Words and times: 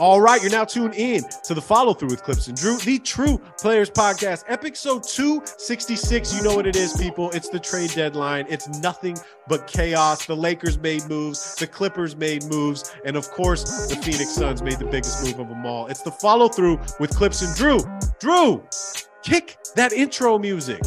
All 0.00 0.20
right, 0.20 0.42
you're 0.42 0.50
now 0.50 0.64
tuned 0.64 0.94
in 0.94 1.22
to 1.44 1.54
the 1.54 1.62
follow 1.62 1.94
through 1.94 2.08
with 2.08 2.24
Clipps 2.24 2.48
and 2.48 2.56
Drew, 2.56 2.76
the 2.78 2.98
True 2.98 3.38
Players 3.60 3.90
Podcast, 3.90 4.42
episode 4.48 5.04
266. 5.04 6.34
You 6.34 6.42
know 6.42 6.56
what 6.56 6.66
it 6.66 6.74
is, 6.74 6.92
people. 6.94 7.30
It's 7.30 7.48
the 7.48 7.60
trade 7.60 7.90
deadline. 7.90 8.46
It's 8.48 8.66
nothing 8.80 9.16
but 9.46 9.68
chaos. 9.68 10.26
The 10.26 10.34
Lakers 10.34 10.78
made 10.78 11.04
moves, 11.08 11.54
the 11.54 11.68
Clippers 11.68 12.16
made 12.16 12.42
moves, 12.44 12.92
and 13.04 13.16
of 13.16 13.30
course, 13.30 13.86
the 13.86 13.94
Phoenix 13.94 14.30
Suns 14.30 14.62
made 14.62 14.80
the 14.80 14.86
biggest 14.86 15.24
move 15.24 15.38
of 15.38 15.48
them 15.48 15.64
all. 15.64 15.86
It's 15.86 16.02
the 16.02 16.10
follow 16.10 16.48
through 16.48 16.80
with 16.98 17.14
Clipps 17.14 17.42
and 17.42 17.54
Drew. 17.54 17.78
Drew, 18.18 18.64
kick 19.22 19.58
that 19.76 19.92
intro 19.92 20.40
music. 20.40 20.80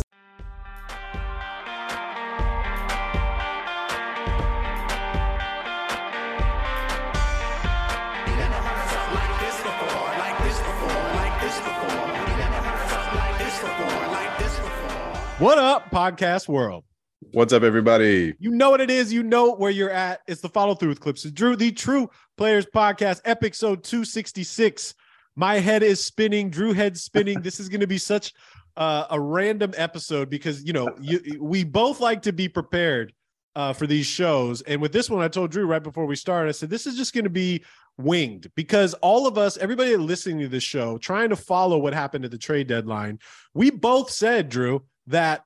What 15.39 15.59
up, 15.59 15.91
podcast 15.91 16.47
world? 16.47 16.83
What's 17.31 17.53
up, 17.53 17.61
everybody? 17.61 18.33
You 18.39 18.49
know 18.49 18.71
what 18.71 18.81
it 18.81 18.89
is. 18.89 19.13
You 19.13 19.21
know 19.21 19.53
where 19.53 19.69
you're 19.69 19.91
at. 19.91 20.21
It's 20.27 20.41
the 20.41 20.49
follow 20.49 20.73
through 20.73 20.89
with 20.89 20.99
Clipps 20.99 21.29
Drew, 21.29 21.55
the 21.55 21.71
True 21.71 22.09
Players 22.37 22.65
Podcast, 22.65 23.21
episode 23.23 23.83
266. 23.83 24.95
My 25.35 25.59
head 25.59 25.83
is 25.83 26.03
spinning. 26.03 26.49
Drew 26.49 26.73
head 26.73 26.97
spinning. 26.97 27.39
this 27.43 27.59
is 27.59 27.69
going 27.69 27.81
to 27.81 27.87
be 27.87 27.99
such 27.99 28.33
uh, 28.77 29.05
a 29.11 29.21
random 29.21 29.75
episode 29.77 30.27
because 30.27 30.63
you 30.63 30.73
know 30.73 30.89
you, 30.99 31.37
we 31.39 31.63
both 31.63 31.99
like 31.99 32.23
to 32.23 32.33
be 32.33 32.49
prepared 32.49 33.13
uh, 33.55 33.73
for 33.73 33.85
these 33.85 34.07
shows. 34.07 34.63
And 34.63 34.81
with 34.81 34.91
this 34.91 35.07
one, 35.07 35.21
I 35.21 35.27
told 35.27 35.51
Drew 35.51 35.67
right 35.67 35.83
before 35.83 36.07
we 36.07 36.15
started, 36.15 36.49
I 36.49 36.53
said 36.53 36.71
this 36.71 36.87
is 36.87 36.97
just 36.97 37.13
going 37.13 37.25
to 37.25 37.29
be 37.29 37.63
winged 37.99 38.49
because 38.55 38.95
all 38.95 39.27
of 39.27 39.37
us, 39.37 39.55
everybody 39.57 39.95
listening 39.97 40.39
to 40.39 40.47
this 40.47 40.63
show, 40.63 40.97
trying 40.97 41.29
to 41.29 41.35
follow 41.35 41.77
what 41.77 41.93
happened 41.93 42.25
at 42.25 42.31
the 42.31 42.39
trade 42.39 42.65
deadline, 42.65 43.19
we 43.53 43.69
both 43.69 44.09
said, 44.09 44.49
Drew, 44.49 44.81
that 45.07 45.43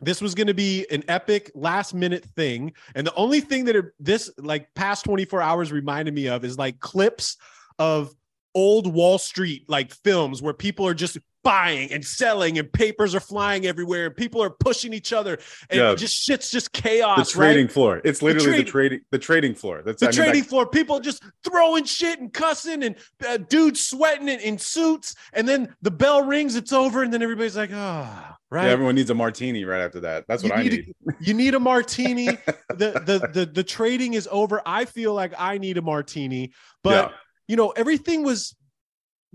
this 0.00 0.20
was 0.20 0.34
going 0.34 0.46
to 0.46 0.54
be 0.54 0.86
an 0.90 1.04
epic 1.08 1.50
last 1.54 1.94
minute 1.94 2.24
thing. 2.24 2.72
And 2.94 3.06
the 3.06 3.14
only 3.14 3.40
thing 3.40 3.66
that 3.66 3.76
it, 3.76 3.86
this 3.98 4.30
like 4.38 4.72
past 4.74 5.04
24 5.04 5.42
hours 5.42 5.72
reminded 5.72 6.14
me 6.14 6.28
of 6.28 6.44
is 6.44 6.58
like 6.58 6.80
clips 6.80 7.36
of 7.78 8.14
old 8.54 8.92
wall 8.92 9.18
street 9.18 9.64
like 9.68 9.92
films 9.92 10.42
where 10.42 10.54
people 10.54 10.86
are 10.86 10.94
just 10.94 11.18
buying 11.42 11.90
and 11.92 12.04
selling 12.04 12.58
and 12.58 12.70
papers 12.72 13.14
are 13.14 13.20
flying 13.20 13.66
everywhere 13.66 14.06
and 14.06 14.16
people 14.16 14.42
are 14.42 14.50
pushing 14.50 14.92
each 14.92 15.12
other 15.12 15.38
and 15.70 15.80
yeah. 15.80 15.94
just 15.94 16.14
shit's 16.14 16.50
just 16.50 16.72
chaos 16.72 17.32
the 17.32 17.38
trading 17.38 17.64
right? 17.64 17.72
floor 17.72 18.00
it's 18.04 18.20
literally 18.20 18.58
the, 18.58 18.64
trade, 18.64 18.66
the, 18.66 18.70
trading 18.70 19.00
the 19.10 19.18
trading 19.18 19.54
floor 19.54 19.82
that's 19.82 20.00
the 20.00 20.06
I 20.06 20.10
mean, 20.10 20.16
trading 20.16 20.44
floor 20.44 20.66
people 20.66 21.00
just 21.00 21.22
throwing 21.42 21.84
shit 21.84 22.20
and 22.20 22.32
cussing 22.32 22.82
and 22.82 22.96
uh, 23.26 23.38
dudes 23.38 23.82
sweating 23.82 24.28
in, 24.28 24.40
in, 24.40 24.58
suits 24.58 25.14
and 25.32 25.48
then 25.48 25.74
the 25.80 25.90
bell 25.90 26.24
rings 26.24 26.56
it's 26.56 26.72
over 26.72 27.02
and 27.02 27.12
then 27.12 27.22
everybody's 27.22 27.56
like 27.56 27.70
ah 27.72 28.32
oh, 28.32 28.36
right 28.50 28.66
yeah, 28.66 28.72
everyone 28.72 28.94
needs 28.94 29.10
a 29.10 29.14
martini 29.14 29.64
right 29.64 29.80
after 29.80 30.00
that 30.00 30.26
that's 30.28 30.42
what 30.42 30.52
you 30.52 30.58
i 30.58 30.62
need, 30.62 30.72
need. 30.72 30.94
A, 31.08 31.12
you 31.20 31.34
need 31.34 31.54
a 31.54 31.60
martini 31.60 32.26
the, 32.68 33.02
the 33.06 33.30
the 33.32 33.46
the 33.46 33.64
trading 33.64 34.12
is 34.14 34.28
over 34.30 34.60
i 34.66 34.84
feel 34.84 35.14
like 35.14 35.32
i 35.38 35.56
need 35.56 35.78
a 35.78 35.82
martini 35.82 36.52
but 36.84 37.10
yeah. 37.10 37.16
you 37.48 37.56
know 37.56 37.70
everything 37.70 38.22
was 38.22 38.54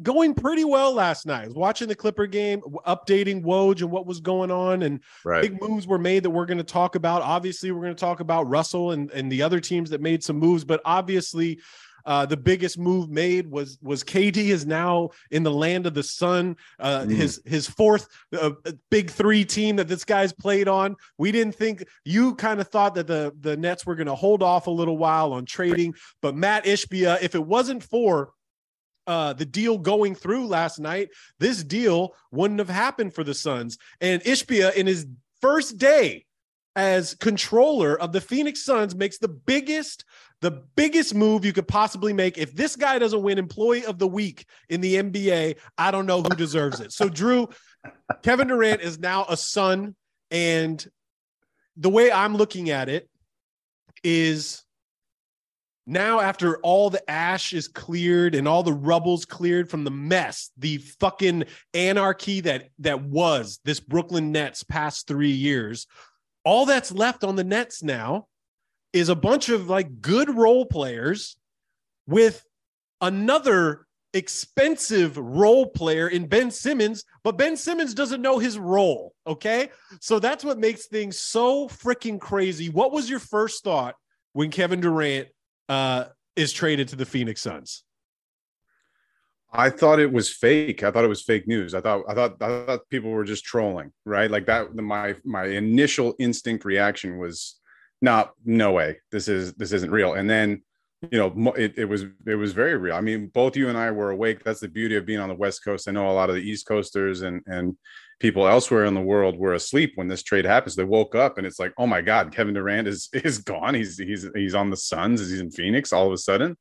going 0.01 0.33
pretty 0.33 0.65
well 0.65 0.93
last 0.93 1.25
night. 1.25 1.43
I 1.43 1.47
was 1.47 1.55
watching 1.55 1.87
the 1.87 1.95
Clipper 1.95 2.27
game, 2.27 2.61
updating 2.85 3.43
Woj 3.43 3.81
and 3.81 3.91
what 3.91 4.05
was 4.05 4.19
going 4.19 4.51
on, 4.51 4.83
and 4.83 4.99
right. 5.23 5.41
big 5.41 5.61
moves 5.61 5.87
were 5.87 5.99
made 5.99 6.23
that 6.23 6.29
we're 6.29 6.45
going 6.45 6.57
to 6.57 6.63
talk 6.63 6.95
about. 6.95 7.21
Obviously, 7.21 7.71
we're 7.71 7.81
going 7.81 7.95
to 7.95 7.99
talk 7.99 8.19
about 8.19 8.49
Russell 8.49 8.91
and, 8.91 9.11
and 9.11 9.31
the 9.31 9.41
other 9.41 9.59
teams 9.59 9.89
that 9.89 10.01
made 10.01 10.23
some 10.23 10.37
moves, 10.37 10.63
but 10.63 10.81
obviously, 10.85 11.59
uh, 12.05 12.25
the 12.25 12.37
biggest 12.37 12.77
move 12.77 13.09
made 13.09 13.49
was 13.49 13.77
was 13.81 14.03
KD 14.03 14.37
is 14.37 14.65
now 14.65 15.09
in 15.31 15.43
the 15.43 15.51
land 15.51 15.87
of 15.87 15.93
the 15.93 16.03
sun. 16.03 16.55
Uh, 16.79 16.99
mm. 16.99 17.11
His 17.11 17.41
his 17.45 17.67
fourth 17.67 18.07
uh, 18.39 18.51
big 18.91 19.09
three 19.09 19.43
team 19.43 19.77
that 19.77 19.87
this 19.87 20.05
guy's 20.05 20.31
played 20.31 20.67
on. 20.67 20.95
We 21.17 21.31
didn't 21.31 21.55
think 21.55 21.83
you 22.03 22.35
kind 22.35 22.61
of 22.61 22.67
thought 22.67 22.95
that 22.95 23.07
the 23.07 23.33
the 23.39 23.57
Nets 23.57 23.85
were 23.85 23.95
going 23.95 24.07
to 24.07 24.15
hold 24.15 24.43
off 24.43 24.67
a 24.67 24.71
little 24.71 24.97
while 24.97 25.33
on 25.33 25.45
trading, 25.45 25.95
but 26.21 26.35
Matt 26.35 26.65
Ishbia, 26.65 27.21
if 27.21 27.33
it 27.33 27.43
wasn't 27.43 27.83
for 27.83 28.31
uh, 29.07 29.33
the 29.33 29.45
deal 29.45 29.77
going 29.77 30.15
through 30.15 30.47
last 30.47 30.79
night, 30.79 31.09
this 31.39 31.63
deal 31.63 32.15
wouldn't 32.31 32.59
have 32.59 32.69
happened 32.69 33.13
for 33.13 33.23
the 33.23 33.33
Suns. 33.33 33.77
And 34.01 34.21
Ishbia, 34.23 34.73
in 34.75 34.87
his 34.87 35.05
first 35.41 35.77
day 35.77 36.25
as 36.75 37.15
controller 37.15 37.97
of 37.99 38.11
the 38.11 38.21
Phoenix 38.21 38.63
Suns, 38.63 38.95
makes 38.95 39.17
the 39.17 39.27
biggest, 39.27 40.03
the 40.41 40.51
biggest 40.75 41.15
move 41.15 41.45
you 41.45 41.53
could 41.53 41.67
possibly 41.67 42.13
make. 42.13 42.37
If 42.37 42.53
this 42.53 42.75
guy 42.75 42.99
doesn't 42.99 43.21
win 43.21 43.37
Employee 43.37 43.85
of 43.85 43.97
the 43.99 44.07
Week 44.07 44.45
in 44.69 44.81
the 44.81 44.95
NBA, 44.95 45.57
I 45.77 45.91
don't 45.91 46.05
know 46.05 46.21
who 46.21 46.35
deserves 46.35 46.79
it. 46.81 46.91
So, 46.91 47.07
Drew, 47.07 47.47
Kevin 48.23 48.47
Durant 48.47 48.81
is 48.81 48.99
now 48.99 49.25
a 49.29 49.37
Sun, 49.37 49.95
and 50.31 50.85
the 51.77 51.89
way 51.89 52.11
I'm 52.11 52.35
looking 52.35 52.69
at 52.71 52.89
it 52.89 53.09
is 54.03 54.64
now 55.85 56.19
after 56.19 56.57
all 56.57 56.89
the 56.89 57.09
ash 57.09 57.53
is 57.53 57.67
cleared 57.67 58.35
and 58.35 58.47
all 58.47 58.63
the 58.63 58.73
rubble's 58.73 59.25
cleared 59.25 59.69
from 59.69 59.83
the 59.83 59.91
mess 59.91 60.51
the 60.57 60.77
fucking 60.77 61.43
anarchy 61.73 62.41
that 62.41 62.69
that 62.79 63.01
was 63.01 63.59
this 63.65 63.79
brooklyn 63.79 64.31
nets 64.31 64.63
past 64.63 65.07
three 65.07 65.31
years 65.31 65.87
all 66.43 66.65
that's 66.65 66.91
left 66.91 67.23
on 67.23 67.35
the 67.35 67.43
nets 67.43 67.83
now 67.83 68.27
is 68.93 69.09
a 69.09 69.15
bunch 69.15 69.49
of 69.49 69.69
like 69.69 70.01
good 70.01 70.29
role 70.29 70.65
players 70.65 71.37
with 72.07 72.45
another 73.01 73.85
expensive 74.15 75.17
role 75.17 75.67
player 75.67 76.07
in 76.07 76.25
Ben 76.27 76.49
Simmons, 76.49 77.03
but 77.23 77.37
Ben 77.37 77.57
Simmons 77.57 77.93
doesn't 77.93 78.21
know 78.21 78.39
his 78.39 78.57
role. 78.57 79.13
Okay. 79.27 79.69
So 79.99 80.19
that's 80.19 80.43
what 80.43 80.57
makes 80.57 80.87
things 80.87 81.19
so 81.19 81.67
freaking 81.67 82.19
crazy. 82.19 82.69
What 82.69 82.93
was 82.93 83.09
your 83.09 83.19
first 83.19 83.63
thought 83.63 83.95
when 84.31 84.49
Kevin 84.49 84.79
Durant 84.79 85.27
uh, 85.69 86.05
is 86.35 86.51
traded 86.53 86.89
to 86.89 86.95
the 86.95 87.05
Phoenix 87.05 87.41
Suns? 87.41 87.83
I 89.57 89.69
thought 89.69 89.99
it 89.99 90.11
was 90.11 90.29
fake. 90.29 90.83
I 90.83 90.91
thought 90.91 91.05
it 91.05 91.09
was 91.09 91.21
fake 91.21 91.47
news. 91.47 91.73
I 91.73 91.81
thought 91.81 92.03
I 92.09 92.13
thought 92.13 92.41
I 92.41 92.65
thought 92.65 92.89
people 92.89 93.11
were 93.11 93.23
just 93.23 93.45
trolling, 93.45 93.91
right? 94.05 94.29
Like 94.29 94.45
that. 94.47 94.75
My 94.75 95.15
my 95.23 95.45
initial 95.45 96.13
instinct 96.19 96.65
reaction 96.65 97.17
was, 97.17 97.59
not 98.01 98.31
no 98.43 98.73
way. 98.73 98.97
This 99.11 99.27
is 99.27 99.53
this 99.53 99.71
isn't 99.71 99.91
real." 99.91 100.15
And 100.15 100.29
then, 100.29 100.61
you 101.09 101.17
know, 101.17 101.53
it, 101.53 101.77
it 101.77 101.85
was 101.85 102.05
it 102.27 102.35
was 102.35 102.51
very 102.51 102.75
real. 102.75 102.95
I 102.95 103.01
mean, 103.01 103.27
both 103.27 103.55
you 103.55 103.69
and 103.69 103.77
I 103.77 103.91
were 103.91 104.11
awake. 104.11 104.43
That's 104.43 104.59
the 104.59 104.67
beauty 104.67 104.97
of 104.97 105.05
being 105.05 105.19
on 105.19 105.29
the 105.29 105.35
West 105.35 105.63
Coast. 105.63 105.87
I 105.87 105.91
know 105.91 106.11
a 106.11 106.11
lot 106.11 106.29
of 106.29 106.35
the 106.35 106.41
East 106.41 106.67
Coasters 106.67 107.21
and 107.21 107.41
and 107.47 107.77
people 108.19 108.47
elsewhere 108.47 108.85
in 108.85 108.93
the 108.93 109.01
world 109.01 109.37
were 109.37 109.53
asleep 109.53 109.93
when 109.95 110.07
this 110.07 110.23
trade 110.23 110.45
happens. 110.45 110.75
They 110.75 110.83
woke 110.83 111.15
up 111.15 111.37
and 111.37 111.45
it's 111.45 111.59
like, 111.59 111.73
oh 111.77 111.87
my 111.87 112.01
God, 112.01 112.33
Kevin 112.33 112.53
Durant 112.53 112.87
is 112.87 113.09
is 113.13 113.39
gone. 113.39 113.75
He's 113.75 113.97
he's 113.97 114.27
he's 114.35 114.55
on 114.55 114.69
the 114.69 114.77
Suns. 114.77 115.19
He's 115.19 115.39
in 115.39 115.51
Phoenix 115.51 115.93
all 115.93 116.07
of 116.07 116.13
a 116.13 116.17
sudden. 116.17 116.57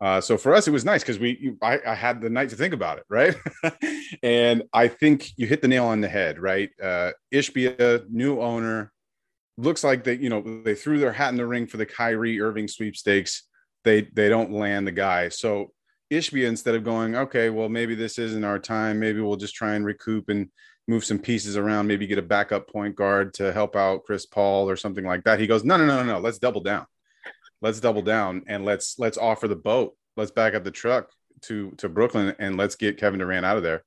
Uh, 0.00 0.20
so 0.20 0.38
for 0.38 0.54
us, 0.54 0.68
it 0.68 0.70
was 0.70 0.84
nice 0.84 1.02
because 1.02 1.18
we 1.18 1.54
I, 1.60 1.80
I, 1.84 1.94
had 1.94 2.20
the 2.20 2.30
night 2.30 2.50
to 2.50 2.56
think 2.56 2.72
about 2.72 2.98
it, 2.98 3.04
right? 3.08 3.34
and 4.22 4.62
I 4.72 4.86
think 4.86 5.32
you 5.36 5.48
hit 5.48 5.60
the 5.60 5.66
nail 5.66 5.86
on 5.86 6.00
the 6.00 6.08
head, 6.08 6.38
right? 6.38 6.70
Uh, 6.80 7.10
Ishbia, 7.34 8.08
new 8.08 8.40
owner, 8.40 8.92
looks 9.56 9.82
like 9.82 10.04
they 10.04 10.14
you 10.14 10.28
know 10.28 10.62
they 10.62 10.76
threw 10.76 11.00
their 11.00 11.12
hat 11.12 11.30
in 11.30 11.36
the 11.36 11.46
ring 11.46 11.66
for 11.66 11.78
the 11.78 11.86
Kyrie 11.86 12.40
Irving 12.40 12.68
sweepstakes. 12.68 13.42
They 13.82 14.02
they 14.02 14.28
don't 14.28 14.52
land 14.52 14.86
the 14.86 14.92
guy. 14.92 15.30
So 15.30 15.72
Ishbia 16.10 16.46
instead 16.46 16.74
of 16.74 16.84
going, 16.84 17.14
okay, 17.14 17.50
well, 17.50 17.68
maybe 17.68 17.94
this 17.94 18.18
isn't 18.18 18.44
our 18.44 18.58
time. 18.58 18.98
Maybe 18.98 19.20
we'll 19.20 19.36
just 19.36 19.54
try 19.54 19.74
and 19.74 19.84
recoup 19.84 20.28
and 20.28 20.48
move 20.86 21.04
some 21.04 21.18
pieces 21.18 21.56
around, 21.56 21.86
maybe 21.86 22.06
get 22.06 22.18
a 22.18 22.22
backup 22.22 22.68
point 22.68 22.96
guard 22.96 23.34
to 23.34 23.52
help 23.52 23.76
out 23.76 24.04
Chris 24.04 24.24
Paul 24.24 24.70
or 24.70 24.76
something 24.76 25.04
like 25.04 25.24
that. 25.24 25.38
He 25.38 25.46
goes, 25.46 25.64
no, 25.64 25.76
no, 25.76 25.84
no, 25.84 26.02
no, 26.02 26.14
no. 26.14 26.18
Let's 26.18 26.38
double 26.38 26.62
down. 26.62 26.86
Let's 27.60 27.80
double 27.80 28.02
down 28.02 28.44
and 28.46 28.64
let's 28.64 28.98
let's 28.98 29.18
offer 29.18 29.48
the 29.48 29.56
boat. 29.56 29.94
Let's 30.16 30.30
back 30.30 30.54
up 30.54 30.64
the 30.64 30.70
truck 30.70 31.10
to 31.42 31.72
to 31.78 31.88
Brooklyn 31.88 32.34
and 32.38 32.56
let's 32.56 32.76
get 32.76 32.98
Kevin 32.98 33.18
Durant 33.18 33.44
out 33.44 33.56
of 33.56 33.62
there. 33.62 33.84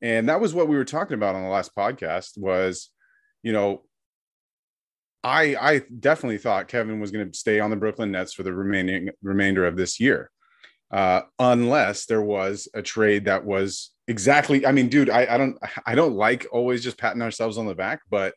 And 0.00 0.28
that 0.28 0.40
was 0.40 0.52
what 0.52 0.66
we 0.66 0.76
were 0.76 0.84
talking 0.84 1.14
about 1.14 1.36
on 1.36 1.42
the 1.42 1.48
last 1.48 1.76
podcast 1.76 2.36
was, 2.36 2.90
you 3.42 3.52
know, 3.52 3.84
I 5.22 5.54
I 5.54 5.82
definitely 6.00 6.38
thought 6.38 6.68
Kevin 6.68 6.98
was 6.98 7.12
going 7.12 7.30
to 7.30 7.38
stay 7.38 7.60
on 7.60 7.70
the 7.70 7.76
Brooklyn 7.76 8.10
Nets 8.10 8.32
for 8.32 8.42
the 8.42 8.52
remaining 8.52 9.10
remainder 9.22 9.64
of 9.64 9.76
this 9.76 10.00
year 10.00 10.31
uh, 10.92 11.22
unless 11.38 12.06
there 12.06 12.22
was 12.22 12.68
a 12.74 12.82
trade 12.82 13.24
that 13.24 13.44
was 13.44 13.90
exactly. 14.06 14.66
I 14.66 14.72
mean, 14.72 14.88
dude, 14.88 15.10
I, 15.10 15.26
I 15.34 15.38
don't 15.38 15.58
I 15.86 15.94
don't 15.94 16.14
like 16.14 16.46
always 16.52 16.82
just 16.82 16.98
patting 16.98 17.22
ourselves 17.22 17.58
on 17.58 17.66
the 17.66 17.74
back, 17.74 18.00
but 18.10 18.34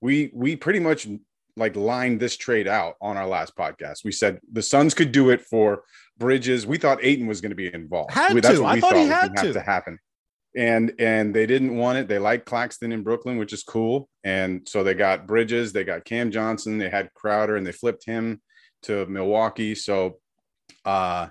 we 0.00 0.30
we 0.34 0.56
pretty 0.56 0.80
much 0.80 1.06
like 1.56 1.76
lined 1.76 2.20
this 2.20 2.36
trade 2.36 2.68
out 2.68 2.94
on 3.00 3.16
our 3.16 3.26
last 3.26 3.56
podcast. 3.56 4.04
We 4.04 4.12
said 4.12 4.40
the 4.50 4.62
Suns 4.62 4.94
could 4.94 5.12
do 5.12 5.30
it 5.30 5.42
for 5.42 5.82
Bridges. 6.16 6.66
We 6.66 6.78
thought 6.78 7.02
Ayton 7.02 7.26
was 7.26 7.40
going 7.40 7.50
to 7.50 7.56
be 7.56 7.72
involved. 7.72 8.12
Had 8.12 8.34
we, 8.34 8.40
That's 8.40 8.56
to. 8.56 8.62
What 8.62 8.74
we 8.74 8.78
I 8.78 8.80
thought, 8.80 8.92
thought 8.92 9.02
he 9.02 9.08
had 9.08 9.36
to. 9.36 9.52
to 9.52 9.60
happen. 9.60 9.98
And 10.56 10.94
and 10.98 11.34
they 11.34 11.46
didn't 11.46 11.76
want 11.76 11.98
it. 11.98 12.08
They 12.08 12.18
like 12.18 12.46
Claxton 12.46 12.92
in 12.92 13.02
Brooklyn, 13.02 13.36
which 13.36 13.52
is 13.52 13.62
cool. 13.62 14.08
And 14.24 14.66
so 14.66 14.82
they 14.82 14.94
got 14.94 15.26
Bridges, 15.26 15.72
they 15.72 15.84
got 15.84 16.04
Cam 16.04 16.30
Johnson, 16.30 16.78
they 16.78 16.88
had 16.88 17.12
Crowder, 17.12 17.56
and 17.56 17.66
they 17.66 17.72
flipped 17.72 18.06
him 18.06 18.40
to 18.84 19.04
Milwaukee. 19.06 19.74
So 19.74 20.18
uh 20.84 21.28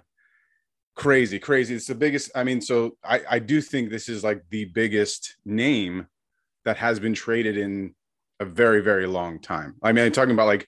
crazy, 0.98 1.40
crazy. 1.40 1.76
It's 1.76 1.88
the 1.88 1.96
biggest. 1.96 2.32
I 2.36 2.44
mean, 2.44 2.60
so 2.60 2.98
I, 3.04 3.22
I 3.30 3.40
do 3.40 3.62
think 3.62 3.90
this 3.90 4.10
is 4.10 4.24
like 4.24 4.44
the 4.50 4.66
biggest 4.66 5.38
name 5.46 6.08
that 6.66 6.76
has 6.78 7.00
been 7.00 7.14
traded 7.14 7.58
in 7.58 7.96
a 8.42 8.46
very, 8.46 8.82
very 8.82 9.08
long 9.08 9.40
time. 9.40 9.76
I 9.82 9.94
mean, 9.94 10.06
I'm 10.06 10.12
talking 10.12 10.34
about 10.34 10.48
like 10.48 10.68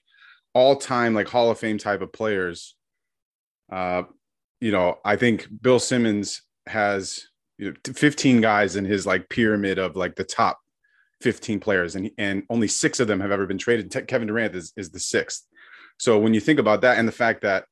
all 0.54 0.76
time, 0.76 1.14
like 1.14 1.28
Hall 1.28 1.50
of 1.50 1.58
Fame 1.58 1.76
type 1.76 2.00
of 2.00 2.12
players. 2.12 2.76
Uh, 3.70 4.04
you 4.60 4.72
know, 4.72 4.98
I 5.04 5.16
think 5.16 5.48
Bill 5.60 5.78
Simmons 5.78 6.42
has 6.66 7.26
you 7.58 7.70
know, 7.70 7.92
15 7.92 8.40
guys 8.40 8.76
in 8.76 8.84
his 8.84 9.06
like 9.06 9.28
pyramid 9.28 9.78
of 9.78 9.96
like 9.96 10.14
the 10.14 10.24
top 10.24 10.60
15 11.22 11.60
players, 11.60 11.96
and 11.96 12.10
and 12.18 12.44
only 12.48 12.68
six 12.68 13.00
of 13.00 13.08
them 13.08 13.20
have 13.20 13.32
ever 13.32 13.46
been 13.46 13.58
traded. 13.58 13.90
Kevin 14.06 14.28
Durant 14.28 14.54
is, 14.54 14.72
is 14.76 14.90
the 14.90 15.00
sixth. 15.00 15.46
So 15.98 16.18
when 16.18 16.34
you 16.34 16.40
think 16.40 16.58
about 16.60 16.80
that 16.82 16.98
and 16.98 17.06
the 17.06 17.12
fact 17.12 17.42
that 17.42 17.64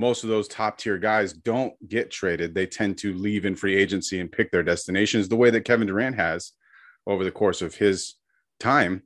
most 0.00 0.24
of 0.24 0.30
those 0.30 0.48
top 0.48 0.78
tier 0.78 0.98
guys 0.98 1.32
don't 1.32 1.74
get 1.88 2.10
traded, 2.10 2.54
they 2.54 2.66
tend 2.66 2.96
to 2.98 3.14
leave 3.14 3.44
in 3.44 3.54
free 3.54 3.76
agency 3.76 4.18
and 4.18 4.32
pick 4.32 4.50
their 4.50 4.62
destinations 4.62 5.28
the 5.28 5.36
way 5.36 5.50
that 5.50 5.66
Kevin 5.66 5.86
Durant 5.86 6.16
has 6.16 6.52
over 7.06 7.22
the 7.22 7.30
course 7.30 7.60
of 7.60 7.74
his 7.74 8.14
time. 8.58 9.02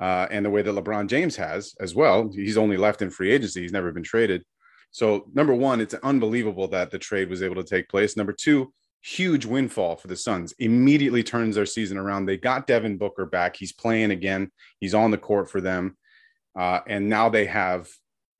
Uh, 0.00 0.26
and 0.30 0.46
the 0.46 0.50
way 0.50 0.62
that 0.62 0.74
LeBron 0.74 1.08
James 1.08 1.36
has 1.36 1.74
as 1.78 1.94
well. 1.94 2.30
He's 2.34 2.56
only 2.56 2.78
left 2.78 3.02
in 3.02 3.10
free 3.10 3.30
agency. 3.30 3.60
He's 3.60 3.72
never 3.72 3.92
been 3.92 4.02
traded. 4.02 4.42
So, 4.92 5.26
number 5.34 5.52
one, 5.52 5.78
it's 5.78 5.92
unbelievable 5.92 6.68
that 6.68 6.90
the 6.90 6.98
trade 6.98 7.28
was 7.28 7.42
able 7.42 7.56
to 7.56 7.64
take 7.64 7.86
place. 7.90 8.16
Number 8.16 8.32
two, 8.32 8.72
huge 9.02 9.44
windfall 9.44 9.96
for 9.96 10.08
the 10.08 10.16
Suns. 10.16 10.54
Immediately 10.58 11.22
turns 11.22 11.54
their 11.54 11.66
season 11.66 11.98
around. 11.98 12.24
They 12.24 12.38
got 12.38 12.66
Devin 12.66 12.96
Booker 12.96 13.26
back. 13.26 13.56
He's 13.56 13.74
playing 13.74 14.10
again. 14.10 14.50
He's 14.78 14.94
on 14.94 15.10
the 15.10 15.18
court 15.18 15.50
for 15.50 15.60
them. 15.60 15.98
Uh, 16.58 16.80
and 16.86 17.10
now 17.10 17.28
they 17.28 17.44
have 17.44 17.86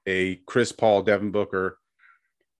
a 0.06 0.36
Chris 0.46 0.72
Paul, 0.72 1.02
Devin 1.02 1.30
Booker, 1.30 1.78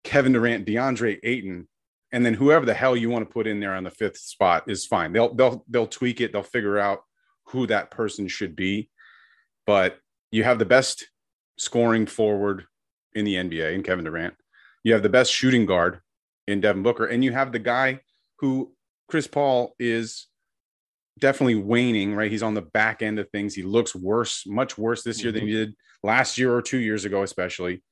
Kevin 0.04 0.32
Durant, 0.32 0.66
DeAndre 0.66 1.18
Ayton, 1.22 1.68
and 2.12 2.24
then 2.24 2.34
whoever 2.34 2.66
the 2.66 2.74
hell 2.74 2.96
you 2.96 3.10
want 3.10 3.26
to 3.28 3.32
put 3.32 3.46
in 3.46 3.60
there 3.60 3.74
on 3.74 3.84
the 3.84 3.90
fifth 3.90 4.18
spot 4.18 4.64
is 4.66 4.86
fine. 4.86 5.12
They'll 5.12 5.34
they'll 5.34 5.64
they'll 5.68 5.86
tweak 5.86 6.20
it. 6.20 6.32
They'll 6.32 6.42
figure 6.42 6.78
out 6.78 7.02
who 7.46 7.66
that 7.66 7.90
person 7.90 8.28
should 8.28 8.56
be. 8.56 8.90
But 9.66 9.98
you 10.30 10.44
have 10.44 10.58
the 10.58 10.64
best 10.64 11.08
scoring 11.58 12.06
forward 12.06 12.64
in 13.14 13.24
the 13.24 13.34
NBA 13.34 13.74
in 13.74 13.82
Kevin 13.82 14.04
Durant. 14.04 14.34
You 14.82 14.94
have 14.94 15.02
the 15.02 15.08
best 15.08 15.32
shooting 15.32 15.66
guard 15.66 16.00
in 16.46 16.60
Devin 16.60 16.82
Booker, 16.82 17.06
and 17.06 17.22
you 17.24 17.32
have 17.32 17.52
the 17.52 17.58
guy 17.58 18.00
who 18.38 18.72
Chris 19.08 19.26
Paul 19.26 19.74
is 19.78 20.26
definitely 21.18 21.56
waning, 21.56 22.14
right? 22.14 22.30
He's 22.30 22.42
on 22.42 22.54
the 22.54 22.62
back 22.62 23.02
end 23.02 23.18
of 23.18 23.28
things. 23.30 23.54
He 23.54 23.62
looks 23.62 23.94
worse, 23.94 24.44
much 24.46 24.78
worse 24.78 25.02
this 25.02 25.22
year 25.22 25.32
mm-hmm. 25.32 25.40
than 25.40 25.48
he 25.48 25.54
did 25.54 25.74
last 26.02 26.38
year 26.38 26.54
or 26.54 26.62
two 26.62 26.78
years 26.78 27.04
ago, 27.04 27.22
especially. 27.22 27.82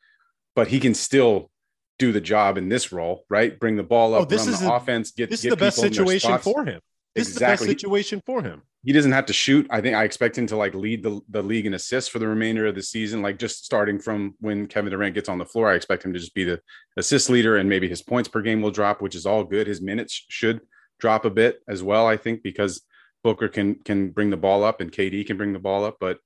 But 0.56 0.68
he 0.68 0.80
can 0.80 0.94
still 0.94 1.50
do 1.98 2.12
the 2.12 2.20
job 2.20 2.56
in 2.56 2.68
this 2.68 2.92
role, 2.92 3.24
right? 3.28 3.58
Bring 3.58 3.76
the 3.76 3.82
ball 3.82 4.14
up, 4.14 4.22
oh, 4.22 4.24
this 4.24 4.46
is 4.46 4.60
the 4.60 4.70
a, 4.70 4.76
offense, 4.76 5.10
get 5.10 5.30
this 5.30 5.42
get 5.42 5.48
is 5.48 5.50
the 5.52 5.56
best 5.56 5.76
situation 5.78 6.38
for 6.38 6.64
him. 6.64 6.80
This 7.14 7.28
exactly. 7.28 7.52
is 7.52 7.58
the 7.58 7.64
best 7.64 7.80
situation 7.80 8.22
for 8.24 8.42
him. 8.42 8.62
He 8.84 8.92
doesn't 8.92 9.12
have 9.12 9.26
to 9.26 9.32
shoot. 9.32 9.66
I 9.70 9.80
think 9.80 9.96
I 9.96 10.04
expect 10.04 10.38
him 10.38 10.46
to 10.46 10.56
like 10.56 10.74
lead 10.74 11.02
the, 11.02 11.20
the 11.28 11.42
league 11.42 11.66
in 11.66 11.74
assists 11.74 12.08
for 12.08 12.20
the 12.20 12.28
remainder 12.28 12.66
of 12.66 12.76
the 12.76 12.82
season. 12.82 13.22
Like 13.22 13.38
just 13.38 13.64
starting 13.64 13.98
from 13.98 14.34
when 14.40 14.66
Kevin 14.68 14.90
Durant 14.90 15.14
gets 15.14 15.28
on 15.28 15.38
the 15.38 15.44
floor, 15.44 15.68
I 15.68 15.74
expect 15.74 16.04
him 16.04 16.12
to 16.12 16.18
just 16.18 16.34
be 16.34 16.44
the 16.44 16.60
assist 16.96 17.28
leader 17.28 17.56
and 17.56 17.68
maybe 17.68 17.88
his 17.88 18.02
points 18.02 18.28
per 18.28 18.40
game 18.40 18.62
will 18.62 18.70
drop, 18.70 19.02
which 19.02 19.16
is 19.16 19.26
all 19.26 19.42
good. 19.42 19.66
His 19.66 19.80
minutes 19.80 20.24
should 20.28 20.60
drop 21.00 21.24
a 21.24 21.30
bit 21.30 21.60
as 21.68 21.82
well, 21.82 22.06
I 22.06 22.16
think, 22.16 22.42
because 22.42 22.82
Booker 23.24 23.48
can 23.48 23.74
can 23.76 24.10
bring 24.10 24.30
the 24.30 24.36
ball 24.36 24.62
up 24.62 24.80
and 24.80 24.92
KD 24.92 25.26
can 25.26 25.36
bring 25.36 25.52
the 25.52 25.58
ball 25.58 25.84
up. 25.84 25.96
But 25.98 26.18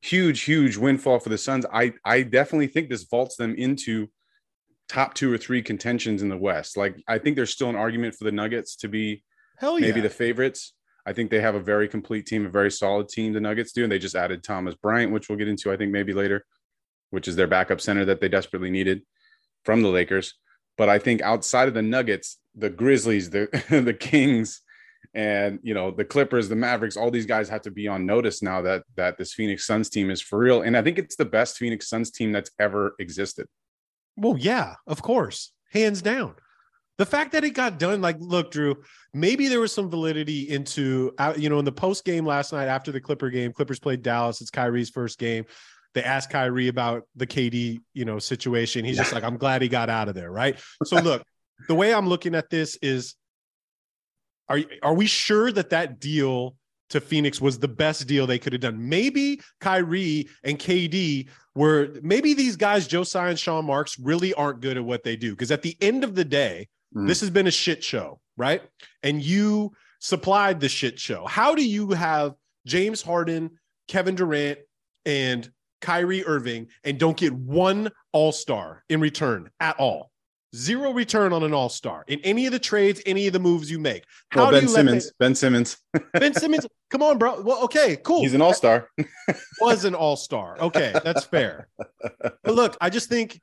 huge, 0.00 0.42
huge 0.42 0.78
windfall 0.78 1.20
for 1.20 1.28
the 1.28 1.38
Suns. 1.38 1.66
I 1.70 1.92
I 2.04 2.22
definitely 2.22 2.68
think 2.68 2.88
this 2.88 3.04
vaults 3.04 3.36
them 3.36 3.54
into 3.54 4.08
top 4.88 5.14
two 5.14 5.32
or 5.32 5.38
three 5.38 5.62
contentions 5.62 6.22
in 6.22 6.28
the 6.28 6.36
West. 6.36 6.76
Like 6.76 7.02
I 7.08 7.18
think 7.18 7.36
there's 7.36 7.50
still 7.50 7.70
an 7.70 7.76
argument 7.76 8.14
for 8.14 8.24
the 8.24 8.32
Nuggets 8.32 8.76
to 8.76 8.88
be 8.88 9.22
Hell 9.58 9.78
yeah. 9.78 9.86
maybe 9.86 10.00
the 10.00 10.10
favorites. 10.10 10.74
I 11.06 11.12
think 11.12 11.30
they 11.30 11.40
have 11.40 11.54
a 11.54 11.60
very 11.60 11.88
complete 11.88 12.26
team, 12.26 12.46
a 12.46 12.50
very 12.50 12.70
solid 12.70 13.08
team. 13.08 13.32
The 13.32 13.40
Nuggets 13.40 13.72
do, 13.72 13.84
and 13.84 13.92
they 13.92 13.98
just 13.98 14.16
added 14.16 14.42
Thomas 14.42 14.74
Bryant, 14.74 15.12
which 15.12 15.28
we'll 15.28 15.38
get 15.38 15.48
into, 15.48 15.72
I 15.72 15.76
think, 15.76 15.92
maybe 15.92 16.12
later, 16.12 16.44
which 17.10 17.28
is 17.28 17.36
their 17.36 17.46
backup 17.46 17.80
center 17.80 18.04
that 18.06 18.20
they 18.20 18.28
desperately 18.28 18.70
needed 18.70 19.02
from 19.64 19.82
the 19.82 19.88
Lakers. 19.88 20.34
But 20.76 20.88
I 20.88 20.98
think 20.98 21.22
outside 21.22 21.68
of 21.68 21.74
the 21.74 21.82
Nuggets, 21.82 22.38
the 22.54 22.70
Grizzlies, 22.70 23.30
the 23.30 23.48
the 23.84 23.94
Kings, 23.94 24.60
and 25.14 25.60
you 25.62 25.74
know 25.74 25.90
the 25.92 26.04
Clippers, 26.04 26.48
the 26.48 26.56
Mavericks, 26.56 26.96
all 26.96 27.10
these 27.10 27.26
guys 27.26 27.48
have 27.48 27.62
to 27.62 27.70
be 27.70 27.86
on 27.88 28.04
notice 28.04 28.42
now 28.42 28.60
that 28.62 28.82
that 28.96 29.16
this 29.16 29.32
Phoenix 29.32 29.64
Suns 29.64 29.88
team 29.88 30.10
is 30.10 30.20
for 30.20 30.38
real. 30.38 30.62
And 30.62 30.76
I 30.76 30.82
think 30.82 30.98
it's 30.98 31.16
the 31.16 31.24
best 31.24 31.56
Phoenix 31.56 31.88
Suns 31.88 32.10
team 32.10 32.32
that's 32.32 32.50
ever 32.58 32.94
existed. 32.98 33.46
Well, 34.16 34.36
yeah, 34.38 34.74
of 34.86 35.02
course, 35.02 35.52
hands 35.72 36.02
down. 36.02 36.34
The 36.98 37.06
fact 37.06 37.32
that 37.32 37.44
it 37.44 37.50
got 37.50 37.78
done, 37.78 38.00
like, 38.00 38.16
look, 38.18 38.50
Drew, 38.50 38.76
maybe 39.12 39.48
there 39.48 39.60
was 39.60 39.72
some 39.72 39.90
validity 39.90 40.48
into, 40.48 41.12
uh, 41.18 41.34
you 41.36 41.50
know, 41.50 41.58
in 41.58 41.66
the 41.66 41.72
post 41.72 42.04
game 42.04 42.24
last 42.24 42.52
night 42.52 42.68
after 42.68 42.90
the 42.90 43.00
Clipper 43.00 43.28
game, 43.28 43.52
Clippers 43.52 43.78
played 43.78 44.02
Dallas. 44.02 44.40
It's 44.40 44.50
Kyrie's 44.50 44.88
first 44.88 45.18
game. 45.18 45.44
They 45.92 46.02
asked 46.02 46.30
Kyrie 46.30 46.68
about 46.68 47.02
the 47.14 47.26
KD, 47.26 47.80
you 47.92 48.04
know, 48.06 48.18
situation. 48.18 48.84
He's 48.84 48.96
yeah. 48.96 49.02
just 49.02 49.14
like, 49.14 49.24
I'm 49.24 49.36
glad 49.36 49.60
he 49.60 49.68
got 49.68 49.90
out 49.90 50.08
of 50.08 50.14
there, 50.14 50.30
right? 50.30 50.58
So, 50.84 50.96
look, 51.00 51.22
the 51.68 51.74
way 51.74 51.92
I'm 51.92 52.08
looking 52.08 52.34
at 52.34 52.48
this 52.48 52.76
is, 52.80 53.14
are 54.48 54.60
are 54.82 54.94
we 54.94 55.06
sure 55.06 55.50
that 55.50 55.70
that 55.70 55.98
deal 55.98 56.54
to 56.90 57.00
Phoenix 57.00 57.40
was 57.40 57.58
the 57.58 57.68
best 57.68 58.06
deal 58.06 58.26
they 58.26 58.38
could 58.38 58.52
have 58.52 58.62
done? 58.62 58.88
Maybe 58.88 59.40
Kyrie 59.60 60.28
and 60.44 60.58
KD 60.58 61.28
were 61.54 61.90
maybe 62.02 62.34
these 62.34 62.56
guys, 62.56 62.86
Joe 62.86 63.04
Tsai 63.04 63.30
and 63.30 63.38
Sean 63.38 63.64
Marks, 63.64 63.98
really 63.98 64.34
aren't 64.34 64.60
good 64.60 64.76
at 64.76 64.84
what 64.84 65.02
they 65.02 65.16
do. 65.16 65.30
Because 65.32 65.50
at 65.50 65.62
the 65.62 65.76
end 65.80 66.04
of 66.04 66.14
the 66.14 66.24
day, 66.24 66.68
mm. 66.94 67.06
this 67.06 67.20
has 67.20 67.30
been 67.30 67.46
a 67.46 67.52
shit 67.52 67.82
show, 67.82 68.20
right? 68.36 68.62
And 69.02 69.22
you 69.22 69.72
supplied 70.00 70.60
the 70.60 70.68
shit 70.68 70.98
show. 70.98 71.26
How 71.26 71.54
do 71.54 71.66
you 71.66 71.90
have 71.90 72.34
James 72.66 73.02
Harden, 73.02 73.50
Kevin 73.88 74.14
Durant, 74.14 74.58
and 75.04 75.50
Kyrie 75.80 76.24
Irving 76.24 76.68
and 76.84 76.98
don't 76.98 77.16
get 77.16 77.32
one 77.32 77.90
all 78.12 78.32
star 78.32 78.84
in 78.88 79.00
return 79.00 79.50
at 79.60 79.78
all? 79.78 80.10
Zero 80.54 80.92
return 80.92 81.32
on 81.32 81.42
an 81.42 81.52
all 81.52 81.68
star 81.68 82.04
in 82.06 82.20
any 82.20 82.46
of 82.46 82.52
the 82.52 82.58
trades, 82.58 83.02
any 83.04 83.26
of 83.26 83.32
the 83.32 83.38
moves 83.38 83.70
you 83.70 83.78
make. 83.78 84.04
How 84.30 84.44
well, 84.44 84.52
Ben 84.52 84.68
Simmons, 84.68 85.12
Ben 85.18 85.34
Simmons, 85.34 85.76
Ben 86.14 86.32
Simmons. 86.34 86.66
Come 86.90 87.02
on, 87.02 87.18
bro. 87.18 87.42
Well, 87.42 87.64
okay, 87.64 87.96
cool. 87.96 88.22
He's 88.22 88.32
an 88.32 88.40
all 88.40 88.54
star. 88.54 88.88
was 89.60 89.84
an 89.84 89.94
all 89.94 90.16
star. 90.16 90.56
Okay, 90.60 90.94
that's 91.04 91.24
fair. 91.24 91.68
But 92.20 92.54
look, 92.54 92.76
I 92.80 92.90
just 92.90 93.08
think 93.08 93.40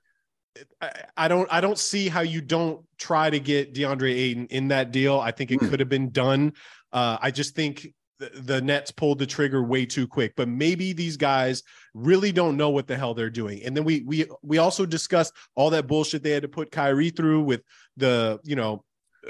I, 0.81 0.91
I, 1.17 1.27
don't 1.27 1.47
I 1.51 1.61
don't 1.61 1.77
see 1.77 2.09
how 2.09 2.21
you 2.21 2.41
don't 2.41 2.85
try 2.97 3.29
to 3.29 3.39
get 3.39 3.73
DeAndre 3.73 4.11
Ayton 4.13 4.47
in 4.47 4.69
that 4.69 4.91
deal. 4.91 5.19
I 5.19 5.31
think 5.31 5.51
it 5.51 5.59
mm. 5.59 5.69
could 5.69 5.79
have 5.79 5.89
been 5.89 6.09
done. 6.09 6.53
Uh, 6.91 7.17
I 7.21 7.31
just 7.31 7.55
think 7.55 7.93
the, 8.19 8.61
Nets 8.61 8.91
pulled 8.91 9.19
the 9.19 9.25
trigger 9.25 9.63
way 9.63 9.85
too 9.85 10.07
quick. 10.07 10.33
But 10.35 10.47
maybe 10.47 10.93
these 10.93 11.17
guys 11.17 11.63
really 11.93 12.31
don't 12.31 12.57
know 12.57 12.69
what 12.69 12.87
the 12.87 12.97
hell 12.97 13.13
they're 13.13 13.29
doing. 13.29 13.63
And 13.63 13.75
then 13.75 13.83
we 13.83 14.01
we 14.01 14.25
we 14.41 14.57
also 14.57 14.85
discussed 14.85 15.33
all 15.55 15.69
that 15.71 15.87
bullshit 15.87 16.23
they 16.23 16.31
had 16.31 16.43
to 16.43 16.49
put 16.49 16.71
Kyrie 16.71 17.09
through 17.09 17.43
with 17.43 17.63
the 17.97 18.39
you 18.43 18.55
know 18.55 18.83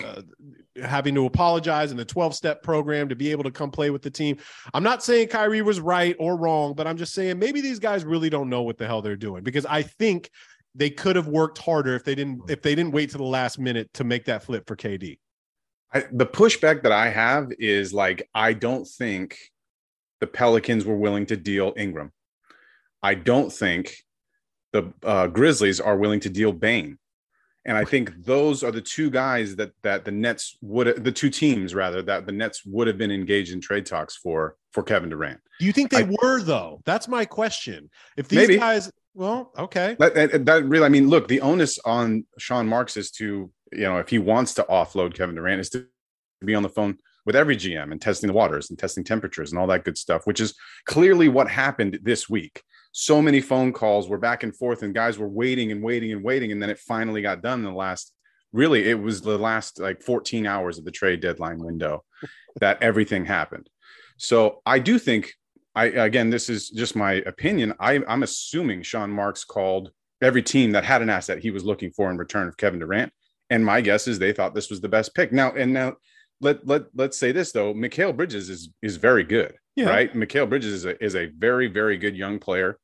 uh, 0.03 0.21
having 0.81 1.13
to 1.15 1.25
apologize 1.25 1.91
in 1.91 1.97
the 1.97 2.05
12 2.05 2.33
step 2.33 2.63
program 2.63 3.09
to 3.09 3.15
be 3.15 3.31
able 3.31 3.43
to 3.43 3.51
come 3.51 3.69
play 3.69 3.89
with 3.89 4.01
the 4.01 4.09
team. 4.09 4.37
I'm 4.73 4.83
not 4.83 5.03
saying 5.03 5.27
Kyrie 5.27 5.61
was 5.61 5.79
right 5.79 6.15
or 6.19 6.35
wrong, 6.35 6.73
but 6.73 6.87
I'm 6.87 6.97
just 6.97 7.13
saying 7.13 7.37
maybe 7.37 7.61
these 7.61 7.79
guys 7.79 8.03
really 8.03 8.29
don't 8.29 8.49
know 8.49 8.63
what 8.63 8.77
the 8.77 8.87
hell 8.87 9.01
they're 9.01 9.15
doing 9.15 9.43
because 9.43 9.65
I 9.65 9.83
think 9.83 10.31
they 10.75 10.89
could 10.89 11.15
have 11.15 11.27
worked 11.27 11.59
harder 11.59 11.95
if 11.95 12.03
they 12.03 12.15
didn't 12.15 12.49
if 12.49 12.61
they 12.61 12.75
didn't 12.75 12.91
wait 12.91 13.11
to 13.11 13.17
the 13.17 13.23
last 13.23 13.59
minute 13.59 13.93
to 13.93 14.03
make 14.03 14.25
that 14.25 14.43
flip 14.43 14.65
for 14.67 14.75
KD. 14.75 15.19
I, 15.93 16.03
the 16.11 16.25
pushback 16.25 16.83
that 16.83 16.91
I 16.91 17.09
have 17.09 17.51
is 17.59 17.93
like 17.93 18.29
I 18.33 18.53
don't 18.53 18.87
think 18.87 19.37
the 20.19 20.27
Pelicans 20.27 20.85
were 20.85 20.95
willing 20.95 21.25
to 21.27 21.37
deal 21.37 21.73
Ingram. 21.77 22.11
I 23.01 23.15
don't 23.15 23.51
think 23.51 23.97
the 24.71 24.93
uh, 25.03 25.27
Grizzlies 25.27 25.79
are 25.79 25.97
willing 25.97 26.21
to 26.21 26.29
deal 26.29 26.51
Bane. 26.51 26.97
And 27.65 27.77
I 27.77 27.85
think 27.85 28.11
those 28.25 28.61
are 28.63 28.71
the 28.71 28.81
two 28.81 29.09
guys 29.09 29.55
that 29.55 29.71
that 29.83 30.03
the 30.03 30.11
Nets 30.11 30.57
would 30.61 31.03
the 31.03 31.11
two 31.11 31.29
teams 31.29 31.73
rather 31.73 32.01
that 32.01 32.25
the 32.25 32.31
Nets 32.31 32.65
would 32.65 32.87
have 32.87 32.97
been 32.97 33.11
engaged 33.11 33.53
in 33.53 33.61
trade 33.61 33.85
talks 33.85 34.17
for 34.17 34.57
for 34.71 34.83
Kevin 34.83 35.09
Durant. 35.09 35.39
Do 35.59 35.65
you 35.65 35.71
think 35.71 35.89
they 35.89 36.03
I, 36.03 36.15
were 36.21 36.41
though? 36.41 36.81
That's 36.83 37.07
my 37.07 37.23
question. 37.23 37.89
If 38.17 38.27
these 38.27 38.47
maybe. 38.47 38.57
guys 38.57 38.91
well, 39.15 39.51
okay. 39.57 39.95
That, 39.99 40.15
that, 40.15 40.45
that, 40.45 40.65
really, 40.65 40.85
I 40.85 40.89
mean, 40.89 41.07
look, 41.07 41.27
the 41.27 41.41
onus 41.41 41.77
on 41.85 42.25
Sean 42.39 42.67
Marks 42.67 42.97
is 42.97 43.11
to, 43.11 43.51
you 43.75 43.83
know, 43.83 43.97
if 43.97 44.09
he 44.09 44.19
wants 44.19 44.53
to 44.55 44.63
offload 44.63 45.13
Kevin 45.13 45.35
Durant, 45.35 45.61
is 45.61 45.69
to 45.71 45.87
be 46.43 46.55
on 46.55 46.63
the 46.63 46.69
phone 46.69 46.97
with 47.25 47.35
every 47.35 47.55
GM 47.55 47.91
and 47.91 48.01
testing 48.01 48.27
the 48.27 48.33
waters 48.33 48.69
and 48.69 48.77
testing 48.77 49.03
temperatures 49.03 49.51
and 49.51 49.59
all 49.59 49.67
that 49.67 49.85
good 49.85 49.97
stuff, 49.97 50.25
which 50.25 50.39
is 50.39 50.55
clearly 50.85 51.29
what 51.29 51.49
happened 51.49 51.99
this 52.03 52.29
week. 52.29 52.61
So 52.91 53.21
many 53.21 53.41
phone 53.41 53.73
calls 53.73 54.09
were 54.09 54.17
back 54.17 54.43
and 54.43 54.55
forth, 54.55 54.83
and 54.83 54.93
guys 54.93 55.17
were 55.17 55.27
waiting 55.27 55.71
and 55.71 55.81
waiting 55.81 56.11
and 56.11 56.23
waiting. 56.23 56.51
And 56.51 56.61
then 56.61 56.69
it 56.69 56.79
finally 56.79 57.21
got 57.21 57.41
done 57.41 57.59
in 57.59 57.65
the 57.65 57.71
last, 57.71 58.13
really, 58.51 58.89
it 58.89 58.99
was 58.99 59.21
the 59.21 59.37
last 59.37 59.79
like 59.79 60.03
14 60.03 60.45
hours 60.45 60.77
of 60.77 60.85
the 60.85 60.91
trade 60.91 61.21
deadline 61.21 61.59
window 61.59 62.03
that 62.59 62.81
everything 62.83 63.25
happened. 63.25 63.69
So 64.17 64.61
I 64.65 64.79
do 64.79 64.99
think 64.99 65.33
I 65.75 65.85
again, 65.85 66.29
this 66.29 66.49
is 66.49 66.69
just 66.69 66.95
my 66.95 67.13
opinion. 67.13 67.73
I, 67.79 68.01
I'm 68.07 68.23
assuming 68.23 68.83
Sean 68.83 69.09
Marks 69.09 69.43
called 69.43 69.91
every 70.21 70.43
team 70.43 70.71
that 70.71 70.85
had 70.85 71.01
an 71.01 71.09
asset 71.09 71.39
he 71.39 71.51
was 71.51 71.65
looking 71.65 71.91
for 71.91 72.11
in 72.11 72.17
return 72.17 72.47
of 72.47 72.57
Kevin 72.57 72.79
Durant. 72.79 73.11
And 73.49 73.65
my 73.65 73.81
guess 73.81 74.07
is 74.07 74.19
they 74.19 74.33
thought 74.33 74.55
this 74.55 74.69
was 74.69 74.81
the 74.81 74.89
best 74.89 75.13
pick. 75.13 75.31
Now, 75.31 75.51
and 75.51 75.73
now 75.73 75.97
let 76.41 76.65
let 76.67 76.83
let's 76.95 77.17
say 77.17 77.31
this 77.31 77.51
though, 77.51 77.73
Mikal 77.73 78.15
Bridges 78.15 78.49
is 78.49 78.69
is 78.81 78.97
very 78.97 79.23
good, 79.23 79.55
yeah. 79.75 79.89
right? 79.89 80.13
Mikal 80.13 80.49
Bridges 80.49 80.73
is 80.73 80.85
a 80.85 81.03
is 81.03 81.15
a 81.15 81.27
very 81.27 81.67
very 81.67 81.97
good 81.97 82.15
young 82.15 82.39
player, 82.39 82.77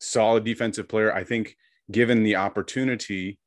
solid 0.00 0.44
defensive 0.44 0.88
player. 0.88 1.12
I 1.12 1.24
think 1.24 1.56
given 1.90 2.22
the 2.22 2.36
opportunity, 2.36 3.38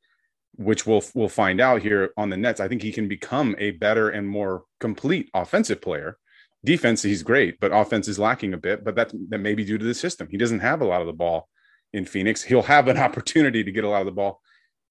which 0.56 0.86
we'll 0.86 1.02
we'll 1.14 1.28
find 1.28 1.60
out 1.60 1.82
here 1.82 2.10
on 2.16 2.30
the 2.30 2.36
Nets, 2.36 2.60
I 2.60 2.68
think 2.68 2.82
he 2.82 2.92
can 2.92 3.08
become 3.08 3.54
a 3.58 3.72
better 3.72 4.08
and 4.08 4.28
more 4.28 4.64
complete 4.80 5.30
offensive 5.34 5.80
player. 5.80 6.18
Defense, 6.64 7.02
he's 7.02 7.22
great, 7.22 7.58
but 7.58 7.72
offense 7.72 8.06
is 8.06 8.18
lacking 8.18 8.52
a 8.52 8.58
bit. 8.58 8.84
But 8.84 8.94
that 8.96 9.12
that 9.28 9.38
may 9.38 9.54
be 9.54 9.64
due 9.64 9.78
to 9.78 9.84
the 9.84 9.94
system. 9.94 10.28
He 10.30 10.36
doesn't 10.36 10.60
have 10.60 10.80
a 10.80 10.86
lot 10.86 11.00
of 11.00 11.06
the 11.06 11.12
ball 11.12 11.48
in 11.92 12.04
Phoenix. 12.04 12.42
He'll 12.42 12.62
have 12.62 12.88
an 12.88 12.98
opportunity 13.06 13.64
to 13.64 13.72
get 13.72 13.84
a 13.84 13.88
lot 13.88 14.00
of 14.00 14.06
the 14.06 14.12
ball 14.12 14.40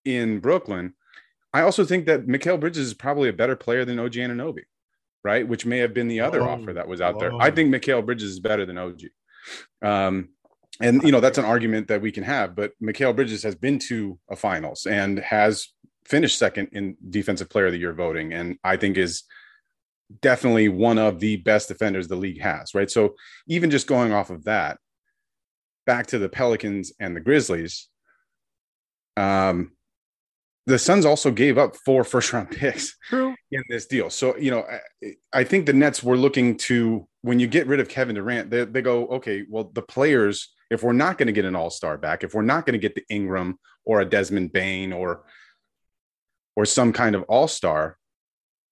in 0.06 0.40
Brooklyn. 0.40 0.94
I 1.54 1.62
also 1.62 1.84
think 1.84 2.06
that 2.06 2.28
Mikal 2.28 2.60
Bridges 2.60 2.88
is 2.88 2.94
probably 2.94 3.30
a 3.30 3.34
better 3.34 3.56
player 3.56 3.86
than 3.86 4.00
OG 4.00 4.14
Anunoby, 4.14 4.64
right? 5.24 5.48
Which 5.48 5.66
may 5.66 5.80
have 5.80 5.94
been 5.94 6.08
the 6.08 6.22
other 6.22 6.42
oh, 6.42 6.50
offer 6.50 6.74
that 6.74 6.88
was 6.88 7.02
out 7.02 7.16
oh. 7.16 7.20
there. 7.20 7.32
I 7.40 7.52
think 7.52 7.74
Mikal 7.74 8.06
Bridges 8.06 8.32
is 8.32 8.40
better 8.40 8.66
than 8.66 8.78
OG. 8.78 9.02
Um, 9.82 10.30
and 10.82 11.04
you 11.04 11.12
know 11.12 11.20
that's 11.20 11.38
an 11.38 11.46
argument 11.46 11.88
that 11.88 12.02
we 12.02 12.12
can 12.12 12.24
have, 12.24 12.56
but 12.56 12.72
Mikal 12.82 13.16
Bridges 13.16 13.44
has 13.44 13.56
been 13.56 13.80
to 13.80 14.18
a 14.30 14.36
finals 14.36 14.86
and 14.86 15.20
has 15.20 15.68
finished 16.06 16.40
second 16.40 16.70
in 16.72 16.96
defensive 17.10 17.50
player 17.50 17.68
of 17.68 17.74
the 17.74 17.80
year 17.80 17.94
voting, 17.94 18.34
and 18.34 18.58
I 18.64 18.78
think 18.78 18.98
is 18.98 19.24
definitely 20.22 20.70
one 20.70 20.98
of 20.98 21.20
the 21.20 21.38
best 21.38 21.68
defenders 21.68 22.08
the 22.08 22.16
league 22.16 22.42
has, 22.42 22.74
right? 22.74 22.90
So 22.90 23.16
even 23.48 23.70
just 23.70 23.88
going 23.88 24.12
off 24.14 24.30
of 24.30 24.46
that, 24.46 24.78
back 25.86 26.08
to 26.08 26.18
the 26.18 26.30
Pelicans 26.30 26.94
and 27.00 27.16
the 27.16 27.20
Grizzlies, 27.20 27.88
um, 29.18 29.74
the 30.70 30.80
Suns 30.80 31.04
also 31.06 31.32
gave 31.32 31.58
up 31.58 31.76
four 31.76 32.04
first 32.04 32.32
round 32.32 32.52
picks 32.58 32.96
True. 33.10 33.36
in 33.52 33.64
this 33.70 33.88
deal. 33.88 34.10
So, 34.10 34.38
you 34.38 34.52
know, 34.52 34.64
I, 34.64 35.14
I, 35.34 35.44
think 35.44 35.66
the 35.66 35.74
Nets 35.74 36.04
were 36.04 36.16
looking 36.16 36.58
to, 36.58 37.08
when 37.22 37.40
you 37.40 37.48
get 37.48 37.68
rid 37.68 37.80
of 37.80 37.90
Kevin 37.90 38.16
Durant, 38.16 38.50
they, 38.50 38.66
they 38.66 38.82
go, 38.82 39.08
okay, 39.08 39.46
well, 39.50 39.72
the 39.74 39.82
players, 39.82 40.54
if 40.70 40.84
we're 40.84 40.94
not 40.94 41.18
going 41.18 41.28
to 41.28 41.34
get 41.34 41.46
an 41.46 41.56
all 41.56 41.72
star 41.72 41.98
back, 41.98 42.24
if 42.24 42.34
we're 42.34 42.44
not 42.44 42.66
going 42.66 42.74
to 42.74 42.80
get 42.80 42.94
the 42.94 43.04
Ingram 43.10 43.58
or 43.84 44.02
a 44.02 44.06
Desmond 44.06 44.54
Bane 44.54 44.94
or, 44.94 45.24
or 46.56 46.66
some 46.66 46.94
kind 46.94 47.16
of 47.16 47.24
all 47.24 47.48
star, 47.48 47.98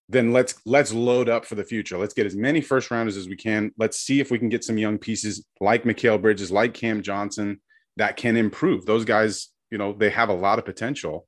then 0.10 0.32
let's 0.32 0.56
let's 0.66 0.94
load 0.94 1.27
up 1.27 1.46
for 1.46 1.56
the 1.56 1.66
future. 1.66 1.98
Let's 1.98 2.13
get 2.13 2.25
as 2.25 2.36
many 2.36 2.62
first 2.62 2.92
rounders 2.92 3.18
as 3.18 3.27
we 3.27 3.36
can. 3.36 3.72
Let's 3.77 4.00
see 4.00 4.22
if 4.22 4.32
we 4.32 4.39
can 4.39 4.48
get 4.48 4.63
some 4.63 4.77
young 4.77 4.98
pieces 4.98 5.46
like 5.60 5.84
Mikal 5.84 6.22
Bridges, 6.22 6.50
like 6.50 6.74
Cam 6.74 7.01
Johnson, 7.01 7.60
that 7.98 8.16
can 8.16 8.38
improve. 8.38 8.86
Those 8.86 9.04
guys, 9.04 9.50
you 9.70 9.77
know, 9.77 9.92
they 9.92 10.10
have 10.10 10.30
a 10.30 10.34
lot 10.34 10.60
of 10.60 10.66
potential. 10.66 11.27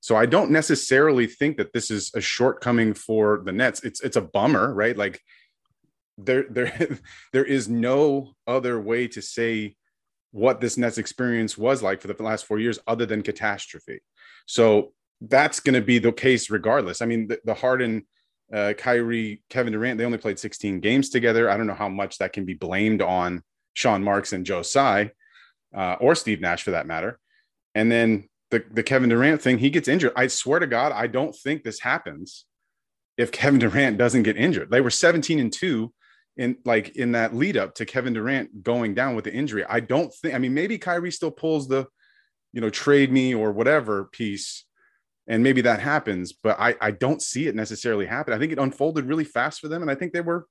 So 0.00 0.16
I 0.16 0.26
don't 0.26 0.50
necessarily 0.50 1.26
think 1.26 1.58
that 1.58 1.72
this 1.72 1.90
is 1.90 2.10
a 2.14 2.20
shortcoming 2.20 2.94
for 2.94 3.42
the 3.44 3.52
Nets. 3.52 3.82
It's 3.82 4.00
it's 4.00 4.16
a 4.16 4.22
bummer, 4.22 4.72
right? 4.72 4.96
Like 4.96 5.20
there 6.16 6.46
there 6.48 6.98
there 7.32 7.44
is 7.44 7.68
no 7.68 8.32
other 8.46 8.80
way 8.80 9.08
to 9.08 9.20
say 9.22 9.76
what 10.32 10.60
this 10.60 10.76
Nets 10.76 10.98
experience 10.98 11.58
was 11.58 11.82
like 11.82 12.00
for 12.00 12.08
the 12.08 12.22
last 12.22 12.46
four 12.46 12.58
years 12.58 12.78
other 12.86 13.04
than 13.04 13.22
catastrophe. 13.22 14.00
So 14.46 14.92
that's 15.20 15.60
going 15.60 15.74
to 15.74 15.80
be 15.80 15.98
the 15.98 16.12
case 16.12 16.50
regardless. 16.50 17.02
I 17.02 17.06
mean, 17.06 17.28
the, 17.28 17.40
the 17.44 17.54
Harden, 17.54 18.06
uh, 18.52 18.74
Kyrie, 18.78 19.42
Kevin 19.50 19.72
Durant, 19.72 19.98
they 19.98 20.04
only 20.04 20.18
played 20.18 20.38
16 20.38 20.80
games 20.80 21.10
together. 21.10 21.50
I 21.50 21.56
don't 21.56 21.66
know 21.66 21.74
how 21.74 21.88
much 21.88 22.18
that 22.18 22.32
can 22.32 22.44
be 22.44 22.54
blamed 22.54 23.02
on 23.02 23.42
Sean 23.74 24.02
Marks 24.02 24.32
and 24.32 24.46
Joe 24.46 24.62
Tsai 24.62 25.10
uh, 25.74 25.96
or 26.00 26.14
Steve 26.14 26.40
Nash 26.40 26.62
for 26.62 26.70
that 26.70 26.86
matter. 26.86 27.18
And 27.74 27.90
then 27.90 28.28
the, 28.50 28.64
the 28.70 28.82
Kevin 28.82 29.08
Durant 29.08 29.40
thing, 29.40 29.58
he 29.58 29.70
gets 29.70 29.88
injured. 29.88 30.12
I 30.16 30.26
swear 30.26 30.58
to 30.58 30.66
God, 30.66 30.92
I 30.92 31.06
don't 31.06 31.34
think 31.34 31.62
this 31.62 31.80
happens 31.80 32.46
if 33.16 33.30
Kevin 33.30 33.60
Durant 33.60 33.98
doesn't 33.98 34.24
get 34.24 34.36
injured. 34.36 34.70
They 34.70 34.80
were 34.80 34.90
17 34.90 35.38
and 35.38 35.52
2 35.52 35.92
in 36.36 36.56
like 36.64 36.96
in 36.96 37.12
that 37.12 37.34
lead 37.34 37.56
up 37.56 37.74
to 37.76 37.84
Kevin 37.84 38.12
Durant 38.12 38.62
going 38.62 38.94
down 38.94 39.14
with 39.14 39.24
the 39.24 39.32
injury. 39.32 39.64
I 39.68 39.80
don't 39.80 40.12
think 40.12 40.34
I 40.34 40.38
mean 40.38 40.54
maybe 40.54 40.78
Kyrie 40.78 41.10
still 41.10 41.30
pulls 41.30 41.68
the 41.68 41.86
you 42.52 42.60
know 42.60 42.70
trade 42.70 43.12
me 43.12 43.34
or 43.34 43.52
whatever 43.52 44.04
piece 44.04 44.64
and 45.26 45.42
maybe 45.42 45.60
that 45.62 45.80
happens 45.80 46.32
but 46.32 46.58
I, 46.58 46.74
I 46.80 46.90
don't 46.90 47.22
see 47.22 47.46
it 47.46 47.54
necessarily 47.54 48.06
happen 48.06 48.34
i 48.34 48.38
think 48.38 48.52
it 48.52 48.58
unfolded 48.58 49.06
really 49.06 49.24
fast 49.24 49.60
for 49.60 49.68
them 49.68 49.82
and 49.82 49.90
i 49.90 49.94
think 49.94 50.12
they 50.12 50.20
were 50.20 50.46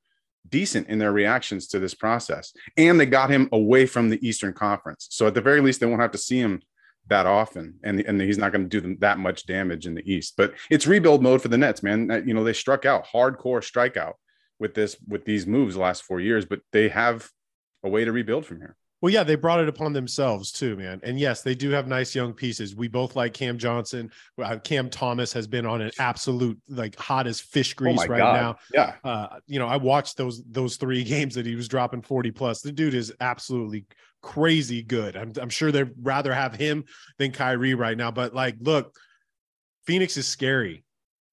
decent 0.47 0.87
in 0.87 0.99
their 0.99 1.11
reactions 1.11 1.67
to 1.67 1.79
this 1.79 1.93
process 1.93 2.53
and 2.77 2.99
they 2.99 3.05
got 3.05 3.29
him 3.29 3.49
away 3.51 3.85
from 3.85 4.09
the 4.09 4.25
eastern 4.27 4.53
conference 4.53 5.07
so 5.11 5.27
at 5.27 5.33
the 5.33 5.41
very 5.41 5.61
least 5.61 5.79
they 5.79 5.85
won't 5.85 6.01
have 6.01 6.11
to 6.11 6.17
see 6.17 6.39
him 6.39 6.61
that 7.09 7.25
often 7.25 7.75
and, 7.83 7.99
and 8.01 8.21
he's 8.21 8.37
not 8.37 8.51
going 8.51 8.63
to 8.63 8.69
do 8.69 8.81
them 8.81 8.97
that 8.99 9.19
much 9.19 9.45
damage 9.45 9.85
in 9.85 9.95
the 9.95 10.11
east 10.11 10.35
but 10.37 10.53
it's 10.69 10.87
rebuild 10.87 11.21
mode 11.21 11.41
for 11.41 11.47
the 11.47 11.57
nets 11.57 11.83
man 11.83 12.23
you 12.25 12.33
know 12.33 12.43
they 12.43 12.53
struck 12.53 12.85
out 12.85 13.05
hardcore 13.05 13.61
strikeout 13.61 14.13
with 14.59 14.73
this 14.73 14.95
with 15.07 15.25
these 15.25 15.47
moves 15.47 15.75
the 15.75 15.81
last 15.81 16.03
four 16.03 16.19
years 16.19 16.45
but 16.45 16.59
they 16.71 16.89
have 16.89 17.29
a 17.83 17.89
way 17.89 18.05
to 18.05 18.11
rebuild 18.11 18.45
from 18.45 18.57
here 18.57 18.75
well, 19.01 19.13
yeah, 19.13 19.23
they 19.23 19.35
brought 19.35 19.61
it 19.61 19.69
upon 19.69 19.93
themselves 19.93 20.51
too, 20.51 20.75
man. 20.75 20.99
And 21.03 21.17
yes, 21.17 21.41
they 21.41 21.55
do 21.55 21.69
have 21.69 21.87
nice 21.87 22.13
young 22.13 22.33
pieces. 22.33 22.75
We 22.75 22.89
both 22.89 23.15
like 23.15 23.33
Cam 23.33 23.57
Johnson. 23.57 24.11
Uh, 24.41 24.57
Cam 24.57 24.89
Thomas 24.89 25.31
has 25.31 25.47
been 25.47 25.65
on 25.65 25.81
an 25.81 25.91
absolute 25.99 26.59
like 26.67 26.97
hot 26.97 27.25
as 27.25 27.39
fish 27.39 27.73
oh 27.77 27.79
grease 27.79 28.01
oh 28.01 28.07
right 28.07 28.17
God. 28.17 28.33
now. 28.33 28.57
Yeah. 28.73 28.95
Uh, 29.03 29.39
you 29.47 29.57
know, 29.57 29.67
I 29.67 29.77
watched 29.77 30.17
those 30.17 30.43
those 30.43 30.75
three 30.75 31.03
games 31.05 31.35
that 31.35 31.45
he 31.45 31.55
was 31.55 31.69
dropping 31.69 32.01
40 32.01 32.31
plus. 32.31 32.61
The 32.61 32.73
dude 32.73 32.93
is 32.93 33.13
absolutely 33.21 33.85
crazy 34.21 34.83
good. 34.83 35.15
I'm, 35.15 35.33
I'm 35.41 35.49
sure 35.49 35.71
they'd 35.71 35.91
rather 36.01 36.33
have 36.33 36.55
him 36.55 36.85
than 37.17 37.31
Kyrie 37.31 37.73
right 37.73 37.97
now. 37.97 38.11
But 38.11 38.33
like, 38.33 38.55
look, 38.59 38.95
Phoenix 39.85 40.17
is 40.17 40.27
scary. 40.27 40.83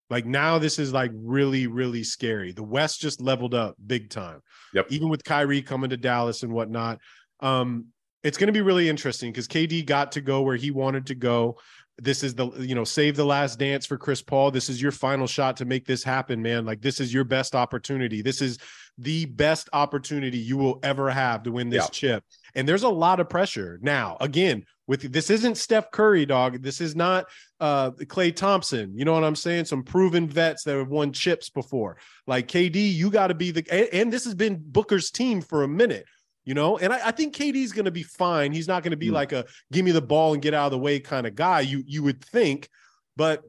Like 0.09 0.25
now, 0.25 0.59
this 0.59 0.79
is 0.79 0.93
like 0.93 1.11
really, 1.15 1.67
really 1.67 2.05
scary. 2.05 2.53
The 2.53 2.63
West 2.63 3.01
just 3.01 3.21
leveled 3.21 3.55
up 3.55 3.77
big 3.85 4.09
time. 4.09 4.41
Yep. 4.73 4.87
Even 4.91 5.09
with 5.09 5.25
Kyrie 5.25 5.63
coming 5.63 5.91
to 5.91 5.97
Dallas 5.97 6.43
and 6.43 6.53
whatnot. 6.53 7.01
Um, 7.41 7.87
it's 8.23 8.39
going 8.39 8.49
to 8.49 8.53
be 8.53 8.63
really 8.63 8.89
interesting 8.89 9.31
because 9.31 9.49
KD 9.49 9.85
got 9.85 10.13
to 10.13 10.21
go 10.21 10.43
where 10.43 10.57
he 10.57 10.71
wanted 10.71 11.07
to 11.07 11.15
go. 11.15 11.59
This 11.99 12.23
is 12.23 12.35
the 12.35 12.51
you 12.59 12.75
know 12.75 12.85
save 12.85 13.17
the 13.17 13.25
last 13.25 13.59
dance 13.59 13.87
for 13.87 13.97
Chris 13.97 14.21
Paul. 14.21 14.51
This 14.51 14.69
is 14.69 14.83
your 14.83 14.93
final 14.93 15.27
shot 15.27 15.57
to 15.59 15.65
make 15.65 15.87
this 15.87 16.03
happen, 16.03 16.43
man. 16.43 16.67
Like 16.67 16.83
this 16.83 17.01
is 17.01 17.13
your 17.13 17.25
best 17.25 17.55
opportunity. 17.55 18.23
This 18.23 18.43
is 18.43 18.59
the 18.99 19.27
best 19.27 19.69
opportunity 19.73 20.39
you 20.39 20.57
will 20.57 20.79
ever 20.83 21.11
have 21.11 21.43
to 21.43 21.53
win 21.53 21.69
this 21.69 21.85
yeah. 21.85 21.91
chip. 21.91 22.25
And 22.55 22.69
there's 22.69 22.83
a 22.83 22.89
lot 22.89 23.21
of 23.21 23.29
pressure 23.29 23.79
now. 23.83 24.17
Again, 24.21 24.65
with 24.87 25.13
this 25.13 25.31
isn't 25.31 25.57
Steph 25.57 25.91
Curry, 25.91 26.25
dog. 26.25 26.63
This 26.63 26.81
is 26.81 26.97
not 26.97 27.27
uh 27.61 27.91
Klay 27.91 28.35
Thompson. 28.35 28.97
You 28.97 29.05
know 29.05 29.13
what 29.13 29.25
I'm 29.25 29.37
saying? 29.37 29.67
Some 29.67 29.83
proven 29.83 30.29
vets 30.29 30.63
that 30.65 30.77
have 30.77 30.89
won 30.89 31.13
chips 31.13 31.51
before. 31.51 31.99
Like 32.27 32.49
KD, 32.49 32.95
you 32.95 33.11
got 33.11 33.29
to 33.29 33.35
be 33.35 33.51
the 33.51 33.67
and, 33.71 33.89
and, 33.93 34.13
this 34.13 34.25
has 34.25 34.35
been 34.35 34.63
Booker's 34.65 35.11
team 35.11 35.41
for 35.41 35.63
a 35.63 35.69
minute 35.69 36.07
you 36.47 36.55
know 36.55 36.79
and 36.79 36.93
i, 36.93 37.09
I 37.09 37.11
think 37.11 37.35
kd's 37.35 37.73
going 37.73 37.85
to 37.85 37.91
be 37.91 38.05
fine 38.05 38.53
he's 38.53 38.69
not 38.69 38.83
going 38.83 38.93
to 38.93 38.97
be 38.97 39.09
mm. 39.09 39.13
like 39.13 39.33
a 39.33 39.45
give 39.73 39.85
me 39.85 39.91
the 39.91 40.01
ball 40.01 40.33
and 40.33 40.41
get 40.41 40.55
out 40.55 40.67
of 40.67 40.71
the 40.71 40.79
way 40.79 41.01
kind 41.01 41.27
of 41.27 41.35
guy 41.35 41.61
you 41.61 41.83
you 41.87 42.03
would 42.05 42.25
think 42.25 42.71
but 43.17 43.43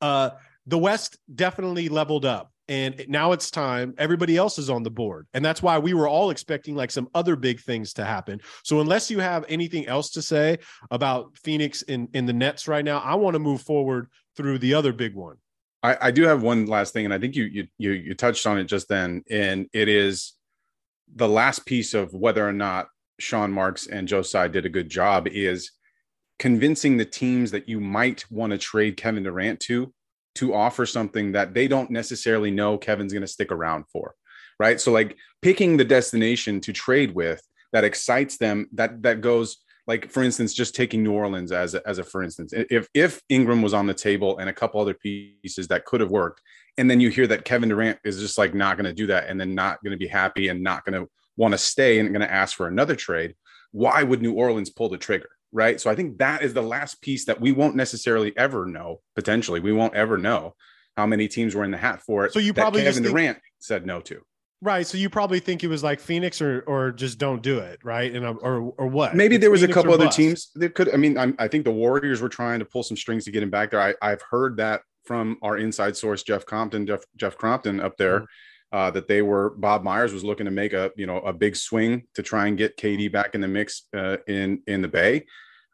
uh 0.00 0.30
the 0.66 0.78
west 0.78 1.18
definitely 1.34 1.88
leveled 1.88 2.24
up 2.24 2.52
and 2.70 3.04
now 3.08 3.32
it's 3.32 3.50
time 3.50 3.94
everybody 3.98 4.36
else 4.36 4.58
is 4.58 4.70
on 4.70 4.84
the 4.84 4.90
board. 4.90 5.26
And 5.34 5.44
that's 5.44 5.62
why 5.62 5.78
we 5.78 5.92
were 5.92 6.08
all 6.08 6.30
expecting 6.30 6.76
like 6.76 6.92
some 6.92 7.08
other 7.14 7.36
big 7.36 7.60
things 7.60 7.92
to 7.94 8.04
happen. 8.04 8.40
So 8.62 8.80
unless 8.80 9.10
you 9.10 9.18
have 9.18 9.44
anything 9.48 9.86
else 9.88 10.10
to 10.10 10.22
say 10.22 10.58
about 10.90 11.36
phoenix 11.36 11.82
in 11.82 12.08
in 12.14 12.26
the 12.26 12.32
nets 12.32 12.68
right 12.68 12.84
now 12.84 12.98
i 13.00 13.14
want 13.14 13.34
to 13.34 13.38
move 13.38 13.60
forward 13.60 14.08
through 14.36 14.58
the 14.58 14.74
other 14.74 14.92
big 14.92 15.14
one. 15.14 15.36
I, 15.82 15.96
I 16.00 16.10
do 16.10 16.24
have 16.24 16.42
one 16.42 16.66
last 16.66 16.92
thing 16.92 17.04
and 17.04 17.12
i 17.12 17.18
think 17.18 17.34
you 17.34 17.44
you 17.44 17.66
you, 17.78 17.90
you 17.92 18.14
touched 18.14 18.46
on 18.46 18.58
it 18.58 18.64
just 18.64 18.88
then 18.88 19.22
and 19.30 19.66
it 19.72 19.88
is 19.88 20.34
the 21.14 21.28
last 21.28 21.66
piece 21.66 21.92
of 21.92 22.14
whether 22.14 22.46
or 22.46 22.52
not 22.52 22.86
Sean 23.18 23.52
Marks 23.52 23.88
and 23.88 24.06
Joe 24.06 24.22
Tsai 24.22 24.48
did 24.48 24.64
a 24.64 24.70
good 24.70 24.88
job 24.88 25.26
is 25.26 25.72
convincing 26.38 26.96
the 26.96 27.04
teams 27.04 27.50
that 27.50 27.68
you 27.68 27.80
might 27.80 28.24
want 28.30 28.52
to 28.52 28.58
trade 28.58 28.96
Kevin 28.96 29.24
Durant 29.24 29.60
to 29.60 29.92
to 30.36 30.54
offer 30.54 30.86
something 30.86 31.32
that 31.32 31.54
they 31.54 31.68
don't 31.68 31.90
necessarily 31.90 32.50
know 32.50 32.78
Kevin's 32.78 33.12
going 33.12 33.22
to 33.22 33.28
stick 33.28 33.52
around 33.52 33.84
for. 33.92 34.14
Right. 34.58 34.80
So 34.80 34.92
like 34.92 35.16
picking 35.40 35.76
the 35.76 35.84
destination 35.84 36.60
to 36.60 36.72
trade 36.72 37.14
with 37.14 37.42
that 37.72 37.84
excites 37.84 38.36
them 38.36 38.68
that 38.74 39.02
that 39.02 39.20
goes 39.22 39.58
like 39.86 40.10
for 40.10 40.22
instance 40.22 40.52
just 40.52 40.74
taking 40.74 41.02
New 41.02 41.12
Orleans 41.12 41.50
as 41.50 41.74
a, 41.74 41.88
as 41.88 41.98
a 41.98 42.04
for 42.04 42.22
instance 42.22 42.52
if 42.54 42.86
if 42.92 43.22
Ingram 43.30 43.62
was 43.62 43.72
on 43.72 43.86
the 43.86 43.94
table 43.94 44.36
and 44.36 44.50
a 44.50 44.52
couple 44.52 44.80
other 44.80 44.92
pieces 44.92 45.68
that 45.68 45.86
could 45.86 46.00
have 46.00 46.10
worked 46.10 46.42
and 46.76 46.90
then 46.90 47.00
you 47.00 47.08
hear 47.08 47.26
that 47.26 47.44
Kevin 47.44 47.68
Durant 47.68 47.98
is 48.04 48.20
just 48.20 48.38
like 48.38 48.54
not 48.54 48.76
going 48.76 48.86
to 48.86 48.92
do 48.92 49.06
that 49.06 49.28
and 49.28 49.40
then 49.40 49.54
not 49.54 49.82
going 49.82 49.92
to 49.92 49.98
be 49.98 50.06
happy 50.06 50.48
and 50.48 50.62
not 50.62 50.84
going 50.84 51.00
to 51.00 51.10
want 51.36 51.52
to 51.52 51.58
stay 51.58 51.98
and 51.98 52.08
going 52.10 52.20
to 52.20 52.32
ask 52.32 52.56
for 52.56 52.68
another 52.68 52.94
trade, 52.94 53.34
why 53.72 54.02
would 54.02 54.22
New 54.22 54.34
Orleans 54.34 54.70
pull 54.70 54.88
the 54.88 54.98
trigger? 54.98 55.30
Right. 55.52 55.80
So 55.80 55.90
I 55.90 55.94
think 55.94 56.18
that 56.18 56.42
is 56.42 56.54
the 56.54 56.62
last 56.62 57.00
piece 57.02 57.24
that 57.24 57.40
we 57.40 57.52
won't 57.52 57.74
necessarily 57.74 58.36
ever 58.36 58.66
know. 58.66 59.00
Potentially, 59.16 59.60
we 59.60 59.72
won't 59.72 59.94
ever 59.94 60.16
know 60.16 60.54
how 60.96 61.06
many 61.06 61.26
teams 61.28 61.54
were 61.54 61.64
in 61.64 61.70
the 61.70 61.76
hat 61.76 62.00
for 62.02 62.24
it. 62.24 62.32
So 62.32 62.38
you 62.38 62.54
probably 62.54 62.82
Kevin 62.82 63.02
Durant 63.02 63.38
said 63.58 63.84
no 63.84 64.00
to. 64.02 64.22
Right. 64.62 64.86
So 64.86 64.98
you 64.98 65.08
probably 65.08 65.40
think 65.40 65.64
it 65.64 65.68
was 65.68 65.82
like 65.82 66.00
Phoenix 66.00 66.42
or 66.42 66.60
or 66.66 66.92
just 66.92 67.18
don't 67.18 67.42
do 67.42 67.58
it, 67.60 67.80
right? 67.82 68.14
And 68.14 68.24
or 68.24 68.74
or 68.76 68.86
what? 68.86 69.16
Maybe 69.16 69.36
it's 69.36 69.42
there 69.42 69.50
was 69.50 69.62
Phoenix 69.62 69.76
a 69.76 69.80
couple 69.80 69.94
other 69.94 70.04
bust. 70.04 70.16
teams 70.16 70.50
that 70.56 70.74
could. 70.74 70.92
I 70.92 70.98
mean, 70.98 71.16
I'm, 71.16 71.34
i 71.38 71.48
think 71.48 71.64
the 71.64 71.70
Warriors 71.70 72.20
were 72.20 72.28
trying 72.28 72.58
to 72.58 72.64
pull 72.64 72.82
some 72.82 72.96
strings 72.96 73.24
to 73.24 73.30
get 73.30 73.42
him 73.42 73.50
back 73.50 73.70
there. 73.70 73.80
I, 73.80 73.94
I've 74.02 74.22
heard 74.30 74.58
that 74.58 74.82
from 75.04 75.38
our 75.42 75.56
inside 75.56 75.96
source, 75.96 76.22
Jeff 76.22 76.44
Compton, 76.44 76.86
Jeff 76.86 77.00
Jeff 77.16 77.36
Crompton 77.36 77.80
up 77.80 77.96
there. 77.96 78.20
Mm-hmm. 78.20 78.24
Uh, 78.72 78.90
that 78.90 79.08
they 79.08 79.20
were 79.20 79.50
Bob 79.50 79.82
Myers 79.82 80.12
was 80.12 80.22
looking 80.22 80.44
to 80.44 80.52
make 80.52 80.72
a 80.72 80.92
you 80.96 81.06
know 81.06 81.18
a 81.18 81.32
big 81.32 81.56
swing 81.56 82.04
to 82.14 82.22
try 82.22 82.46
and 82.46 82.56
get 82.56 82.76
KD 82.76 83.10
back 83.10 83.34
in 83.34 83.40
the 83.40 83.48
mix 83.48 83.86
uh, 83.96 84.18
in 84.28 84.62
in 84.66 84.80
the 84.80 84.88
Bay, 84.88 85.26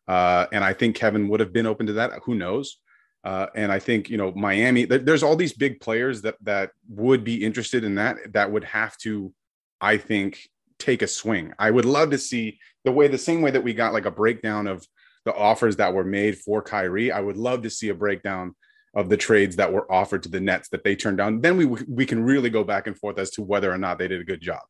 uh, 0.08 0.46
and 0.50 0.64
I 0.64 0.72
think 0.72 0.96
Kevin 0.96 1.28
would 1.28 1.40
have 1.40 1.52
been 1.52 1.66
open 1.66 1.86
to 1.88 1.92
that. 1.94 2.12
Who 2.24 2.34
knows? 2.34 2.78
Uh, 3.22 3.48
and 3.54 3.72
I 3.72 3.80
think 3.80 4.08
you 4.08 4.16
know 4.16 4.32
Miami. 4.32 4.86
Th- 4.86 5.02
there's 5.02 5.22
all 5.22 5.36
these 5.36 5.52
big 5.52 5.80
players 5.80 6.22
that 6.22 6.36
that 6.42 6.70
would 6.88 7.24
be 7.24 7.44
interested 7.44 7.84
in 7.84 7.96
that. 7.96 8.32
That 8.32 8.50
would 8.50 8.64
have 8.64 8.96
to, 8.98 9.32
I 9.80 9.96
think, 9.96 10.48
take 10.78 11.02
a 11.02 11.08
swing. 11.08 11.52
I 11.58 11.70
would 11.70 11.84
love 11.84 12.10
to 12.10 12.18
see 12.18 12.58
the 12.84 12.92
way 12.92 13.08
the 13.08 13.18
same 13.18 13.42
way 13.42 13.50
that 13.50 13.64
we 13.64 13.74
got 13.74 13.92
like 13.92 14.06
a 14.06 14.10
breakdown 14.10 14.66
of 14.66 14.86
the 15.24 15.34
offers 15.34 15.76
that 15.76 15.92
were 15.92 16.04
made 16.04 16.38
for 16.38 16.62
Kyrie. 16.62 17.10
I 17.10 17.20
would 17.20 17.36
love 17.36 17.62
to 17.62 17.70
see 17.70 17.88
a 17.88 17.94
breakdown 17.94 18.54
of 18.96 19.10
the 19.10 19.16
trades 19.16 19.54
that 19.56 19.72
were 19.72 19.90
offered 19.92 20.22
to 20.24 20.28
the 20.28 20.40
Nets 20.40 20.70
that 20.70 20.82
they 20.82 20.96
turned 20.96 21.18
down. 21.18 21.40
Then 21.42 21.56
we 21.56 21.66
we 21.66 22.06
can 22.06 22.24
really 22.24 22.50
go 22.50 22.64
back 22.64 22.88
and 22.88 22.98
forth 22.98 23.18
as 23.18 23.30
to 23.32 23.42
whether 23.42 23.70
or 23.70 23.78
not 23.78 23.98
they 23.98 24.08
did 24.08 24.20
a 24.20 24.24
good 24.24 24.40
job. 24.40 24.62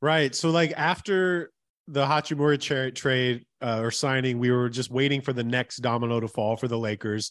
Right. 0.00 0.34
So 0.34 0.50
like 0.50 0.72
after 0.76 1.50
the 1.88 2.06
Hachimura 2.06 2.60
tra- 2.60 2.92
trade 2.92 3.44
uh, 3.60 3.80
or 3.82 3.90
signing, 3.90 4.38
we 4.38 4.50
were 4.50 4.70
just 4.70 4.90
waiting 4.90 5.20
for 5.20 5.32
the 5.32 5.44
next 5.44 5.78
domino 5.78 6.20
to 6.20 6.28
fall 6.28 6.56
for 6.56 6.68
the 6.68 6.78
Lakers. 6.78 7.30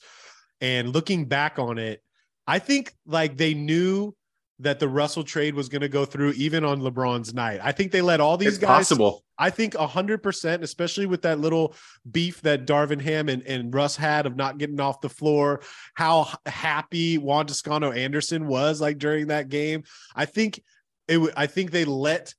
And 0.60 0.93
looking 0.93 1.25
back 1.25 1.57
on 1.57 1.77
it, 1.77 2.01
I 2.45 2.60
think 2.60 2.93
like 3.05 3.38
they 3.38 3.53
knew 3.53 4.13
that 4.60 4.79
the 4.79 4.88
Russell 4.88 5.24
trade 5.24 5.55
was 5.55 5.67
going 5.67 5.81
to 5.81 5.89
go 5.89 6.05
through 6.05 6.31
even 6.31 6.63
on 6.63 6.81
LeBron's 6.81 7.33
night. 7.33 7.60
I 7.63 7.72
think 7.72 7.91
they 7.91 8.01
let 8.01 8.22
all 8.22 8.38
these 8.38 8.50
it's 8.50 8.57
guys 8.57 8.89
possible. 8.89 9.24
I 9.38 9.50
think 9.50 9.74
100%, 9.74 10.62
especially 10.62 11.05
with 11.05 11.24
that 11.24 11.39
little 11.39 11.75
beef 12.10 12.41
that 12.41 12.67
Darvin 12.67 13.01
Ham 13.01 13.29
and, 13.29 13.41
and 13.43 13.74
Russ 13.74 13.95
had 13.95 14.25
of 14.25 14.36
not 14.36 14.60
getting 14.60 14.79
off 14.79 15.01
the 15.01 15.10
floor, 15.10 15.62
how 15.95 16.29
happy 16.45 17.17
Juan 17.17 17.48
Toscano 17.48 17.91
Anderson 17.91 18.48
was 18.48 18.79
like 18.79 19.00
during 19.00 19.27
that 19.27 19.50
game. 19.50 19.83
I 20.15 20.25
think 20.25 20.62
it 21.07 21.33
I 21.36 21.48
think 21.48 21.72
they 21.72 21.86
let 21.86 22.33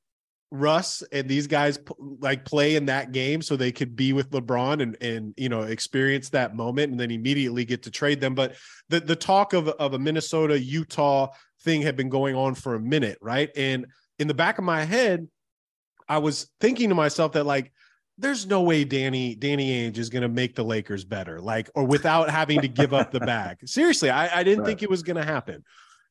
Russ 0.50 1.02
and 1.10 1.28
these 1.28 1.48
guys 1.48 1.78
like 1.98 2.44
play 2.44 2.76
in 2.76 2.86
that 2.86 3.10
game 3.10 3.42
so 3.42 3.56
they 3.56 3.72
could 3.72 3.96
be 3.96 4.12
with 4.12 4.30
LeBron 4.30 4.80
and 4.82 4.96
and 5.02 5.34
you 5.36 5.48
know 5.48 5.62
experience 5.62 6.30
that 6.30 6.54
moment 6.54 6.92
and 6.92 7.00
then 7.00 7.10
immediately 7.10 7.64
get 7.64 7.82
to 7.82 7.90
trade 7.90 8.20
them. 8.20 8.34
But 8.34 8.54
the 8.88 9.00
the 9.00 9.16
talk 9.16 9.52
of 9.52 9.68
of 9.68 9.94
a 9.94 9.98
Minnesota 9.98 10.58
Utah 10.58 11.32
thing 11.64 11.82
had 11.82 11.96
been 11.96 12.08
going 12.08 12.36
on 12.36 12.54
for 12.54 12.74
a 12.74 12.80
minute, 12.80 13.18
right? 13.20 13.50
And 13.56 13.86
in 14.18 14.28
the 14.28 14.34
back 14.34 14.58
of 14.58 14.64
my 14.64 14.84
head, 14.84 15.26
I 16.08 16.18
was 16.18 16.50
thinking 16.60 16.90
to 16.90 16.94
myself 16.94 17.32
that 17.32 17.44
like 17.44 17.72
there's 18.18 18.46
no 18.46 18.62
way 18.62 18.84
Danny 18.84 19.34
Danny 19.34 19.90
Ainge 19.90 19.98
is 19.98 20.10
going 20.10 20.22
to 20.22 20.28
make 20.28 20.54
the 20.54 20.64
Lakers 20.64 21.04
better, 21.04 21.40
like 21.40 21.68
or 21.74 21.84
without 21.84 22.30
having 22.30 22.60
to 22.60 22.68
give 22.68 22.94
up 22.94 23.10
the 23.10 23.20
bag. 23.32 23.58
Seriously, 23.66 24.10
I, 24.10 24.40
I 24.40 24.44
didn't 24.44 24.60
right. 24.60 24.68
think 24.68 24.82
it 24.82 24.90
was 24.90 25.02
going 25.02 25.16
to 25.16 25.24
happen. 25.24 25.64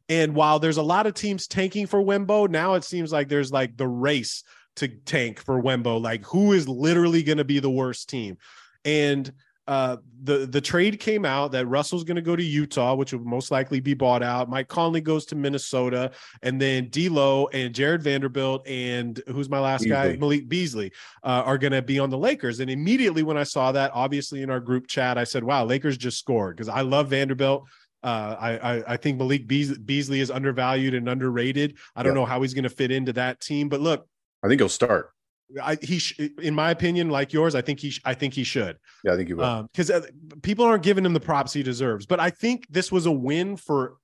And 0.10 0.36
while 0.36 0.60
there's 0.60 0.78
a 0.78 0.84
lot 0.84 1.08
of 1.08 1.14
teams 1.14 1.48
tanking 1.48 1.88
for 1.88 2.04
Wembo, 2.04 2.50
now 2.50 2.74
it 2.74 2.84
seems 2.84 3.14
like 3.14 3.30
there's 3.30 3.54
like 3.54 3.78
the 3.78 3.88
race 3.88 4.44
to 4.78 4.88
tank 4.88 5.40
for 5.40 5.62
Wembo. 5.62 6.02
Like 6.02 6.26
who 6.26 6.52
is 6.52 6.68
literally 6.68 7.24
going 7.24 7.38
to 7.38 7.46
be 7.46 7.60
the 7.60 7.70
worst 7.70 8.10
team? 8.10 8.38
And 8.84 9.32
uh, 9.68 9.98
the 10.24 10.46
the 10.46 10.60
trade 10.60 11.00
came 11.00 11.26
out 11.26 11.52
that 11.54 11.66
Russell's 11.68 12.04
going 12.04 12.16
to 12.16 12.22
go 12.22 12.36
to 12.36 12.44
Utah, 12.44 12.96
which 12.96 13.14
will 13.14 13.22
most 13.22 13.50
likely 13.50 13.80
be 13.80 13.94
bought 13.94 14.22
out. 14.22 14.50
Mike 14.50 14.68
Conley 14.68 15.00
goes 15.00 15.26
to 15.28 15.36
Minnesota, 15.36 16.12
and 16.42 16.62
then 16.62 16.90
D'Lo 16.90 17.48
and 17.54 17.74
Jared 17.74 18.04
Vanderbilt 18.04 18.68
and 18.68 19.22
who's 19.28 19.50
my 19.50 19.60
last 19.60 19.84
Beasley. 19.84 19.96
guy, 19.96 20.16
Malik 20.18 20.50
Beasley, 20.50 20.92
uh, 21.24 21.44
are 21.46 21.58
going 21.58 21.72
to 21.72 21.82
be 21.82 21.98
on 21.98 22.10
the 22.10 22.18
Lakers. 22.18 22.60
And 22.60 22.70
immediately 22.70 23.24
when 23.24 23.38
I 23.38 23.44
saw 23.44 23.72
that, 23.72 23.92
obviously 23.94 24.42
in 24.42 24.50
our 24.50 24.60
group 24.60 24.88
chat, 24.88 25.18
I 25.18 25.24
said, 25.24 25.44
"Wow, 25.44 25.64
Lakers 25.64 25.98
just 25.98 26.20
scored," 26.20 26.58
because 26.58 26.70
I 26.70 26.82
love 26.82 27.10
Vanderbilt. 27.10 27.66
Uh, 28.04 28.36
I, 28.38 28.58
I, 28.58 28.94
I 28.94 28.98
think 28.98 29.18
Malik 29.18 29.48
Beasley 29.48 30.20
is 30.20 30.30
undervalued 30.30 30.94
and 30.94 31.08
underrated. 31.08 31.78
I 31.96 32.04
don't 32.04 32.14
yeah. 32.14 32.20
know 32.20 32.26
how 32.26 32.42
he's 32.42 32.54
going 32.54 32.66
to 32.66 32.70
fit 32.70 32.92
into 32.92 33.14
that 33.14 33.40
team, 33.40 33.70
but 33.70 33.80
look, 33.80 34.06
I 34.44 34.50
think 34.50 34.60
he'll 34.60 34.68
start. 34.68 35.13
I, 35.62 35.78
he, 35.82 36.00
sh- 36.00 36.20
in 36.42 36.56
my 36.56 36.72
opinion, 36.72 37.10
like 37.10 37.34
yours, 37.34 37.56
I 37.56 37.62
think 37.62 37.80
he, 37.80 37.92
sh- 37.92 38.02
I 38.06 38.14
think 38.14 38.34
he 38.34 38.44
should. 38.44 38.78
Yeah, 39.04 39.14
I 39.14 39.16
think 39.16 39.28
he 39.28 39.34
will. 39.34 39.64
Because 39.72 39.92
um, 39.92 40.04
uh, 40.04 40.36
people 40.42 40.66
aren't 40.66 40.84
giving 40.84 41.06
him 41.06 41.14
the 41.14 41.20
props 41.20 41.54
he 41.54 41.64
deserves. 41.64 42.06
But 42.06 42.20
I 42.20 42.30
think 42.30 42.68
this 42.70 42.92
was 42.92 43.06
a 43.06 43.12
win 43.12 43.58
for 43.58 43.98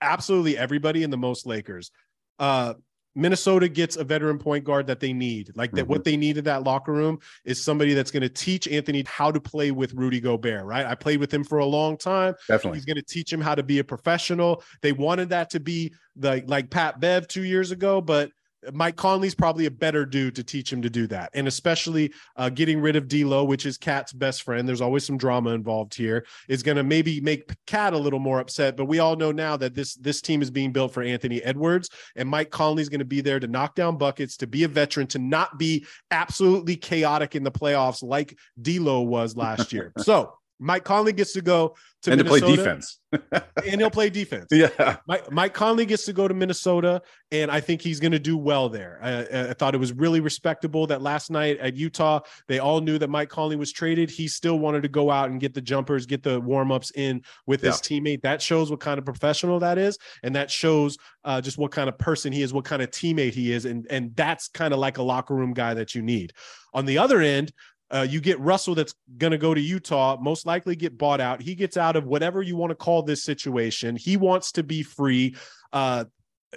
absolutely 0.00 0.56
everybody 0.56 1.02
in 1.02 1.10
the 1.10 1.16
most 1.16 1.46
Lakers. 1.46 1.90
Uh, 2.38 2.74
Minnesota 3.14 3.68
gets 3.68 3.96
a 3.96 4.04
veteran 4.04 4.38
point 4.38 4.64
guard 4.64 4.86
that 4.86 5.00
they 5.00 5.12
need. 5.12 5.50
Like 5.54 5.72
that, 5.72 5.82
mm-hmm. 5.82 5.90
what 5.90 6.04
they 6.04 6.16
need 6.16 6.38
in 6.38 6.44
that 6.44 6.62
locker 6.62 6.92
room 6.92 7.18
is 7.44 7.62
somebody 7.62 7.94
that's 7.94 8.10
going 8.10 8.22
to 8.22 8.28
teach 8.28 8.66
Anthony 8.66 9.04
how 9.06 9.30
to 9.30 9.40
play 9.40 9.70
with 9.70 9.92
Rudy 9.94 10.20
Gobert. 10.20 10.64
Right? 10.64 10.86
I 10.86 10.94
played 10.94 11.20
with 11.20 11.32
him 11.32 11.44
for 11.44 11.58
a 11.58 11.66
long 11.66 11.96
time. 11.96 12.34
Definitely, 12.48 12.78
he's 12.78 12.86
going 12.86 12.96
to 12.96 13.02
teach 13.02 13.32
him 13.32 13.40
how 13.40 13.54
to 13.54 13.62
be 13.62 13.80
a 13.80 13.84
professional. 13.84 14.62
They 14.80 14.92
wanted 14.92 15.28
that 15.30 15.50
to 15.50 15.60
be 15.60 15.92
the 16.16 16.42
like 16.46 16.70
Pat 16.70 17.00
Bev 17.00 17.28
two 17.28 17.44
years 17.44 17.70
ago, 17.70 18.00
but 18.00 18.30
Mike 18.72 18.96
Conley's 18.96 19.34
probably 19.34 19.66
a 19.66 19.70
better 19.70 20.04
dude 20.04 20.34
to 20.36 20.44
teach 20.44 20.72
him 20.72 20.82
to 20.82 20.90
do 20.90 21.06
that. 21.08 21.30
And 21.34 21.48
especially 21.48 22.12
uh, 22.36 22.48
getting 22.48 22.80
rid 22.80 22.96
of 22.96 23.08
D'Lo, 23.08 23.44
which 23.44 23.66
is 23.66 23.76
Cat's 23.76 24.12
best 24.12 24.42
friend. 24.42 24.68
There's 24.68 24.80
always 24.80 25.04
some 25.04 25.16
drama 25.16 25.50
involved 25.50 25.94
here. 25.94 26.26
Is 26.48 26.62
going 26.62 26.76
to 26.76 26.82
maybe 26.82 27.20
make 27.20 27.52
Cat 27.66 27.92
a 27.92 27.98
little 27.98 28.18
more 28.18 28.40
upset. 28.40 28.76
But 28.76 28.86
we 28.86 28.98
all 28.98 29.16
know 29.16 29.32
now 29.32 29.56
that 29.56 29.74
this 29.74 29.94
this 29.94 30.20
team 30.20 30.42
is 30.42 30.50
being 30.50 30.72
built 30.72 30.92
for 30.92 31.02
Anthony 31.02 31.42
Edwards, 31.42 31.90
and 32.16 32.28
Mike 32.28 32.50
Conley's 32.50 32.88
going 32.88 33.00
to 33.00 33.04
be 33.04 33.20
there 33.20 33.40
to 33.40 33.48
knock 33.48 33.74
down 33.74 33.96
buckets, 33.96 34.36
to 34.38 34.46
be 34.46 34.64
a 34.64 34.68
veteran, 34.68 35.06
to 35.08 35.18
not 35.18 35.58
be 35.58 35.84
absolutely 36.10 36.76
chaotic 36.76 37.34
in 37.34 37.42
the 37.42 37.50
playoffs 37.50 38.02
like 38.02 38.38
D'Lo 38.60 39.02
was 39.02 39.36
last 39.36 39.72
year. 39.72 39.92
so 39.98 40.34
Mike 40.62 40.84
Conley 40.84 41.12
gets 41.12 41.32
to 41.32 41.42
go 41.42 41.74
to 42.02 42.10
and 42.10 42.18
Minnesota, 42.18 42.40
to 42.40 42.46
play 42.46 42.56
defense, 42.56 43.00
and 43.66 43.80
he'll 43.80 43.90
play 43.90 44.10
defense. 44.10 44.46
Yeah, 44.50 44.96
Mike, 45.06 45.30
Mike 45.30 45.54
Conley 45.54 45.86
gets 45.86 46.04
to 46.06 46.12
go 46.12 46.26
to 46.26 46.34
Minnesota, 46.34 47.02
and 47.30 47.50
I 47.50 47.60
think 47.60 47.80
he's 47.80 48.00
going 48.00 48.12
to 48.12 48.18
do 48.18 48.36
well 48.36 48.68
there. 48.68 48.98
I, 49.02 49.50
I, 49.50 49.52
thought 49.54 49.74
it 49.74 49.78
was 49.78 49.92
really 49.92 50.20
respectable 50.20 50.86
that 50.88 51.02
last 51.02 51.30
night 51.30 51.58
at 51.58 51.76
Utah, 51.76 52.20
they 52.48 52.58
all 52.58 52.80
knew 52.80 52.98
that 52.98 53.08
Mike 53.08 53.28
Conley 53.28 53.56
was 53.56 53.72
traded. 53.72 54.10
He 54.10 54.26
still 54.26 54.58
wanted 54.58 54.82
to 54.82 54.88
go 54.88 55.10
out 55.10 55.30
and 55.30 55.40
get 55.40 55.54
the 55.54 55.60
jumpers, 55.60 56.06
get 56.06 56.22
the 56.22 56.40
warm 56.40 56.72
ups 56.72 56.90
in 56.96 57.22
with 57.46 57.62
yeah. 57.62 57.70
his 57.70 57.80
teammate. 57.80 58.22
That 58.22 58.42
shows 58.42 58.70
what 58.70 58.80
kind 58.80 58.98
of 58.98 59.04
professional 59.04 59.58
that 59.60 59.78
is, 59.78 59.98
and 60.22 60.34
that 60.34 60.50
shows 60.50 60.96
uh, 61.24 61.40
just 61.40 61.58
what 61.58 61.70
kind 61.70 61.88
of 61.88 61.98
person 61.98 62.32
he 62.32 62.42
is, 62.42 62.52
what 62.52 62.64
kind 62.64 62.82
of 62.82 62.90
teammate 62.90 63.34
he 63.34 63.52
is, 63.52 63.64
and 63.64 63.86
and 63.90 64.14
that's 64.16 64.48
kind 64.48 64.72
of 64.72 64.80
like 64.80 64.98
a 64.98 65.02
locker 65.02 65.34
room 65.34 65.54
guy 65.54 65.74
that 65.74 65.94
you 65.94 66.02
need. 66.02 66.32
On 66.74 66.86
the 66.86 66.98
other 66.98 67.20
end, 67.20 67.52
uh, 67.92 68.06
you 68.08 68.20
get 68.20 68.40
Russell 68.40 68.74
that's 68.74 68.94
going 69.18 69.32
to 69.32 69.38
go 69.38 69.52
to 69.52 69.60
Utah, 69.60 70.16
most 70.20 70.46
likely 70.46 70.74
get 70.74 70.96
bought 70.96 71.20
out. 71.20 71.42
He 71.42 71.54
gets 71.54 71.76
out 71.76 71.94
of 71.94 72.06
whatever 72.06 72.42
you 72.42 72.56
want 72.56 72.70
to 72.70 72.74
call 72.74 73.02
this 73.02 73.22
situation. 73.22 73.96
He 73.96 74.16
wants 74.16 74.52
to 74.52 74.62
be 74.62 74.82
free. 74.82 75.36
Uh, 75.72 76.06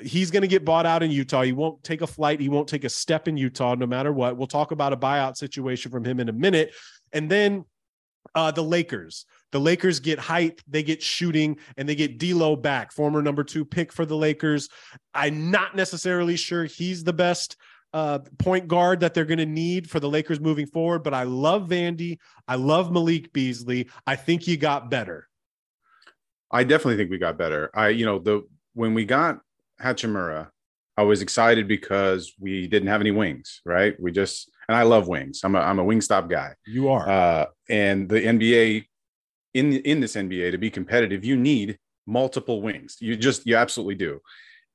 he's 0.01 0.31
going 0.31 0.41
to 0.41 0.47
get 0.47 0.65
bought 0.65 0.85
out 0.85 1.03
in 1.03 1.11
Utah. 1.11 1.41
He 1.41 1.51
won't 1.51 1.83
take 1.83 2.01
a 2.01 2.07
flight. 2.07 2.39
He 2.39 2.49
won't 2.49 2.67
take 2.67 2.83
a 2.83 2.89
step 2.89 3.27
in 3.27 3.37
Utah, 3.37 3.75
no 3.75 3.85
matter 3.85 4.11
what. 4.11 4.37
We'll 4.37 4.47
talk 4.47 4.71
about 4.71 4.93
a 4.93 4.97
buyout 4.97 5.35
situation 5.35 5.91
from 5.91 6.05
him 6.05 6.19
in 6.19 6.29
a 6.29 6.33
minute. 6.33 6.73
And 7.11 7.29
then 7.29 7.65
uh, 8.33 8.51
the 8.51 8.63
Lakers. 8.63 9.25
The 9.51 9.59
Lakers 9.59 10.01
get 10.01 10.19
height, 10.19 10.61
they 10.67 10.83
get 10.83 11.01
shooting, 11.01 11.57
and 11.77 11.87
they 11.87 11.95
get 11.95 12.17
D'Lo 12.17 12.57
back, 12.57 12.91
former 12.91 13.21
number 13.21 13.43
two 13.43 13.63
pick 13.63 13.93
for 13.93 14.05
the 14.05 14.17
Lakers. 14.17 14.67
I'm 15.13 15.49
not 15.49 15.75
necessarily 15.75 16.35
sure 16.35 16.65
he's 16.65 17.05
the 17.05 17.13
best 17.13 17.55
uh, 17.95 18.19
point 18.39 18.67
guard 18.67 18.99
that 18.99 19.13
they're 19.13 19.23
going 19.23 19.37
to 19.37 19.45
need 19.45 19.89
for 19.89 20.01
the 20.01 20.09
Lakers 20.09 20.41
moving 20.41 20.67
forward. 20.67 21.01
But 21.01 21.13
I 21.13 21.23
love 21.23 21.69
Vandy. 21.69 22.17
I 22.45 22.55
love 22.55 22.91
Malik 22.91 23.31
Beasley. 23.31 23.87
I 24.05 24.17
think 24.17 24.47
you 24.47 24.57
got 24.57 24.91
better. 24.91 25.29
I 26.51 26.65
definitely 26.65 26.97
think 26.97 27.09
we 27.09 27.17
got 27.17 27.37
better. 27.37 27.71
I, 27.73 27.89
you 27.89 28.05
know, 28.05 28.19
the 28.19 28.45
when 28.73 28.93
we 28.93 29.05
got 29.05 29.39
Hachimura, 29.81 30.49
I 30.97 31.03
was 31.03 31.21
excited 31.21 31.69
because 31.69 32.33
we 32.37 32.67
didn't 32.67 32.89
have 32.89 32.99
any 32.99 33.11
wings, 33.11 33.61
right? 33.65 33.97
We 33.97 34.11
just 34.11 34.51
and 34.67 34.75
I 34.75 34.83
love 34.83 35.07
wings. 35.07 35.41
I'm 35.45 35.55
a 35.55 35.59
I'm 35.59 35.79
a 35.79 35.83
wing 35.83 36.01
stop 36.01 36.29
guy. 36.29 36.53
You 36.67 36.89
are. 36.89 37.07
Uh, 37.07 37.45
and 37.69 38.09
the 38.09 38.19
NBA 38.19 38.87
in 39.53 39.71
in 39.71 40.01
this 40.01 40.17
NBA 40.17 40.51
to 40.51 40.57
be 40.57 40.69
competitive, 40.69 41.23
you 41.23 41.37
need 41.37 41.79
multiple 42.05 42.61
wings. 42.61 42.97
You 42.99 43.15
just 43.15 43.47
you 43.47 43.55
absolutely 43.55 43.95
do. 43.95 44.19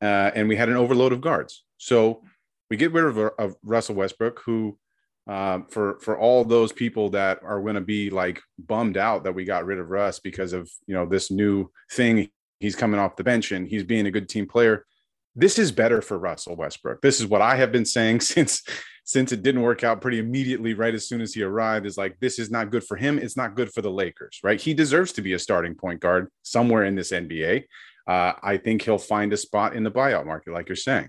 Uh, 0.01 0.31
and 0.35 0.49
we 0.49 0.57
had 0.57 0.71
an 0.71 0.77
overload 0.77 1.13
of 1.13 1.21
guards. 1.21 1.65
So 1.77 2.23
we 2.71 2.77
get 2.77 2.93
rid 2.93 3.05
of, 3.05 3.19
of 3.19 3.57
Russell 3.63 3.97
Westbrook, 3.97 4.41
who 4.45 4.79
um, 5.27 5.67
for 5.69 5.99
for 6.01 6.19
all 6.19 6.45
those 6.45 6.73
people 6.73 7.11
that 7.11 7.41
are 7.43 7.61
going 7.61 7.75
to 7.75 7.81
be 7.81 8.11
like 8.11 8.41
bummed 8.59 8.97
out 8.97 9.25
that 9.25 9.35
we 9.35 9.45
got 9.45 9.67
rid 9.67 9.79
of 9.79 9.91
Russ 9.91 10.19
because 10.19 10.53
of 10.53 10.71
you 10.87 10.95
know 10.95 11.07
this 11.07 11.31
new 11.31 11.71
thing 11.93 12.31
he's 12.59 12.77
coming 12.77 13.01
off 13.01 13.17
the 13.17 13.25
bench 13.25 13.53
and 13.53 13.67
he's 13.67 13.85
being 13.85 14.07
a 14.07 14.11
good 14.11 14.29
team 14.29 14.47
player. 14.47 14.87
This 15.35 15.59
is 15.59 15.73
better 15.73 16.03
for 16.03 16.19
Russell 16.19 16.57
Westbrook. 16.57 17.01
This 17.01 17.21
is 17.21 17.27
what 17.27 17.41
I 17.43 17.57
have 17.57 17.73
been 17.73 17.85
saying 17.85 18.21
since 18.21 18.63
since 19.05 19.33
it 19.33 19.43
didn't 19.43 19.63
work 19.63 19.83
out 19.83 20.01
pretty 20.01 20.19
immediately 20.19 20.75
right 20.75 20.95
as 20.95 21.09
soon 21.09 21.21
as 21.21 21.35
he 21.35 21.43
arrived 21.43 21.85
is 21.85 21.99
like 21.99 22.19
this 22.21 22.39
is 22.39 22.51
not 22.51 22.71
good 22.71 22.85
for 22.85 22.97
him 22.97 23.19
it's 23.19 23.37
not 23.37 23.57
good 23.57 23.73
for 23.73 23.83
the 23.83 23.91
lakers 23.91 24.39
right 24.45 24.61
he 24.61 24.73
deserves 24.73 25.11
to 25.13 25.23
be 25.23 25.33
a 25.33 25.39
starting 25.39 25.75
point 25.75 25.99
guard 25.99 26.29
somewhere 26.43 26.85
in 26.85 26.95
this 26.95 27.11
nba 27.11 27.65
uh, 28.07 28.33
i 28.43 28.57
think 28.57 28.83
he'll 28.83 28.99
find 28.99 29.33
a 29.33 29.37
spot 29.37 29.75
in 29.75 29.83
the 29.83 29.91
buyout 29.91 30.27
market 30.27 30.53
like 30.53 30.69
you're 30.69 30.77
saying 30.77 31.09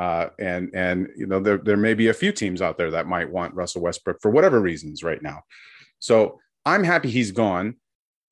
Uh, 0.00 0.30
and 0.38 0.70
and 0.72 1.08
you 1.14 1.26
know 1.26 1.40
there 1.40 1.58
there 1.58 1.76
may 1.76 1.92
be 1.92 2.08
a 2.08 2.14
few 2.14 2.32
teams 2.32 2.62
out 2.62 2.78
there 2.78 2.90
that 2.90 3.06
might 3.06 3.30
want 3.30 3.52
Russell 3.54 3.82
Westbrook 3.82 4.18
for 4.22 4.30
whatever 4.30 4.58
reasons 4.58 5.02
right 5.02 5.22
now. 5.22 5.42
So 5.98 6.40
I'm 6.64 6.84
happy 6.84 7.10
he's 7.10 7.32
gone. 7.32 7.76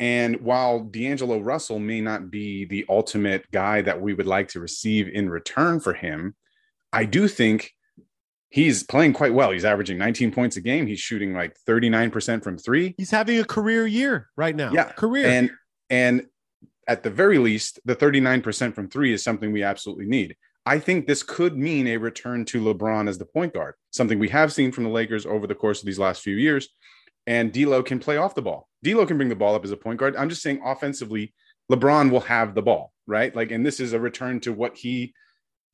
And 0.00 0.40
while 0.40 0.80
D'Angelo 0.80 1.40
Russell 1.40 1.78
may 1.78 2.00
not 2.00 2.30
be 2.30 2.64
the 2.64 2.86
ultimate 2.88 3.50
guy 3.50 3.82
that 3.82 4.00
we 4.00 4.14
would 4.14 4.26
like 4.26 4.48
to 4.48 4.60
receive 4.60 5.08
in 5.08 5.28
return 5.28 5.78
for 5.78 5.92
him, 5.92 6.34
I 6.90 7.04
do 7.04 7.28
think 7.28 7.74
he's 8.48 8.82
playing 8.82 9.12
quite 9.12 9.34
well. 9.34 9.50
He's 9.50 9.66
averaging 9.66 9.98
19 9.98 10.30
points 10.30 10.56
a 10.56 10.62
game. 10.62 10.86
He's 10.86 11.00
shooting 11.00 11.34
like 11.34 11.54
39% 11.68 12.42
from 12.42 12.56
three. 12.56 12.94
He's 12.96 13.10
having 13.10 13.40
a 13.40 13.44
career 13.44 13.86
year 13.86 14.30
right 14.36 14.56
now. 14.56 14.72
Yeah. 14.72 14.84
Career. 14.92 15.26
And 15.26 15.50
and 15.90 16.26
at 16.86 17.02
the 17.02 17.10
very 17.10 17.36
least, 17.36 17.78
the 17.84 17.94
39% 17.94 18.74
from 18.74 18.88
three 18.88 19.12
is 19.12 19.22
something 19.22 19.52
we 19.52 19.62
absolutely 19.62 20.06
need. 20.06 20.34
I 20.68 20.78
think 20.78 21.06
this 21.06 21.22
could 21.22 21.56
mean 21.56 21.86
a 21.86 21.96
return 21.96 22.44
to 22.44 22.60
LeBron 22.60 23.08
as 23.08 23.16
the 23.16 23.24
point 23.24 23.54
guard, 23.54 23.72
something 23.90 24.18
we 24.18 24.28
have 24.28 24.52
seen 24.52 24.70
from 24.70 24.84
the 24.84 24.90
Lakers 24.90 25.24
over 25.24 25.46
the 25.46 25.54
course 25.54 25.80
of 25.80 25.86
these 25.86 25.98
last 25.98 26.20
few 26.20 26.36
years. 26.36 26.68
And 27.26 27.50
D'Lo 27.50 27.82
can 27.82 27.98
play 27.98 28.18
off 28.18 28.34
the 28.34 28.42
ball. 28.42 28.68
D'Lo 28.82 29.06
can 29.06 29.16
bring 29.16 29.30
the 29.30 29.34
ball 29.34 29.54
up 29.54 29.64
as 29.64 29.70
a 29.70 29.78
point 29.78 29.98
guard. 29.98 30.14
I'm 30.14 30.28
just 30.28 30.42
saying, 30.42 30.60
offensively, 30.62 31.32
LeBron 31.72 32.10
will 32.10 32.20
have 32.20 32.54
the 32.54 32.60
ball, 32.60 32.92
right? 33.06 33.34
Like, 33.34 33.50
and 33.50 33.64
this 33.64 33.80
is 33.80 33.94
a 33.94 33.98
return 33.98 34.40
to 34.40 34.52
what 34.52 34.76
he 34.76 35.14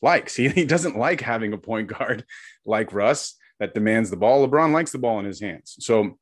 likes. 0.00 0.36
He, 0.36 0.48
he 0.48 0.64
doesn't 0.64 0.96
like 0.96 1.20
having 1.20 1.52
a 1.52 1.58
point 1.58 1.88
guard 1.88 2.24
like 2.64 2.92
Russ 2.92 3.34
that 3.58 3.74
demands 3.74 4.10
the 4.10 4.16
ball. 4.16 4.46
LeBron 4.46 4.70
likes 4.70 4.92
the 4.92 4.98
ball 4.98 5.18
in 5.18 5.24
his 5.24 5.40
hands. 5.40 5.74
So 5.80 6.18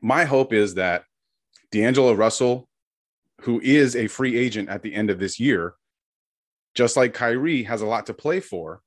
my 0.00 0.26
hope 0.26 0.52
is 0.52 0.74
that 0.74 1.06
D'Angelo 1.72 2.12
Russell, 2.12 2.68
who 3.40 3.60
is 3.60 3.96
a 3.96 4.06
free 4.06 4.38
agent 4.38 4.68
at 4.68 4.84
the 4.84 4.94
end 4.94 5.10
of 5.10 5.18
this 5.18 5.40
year, 5.40 5.74
just 6.74 6.96
like 6.96 7.14
Kyrie 7.14 7.64
has 7.64 7.82
a 7.82 7.86
lot 7.86 8.06
to 8.06 8.14
play 8.14 8.40
for 8.40 8.80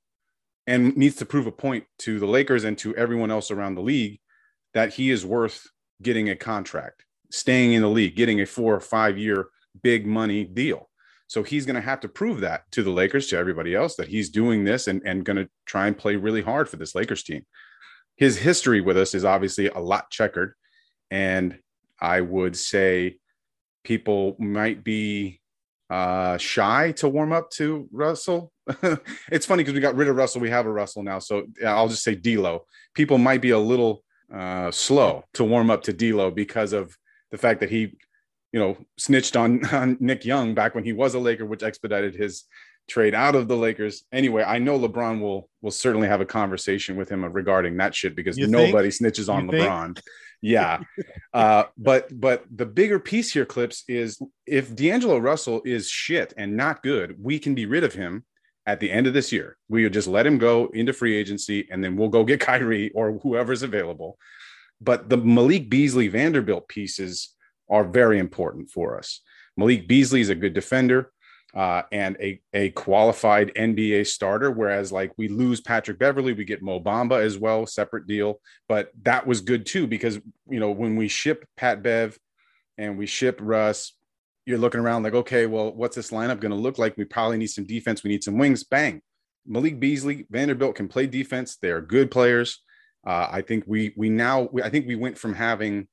and 0.67 0.95
needs 0.97 1.15
to 1.17 1.25
prove 1.25 1.47
a 1.47 1.51
point 1.51 1.85
to 1.99 2.19
the 2.19 2.25
Lakers 2.25 2.63
and 2.63 2.77
to 2.79 2.95
everyone 2.95 3.31
else 3.31 3.51
around 3.51 3.75
the 3.75 3.81
league 3.81 4.19
that 4.73 4.93
he 4.93 5.11
is 5.11 5.25
worth 5.25 5.67
getting 6.01 6.29
a 6.29 6.35
contract, 6.35 7.05
staying 7.31 7.73
in 7.73 7.81
the 7.81 7.89
league, 7.89 8.15
getting 8.15 8.41
a 8.41 8.45
four 8.45 8.75
or 8.75 8.79
five 8.79 9.17
year 9.17 9.47
big 9.81 10.05
money 10.05 10.43
deal. 10.43 10.89
So 11.27 11.43
he's 11.43 11.65
going 11.65 11.75
to 11.75 11.81
have 11.81 12.01
to 12.01 12.07
prove 12.07 12.41
that 12.41 12.69
to 12.71 12.83
the 12.83 12.91
Lakers, 12.91 13.27
to 13.27 13.37
everybody 13.37 13.73
else, 13.73 13.95
that 13.95 14.07
he's 14.07 14.29
doing 14.29 14.63
this 14.63 14.87
and, 14.87 15.01
and 15.05 15.25
going 15.25 15.37
to 15.37 15.49
try 15.65 15.87
and 15.87 15.97
play 15.97 16.15
really 16.15 16.41
hard 16.41 16.69
for 16.69 16.77
this 16.77 16.93
Lakers 16.93 17.23
team. 17.23 17.45
His 18.15 18.37
history 18.37 18.81
with 18.81 18.97
us 18.97 19.15
is 19.15 19.25
obviously 19.25 19.67
a 19.67 19.79
lot 19.79 20.11
checkered. 20.11 20.53
And 21.09 21.59
I 21.99 22.21
would 22.21 22.55
say 22.55 23.17
people 23.83 24.35
might 24.39 24.83
be 24.83 25.41
uh, 25.89 26.37
shy 26.37 26.91
to 26.93 27.07
warm 27.07 27.31
up 27.31 27.49
to 27.51 27.87
Russell. 27.91 28.51
it's 29.31 29.45
funny 29.45 29.63
because 29.63 29.73
we 29.73 29.79
got 29.79 29.95
rid 29.95 30.07
of 30.07 30.15
Russell. 30.15 30.41
We 30.41 30.49
have 30.49 30.65
a 30.65 30.71
Russell 30.71 31.03
now. 31.03 31.19
So 31.19 31.45
I'll 31.65 31.89
just 31.89 32.03
say 32.03 32.15
D'Lo. 32.15 32.65
People 32.93 33.17
might 33.17 33.41
be 33.41 33.51
a 33.51 33.59
little 33.59 34.03
uh, 34.33 34.71
slow 34.71 35.23
to 35.33 35.43
warm 35.43 35.69
up 35.69 35.83
to 35.83 35.93
D'Lo 35.93 36.31
because 36.31 36.73
of 36.73 36.95
the 37.31 37.37
fact 37.37 37.59
that 37.59 37.69
he 37.69 37.95
you 38.55 38.61
know, 38.61 38.77
snitched 38.97 39.35
on, 39.35 39.65
on 39.75 39.97
Nick 39.99 40.23
Young 40.23 40.55
back 40.55 40.75
when 40.75 40.85
he 40.85 40.93
was 40.93 41.13
a 41.13 41.19
Laker, 41.19 41.45
which 41.45 41.61
expedited 41.61 42.15
his 42.15 42.45
trade 42.87 43.13
out 43.13 43.35
of 43.35 43.49
the 43.49 43.57
Lakers. 43.57 44.05
Anyway, 44.13 44.43
I 44.43 44.59
know 44.59 44.79
LeBron 44.79 45.19
will 45.19 45.49
will 45.61 45.71
certainly 45.71 46.07
have 46.07 46.21
a 46.21 46.25
conversation 46.25 46.95
with 46.95 47.09
him 47.09 47.25
regarding 47.25 47.75
that 47.77 47.93
shit 47.93 48.15
because 48.15 48.37
you 48.37 48.47
nobody 48.47 48.91
think? 48.91 49.13
snitches 49.13 49.33
on 49.33 49.49
LeBron. 49.49 49.99
Yeah. 50.45 50.81
uh, 51.33 51.63
but 51.75 52.07
but 52.19 52.45
the 52.53 52.67
bigger 52.67 52.99
piece 52.99 53.33
here, 53.33 53.45
Clipps, 53.45 53.83
is 53.87 54.21
if 54.45 54.75
D'Angelo 54.75 55.17
Russell 55.17 55.61
is 55.65 55.89
shit 55.89 56.33
and 56.37 56.55
not 56.55 56.83
good, 56.83 57.15
we 57.19 57.39
can 57.39 57.55
be 57.55 57.65
rid 57.65 57.83
of 57.83 57.93
him 57.93 58.25
at 58.67 58.79
the 58.79 58.91
end 58.91 59.07
of 59.07 59.13
this 59.13 59.31
year. 59.31 59.57
We 59.69 59.83
would 59.83 59.93
just 59.93 60.07
let 60.07 60.27
him 60.27 60.37
go 60.37 60.67
into 60.67 60.93
free 60.93 61.15
agency 61.15 61.67
and 61.71 61.83
then 61.83 61.95
we'll 61.95 62.09
go 62.09 62.23
get 62.23 62.39
Kyrie 62.49 62.91
or 62.91 63.13
whoever's 63.23 63.63
available. 63.63 64.19
But 64.79 65.09
the 65.09 65.17
Malik 65.17 65.69
Beasley 65.69 66.09
Vanderbilt 66.09 66.67
pieces 66.67 67.33
are 67.69 67.83
very 67.83 68.19
important 68.19 68.69
for 68.69 68.97
us. 68.97 69.21
Malik 69.57 69.87
Beasley 69.87 70.21
is 70.21 70.29
a 70.29 70.35
good 70.35 70.53
defender 70.53 71.11
uh, 71.55 71.83
and 71.91 72.17
a, 72.19 72.41
a 72.53 72.69
qualified 72.71 73.53
NBA 73.55 74.07
starter. 74.07 74.51
Whereas, 74.51 74.91
like, 74.91 75.11
we 75.17 75.27
lose 75.27 75.61
Patrick 75.61 75.97
Beverly, 75.97 76.33
we 76.33 76.43
get 76.45 76.61
Mo 76.61 76.79
Bamba 76.79 77.23
as 77.23 77.37
well, 77.37 77.65
separate 77.65 78.07
deal. 78.07 78.41
But 78.67 78.91
that 79.03 79.25
was 79.25 79.41
good 79.41 79.65
too, 79.65 79.87
because, 79.87 80.19
you 80.49 80.59
know, 80.59 80.71
when 80.71 80.95
we 80.95 81.07
ship 81.07 81.45
Pat 81.55 81.81
Bev 81.81 82.19
and 82.77 82.97
we 82.97 83.05
ship 83.05 83.39
Russ, 83.41 83.93
you're 84.45 84.57
looking 84.57 84.81
around 84.81 85.03
like, 85.03 85.13
okay, 85.13 85.45
well, 85.45 85.73
what's 85.73 85.95
this 85.95 86.11
lineup 86.11 86.39
going 86.39 86.51
to 86.51 86.57
look 86.57 86.77
like? 86.77 86.97
We 86.97 87.05
probably 87.05 87.37
need 87.37 87.47
some 87.47 87.65
defense. 87.65 88.03
We 88.03 88.11
need 88.11 88.23
some 88.23 88.37
wings. 88.37 88.63
Bang. 88.63 89.01
Malik 89.47 89.79
Beasley, 89.79 90.25
Vanderbilt 90.29 90.75
can 90.75 90.87
play 90.87 91.07
defense. 91.07 91.57
They 91.57 91.69
are 91.69 91.81
good 91.81 92.11
players. 92.11 92.61
Uh, 93.05 93.27
I 93.31 93.41
think 93.41 93.63
we 93.67 93.93
we 93.95 94.09
now 94.09 94.49
we, 94.51 94.63
I 94.63 94.69
think 94.69 94.87
we 94.87 94.95
went 94.95 95.17
from 95.17 95.35
having 95.35 95.87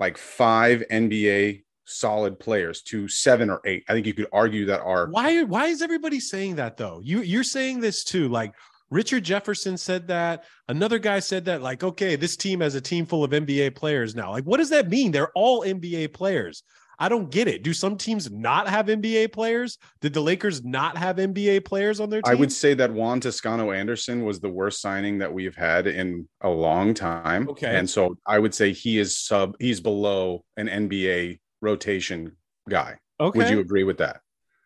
like 0.00 0.18
five 0.18 0.82
NBA 0.90 1.62
solid 1.88 2.38
players 2.38 2.82
to 2.82 3.08
seven 3.08 3.50
or 3.50 3.60
eight. 3.64 3.84
I 3.88 3.92
think 3.92 4.06
you 4.06 4.14
could 4.14 4.28
argue 4.32 4.66
that 4.66 4.80
are 4.80 5.08
why 5.08 5.42
why 5.42 5.66
is 5.66 5.82
everybody 5.82 6.20
saying 6.20 6.56
that 6.56 6.76
though? 6.76 7.00
You 7.02 7.22
you're 7.22 7.44
saying 7.44 7.80
this 7.80 8.04
too. 8.04 8.28
Like 8.28 8.54
Richard 8.90 9.24
Jefferson 9.24 9.76
said 9.76 10.08
that. 10.08 10.44
Another 10.68 10.98
guy 10.98 11.18
said 11.18 11.44
that, 11.46 11.62
like, 11.62 11.84
okay, 11.84 12.16
this 12.16 12.36
team 12.36 12.60
has 12.60 12.74
a 12.74 12.80
team 12.80 13.04
full 13.04 13.22
of 13.22 13.32
NBA 13.32 13.74
players 13.74 14.14
now. 14.14 14.30
Like, 14.30 14.44
what 14.44 14.58
does 14.58 14.70
that 14.70 14.88
mean? 14.88 15.12
They're 15.12 15.32
all 15.34 15.62
NBA 15.62 16.14
players. 16.14 16.62
I 17.00 17.08
don't 17.08 17.30
get 17.30 17.46
it. 17.46 17.62
Do 17.62 17.72
some 17.72 17.96
teams 17.96 18.30
not 18.30 18.68
have 18.68 18.86
NBA 18.86 19.32
players? 19.32 19.78
Did 20.00 20.14
the 20.14 20.20
Lakers 20.20 20.64
not 20.64 20.96
have 20.96 21.16
NBA 21.16 21.64
players 21.64 22.00
on 22.00 22.10
their 22.10 22.20
team? 22.22 22.32
I 22.32 22.34
would 22.34 22.50
say 22.50 22.74
that 22.74 22.92
Juan 22.92 23.20
Toscano 23.20 23.70
Anderson 23.70 24.24
was 24.24 24.40
the 24.40 24.48
worst 24.48 24.80
signing 24.80 25.18
that 25.18 25.32
we've 25.32 25.54
had 25.54 25.86
in 25.86 26.28
a 26.40 26.48
long 26.48 26.94
time. 26.94 27.48
Okay. 27.50 27.76
And 27.76 27.88
so 27.88 28.16
I 28.26 28.40
would 28.40 28.52
say 28.52 28.72
he 28.72 28.98
is 28.98 29.16
sub, 29.16 29.54
he's 29.60 29.80
below 29.80 30.44
an 30.56 30.66
NBA 30.66 31.38
rotation 31.60 32.36
guy. 32.68 32.98
Okay. 33.20 33.38
Would 33.38 33.50
you 33.50 33.60
agree 33.60 33.84
with 33.84 33.98
that? 33.98 34.20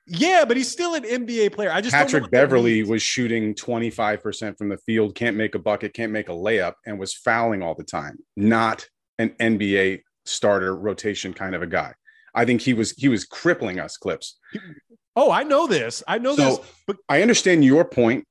Yeah, 0.06 0.44
but 0.44 0.56
he's 0.56 0.70
still 0.70 0.94
an 0.94 1.04
NBA 1.04 1.52
player. 1.52 1.70
I 1.70 1.80
just 1.80 1.94
Patrick 1.94 2.30
Beverly 2.30 2.82
was 2.82 3.02
shooting 3.02 3.54
25% 3.54 4.58
from 4.58 4.68
the 4.68 4.76
field, 4.78 5.14
can't 5.14 5.36
make 5.36 5.54
a 5.54 5.60
bucket, 5.60 5.94
can't 5.94 6.10
make 6.10 6.28
a 6.28 6.32
layup, 6.32 6.74
and 6.86 6.98
was 6.98 7.14
fouling 7.14 7.62
all 7.62 7.74
the 7.74 7.84
time. 7.84 8.18
Not 8.36 8.86
an 9.18 9.30
NBA 9.40 10.02
starter 10.26 10.74
rotation 10.74 11.32
kind 11.32 11.54
of 11.54 11.62
a 11.62 11.66
guy. 11.66 11.94
I 12.34 12.44
think 12.44 12.62
he 12.62 12.74
was 12.74 12.92
he 12.92 13.08
was 13.08 13.24
crippling 13.24 13.78
us 13.78 13.96
clips. 13.96 14.38
Oh, 15.14 15.30
I 15.30 15.42
know 15.42 15.66
this. 15.66 16.02
I 16.08 16.18
know 16.18 16.34
so, 16.34 16.42
this. 16.42 16.60
But 16.86 16.96
I 17.08 17.22
understand 17.22 17.64
your 17.64 17.84
point, 17.84 18.24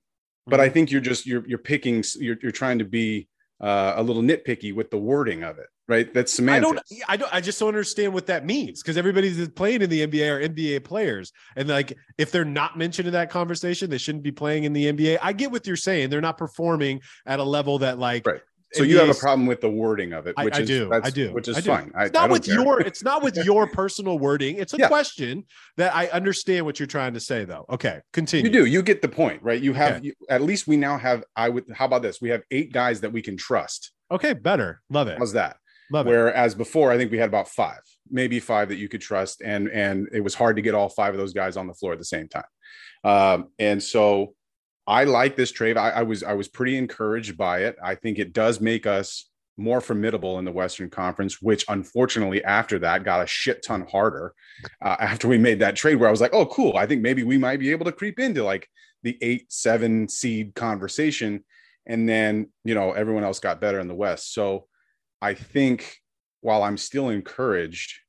but 0.48 0.60
I 0.60 0.66
mm-hmm. 0.66 0.74
think 0.74 0.92
you're 0.92 1.02
just 1.02 1.26
you're 1.26 1.48
you're 1.48 1.60
picking 1.60 2.04
you're 2.16 2.38
you're 2.42 2.52
trying 2.52 2.80
to 2.80 2.86
be 2.86 3.28
uh, 3.62 3.94
a 3.96 4.04
little 4.04 4.24
nitpicky 4.24 4.74
with 4.74 4.90
the 4.90 4.98
wording 4.98 5.44
of 5.44 5.60
it, 5.60 5.68
right? 5.92 6.14
That's 6.14 6.34
semantics. 6.34 6.66
I 6.66 6.74
don't. 6.74 7.04
I 7.10 7.18
don't. 7.18 7.34
I 7.36 7.42
just 7.42 7.60
don't 7.60 7.68
understand 7.68 8.14
what 8.14 8.26
that 8.28 8.46
means 8.46 8.82
because 8.82 8.98
everybody's 8.98 9.50
playing 9.50 9.82
in 9.82 9.90
the 9.90 10.08
NBA 10.08 10.32
are 10.32 10.50
NBA 10.50 10.86
players, 10.86 11.34
and 11.58 11.68
like 11.68 11.98
if 12.18 12.32
they're 12.32 12.46
not 12.46 12.78
mentioned 12.78 13.08
in 13.08 13.14
that 13.14 13.30
conversation, 13.30 13.90
they 13.90 13.98
shouldn't 13.98 14.24
be 14.24 14.32
playing 14.32 14.64
in 14.64 14.74
the 14.74 14.92
NBA. 14.92 15.20
I 15.22 15.34
get 15.34 15.52
what 15.52 15.68
you're 15.68 15.76
saying; 15.76 16.10
they're 16.10 16.22
not 16.22 16.38
performing 16.38 17.02
at 17.26 17.40
a 17.40 17.44
level 17.44 17.80
that 17.80 18.00
like 18.00 18.26
right. 18.26 18.42
So 18.74 18.84
you 18.84 19.00
have 19.00 19.10
a 19.10 19.14
problem 19.14 19.48
with 19.48 19.60
the 19.60 19.70
wording 19.70 20.14
of 20.14 20.28
it, 20.28 20.36
which 20.38 20.56
I, 20.56 20.62
is, 20.62 20.68
do. 20.68 20.90
I 20.94 21.10
do. 21.10 21.34
Which 21.34 21.50
is 21.50 21.58
I 21.58 21.62
fine. 21.62 21.92
It's 21.94 22.14
not 22.14 22.30
with 22.30 22.46
care. 22.46 22.56
your. 22.56 22.80
It's 22.80 23.04
not 23.12 23.22
with 23.22 23.36
your 23.36 23.68
personal 23.68 24.18
wording. 24.18 24.56
It's 24.56 24.74
a 24.74 24.78
yeah. 24.78 24.88
question 24.88 25.44
that 25.76 25.94
I 25.94 26.08
understand 26.08 26.66
what 26.66 26.80
you're 26.80 26.88
trying 26.88 27.14
to 27.14 27.20
say, 27.20 27.44
though. 27.44 27.66
Okay, 27.70 28.00
continue. 28.14 28.50
You 28.50 28.60
do. 28.60 28.66
You 28.66 28.82
get 28.82 29.02
the 29.02 29.10
point, 29.10 29.44
right? 29.44 29.62
You 29.62 29.74
have. 29.74 29.98
Okay. 29.98 30.08
You, 30.08 30.14
at 30.30 30.42
least 30.42 30.68
we 30.68 30.78
now 30.78 30.98
have. 30.98 31.26
I 31.36 31.50
would. 31.50 31.66
How 31.74 31.84
about 31.84 32.02
this? 32.02 32.22
We 32.22 32.30
have 32.30 32.44
eight 32.50 32.72
guys 32.72 33.02
that 33.02 33.12
we 33.12 33.22
can 33.22 33.36
trust. 33.36 33.92
Okay, 34.10 34.34
better. 34.34 34.82
Love 34.90 35.10
it. 35.10 35.18
How's 35.18 35.34
that? 35.34 35.58
Love 35.92 36.06
Whereas 36.06 36.54
it. 36.54 36.58
before, 36.58 36.92
I 36.92 36.98
think 36.98 37.12
we 37.12 37.18
had 37.18 37.30
about 37.30 37.50
five, 37.50 37.82
maybe 38.10 38.40
five 38.40 38.70
that 38.70 38.78
you 38.78 38.88
could 38.88 39.02
trust, 39.02 39.42
and 39.42 39.68
and 39.70 40.08
it 40.14 40.22
was 40.22 40.36
hard 40.36 40.56
to 40.56 40.62
get 40.62 40.74
all 40.74 40.90
five 40.90 41.14
of 41.14 41.20
those 41.20 41.34
guys 41.34 41.58
on 41.58 41.68
the 41.68 41.74
floor 41.74 41.94
at 41.94 42.00
the 42.00 42.06
same 42.06 42.28
time. 42.28 42.44
Um, 43.04 43.50
and 43.60 43.82
so 43.82 44.36
I 44.88 45.04
like 45.04 45.36
this 45.36 45.52
trade. 45.52 45.78
I, 45.78 45.90
I, 45.90 46.04
was 46.04 46.24
I 46.24 46.34
was 46.34 46.48
pretty 46.48 46.78
encouraged 46.78 47.38
by 47.38 47.64
it. 47.64 47.78
I 47.84 47.96
think 47.96 48.20
it 48.20 48.34
does 48.34 48.60
make 48.60 48.86
us 48.86 49.30
more 49.58 49.82
formidable 49.82 50.40
in 50.40 50.46
the 50.46 50.52
Western 50.52 50.90
Conference, 50.90 51.42
which 51.42 51.66
unfortunately 51.68 52.44
after 52.44 52.80
that 52.80 53.04
got 53.04 53.24
a 53.24 53.28
shit 53.28 53.64
ton 53.64 53.86
harder 53.90 54.34
uh, 54.82 54.96
after 55.00 55.28
we 55.28 55.38
made 55.38 55.60
that 55.60 55.76
trade. 55.76 55.96
Where 55.96 56.08
I 56.08 56.12
was 56.12 56.22
like, 56.22 56.34
oh, 56.34 56.46
cool. 56.46 56.78
I 56.78 56.86
think 56.86 57.02
maybe 57.02 57.24
we 57.24 57.38
might 57.38 57.60
be 57.60 57.72
able 57.72 57.86
to 57.86 57.92
creep 57.92 58.20
into 58.20 58.44
like 58.44 58.68
the 59.04 59.18
eight, 59.22 59.52
seven 59.52 60.08
seed 60.08 60.56
conversation. 60.56 61.44
And 61.86 62.08
then, 62.08 62.50
you 62.64 62.76
know, 62.76 62.92
everyone 62.92 63.24
else 63.24 63.40
got 63.40 63.62
better 63.62 63.80
in 63.80 63.88
the 63.88 63.96
West. 63.96 64.34
So 64.34 64.68
I 65.22 65.34
think 65.34 65.98
while 66.42 66.64
I'm 66.64 66.78
still 66.78 67.10
encouraged, 67.10 68.00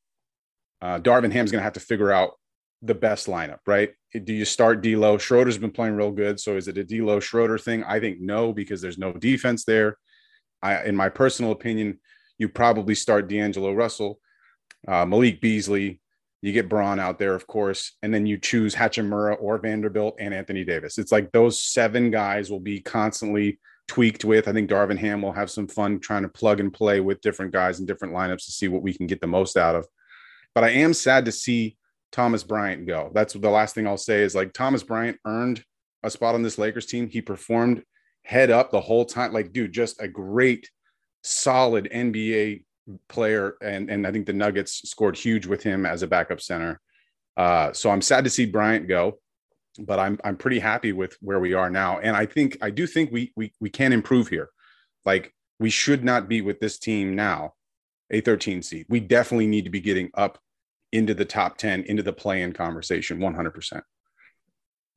uh, 0.80 0.98
Darvin 0.98 1.32
Ham's 1.32 1.52
going 1.52 1.60
to 1.60 1.64
have 1.64 1.74
to 1.74 1.80
figure 1.80 2.10
out 2.10 2.30
the 2.80 2.94
best 2.94 3.26
lineup, 3.26 3.60
right? 3.66 3.90
Do 4.24 4.32
you 4.32 4.44
start 4.44 4.82
D'Lo? 4.82 5.18
Schroeder's 5.18 5.58
been 5.58 5.70
playing 5.70 5.94
real 5.94 6.10
good, 6.10 6.40
so 6.40 6.56
is 6.56 6.68
it 6.68 6.78
a 6.78 6.84
D'Lo 6.84 7.20
Schroeder 7.20 7.58
thing? 7.58 7.84
I 7.84 8.00
think 8.00 8.20
no, 8.20 8.52
because 8.52 8.80
there's 8.80 8.98
no 8.98 9.12
defense 9.12 9.64
there. 9.64 9.98
I, 10.62 10.84
in 10.84 10.96
my 10.96 11.08
personal 11.08 11.52
opinion, 11.52 12.00
you 12.38 12.48
probably 12.48 12.94
start 12.94 13.28
D'Angelo 13.28 13.72
Russell, 13.72 14.18
uh, 14.88 15.06
Malik 15.06 15.40
Beasley, 15.40 16.00
You 16.42 16.52
get 16.52 16.68
Bron 16.68 16.98
out 16.98 17.20
there, 17.20 17.36
of 17.36 17.46
course, 17.46 17.96
and 18.02 18.12
then 18.12 18.26
you 18.26 18.36
choose 18.36 18.74
Hachimura 18.74 19.36
or 19.40 19.58
Vanderbilt 19.58 20.16
and 20.18 20.34
Anthony 20.34 20.64
Davis. 20.64 20.98
It's 20.98 21.12
like 21.12 21.30
those 21.30 21.62
seven 21.62 22.10
guys 22.10 22.50
will 22.50 22.60
be 22.60 22.80
constantly 22.80 23.60
tweaked 23.88 24.24
with. 24.24 24.48
I 24.48 24.52
think 24.52 24.70
Darvin 24.70 24.98
Ham 24.98 25.22
will 25.22 25.32
have 25.32 25.50
some 25.50 25.68
fun 25.68 26.00
trying 26.00 26.22
to 26.22 26.28
plug 26.28 26.60
and 26.60 26.72
play 26.72 27.00
with 27.00 27.20
different 27.20 27.52
guys 27.52 27.80
in 27.80 27.86
different 27.86 28.14
lineups 28.14 28.44
to 28.46 28.52
see 28.52 28.68
what 28.68 28.82
we 28.82 28.94
can 28.94 29.06
get 29.06 29.20
the 29.20 29.26
most 29.26 29.56
out 29.56 29.74
of. 29.74 29.86
But 30.54 30.64
I 30.64 30.70
am 30.70 30.94
sad 30.94 31.24
to 31.26 31.32
see 31.32 31.76
Thomas 32.10 32.44
Bryant 32.44 32.86
go. 32.86 33.10
That's 33.14 33.34
the 33.34 33.50
last 33.50 33.74
thing 33.74 33.86
I'll 33.86 33.96
say 33.96 34.22
is 34.22 34.34
like 34.34 34.52
Thomas 34.52 34.82
Bryant 34.82 35.18
earned 35.24 35.64
a 36.02 36.10
spot 36.10 36.34
on 36.34 36.42
this 36.42 36.58
Lakers 36.58 36.86
team. 36.86 37.08
He 37.08 37.22
performed 37.22 37.82
head 38.22 38.50
up 38.50 38.70
the 38.70 38.80
whole 38.80 39.04
time. 39.04 39.32
Like, 39.32 39.52
dude, 39.52 39.72
just 39.72 40.00
a 40.00 40.08
great, 40.08 40.70
solid 41.22 41.88
NBA 41.92 42.64
player. 43.08 43.56
And, 43.62 43.90
and 43.90 44.06
I 44.06 44.12
think 44.12 44.26
the 44.26 44.32
Nuggets 44.32 44.88
scored 44.88 45.16
huge 45.16 45.46
with 45.46 45.62
him 45.62 45.86
as 45.86 46.02
a 46.02 46.06
backup 46.06 46.40
center. 46.40 46.80
Uh, 47.36 47.72
so 47.72 47.90
I'm 47.90 48.02
sad 48.02 48.24
to 48.24 48.30
see 48.30 48.44
Bryant 48.44 48.88
go 48.88 49.18
but 49.78 49.98
I'm 49.98 50.18
I'm 50.24 50.36
pretty 50.36 50.58
happy 50.58 50.92
with 50.92 51.16
where 51.20 51.40
we 51.40 51.54
are 51.54 51.70
now. 51.70 51.98
And 51.98 52.16
I 52.16 52.26
think 52.26 52.58
I 52.60 52.70
do 52.70 52.86
think 52.86 53.10
we 53.12 53.32
we 53.36 53.52
we 53.60 53.70
can 53.70 53.92
improve 53.92 54.28
here. 54.28 54.48
Like 55.04 55.34
we 55.58 55.70
should 55.70 56.04
not 56.04 56.28
be 56.28 56.40
with 56.40 56.60
this 56.60 56.78
team 56.78 57.14
now, 57.14 57.54
a 58.10 58.20
13 58.20 58.62
seed. 58.62 58.86
We 58.88 59.00
definitely 59.00 59.46
need 59.46 59.64
to 59.64 59.70
be 59.70 59.80
getting 59.80 60.10
up 60.14 60.38
into 60.92 61.14
the 61.14 61.24
top 61.24 61.56
10, 61.56 61.84
into 61.84 62.02
the 62.02 62.12
play-in 62.12 62.52
conversation 62.52 63.18
100%. 63.18 63.80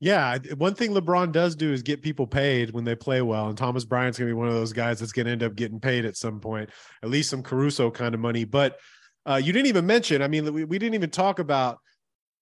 Yeah, 0.01 0.37
one 0.57 0.75
thing 0.75 0.91
LeBron 0.91 1.31
does 1.31 1.55
do 1.55 1.71
is 1.71 1.81
get 1.81 2.01
people 2.01 2.27
paid 2.27 2.71
when 2.71 2.83
they 2.83 2.95
play 2.95 3.21
well, 3.21 3.47
and 3.47 3.57
Thomas 3.57 3.85
Bryant's 3.85 4.19
gonna 4.19 4.29
be 4.29 4.33
one 4.33 4.49
of 4.49 4.53
those 4.53 4.73
guys 4.73 4.99
that's 4.99 5.13
gonna 5.13 5.29
end 5.29 5.41
up 5.41 5.55
getting 5.55 5.79
paid 5.79 6.03
at 6.03 6.17
some 6.17 6.41
point, 6.41 6.69
at 7.01 7.09
least 7.09 7.29
some 7.29 7.41
Caruso 7.41 7.89
kind 7.89 8.13
of 8.13 8.19
money. 8.19 8.43
But 8.43 8.77
uh, 9.25 9.39
you 9.41 9.53
didn't 9.53 9.67
even 9.67 9.85
mention. 9.85 10.21
I 10.21 10.27
mean, 10.27 10.53
we, 10.53 10.65
we 10.65 10.77
didn't 10.77 10.95
even 10.95 11.09
talk 11.09 11.39
about 11.39 11.79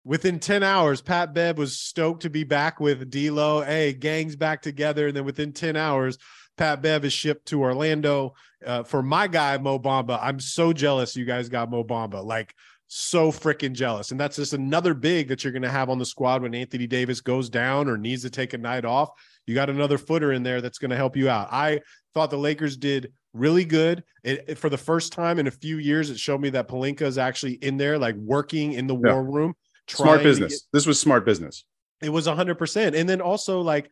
Within 0.05 0.39
10 0.39 0.63
hours, 0.63 1.01
Pat 1.01 1.33
Bev 1.33 1.57
was 1.57 1.79
stoked 1.79 2.23
to 2.23 2.29
be 2.29 2.43
back 2.43 2.79
with 2.79 3.09
D'Lo. 3.09 3.61
Hey, 3.61 3.93
gang's 3.93 4.35
back 4.35 4.61
together. 4.61 5.07
And 5.07 5.15
then 5.15 5.23
within 5.23 5.53
10 5.53 5.77
hours, 5.77 6.17
Pat 6.57 6.81
Bev 6.81 7.05
is 7.05 7.13
shipped 7.13 7.47
to 7.47 7.61
Orlando 7.61 8.33
uh, 8.65 8.83
for 8.83 9.01
my 9.01 9.27
guy, 9.27 9.57
Mo 9.57 9.79
Bamba. 9.79 10.19
I'm 10.21 10.41
so 10.41 10.73
jealous 10.73 11.15
you 11.15 11.23
guys 11.23 11.47
got 11.47 11.71
Mo 11.71 11.83
Bamba. 11.85 12.23
Like, 12.23 12.53
so 12.87 13.31
freaking 13.31 13.73
jealous. 13.73 14.11
And 14.11 14.19
that's 14.19 14.35
just 14.35 14.53
another 14.53 14.93
big 14.93 15.29
that 15.29 15.43
you're 15.43 15.53
going 15.53 15.63
to 15.63 15.69
have 15.69 15.89
on 15.89 15.97
the 15.97 16.05
squad 16.05 16.41
when 16.41 16.53
Anthony 16.53 16.85
Davis 16.85 17.21
goes 17.21 17.49
down 17.49 17.87
or 17.87 17.97
needs 17.97 18.21
to 18.23 18.29
take 18.29 18.53
a 18.53 18.57
night 18.57 18.85
off. 18.85 19.09
You 19.47 19.55
got 19.55 19.69
another 19.69 19.97
footer 19.97 20.31
in 20.33 20.43
there 20.43 20.61
that's 20.61 20.77
going 20.77 20.91
to 20.91 20.97
help 20.97 21.15
you 21.17 21.29
out. 21.29 21.47
I 21.51 21.81
thought 22.13 22.29
the 22.29 22.37
Lakers 22.37 22.77
did 22.77 23.11
really 23.33 23.65
good. 23.65 24.03
It, 24.23 24.45
it, 24.47 24.57
for 24.57 24.69
the 24.69 24.77
first 24.77 25.11
time 25.11 25.39
in 25.39 25.47
a 25.47 25.51
few 25.51 25.77
years, 25.77 26.09
it 26.09 26.19
showed 26.19 26.39
me 26.39 26.51
that 26.51 26.67
Pelinka 26.67 27.01
is 27.01 27.17
actually 27.17 27.53
in 27.53 27.77
there, 27.77 27.97
like 27.97 28.15
working 28.15 28.73
in 28.73 28.85
the 28.85 28.95
yeah. 28.95 29.13
war 29.13 29.23
room 29.23 29.55
smart 29.87 30.23
business. 30.23 30.53
Get, 30.53 30.61
this 30.73 30.85
was 30.85 30.99
smart 30.99 31.25
business. 31.25 31.65
It 32.01 32.09
was 32.09 32.27
hundred 32.27 32.55
percent. 32.55 32.95
And 32.95 33.07
then 33.07 33.21
also 33.21 33.61
like 33.61 33.89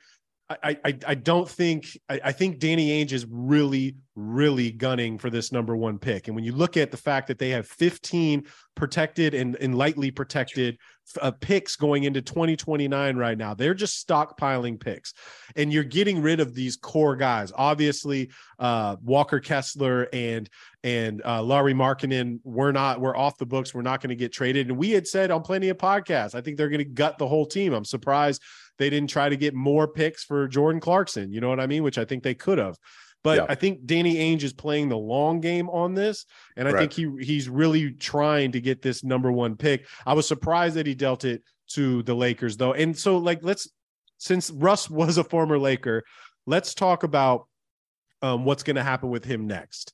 I, 0.63 0.77
I, 0.83 0.97
I 1.07 1.15
don't 1.15 1.47
think 1.47 1.97
I, 2.09 2.19
I, 2.25 2.31
think 2.31 2.59
Danny 2.59 2.89
Ainge 2.89 3.13
is 3.13 3.25
really, 3.29 3.95
really 4.15 4.71
gunning 4.71 5.17
for 5.17 5.29
this 5.29 5.51
number 5.51 5.75
one 5.75 5.97
pick. 5.97 6.27
And 6.27 6.35
when 6.35 6.43
you 6.43 6.51
look 6.51 6.77
at 6.77 6.91
the 6.91 6.97
fact 6.97 7.27
that 7.27 7.39
they 7.39 7.49
have 7.49 7.67
15 7.67 8.43
protected 8.75 9.33
and, 9.33 9.55
and 9.57 9.75
lightly 9.75 10.11
protected 10.11 10.77
uh, 11.21 11.31
picks 11.31 11.75
going 11.75 12.03
into 12.03 12.21
2029 12.21 13.17
right 13.17 13.37
now, 13.37 13.53
they're 13.53 13.73
just 13.73 14.07
stockpiling 14.07 14.79
picks. 14.79 15.13
And 15.55 15.71
you're 15.71 15.83
getting 15.83 16.21
rid 16.21 16.39
of 16.39 16.53
these 16.53 16.77
core 16.77 17.15
guys. 17.15 17.51
Obviously, 17.55 18.29
uh, 18.59 18.97
Walker 19.03 19.39
Kessler 19.39 20.07
and 20.13 20.49
and 20.83 21.21
uh, 21.23 21.43
Lauri 21.43 21.73
Markkanen, 21.73 22.39
we're 22.43 22.71
not, 22.71 22.99
we're 22.99 23.15
off 23.15 23.37
the 23.37 23.45
books. 23.45 23.73
We're 23.73 23.83
not 23.83 24.01
going 24.01 24.09
to 24.09 24.15
get 24.15 24.33
traded. 24.33 24.69
And 24.69 24.77
we 24.77 24.91
had 24.91 25.07
said 25.07 25.29
on 25.29 25.43
plenty 25.43 25.69
of 25.69 25.77
podcasts, 25.77 26.33
I 26.33 26.41
think 26.41 26.57
they're 26.57 26.69
going 26.69 26.79
to 26.79 26.85
gut 26.85 27.19
the 27.19 27.27
whole 27.27 27.45
team. 27.45 27.73
I'm 27.73 27.85
surprised 27.85 28.41
they 28.79 28.89
didn't 28.89 29.11
try 29.11 29.29
to 29.29 29.37
get 29.37 29.53
more 29.53 29.87
picks 29.87 30.23
for 30.23 30.47
Jordan 30.47 30.81
Clarkson. 30.81 31.31
You 31.31 31.39
know 31.39 31.49
what 31.49 31.59
I 31.59 31.67
mean? 31.67 31.83
Which 31.83 31.99
I 31.99 32.05
think 32.05 32.23
they 32.23 32.33
could 32.33 32.57
have. 32.57 32.77
But 33.23 33.37
yeah. 33.37 33.45
I 33.49 33.55
think 33.55 33.85
Danny 33.85 34.15
Ainge 34.15 34.43
is 34.43 34.53
playing 34.53 34.89
the 34.89 34.97
long 34.97 35.41
game 35.41 35.69
on 35.69 35.93
this, 35.93 36.25
and 36.57 36.67
I 36.67 36.71
right. 36.71 36.79
think 36.91 36.93
he 36.93 37.23
he's 37.23 37.49
really 37.49 37.91
trying 37.91 38.51
to 38.53 38.61
get 38.61 38.81
this 38.81 39.03
number 39.03 39.31
one 39.31 39.55
pick. 39.55 39.87
I 40.05 40.13
was 40.13 40.27
surprised 40.27 40.75
that 40.75 40.87
he 40.87 40.95
dealt 40.95 41.23
it 41.23 41.43
to 41.69 42.03
the 42.03 42.15
Lakers 42.15 42.57
though, 42.57 42.73
and 42.73 42.97
so 42.97 43.17
like 43.17 43.39
let's 43.43 43.69
since 44.17 44.49
Russ 44.49 44.89
was 44.89 45.17
a 45.17 45.23
former 45.23 45.59
Laker, 45.59 46.03
let's 46.45 46.73
talk 46.73 47.03
about 47.03 47.47
um, 48.21 48.45
what's 48.45 48.63
going 48.63 48.75
to 48.75 48.83
happen 48.83 49.09
with 49.09 49.25
him 49.25 49.47
next 49.47 49.93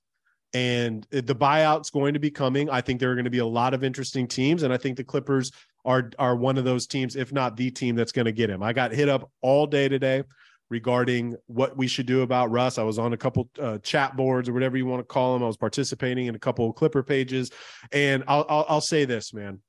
and 0.53 1.05
the 1.11 1.35
buyout's 1.35 1.89
going 1.89 2.13
to 2.13 2.19
be 2.19 2.31
coming. 2.31 2.69
I 2.69 2.81
think 2.81 2.99
there 2.99 3.11
are 3.11 3.15
going 3.15 3.25
to 3.25 3.31
be 3.31 3.39
a 3.39 3.45
lot 3.45 3.73
of 3.73 3.83
interesting 3.83 4.27
teams, 4.27 4.63
and 4.63 4.73
I 4.73 4.77
think 4.77 4.97
the 4.97 5.03
Clippers 5.03 5.51
are 5.85 6.09
are 6.17 6.35
one 6.35 6.57
of 6.57 6.63
those 6.63 6.87
teams, 6.87 7.15
if 7.15 7.31
not 7.31 7.57
the 7.57 7.69
team 7.69 7.95
that's 7.95 8.11
going 8.11 8.25
to 8.25 8.31
get 8.31 8.49
him. 8.49 8.63
I 8.63 8.73
got 8.73 8.91
hit 8.91 9.09
up 9.09 9.29
all 9.41 9.67
day 9.67 9.89
today 9.89 10.23
regarding 10.69 11.35
what 11.47 11.77
we 11.77 11.87
should 11.87 12.05
do 12.05 12.21
about 12.21 12.51
Russ. 12.51 12.77
I 12.77 12.83
was 12.83 12.99
on 12.99 13.13
a 13.13 13.17
couple 13.17 13.49
uh, 13.59 13.77
chat 13.79 14.15
boards 14.15 14.49
or 14.49 14.53
whatever 14.53 14.77
you 14.77 14.85
want 14.85 14.99
to 14.99 15.05
call 15.05 15.33
them. 15.33 15.43
I 15.43 15.47
was 15.47 15.57
participating 15.57 16.27
in 16.27 16.35
a 16.35 16.39
couple 16.39 16.71
Clipper 16.73 17.03
pages, 17.03 17.51
and 17.91 18.23
I'll, 18.27 18.45
I'll, 18.49 18.65
I'll 18.67 18.81
say 18.81 19.05
this, 19.05 19.33
man. 19.33 19.61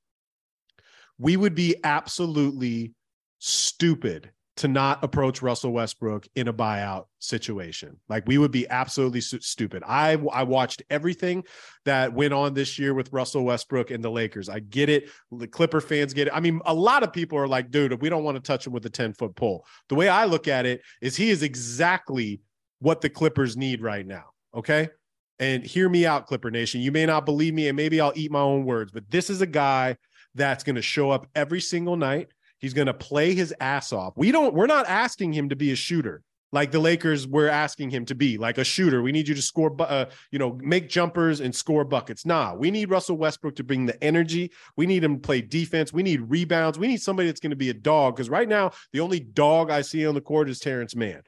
We 1.18 1.36
would 1.36 1.54
be 1.54 1.76
absolutely 1.84 2.94
stupid 3.38 4.30
to 4.58 4.66
not 4.66 5.02
approach 5.04 5.40
Russell 5.40 5.72
Westbrook 5.72 6.26
in 6.34 6.48
a 6.48 6.52
buyout 6.52 7.04
situation. 7.20 7.96
Like 8.08 8.26
we 8.26 8.38
would 8.38 8.50
be 8.50 8.68
absolutely 8.68 9.20
stupid. 9.20 9.84
I 9.86 10.14
I 10.32 10.42
watched 10.42 10.82
everything 10.90 11.44
that 11.84 12.12
went 12.12 12.34
on 12.34 12.54
this 12.54 12.76
year 12.76 12.92
with 12.92 13.12
Russell 13.12 13.44
Westbrook 13.44 13.92
and 13.92 14.02
the 14.02 14.10
Lakers. 14.10 14.48
I 14.48 14.58
get 14.58 14.88
it. 14.88 15.10
The 15.30 15.46
Clipper 15.46 15.80
fans 15.80 16.12
get 16.12 16.26
it. 16.26 16.32
I 16.34 16.40
mean, 16.40 16.60
a 16.66 16.74
lot 16.74 17.04
of 17.04 17.12
people 17.12 17.38
are 17.38 17.46
like, 17.46 17.70
dude, 17.70 18.00
we 18.02 18.08
don't 18.08 18.24
want 18.24 18.36
to 18.36 18.42
touch 18.42 18.66
him 18.66 18.72
with 18.72 18.84
a 18.84 18.90
10 18.90 19.14
foot 19.14 19.36
pole. 19.36 19.64
The 19.88 19.94
way 19.94 20.08
I 20.08 20.24
look 20.24 20.48
at 20.48 20.66
it 20.66 20.82
is 21.00 21.14
he 21.14 21.30
is 21.30 21.44
exactly 21.44 22.40
what 22.80 23.00
the 23.00 23.08
Clippers 23.08 23.56
need 23.56 23.80
right 23.80 24.06
now. 24.06 24.24
Okay. 24.54 24.88
And 25.38 25.62
hear 25.62 25.88
me 25.88 26.04
out, 26.04 26.26
Clipper 26.26 26.50
Nation. 26.50 26.80
You 26.80 26.90
may 26.90 27.06
not 27.06 27.24
believe 27.24 27.54
me, 27.54 27.68
and 27.68 27.76
maybe 27.76 28.00
I'll 28.00 28.12
eat 28.16 28.32
my 28.32 28.40
own 28.40 28.64
words, 28.64 28.90
but 28.90 29.08
this 29.08 29.30
is 29.30 29.40
a 29.40 29.46
guy 29.46 29.96
that's 30.34 30.64
going 30.64 30.74
to 30.74 30.82
show 30.82 31.12
up 31.12 31.28
every 31.36 31.60
single 31.60 31.96
night 31.96 32.28
He's 32.58 32.74
going 32.74 32.86
to 32.86 32.94
play 32.94 33.34
his 33.34 33.54
ass 33.60 33.92
off. 33.92 34.14
We 34.16 34.32
don't, 34.32 34.54
we're 34.54 34.66
not 34.66 34.86
asking 34.86 35.32
him 35.32 35.48
to 35.50 35.56
be 35.56 35.72
a 35.72 35.76
shooter 35.76 36.22
like 36.52 36.70
the 36.70 36.78
Lakers 36.78 37.26
were 37.26 37.48
asking 37.48 37.90
him 37.90 38.04
to 38.06 38.14
be, 38.14 38.38
like 38.38 38.58
a 38.58 38.64
shooter. 38.64 39.02
We 39.02 39.12
need 39.12 39.28
you 39.28 39.34
to 39.34 39.42
score, 39.42 39.74
uh, 39.80 40.06
you 40.30 40.38
know, 40.38 40.58
make 40.62 40.88
jumpers 40.88 41.40
and 41.40 41.54
score 41.54 41.84
buckets. 41.84 42.24
Nah, 42.24 42.54
we 42.54 42.70
need 42.70 42.90
Russell 42.90 43.18
Westbrook 43.18 43.56
to 43.56 43.64
bring 43.64 43.86
the 43.86 44.02
energy. 44.02 44.50
We 44.76 44.86
need 44.86 45.04
him 45.04 45.16
to 45.16 45.20
play 45.20 45.42
defense. 45.42 45.92
We 45.92 46.02
need 46.02 46.22
rebounds. 46.22 46.78
We 46.78 46.88
need 46.88 47.02
somebody 47.02 47.28
that's 47.28 47.40
going 47.40 47.50
to 47.50 47.56
be 47.56 47.70
a 47.70 47.74
dog 47.74 48.16
because 48.16 48.30
right 48.30 48.48
now 48.48 48.72
the 48.92 49.00
only 49.00 49.20
dog 49.20 49.70
I 49.70 49.82
see 49.82 50.06
on 50.06 50.14
the 50.14 50.20
court 50.20 50.48
is 50.48 50.58
Terrence 50.58 50.96
Mann, 50.96 51.22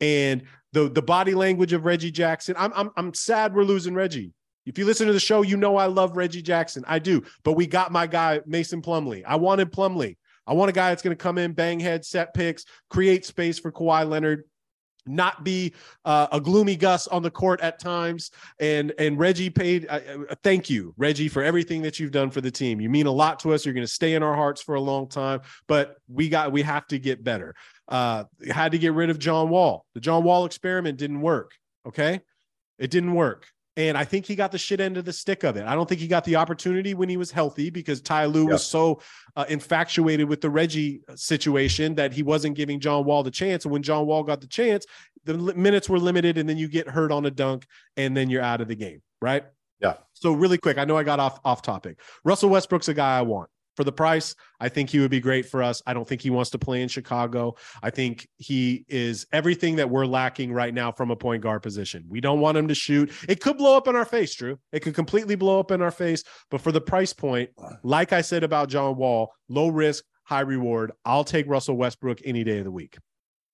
and 0.00 0.42
the 0.72 0.88
the 0.88 1.02
body 1.02 1.34
language 1.34 1.72
of 1.72 1.86
Reggie 1.86 2.10
Jackson. 2.10 2.54
I'm 2.58 2.72
I'm 2.74 2.90
I'm 2.96 3.14
sad 3.14 3.54
we're 3.54 3.64
losing 3.64 3.94
Reggie. 3.94 4.32
If 4.66 4.76
you 4.76 4.84
listen 4.84 5.06
to 5.06 5.14
the 5.14 5.20
show, 5.20 5.40
you 5.40 5.56
know 5.56 5.78
I 5.78 5.86
love 5.86 6.14
Reggie 6.14 6.42
Jackson. 6.42 6.84
I 6.86 6.98
do, 6.98 7.24
but 7.42 7.54
we 7.54 7.66
got 7.66 7.90
my 7.90 8.06
guy 8.06 8.40
Mason 8.44 8.82
Plumlee. 8.82 9.22
I 9.26 9.36
wanted 9.36 9.72
Plumlee. 9.72 10.16
I 10.48 10.54
want 10.54 10.70
a 10.70 10.72
guy 10.72 10.88
that's 10.88 11.02
going 11.02 11.16
to 11.16 11.22
come 11.22 11.38
in, 11.38 11.52
bang 11.52 11.78
head, 11.78 12.04
set 12.04 12.34
picks, 12.34 12.64
create 12.88 13.26
space 13.26 13.58
for 13.58 13.70
Kawhi 13.70 14.08
Leonard, 14.08 14.44
not 15.06 15.44
be 15.44 15.74
uh, 16.04 16.28
a 16.32 16.40
gloomy 16.40 16.76
Gus 16.76 17.06
on 17.06 17.22
the 17.22 17.30
court 17.30 17.60
at 17.60 17.78
times. 17.78 18.30
And 18.60 18.92
and 18.98 19.18
Reggie 19.18 19.50
paid. 19.50 19.86
Uh, 19.88 20.00
thank 20.42 20.70
you, 20.70 20.94
Reggie, 20.96 21.28
for 21.28 21.42
everything 21.42 21.82
that 21.82 21.98
you've 21.98 22.12
done 22.12 22.30
for 22.30 22.40
the 22.40 22.50
team. 22.50 22.80
You 22.80 22.90
mean 22.90 23.06
a 23.06 23.12
lot 23.12 23.40
to 23.40 23.52
us. 23.52 23.64
You're 23.64 23.74
going 23.74 23.86
to 23.86 23.92
stay 23.92 24.14
in 24.14 24.22
our 24.22 24.34
hearts 24.34 24.62
for 24.62 24.74
a 24.74 24.80
long 24.80 25.08
time. 25.08 25.40
But 25.66 25.96
we 26.08 26.28
got 26.28 26.52
we 26.52 26.62
have 26.62 26.86
to 26.88 26.98
get 26.98 27.22
better. 27.22 27.54
Uh, 27.86 28.24
had 28.50 28.72
to 28.72 28.78
get 28.78 28.92
rid 28.92 29.10
of 29.10 29.18
John 29.18 29.48
Wall. 29.48 29.84
The 29.94 30.00
John 30.00 30.24
Wall 30.24 30.44
experiment 30.44 30.98
didn't 30.98 31.20
work. 31.20 31.52
Okay, 31.86 32.20
it 32.78 32.90
didn't 32.90 33.14
work. 33.14 33.46
And 33.78 33.96
I 33.96 34.04
think 34.04 34.26
he 34.26 34.34
got 34.34 34.50
the 34.50 34.58
shit 34.58 34.80
end 34.80 34.96
of 34.96 35.04
the 35.04 35.12
stick 35.12 35.44
of 35.44 35.56
it. 35.56 35.64
I 35.64 35.76
don't 35.76 35.88
think 35.88 36.00
he 36.00 36.08
got 36.08 36.24
the 36.24 36.34
opportunity 36.34 36.94
when 36.94 37.08
he 37.08 37.16
was 37.16 37.30
healthy 37.30 37.70
because 37.70 38.00
Ty 38.00 38.24
Lue 38.24 38.42
yep. 38.42 38.54
was 38.54 38.66
so 38.66 39.00
uh, 39.36 39.44
infatuated 39.48 40.28
with 40.28 40.40
the 40.40 40.50
Reggie 40.50 41.00
situation 41.14 41.94
that 41.94 42.12
he 42.12 42.24
wasn't 42.24 42.56
giving 42.56 42.80
John 42.80 43.04
Wall 43.04 43.22
the 43.22 43.30
chance. 43.30 43.64
And 43.64 43.72
when 43.72 43.84
John 43.84 44.04
Wall 44.04 44.24
got 44.24 44.40
the 44.40 44.48
chance, 44.48 44.84
the 45.26 45.38
minutes 45.38 45.88
were 45.88 46.00
limited, 46.00 46.38
and 46.38 46.48
then 46.48 46.58
you 46.58 46.66
get 46.66 46.88
hurt 46.88 47.12
on 47.12 47.24
a 47.26 47.30
dunk, 47.30 47.68
and 47.96 48.16
then 48.16 48.28
you're 48.28 48.42
out 48.42 48.60
of 48.60 48.66
the 48.66 48.74
game, 48.74 49.00
right? 49.22 49.44
Yeah. 49.80 49.94
So 50.12 50.32
really 50.32 50.58
quick, 50.58 50.76
I 50.76 50.84
know 50.84 50.96
I 50.96 51.04
got 51.04 51.20
off 51.20 51.38
off 51.44 51.62
topic. 51.62 52.00
Russell 52.24 52.50
Westbrook's 52.50 52.88
a 52.88 52.94
guy 52.94 53.16
I 53.16 53.22
want 53.22 53.48
for 53.78 53.84
the 53.84 53.92
price, 53.92 54.34
I 54.58 54.68
think 54.68 54.90
he 54.90 54.98
would 54.98 55.12
be 55.12 55.20
great 55.20 55.46
for 55.46 55.62
us. 55.62 55.80
I 55.86 55.94
don't 55.94 56.06
think 56.06 56.20
he 56.20 56.30
wants 56.30 56.50
to 56.50 56.58
play 56.58 56.82
in 56.82 56.88
Chicago. 56.88 57.54
I 57.80 57.90
think 57.90 58.26
he 58.36 58.84
is 58.88 59.24
everything 59.30 59.76
that 59.76 59.88
we're 59.88 60.04
lacking 60.04 60.52
right 60.52 60.74
now 60.74 60.90
from 60.90 61.12
a 61.12 61.16
point 61.16 61.44
guard 61.44 61.62
position. 61.62 62.04
We 62.08 62.20
don't 62.20 62.40
want 62.40 62.58
him 62.58 62.66
to 62.66 62.74
shoot. 62.74 63.12
It 63.28 63.40
could 63.40 63.56
blow 63.56 63.76
up 63.76 63.86
in 63.86 63.94
our 63.94 64.04
face, 64.04 64.34
Drew. 64.34 64.58
It 64.72 64.80
could 64.80 64.96
completely 64.96 65.36
blow 65.36 65.60
up 65.60 65.70
in 65.70 65.80
our 65.80 65.92
face. 65.92 66.24
But 66.50 66.60
for 66.60 66.72
the 66.72 66.80
price 66.80 67.12
point, 67.12 67.50
like 67.84 68.12
I 68.12 68.20
said 68.20 68.42
about 68.42 68.68
John 68.68 68.96
Wall, 68.96 69.32
low 69.48 69.68
risk, 69.68 70.02
high 70.24 70.40
reward. 70.40 70.90
I'll 71.04 71.22
take 71.22 71.46
Russell 71.46 71.76
Westbrook 71.76 72.18
any 72.24 72.42
day 72.42 72.58
of 72.58 72.64
the 72.64 72.72
week. 72.72 72.98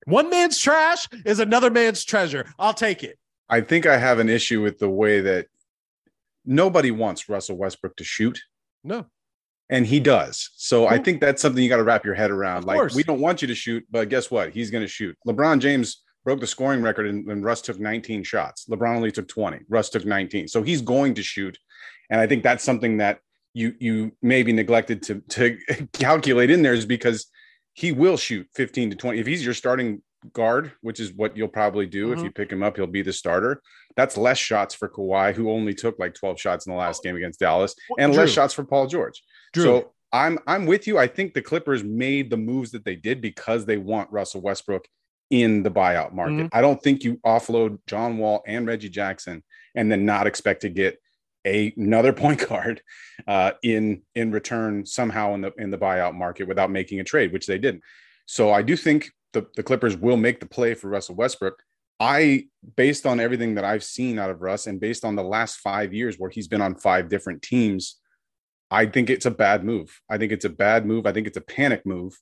One 0.06 0.30
man's 0.30 0.58
trash 0.58 1.06
is 1.26 1.38
another 1.38 1.68
man's 1.68 2.02
treasure. 2.02 2.46
I'll 2.58 2.72
take 2.72 3.04
it. 3.04 3.18
I 3.50 3.60
think 3.60 3.84
I 3.84 3.98
have 3.98 4.20
an 4.20 4.30
issue 4.30 4.62
with 4.62 4.78
the 4.78 4.88
way 4.88 5.20
that 5.20 5.48
nobody 6.46 6.90
wants 6.90 7.28
Russell 7.28 7.58
Westbrook 7.58 7.96
to 7.96 8.04
shoot. 8.04 8.40
No. 8.82 9.04
And 9.70 9.86
he 9.86 9.98
does. 9.98 10.50
So 10.56 10.86
I 10.86 10.98
think 10.98 11.20
that's 11.20 11.40
something 11.40 11.62
you 11.62 11.68
got 11.70 11.78
to 11.78 11.84
wrap 11.84 12.04
your 12.04 12.14
head 12.14 12.30
around. 12.30 12.64
Like, 12.64 12.92
we 12.92 13.02
don't 13.02 13.20
want 13.20 13.40
you 13.40 13.48
to 13.48 13.54
shoot, 13.54 13.82
but 13.90 14.08
guess 14.10 14.30
what? 14.30 14.52
He's 14.52 14.70
going 14.70 14.84
to 14.84 14.88
shoot. 14.88 15.16
LeBron 15.26 15.58
James 15.60 16.02
broke 16.22 16.40
the 16.40 16.46
scoring 16.46 16.82
record 16.82 17.06
and, 17.06 17.26
and 17.30 17.42
Russ 17.44 17.62
took 17.62 17.78
19 17.80 18.24
shots. 18.24 18.66
LeBron 18.68 18.96
only 18.96 19.10
took 19.10 19.26
20. 19.28 19.60
Russ 19.68 19.88
took 19.88 20.04
19. 20.04 20.48
So 20.48 20.62
he's 20.62 20.82
going 20.82 21.14
to 21.14 21.22
shoot. 21.22 21.56
And 22.10 22.20
I 22.20 22.26
think 22.26 22.42
that's 22.42 22.62
something 22.62 22.98
that 22.98 23.20
you 23.54 23.72
you 23.78 24.12
maybe 24.20 24.52
neglected 24.52 25.02
to 25.04 25.20
to 25.30 25.56
calculate 25.92 26.50
in 26.50 26.60
there 26.62 26.74
is 26.74 26.84
because 26.86 27.26
he 27.72 27.92
will 27.92 28.16
shoot 28.16 28.46
15 28.54 28.90
to 28.90 28.96
20. 28.96 29.18
If 29.18 29.26
he's 29.26 29.44
your 29.44 29.54
starting 29.54 30.02
guard, 30.32 30.72
which 30.80 31.00
is 31.00 31.12
what 31.12 31.36
you'll 31.36 31.48
probably 31.48 31.86
do 31.86 32.12
if 32.12 32.18
Mhm. 32.18 32.24
you 32.24 32.30
pick 32.30 32.50
him 32.50 32.62
up, 32.62 32.76
he'll 32.76 32.86
be 32.86 33.02
the 33.02 33.12
starter. 33.12 33.60
That's 33.96 34.16
less 34.16 34.38
shots 34.38 34.74
for 34.74 34.88
Kawhi, 34.88 35.34
who 35.34 35.50
only 35.50 35.74
took 35.74 35.98
like 35.98 36.14
12 36.14 36.40
shots 36.40 36.66
in 36.66 36.72
the 36.72 36.78
last 36.78 37.02
game 37.02 37.16
against 37.16 37.40
Dallas, 37.40 37.74
and 37.98 38.14
less 38.14 38.30
shots 38.30 38.54
for 38.54 38.64
Paul 38.64 38.86
George. 38.86 39.22
Drew, 39.54 39.64
So 39.64 39.92
I'm 40.12 40.38
I'm 40.46 40.66
with 40.66 40.86
you. 40.86 40.98
I 40.98 41.06
think 41.06 41.34
the 41.34 41.42
Clippers 41.42 41.82
made 41.82 42.30
the 42.30 42.36
moves 42.36 42.70
that 42.72 42.84
they 42.84 42.96
did 42.96 43.20
because 43.20 43.64
they 43.64 43.78
want 43.78 44.12
Russell 44.12 44.42
Westbrook 44.42 44.86
in 45.30 45.62
the 45.62 45.70
buyout 45.70 46.12
market. 46.12 46.50
I 46.52 46.60
don't 46.60 46.80
think 46.80 47.02
you 47.02 47.16
offload 47.24 47.78
John 47.86 48.18
Wall 48.18 48.42
and 48.46 48.66
Reggie 48.66 48.90
Jackson 48.90 49.42
and 49.74 49.90
then 49.90 50.04
not 50.04 50.26
expect 50.26 50.60
to 50.62 50.68
get 50.68 51.00
a, 51.46 51.72
another 51.76 52.12
point 52.24 52.46
guard 52.46 52.82
uh, 53.26 53.52
in 53.62 54.02
in 54.14 54.30
return 54.30 54.84
somehow 54.84 55.34
in 55.34 55.40
the 55.40 55.52
in 55.58 55.70
the 55.70 55.78
buyout 55.78 56.14
market 56.14 56.46
without 56.46 56.70
making 56.70 57.00
a 57.00 57.04
trade, 57.04 57.32
which 57.32 57.46
they 57.46 57.58
didn't. 57.58 57.82
So 58.26 58.52
I 58.52 58.62
do 58.62 58.76
think 58.76 59.10
the, 59.32 59.46
the 59.56 59.62
Clippers 59.62 59.96
will 59.96 60.16
make 60.16 60.40
the 60.40 60.46
play 60.46 60.74
for 60.74 60.88
Russell 60.88 61.16
Westbrook. 61.16 61.62
I, 62.00 62.46
based 62.76 63.06
on 63.06 63.20
everything 63.20 63.54
that 63.54 63.64
I've 63.64 63.84
seen 63.84 64.18
out 64.18 64.30
of 64.30 64.40
Russ 64.40 64.66
and 64.66 64.80
based 64.80 65.04
on 65.04 65.16
the 65.16 65.22
last 65.22 65.58
five 65.58 65.92
years 65.92 66.18
where 66.18 66.30
he's 66.30 66.48
been 66.48 66.62
on 66.62 66.74
five 66.74 67.08
different 67.08 67.42
teams, 67.42 68.00
I 68.70 68.86
think 68.86 69.10
it's 69.10 69.26
a 69.26 69.30
bad 69.30 69.64
move. 69.64 70.00
I 70.10 70.18
think 70.18 70.32
it's 70.32 70.44
a 70.44 70.50
bad 70.50 70.86
move. 70.86 71.06
I 71.06 71.12
think 71.12 71.26
it's 71.26 71.36
a 71.36 71.42
panic 71.42 71.84
move. 71.86 72.18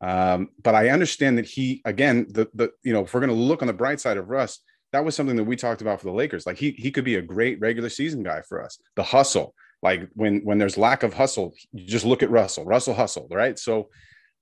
Um, 0.00 0.48
but 0.62 0.74
I 0.74 0.88
understand 0.88 1.38
that 1.38 1.46
he, 1.46 1.80
again, 1.84 2.26
the 2.30 2.48
the 2.54 2.70
you 2.82 2.92
know, 2.92 3.04
if 3.04 3.14
we're 3.14 3.20
going 3.20 3.30
to 3.30 3.36
look 3.36 3.62
on 3.62 3.68
the 3.68 3.74
bright 3.74 4.00
side 4.00 4.16
of 4.16 4.28
Russ, 4.28 4.60
that 4.92 5.04
was 5.04 5.14
something 5.14 5.36
that 5.36 5.44
we 5.44 5.56
talked 5.56 5.80
about 5.80 6.00
for 6.00 6.06
the 6.06 6.12
Lakers. 6.12 6.46
Like 6.46 6.58
he 6.58 6.72
he 6.72 6.90
could 6.90 7.04
be 7.04 7.16
a 7.16 7.22
great 7.22 7.60
regular 7.60 7.88
season 7.88 8.22
guy 8.22 8.42
for 8.42 8.62
us. 8.62 8.78
The 8.96 9.02
hustle, 9.02 9.54
like 9.82 10.08
when 10.14 10.40
when 10.40 10.58
there's 10.58 10.76
lack 10.76 11.02
of 11.02 11.14
hustle, 11.14 11.54
you 11.72 11.86
just 11.86 12.04
look 12.04 12.22
at 12.22 12.30
Russell. 12.30 12.64
Russell 12.64 12.94
hustle, 12.94 13.28
right? 13.30 13.58
So 13.58 13.90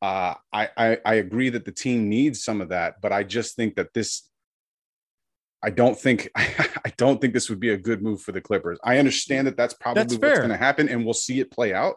uh, 0.00 0.35
I, 0.53 0.68
I 0.76 0.98
I 1.05 1.14
agree 1.14 1.50
that 1.50 1.64
the 1.64 1.72
team 1.72 2.09
needs 2.09 2.42
some 2.42 2.61
of 2.61 2.70
that, 2.70 3.00
but 3.03 3.12
I 3.12 3.22
just 3.22 3.57
think 3.57 3.76
that 3.76 3.92
this. 3.92 4.30
I 5.62 5.70
don't 5.70 5.99
think 5.99 6.31
I 6.37 6.92
don't 6.96 7.20
think 7.20 7.35
this 7.35 7.51
would 7.51 7.61
be 7.61 7.70
a 7.70 7.77
good 7.77 8.03
move 8.03 8.23
for 8.23 8.33
the 8.33 8.40
Clippers. 8.40 8.79
I 8.85 8.99
understand 8.99 9.46
that 9.46 9.57
that's 9.57 9.75
probably 9.75 10.03
That's 10.03 10.16
what's 10.16 10.38
going 10.38 10.51
to 10.51 10.57
happen, 10.57 10.88
and 10.88 11.05
we'll 11.05 11.14
see 11.14 11.40
it 11.40 11.51
play 11.51 11.75
out. 11.75 11.96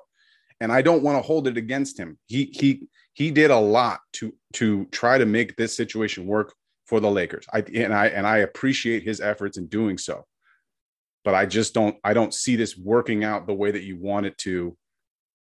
And 0.60 0.72
I 0.72 0.82
don't 0.82 1.04
want 1.04 1.18
to 1.18 1.22
hold 1.22 1.48
it 1.48 1.58
against 1.58 2.00
him. 2.00 2.18
He 2.28 2.46
he 2.54 2.88
he 3.14 3.32
did 3.32 3.52
a 3.52 3.60
lot 3.60 4.00
to 4.14 4.34
to 4.54 4.86
try 4.86 5.18
to 5.18 5.26
make 5.26 5.56
this 5.56 5.76
situation 5.76 6.26
work 6.26 6.54
for 6.86 7.00
the 7.00 7.12
Lakers. 7.12 7.46
I 7.52 7.60
and 7.60 7.94
I 7.94 8.08
and 8.08 8.28
I 8.28 8.38
appreciate 8.38 9.04
his 9.04 9.20
efforts 9.20 9.58
in 9.58 9.68
doing 9.68 9.98
so. 9.98 10.26
But 11.24 11.36
I 11.36 11.46
just 11.46 11.74
don't 11.74 11.96
I 12.04 12.14
don't 12.14 12.34
see 12.34 12.56
this 12.56 12.78
working 12.78 13.24
out 13.24 13.48
the 13.48 13.54
way 13.54 13.72
that 13.72 13.84
you 13.84 13.98
want 13.98 14.26
it 14.26 14.38
to 14.40 14.78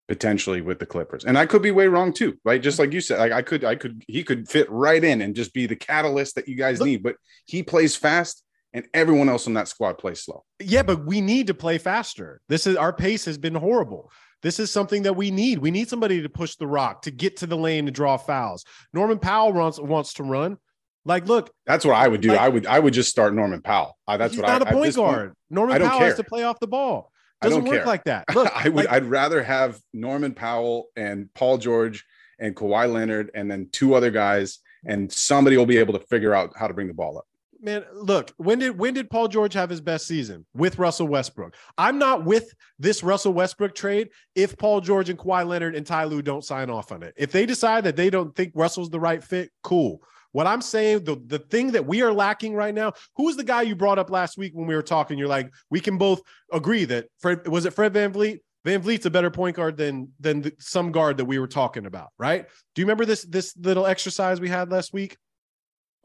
potentially 0.07 0.61
with 0.61 0.79
the 0.79 0.85
Clippers. 0.85 1.25
And 1.25 1.37
I 1.37 1.45
could 1.45 1.61
be 1.61 1.71
way 1.71 1.87
wrong 1.87 2.13
too, 2.13 2.37
right? 2.43 2.61
Just 2.61 2.79
like 2.79 2.91
you 2.93 3.01
said, 3.01 3.19
like 3.19 3.31
I 3.31 3.41
could 3.41 3.63
I 3.63 3.75
could 3.75 4.03
he 4.07 4.23
could 4.23 4.47
fit 4.49 4.69
right 4.69 5.03
in 5.03 5.21
and 5.21 5.35
just 5.35 5.53
be 5.53 5.65
the 5.65 5.75
catalyst 5.75 6.35
that 6.35 6.47
you 6.47 6.55
guys 6.55 6.79
Look- 6.79 6.87
need, 6.87 7.03
but 7.03 7.15
he 7.45 7.63
plays 7.63 7.95
fast 7.95 8.43
and 8.73 8.85
everyone 8.93 9.29
else 9.29 9.45
on 9.47 9.53
that 9.53 9.67
squad 9.67 9.97
plays 9.99 10.21
slow. 10.23 10.43
yeah, 10.59 10.81
but 10.83 11.05
we 11.05 11.21
need 11.21 11.47
to 11.47 11.53
play 11.53 11.77
faster. 11.77 12.41
This 12.49 12.65
is 12.65 12.75
our 12.75 12.91
pace 12.91 13.25
has 13.25 13.37
been 13.37 13.53
horrible. 13.55 14.11
This 14.41 14.59
is 14.59 14.71
something 14.71 15.03
that 15.03 15.15
we 15.15 15.31
need. 15.31 15.59
We 15.59 15.71
need 15.71 15.87
somebody 15.87 16.21
to 16.21 16.27
push 16.27 16.55
the 16.55 16.67
rock, 16.67 17.03
to 17.03 17.11
get 17.11 17.37
to 17.37 17.47
the 17.47 17.55
lane, 17.55 17.85
to 17.85 17.91
draw 17.91 18.17
fouls. 18.17 18.65
Norman 18.91 19.19
Powell 19.19 19.53
wants 19.53 19.79
wants 19.79 20.13
to 20.15 20.23
run. 20.23 20.57
Like, 21.05 21.27
look, 21.27 21.51
That's 21.65 21.85
what 21.85 21.95
I 21.95 22.07
would 22.07 22.21
do. 22.21 22.29
Like- 22.29 22.39
I 22.39 22.49
would 22.49 22.65
I 22.65 22.79
would 22.79 22.93
just 22.93 23.09
start 23.09 23.33
Norman 23.33 23.61
Powell. 23.61 23.97
Uh, 24.07 24.17
that's 24.17 24.33
he's 24.33 24.41
what 24.41 24.49
not 24.49 24.67
I 24.67 24.69
a 24.69 24.73
point 24.73 24.85
this 24.85 24.95
point, 24.97 25.15
guard. 25.15 25.33
Norman 25.49 25.81
I 25.81 25.87
Powell 25.87 25.99
has 25.99 26.15
to 26.15 26.23
play 26.23 26.43
off 26.43 26.59
the 26.59 26.67
ball. 26.67 27.11
I 27.43 27.49
don't 27.49 27.60
Doesn't 27.60 27.65
work 27.65 27.77
care. 27.79 27.86
like 27.86 28.03
that. 28.06 28.25
Look, 28.36 28.51
I 28.56 28.69
would 28.69 28.86
like- 28.86 28.91
I'd 28.93 29.06
rather 29.06 29.43
have 29.43 29.79
Norman 29.93 30.34
Powell 30.34 30.88
and 30.95 31.34
Paul 31.34 31.58
George 31.58 32.06
and 32.39 32.56
Kawhi 32.56 32.91
Leonard 32.91 33.32
and 33.36 33.49
then 33.49 33.69
two 33.71 33.93
other 33.93 34.12
guys 34.12 34.60
and 34.86 35.12
somebody 35.12 35.56
will 35.58 35.65
be 35.65 35.77
able 35.77 35.93
to 35.97 36.06
figure 36.08 36.34
out 36.34 36.51
how 36.58 36.67
to 36.67 36.73
bring 36.73 36.88
the 36.88 36.93
ball 36.93 37.17
up. 37.17 37.25
man, 37.62 37.86
look, 37.93 38.32
when 38.38 38.60
did 38.60 38.77
when 38.77 38.93
did 38.93 39.10
Paul 39.10 39.29
George 39.29 39.53
have 39.53 39.69
his 39.69 39.79
best 39.79 40.06
season 40.08 40.45
with 40.53 40.77
Russell 40.77 41.08
Westbrook? 41.08 41.56
I'm 41.77 41.97
not 41.97 42.25
with 42.25 42.53
this 42.79 43.01
Russell 43.03 43.32
Westbrook 43.34 43.73
trade 43.75 44.10
if 44.36 44.58
Paul 44.58 44.82
George 44.82 45.10
and 45.10 45.17
Kawhi 45.17 45.47
Leonard 45.47 45.75
and 45.75 45.86
Ty 45.88 46.06
Lue 46.06 46.21
don't 46.21 46.43
sign 46.43 46.69
off 46.69 46.91
on 46.91 47.01
it. 47.03 47.13
If 47.15 47.32
they 47.32 47.45
decide 47.45 47.86
that 47.86 47.95
they 47.95 48.10
don't 48.10 48.36
think 48.36 48.51
Russell's 48.56 48.89
the 48.89 48.99
right 48.99 49.23
fit, 49.23 49.51
cool. 49.62 50.01
What 50.34 50.48
I'm 50.48 50.62
saying, 50.62 51.06
the, 51.06 51.15
the 51.26 51.39
thing 51.39 51.72
that 51.72 51.86
we 51.86 52.02
are 52.02 52.12
lacking 52.12 52.54
right 52.56 52.74
now, 52.74 52.93
who 53.15 53.26
was 53.26 53.38
the 53.38 53.43
guy 53.43 53.62
you 53.62 53.76
brought 53.76 54.00
up 54.00 54.10
last 54.10 54.38
week 54.38 54.52
when 54.54 54.67
we 54.67 54.76
were 54.76 54.84
talking? 54.84 55.17
You're 55.17 55.28
like, 55.28 55.52
we 55.69 55.80
can 55.80 55.98
both 55.98 56.22
agree 56.52 56.86
that 56.86 57.06
Fred 57.19 57.48
was 57.48 57.65
it 57.65 57.74
Fred 57.74 57.93
VanVleet? 57.93 58.39
Van 58.65 58.82
Vliet's 58.82 59.06
a 59.06 59.10
better 59.10 59.30
point 59.30 59.56
guard 59.56 59.78
than 59.78 60.10
than 60.19 60.41
the, 60.41 60.54
some 60.60 60.91
guard 60.91 61.17
that 61.17 61.26
we 61.26 61.38
were 61.38 61.48
talking 61.48 61.86
about, 61.86 62.10
right? 62.17 62.48
Do 62.76 62.82
you 62.82 62.86
remember 62.86 63.06
this 63.06 63.24
this 63.24 63.56
little 63.58 63.86
exercise 63.86 64.41
we 64.41 64.50
had 64.50 64.72
last 64.72 64.93
week? 64.93 65.17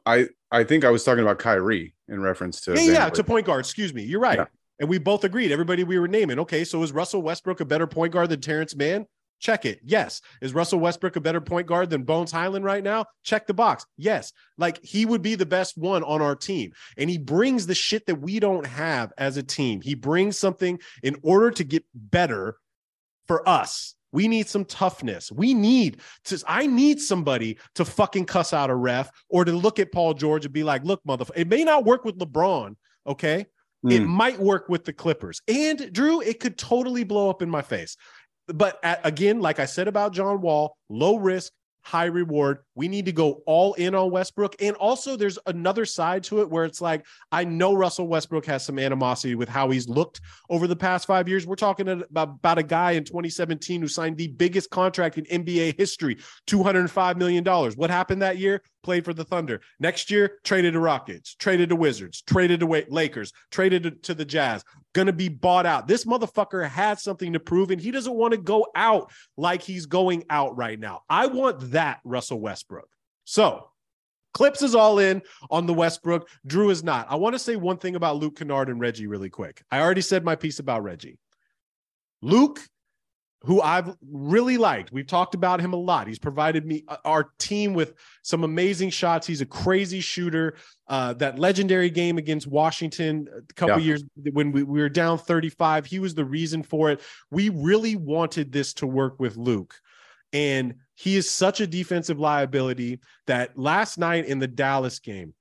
I 0.05 0.29
I 0.51 0.64
think 0.64 0.85
I 0.85 0.91
was 0.91 1.05
talking 1.05 1.23
about 1.23 1.38
Kyrie 1.38 1.95
in 2.09 2.21
reference 2.21 2.61
to 2.62 2.75
yeah, 2.75 2.93
yeah, 2.93 3.09
to 3.09 3.25
point 3.25 3.47
guard. 3.47 3.61
Excuse 3.61 3.95
me. 3.95 4.03
You're 4.03 4.21
right. 4.21 4.38
Yeah. 4.38 4.47
And 4.81 4.88
we 4.88 4.99
both 4.99 5.25
agreed. 5.25 5.53
Everybody 5.53 5.85
we 5.85 5.99
were 5.99 6.09
naming. 6.09 6.38
Okay, 6.41 6.64
so 6.64 6.83
is 6.83 6.93
Russell 6.93 7.23
Westbrook 7.23 7.61
a 7.61 7.64
better 7.64 7.87
point 7.87 8.12
guard 8.12 8.29
than 8.29 8.41
Terrence 8.41 8.77
Mann? 8.77 9.07
Check 9.40 9.64
it. 9.64 9.81
Yes. 9.85 10.20
Is 10.42 10.53
Russell 10.53 10.81
Westbrook 10.81 11.16
a 11.16 11.20
better 11.20 11.40
point 11.40 11.66
guard 11.66 11.90
than 11.90 12.03
Bones 12.03 12.33
Hyland 12.33 12.64
right 12.64 12.83
now? 12.83 13.07
Check 13.22 13.46
the 13.46 13.55
box. 13.55 13.87
Yes. 13.96 14.33
Like 14.57 14.85
he 14.85 15.07
would 15.07 15.22
be 15.22 15.37
the 15.37 15.46
best 15.46 15.79
one 15.79 16.03
on 16.03 16.20
our 16.20 16.35
team. 16.35 16.72
And 16.96 17.09
he 17.09 17.18
brings 17.18 17.66
the 17.66 17.74
shit 17.74 18.07
that 18.07 18.16
we 18.16 18.40
don't 18.40 18.66
have 18.66 19.12
as 19.16 19.37
a 19.37 19.42
team. 19.42 19.81
He 19.81 19.94
brings 19.94 20.38
something 20.38 20.81
in 21.03 21.16
order 21.22 21.51
to 21.53 21.64
get 21.64 21.85
better 21.94 22.57
for 23.29 23.48
us. 23.48 23.94
We 24.11 24.27
need 24.27 24.48
some 24.48 24.64
toughness. 24.64 25.31
We 25.31 25.53
need 25.55 26.01
to, 26.24 26.42
I 26.48 26.66
need 26.66 26.98
somebody 26.98 27.59
to 27.74 27.85
fucking 27.85 28.24
cuss 28.24 28.53
out 28.53 28.70
a 28.70 28.74
ref 28.74 29.11
or 29.29 29.44
to 29.44 29.53
look 29.53 29.79
at 29.79 29.92
Paul 29.92 30.14
George 30.14 30.46
and 30.46 30.53
be 30.55 30.64
like, 30.64 30.83
look, 30.83 31.03
motherfucker, 31.05 31.37
it 31.37 31.48
may 31.48 31.62
not 31.62 31.85
work 31.85 32.05
with 32.05 32.18
LeBron. 32.18 32.74
Okay. 33.07 33.46
It 33.85 34.03
Mm. 34.03 34.07
might 34.07 34.40
work 34.40 34.68
with 34.68 34.85
the 34.85 34.92
Clippers. 34.92 35.40
And 35.46 35.92
Drew, 35.92 36.20
it 36.20 36.40
could 36.40 36.59
totally 36.59 37.05
blow 37.05 37.31
up 37.31 37.42
in 37.42 37.48
my 37.51 37.62
face. 37.62 37.96
But 38.48 38.78
at, 38.82 39.00
again, 39.04 39.40
like 39.40 39.61
I 39.61 39.66
said 39.66 39.88
about 39.88 40.12
John 40.12 40.40
Wall, 40.40 40.76
low 40.88 41.16
risk, 41.16 41.52
high 41.88 42.04
reward. 42.04 42.58
We 42.74 42.87
need 42.87 43.06
to 43.06 43.12
go 43.12 43.42
all 43.46 43.72
in 43.74 43.94
on 43.94 44.11
Westbrook. 44.11 44.56
And 44.61 44.76
also, 44.76 45.16
there's 45.16 45.38
another 45.46 45.87
side 45.87 46.22
to 46.24 46.42
it 46.42 46.50
where 46.50 46.66
it's 46.66 46.82
like, 46.82 47.06
I 47.32 47.44
know 47.44 47.72
Russell 47.72 48.06
Westbrook 48.08 48.44
has 48.44 48.62
some 48.62 48.78
animosity 48.78 49.34
with 49.34 49.48
how 49.48 49.70
he's 49.70 49.88
looked 49.88 50.20
over 50.50 50.66
the 50.66 50.76
past 50.76 51.06
five 51.06 51.28
years. 51.28 51.46
We're 51.46 51.56
talking 51.56 51.88
about, 51.88 52.28
about 52.28 52.58
a 52.58 52.62
guy 52.62 52.92
in 52.92 53.04
2017 53.04 53.80
who 53.80 53.88
signed 53.88 54.18
the 54.18 54.28
biggest 54.28 54.68
contract 54.68 55.16
in 55.16 55.44
NBA 55.44 55.78
history 55.78 56.18
$205 56.46 57.16
million. 57.16 57.44
What 57.44 57.88
happened 57.88 58.20
that 58.20 58.37
year? 58.37 58.61
Played 58.88 59.05
for 59.05 59.12
the 59.12 59.22
Thunder. 59.22 59.61
Next 59.79 60.11
year, 60.11 60.38
traded 60.44 60.72
to 60.72 60.81
Rockets, 60.81 61.35
traded 61.35 61.68
to 61.68 61.77
Wizards, 61.77 62.22
traded 62.22 62.61
to 62.61 62.85
Lakers, 62.88 63.35
traded 63.51 63.83
to, 63.83 63.90
to 63.90 64.14
the 64.14 64.24
Jazz. 64.24 64.64
Gonna 64.94 65.12
be 65.12 65.29
bought 65.29 65.66
out. 65.66 65.87
This 65.87 66.07
motherfucker 66.07 66.66
had 66.66 66.98
something 66.98 67.35
to 67.35 67.38
prove, 67.38 67.70
and 67.70 67.79
he 67.79 67.90
doesn't 67.90 68.14
want 68.14 68.33
to 68.33 68.38
go 68.38 68.66
out 68.74 69.12
like 69.37 69.61
he's 69.61 69.85
going 69.85 70.24
out 70.31 70.57
right 70.57 70.81
now. 70.81 71.03
I 71.07 71.27
want 71.27 71.72
that, 71.72 72.01
Russell 72.03 72.40
Westbrook. 72.40 72.88
So, 73.24 73.68
Clips 74.33 74.62
is 74.62 74.74
all 74.74 74.98
in 74.98 75.20
on 75.51 75.66
the 75.66 75.74
Westbrook. 75.74 76.27
Drew 76.46 76.70
is 76.70 76.83
not. 76.83 77.09
I 77.11 77.16
want 77.16 77.35
to 77.35 77.38
say 77.38 77.57
one 77.57 77.77
thing 77.77 77.94
about 77.94 78.16
Luke 78.16 78.38
Kennard 78.38 78.70
and 78.70 78.81
Reggie 78.81 79.07
really 79.07 79.29
quick. 79.29 79.62
I 79.70 79.81
already 79.81 80.01
said 80.01 80.24
my 80.24 80.35
piece 80.35 80.61
about 80.61 80.83
Reggie. 80.83 81.18
Luke, 82.22 82.59
who 83.42 83.62
I've 83.62 83.94
really 84.11 84.59
liked, 84.59 84.92
we've 84.92 85.07
talked 85.07 85.35
about 85.35 85.61
him 85.61 85.72
a 85.72 85.77
lot. 85.77 86.09
He's 86.09 86.18
provided 86.18 86.66
me 86.66 86.85
uh, 86.88 86.96
our 87.05 87.31
team 87.39 87.72
with 87.72 87.95
some 88.22 88.43
amazing 88.43 88.91
shots. 88.91 89.26
He's 89.26 89.41
a 89.41 89.47
crazy 89.47 90.01
shooter. 90.01 90.57
Uh, 90.89 91.12
that 91.14 91.39
legendary 91.39 91.89
game 91.91 92.18
against 92.18 92.47
Washington 92.49 93.28
a 93.32 93.55
couple 93.55 93.78
Yeah. 93.78 93.84
years 93.84 94.05
when 94.32 94.51
we, 94.51 94.64
we 94.64 94.80
were 94.80 94.89
down 94.89 95.18
35, 95.18 95.86
he 95.86 95.99
was 96.01 96.14
the 96.14 96.24
reason 96.24 96.62
for 96.62 96.91
it. 96.91 97.01
We 97.30 97.51
really 97.51 97.95
wanted 97.95 98.51
this 98.51 98.74
to 98.74 98.86
work 98.86 99.20
with 99.20 99.36
Luke. 99.36 99.74
And 100.32 100.74
he 100.95 101.16
is 101.16 101.30
such 101.30 101.61
a 101.61 101.66
defensive 101.66 102.18
liability 102.18 103.01
that 103.28 103.57
last 103.57 103.99
night 103.99 104.26
in 104.26 104.41
the 104.41 104.49
Dallas 104.49 104.99
game, 104.99 105.32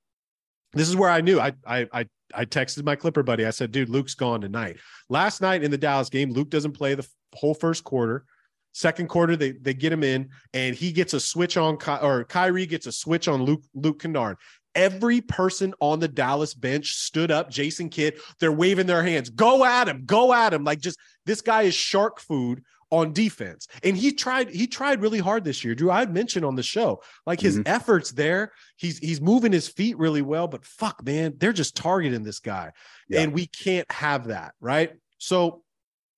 this 0.72 0.88
is 0.88 0.94
where 0.96 1.10
I 1.10 1.20
knew 1.20 1.40
I 1.40 1.52
I 1.66 1.86
I 1.92 2.06
I 2.34 2.44
texted 2.44 2.84
my 2.84 2.96
Clipper 2.96 3.22
buddy. 3.22 3.46
I 3.46 3.50
said, 3.50 3.72
dude, 3.72 3.88
Luke's 3.88 4.14
gone 4.14 4.40
tonight. 4.40 4.78
Last 5.08 5.40
night 5.40 5.62
in 5.62 5.70
the 5.70 5.78
Dallas 5.78 6.08
game, 6.08 6.30
Luke 6.30 6.50
doesn't 6.50 6.72
play 6.72 6.94
the 6.94 7.06
whole 7.34 7.54
first 7.54 7.84
quarter. 7.84 8.24
Second 8.72 9.08
quarter, 9.08 9.34
they 9.34 9.52
they 9.52 9.74
get 9.74 9.92
him 9.92 10.04
in, 10.04 10.28
and 10.52 10.76
he 10.76 10.92
gets 10.92 11.14
a 11.14 11.20
switch 11.20 11.56
on 11.56 11.78
Ky- 11.78 12.02
or 12.02 12.24
Kyrie 12.24 12.66
gets 12.66 12.86
a 12.86 12.92
switch 12.92 13.26
on 13.26 13.42
Luke 13.42 13.62
Luke 13.74 14.00
Kennard. 14.00 14.36
Every 14.74 15.20
person 15.20 15.74
on 15.80 15.98
the 15.98 16.06
Dallas 16.06 16.54
bench 16.54 16.94
stood 16.94 17.30
up. 17.30 17.50
Jason 17.50 17.88
Kidd, 17.88 18.20
they're 18.38 18.52
waving 18.52 18.86
their 18.86 19.02
hands. 19.02 19.30
Go 19.30 19.64
at 19.64 19.88
him, 19.88 20.04
go 20.04 20.32
at 20.32 20.52
him. 20.52 20.62
Like 20.64 20.80
just 20.80 20.98
this 21.26 21.40
guy 21.40 21.62
is 21.62 21.74
shark 21.74 22.20
food 22.20 22.62
on 22.90 23.12
defense. 23.12 23.68
And 23.82 23.96
he 23.96 24.12
tried 24.12 24.50
he 24.50 24.66
tried 24.66 25.00
really 25.00 25.18
hard 25.18 25.44
this 25.44 25.64
year. 25.64 25.74
Drew, 25.74 25.90
I 25.90 26.06
mentioned 26.06 26.44
on 26.44 26.54
the 26.54 26.62
show, 26.62 27.02
like 27.26 27.40
his 27.40 27.58
mm-hmm. 27.58 27.68
efforts 27.68 28.12
there, 28.12 28.52
he's 28.76 28.98
he's 28.98 29.20
moving 29.20 29.52
his 29.52 29.68
feet 29.68 29.98
really 29.98 30.22
well, 30.22 30.48
but 30.48 30.64
fuck 30.64 31.04
man, 31.04 31.34
they're 31.38 31.52
just 31.52 31.76
targeting 31.76 32.22
this 32.22 32.40
guy. 32.40 32.72
Yeah. 33.08 33.20
And 33.20 33.32
we 33.32 33.46
can't 33.46 33.90
have 33.90 34.28
that, 34.28 34.54
right? 34.60 34.92
So 35.18 35.62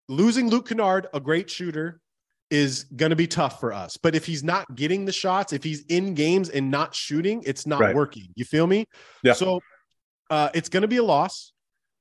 losing 0.08 0.48
Luke 0.48 0.68
Kennard, 0.68 1.08
a 1.12 1.20
great 1.20 1.50
shooter, 1.50 2.00
is 2.50 2.84
going 2.84 3.10
to 3.10 3.16
be 3.16 3.26
tough 3.26 3.60
for 3.60 3.72
us. 3.72 3.96
But 3.96 4.14
if 4.14 4.26
he's 4.26 4.42
not 4.42 4.74
getting 4.74 5.04
the 5.04 5.12
shots, 5.12 5.52
if 5.52 5.62
he's 5.62 5.84
in 5.86 6.14
games 6.14 6.48
and 6.48 6.70
not 6.70 6.94
shooting, 6.94 7.42
it's 7.46 7.66
not 7.66 7.80
right. 7.80 7.94
working. 7.94 8.28
You 8.34 8.44
feel 8.44 8.66
me? 8.66 8.86
Yeah. 9.22 9.34
So 9.34 9.60
uh, 10.30 10.50
it's 10.52 10.68
going 10.68 10.82
to 10.82 10.88
be 10.88 10.96
a 10.96 11.02
loss. 11.02 11.52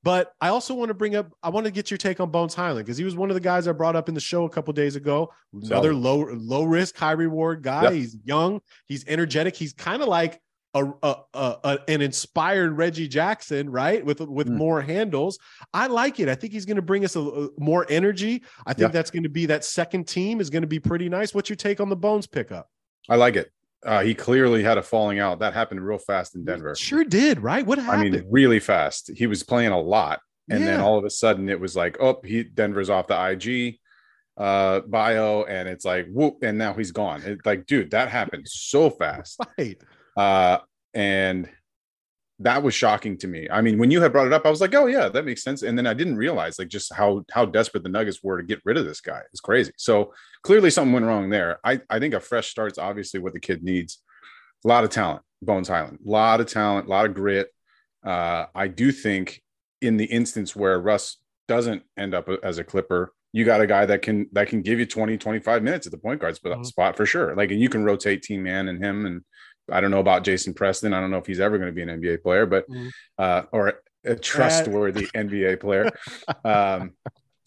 But 0.01 0.33
I 0.39 0.49
also 0.49 0.73
want 0.73 0.89
to 0.89 0.93
bring 0.93 1.15
up, 1.15 1.33
I 1.43 1.49
want 1.49 1.65
to 1.65 1.71
get 1.71 1.91
your 1.91 1.97
take 1.97 2.19
on 2.19 2.31
Bones 2.31 2.53
Hyland 2.53 2.85
because 2.85 2.97
he 2.97 3.03
was 3.03 3.15
one 3.15 3.29
of 3.29 3.33
the 3.33 3.41
guys 3.41 3.67
I 3.67 3.73
brought 3.73 3.95
up 3.95 4.07
in 4.07 4.15
the 4.15 4.21
show 4.21 4.45
a 4.45 4.49
couple 4.49 4.71
days 4.73 4.95
ago. 4.95 5.31
Another 5.53 5.93
low 5.93 6.25
low 6.31 6.63
risk, 6.63 6.97
high 6.97 7.11
reward 7.11 7.63
guy. 7.63 7.83
Yep. 7.83 7.93
He's 7.93 8.17
young, 8.23 8.61
he's 8.87 9.05
energetic. 9.07 9.55
He's 9.55 9.73
kind 9.73 10.01
of 10.01 10.07
like 10.07 10.39
a, 10.73 10.85
a, 11.03 11.15
a, 11.33 11.79
an 11.87 12.01
inspired 12.01 12.77
Reggie 12.77 13.07
Jackson, 13.07 13.69
right? 13.69 14.05
With 14.05 14.21
with 14.21 14.47
mm. 14.47 14.55
more 14.55 14.81
handles. 14.81 15.39
I 15.73 15.87
like 15.87 16.19
it. 16.19 16.29
I 16.29 16.35
think 16.35 16.53
he's 16.53 16.65
going 16.65 16.77
to 16.77 16.81
bring 16.81 17.03
us 17.03 17.15
a, 17.15 17.49
more 17.57 17.85
energy. 17.89 18.43
I 18.65 18.73
think 18.73 18.93
that's 18.93 19.11
going 19.11 19.23
to 19.23 19.29
be 19.29 19.47
that 19.47 19.65
second 19.65 20.07
team 20.07 20.39
is 20.39 20.49
going 20.49 20.61
to 20.61 20.67
be 20.67 20.79
pretty 20.79 21.09
nice. 21.09 21.33
What's 21.33 21.49
your 21.49 21.57
take 21.57 21.81
on 21.81 21.89
the 21.89 21.95
Bones 21.95 22.27
pickup? 22.27 22.69
I 23.09 23.15
like 23.15 23.35
it. 23.35 23.51
Uh, 23.85 24.01
he 24.01 24.13
clearly 24.13 24.61
had 24.61 24.77
a 24.77 24.83
falling 24.83 25.19
out. 25.19 25.39
That 25.39 25.53
happened 25.53 25.85
real 25.85 25.97
fast 25.97 26.35
in 26.35 26.43
Denver. 26.43 26.75
Sure 26.75 27.03
did, 27.03 27.39
right? 27.39 27.65
What 27.65 27.77
happened? 27.77 28.15
I 28.15 28.19
mean, 28.19 28.27
really 28.29 28.59
fast. 28.59 29.11
He 29.15 29.25
was 29.25 29.43
playing 29.43 29.71
a 29.71 29.79
lot, 29.79 30.19
and 30.49 30.59
yeah. 30.59 30.65
then 30.65 30.79
all 30.81 30.97
of 30.97 31.05
a 31.05 31.09
sudden 31.09 31.49
it 31.49 31.59
was 31.59 31.75
like, 31.75 31.97
oh, 31.99 32.19
he 32.23 32.43
Denver's 32.43 32.89
off 32.89 33.07
the 33.07 33.29
IG 33.29 33.79
uh 34.37 34.81
bio, 34.81 35.43
and 35.43 35.67
it's 35.69 35.85
like 35.85 36.07
whoop, 36.11 36.43
and 36.43 36.57
now 36.57 36.73
he's 36.73 36.91
gone. 36.91 37.21
It's 37.23 37.45
like, 37.45 37.65
dude, 37.65 37.91
that 37.91 38.09
happened 38.09 38.47
so 38.47 38.89
fast. 38.89 39.39
Right. 39.57 39.77
Uh, 40.17 40.59
and 40.93 41.49
that 42.39 42.63
was 42.63 42.73
shocking 42.73 43.17
to 43.17 43.27
me. 43.27 43.47
I 43.51 43.61
mean, 43.61 43.77
when 43.77 43.91
you 43.91 44.01
had 44.01 44.13
brought 44.13 44.27
it 44.27 44.33
up, 44.33 44.45
I 44.45 44.49
was 44.49 44.61
like, 44.61 44.73
oh 44.73 44.85
yeah, 44.85 45.09
that 45.09 45.25
makes 45.25 45.43
sense. 45.43 45.61
And 45.61 45.77
then 45.77 45.85
I 45.85 45.93
didn't 45.93 46.15
realize 46.15 46.57
like 46.57 46.69
just 46.69 46.93
how 46.93 47.25
how 47.31 47.45
desperate 47.45 47.83
the 47.83 47.89
Nuggets 47.89 48.23
were 48.23 48.37
to 48.37 48.47
get 48.47 48.61
rid 48.63 48.77
of 48.77 48.85
this 48.85 49.01
guy. 49.01 49.21
It's 49.31 49.41
crazy. 49.41 49.73
So 49.77 50.13
clearly 50.43 50.69
something 50.69 50.93
went 50.93 51.05
wrong 51.05 51.29
there. 51.29 51.59
I, 51.63 51.81
I 51.89 51.99
think 51.99 52.13
a 52.13 52.19
fresh 52.19 52.49
start's 52.49 52.77
obviously 52.77 53.19
what 53.19 53.33
the 53.33 53.39
kid 53.39 53.61
needs. 53.61 54.01
A 54.63 54.67
lot 54.67 54.83
of 54.83 54.89
talent, 54.89 55.21
Bones 55.41 55.67
Hyland, 55.67 55.99
a 56.05 56.09
lot 56.09 56.39
of 56.39 56.47
talent, 56.47 56.87
a 56.87 56.89
lot 56.89 57.05
of 57.05 57.13
grit. 57.13 57.49
Uh, 58.05 58.45
I 58.55 58.67
do 58.67 58.91
think 58.91 59.41
in 59.81 59.97
the 59.97 60.05
instance 60.05 60.55
where 60.55 60.79
Russ 60.79 61.17
doesn't 61.49 61.83
end 61.97 62.13
up 62.13 62.29
as 62.43 62.57
a 62.57 62.63
clipper, 62.63 63.13
you 63.33 63.43
got 63.43 63.61
a 63.61 63.67
guy 63.67 63.85
that 63.85 64.01
can 64.01 64.27
that 64.31 64.47
can 64.47 64.61
give 64.61 64.79
you 64.79 64.85
20, 64.85 65.17
25 65.17 65.63
minutes 65.63 65.85
at 65.85 65.91
the 65.91 65.97
point 65.97 66.21
guard 66.21 66.35
spot, 66.35 66.53
mm-hmm. 66.53 66.63
spot 66.63 66.95
for 66.95 67.05
sure. 67.05 67.35
Like, 67.35 67.51
and 67.51 67.59
you 67.59 67.69
can 67.69 67.83
rotate 67.83 68.23
team 68.23 68.43
man 68.43 68.69
and 68.69 68.83
him 68.83 69.05
and 69.05 69.23
I 69.71 69.81
don't 69.81 69.91
know 69.91 69.99
about 69.99 70.23
Jason 70.23 70.53
Preston. 70.53 70.93
I 70.93 70.99
don't 70.99 71.11
know 71.11 71.17
if 71.17 71.25
he's 71.25 71.39
ever 71.39 71.57
going 71.57 71.69
to 71.69 71.73
be 71.73 71.81
an 71.81 72.01
NBA 72.01 72.21
player, 72.23 72.45
but 72.45 72.69
mm-hmm. 72.69 72.89
uh, 73.17 73.43
or 73.51 73.81
a 74.05 74.15
trustworthy 74.15 75.05
NBA 75.15 75.59
player. 75.59 75.89
Um, 76.43 76.93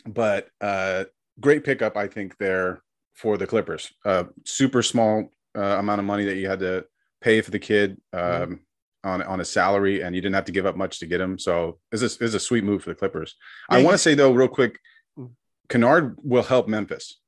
but 0.07 0.49
uh, 0.61 1.05
great 1.41 1.65
pickup, 1.65 1.97
I 1.97 2.09
think, 2.09 2.37
there 2.39 2.83
for 3.15 3.37
the 3.37 3.47
Clippers. 3.47 3.93
Uh, 4.05 4.25
super 4.45 4.83
small 4.83 5.31
uh, 5.57 5.79
amount 5.79 6.01
of 6.01 6.05
money 6.05 6.25
that 6.25 6.37
you 6.37 6.49
had 6.49 6.61
to 6.61 6.85
pay 7.21 7.41
for 7.41 7.51
the 7.51 7.59
kid 7.59 8.01
mm-hmm. 8.15 8.43
um, 8.43 8.51
mm-hmm. 8.51 9.09
on 9.09 9.23
on 9.23 9.41
a 9.41 9.45
salary, 9.45 10.03
and 10.03 10.15
you 10.15 10.21
didn't 10.21 10.35
have 10.35 10.47
to 10.47 10.53
give 10.53 10.67
up 10.67 10.77
much 10.77 10.99
to 11.01 11.07
get 11.07 11.21
him. 11.21 11.39
So 11.39 11.79
it's 11.91 12.03
is 12.03 12.35
a 12.35 12.41
sweet 12.41 12.65
move 12.65 12.83
for 12.83 12.91
the 12.91 12.97
Clippers. 12.97 13.37
Yeah, 13.71 13.79
I 13.79 13.83
want 13.83 13.95
to 13.95 13.99
say 13.99 14.15
though, 14.15 14.33
real 14.33 14.49
quick, 14.49 14.79
mm. 15.19 15.31
Kennard 15.69 16.17
will 16.23 16.43
help 16.43 16.69
Memphis. 16.69 17.19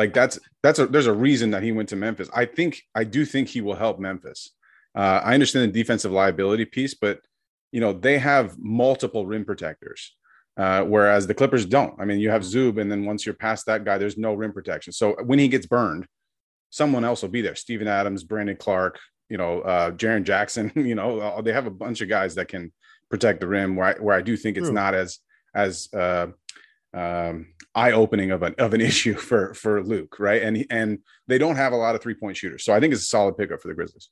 Like 0.00 0.14
that's 0.14 0.38
that's 0.62 0.78
a 0.78 0.86
there's 0.86 1.08
a 1.08 1.12
reason 1.12 1.50
that 1.50 1.62
he 1.62 1.72
went 1.72 1.90
to 1.90 1.96
Memphis. 1.96 2.30
I 2.32 2.46
think 2.46 2.80
I 2.94 3.04
do 3.04 3.26
think 3.26 3.48
he 3.48 3.60
will 3.60 3.74
help 3.74 3.98
Memphis. 3.98 4.52
Uh, 4.94 5.20
I 5.22 5.34
understand 5.34 5.68
the 5.68 5.78
defensive 5.78 6.10
liability 6.10 6.64
piece, 6.64 6.94
but 6.94 7.20
you 7.70 7.82
know 7.82 7.92
they 7.92 8.16
have 8.16 8.58
multiple 8.58 9.26
rim 9.26 9.44
protectors, 9.44 10.16
uh, 10.56 10.84
whereas 10.84 11.26
the 11.26 11.34
Clippers 11.34 11.66
don't. 11.66 12.00
I 12.00 12.06
mean, 12.06 12.18
you 12.18 12.30
have 12.30 12.40
Zub, 12.40 12.80
and 12.80 12.90
then 12.90 13.04
once 13.04 13.26
you're 13.26 13.34
past 13.34 13.66
that 13.66 13.84
guy, 13.84 13.98
there's 13.98 14.16
no 14.16 14.32
rim 14.32 14.54
protection. 14.54 14.94
So 14.94 15.16
when 15.22 15.38
he 15.38 15.48
gets 15.48 15.66
burned, 15.66 16.06
someone 16.70 17.04
else 17.04 17.20
will 17.20 17.28
be 17.28 17.42
there. 17.42 17.54
Steven 17.54 17.86
Adams, 17.86 18.24
Brandon 18.24 18.56
Clarke, 18.56 18.98
you 19.28 19.36
know, 19.36 19.60
uh, 19.60 19.90
Jaren 19.90 20.24
Jackson. 20.24 20.72
You 20.76 20.94
know, 20.94 21.20
uh, 21.20 21.42
they 21.42 21.52
have 21.52 21.66
a 21.66 21.76
bunch 21.84 22.00
of 22.00 22.08
guys 22.08 22.36
that 22.36 22.48
can 22.48 22.72
protect 23.10 23.40
the 23.40 23.48
rim. 23.48 23.76
Where 23.76 23.88
I, 23.88 23.94
where 24.00 24.16
I 24.16 24.22
do 24.22 24.34
think 24.34 24.56
it's 24.56 24.68
True. 24.68 24.82
not 24.82 24.94
as 24.94 25.18
as 25.54 25.90
uh, 25.92 26.28
um, 26.94 27.48
eye 27.74 27.92
opening 27.92 28.30
of 28.30 28.42
an 28.42 28.54
of 28.58 28.74
an 28.74 28.80
issue 28.90 29.14
for 29.14 29.54
for 29.54 29.82
Luke, 29.82 30.18
right? 30.18 30.42
And 30.42 30.64
and 30.70 30.98
they 31.26 31.38
don't 31.38 31.56
have 31.56 31.72
a 31.72 31.76
lot 31.76 31.94
of 31.94 32.02
three 32.02 32.14
point 32.14 32.36
shooters, 32.36 32.64
so 32.64 32.72
I 32.72 32.80
think 32.80 32.92
it's 32.92 33.02
a 33.02 33.06
solid 33.06 33.36
pickup 33.36 33.60
for 33.60 33.68
the 33.68 33.74
Grizzlies. 33.74 34.10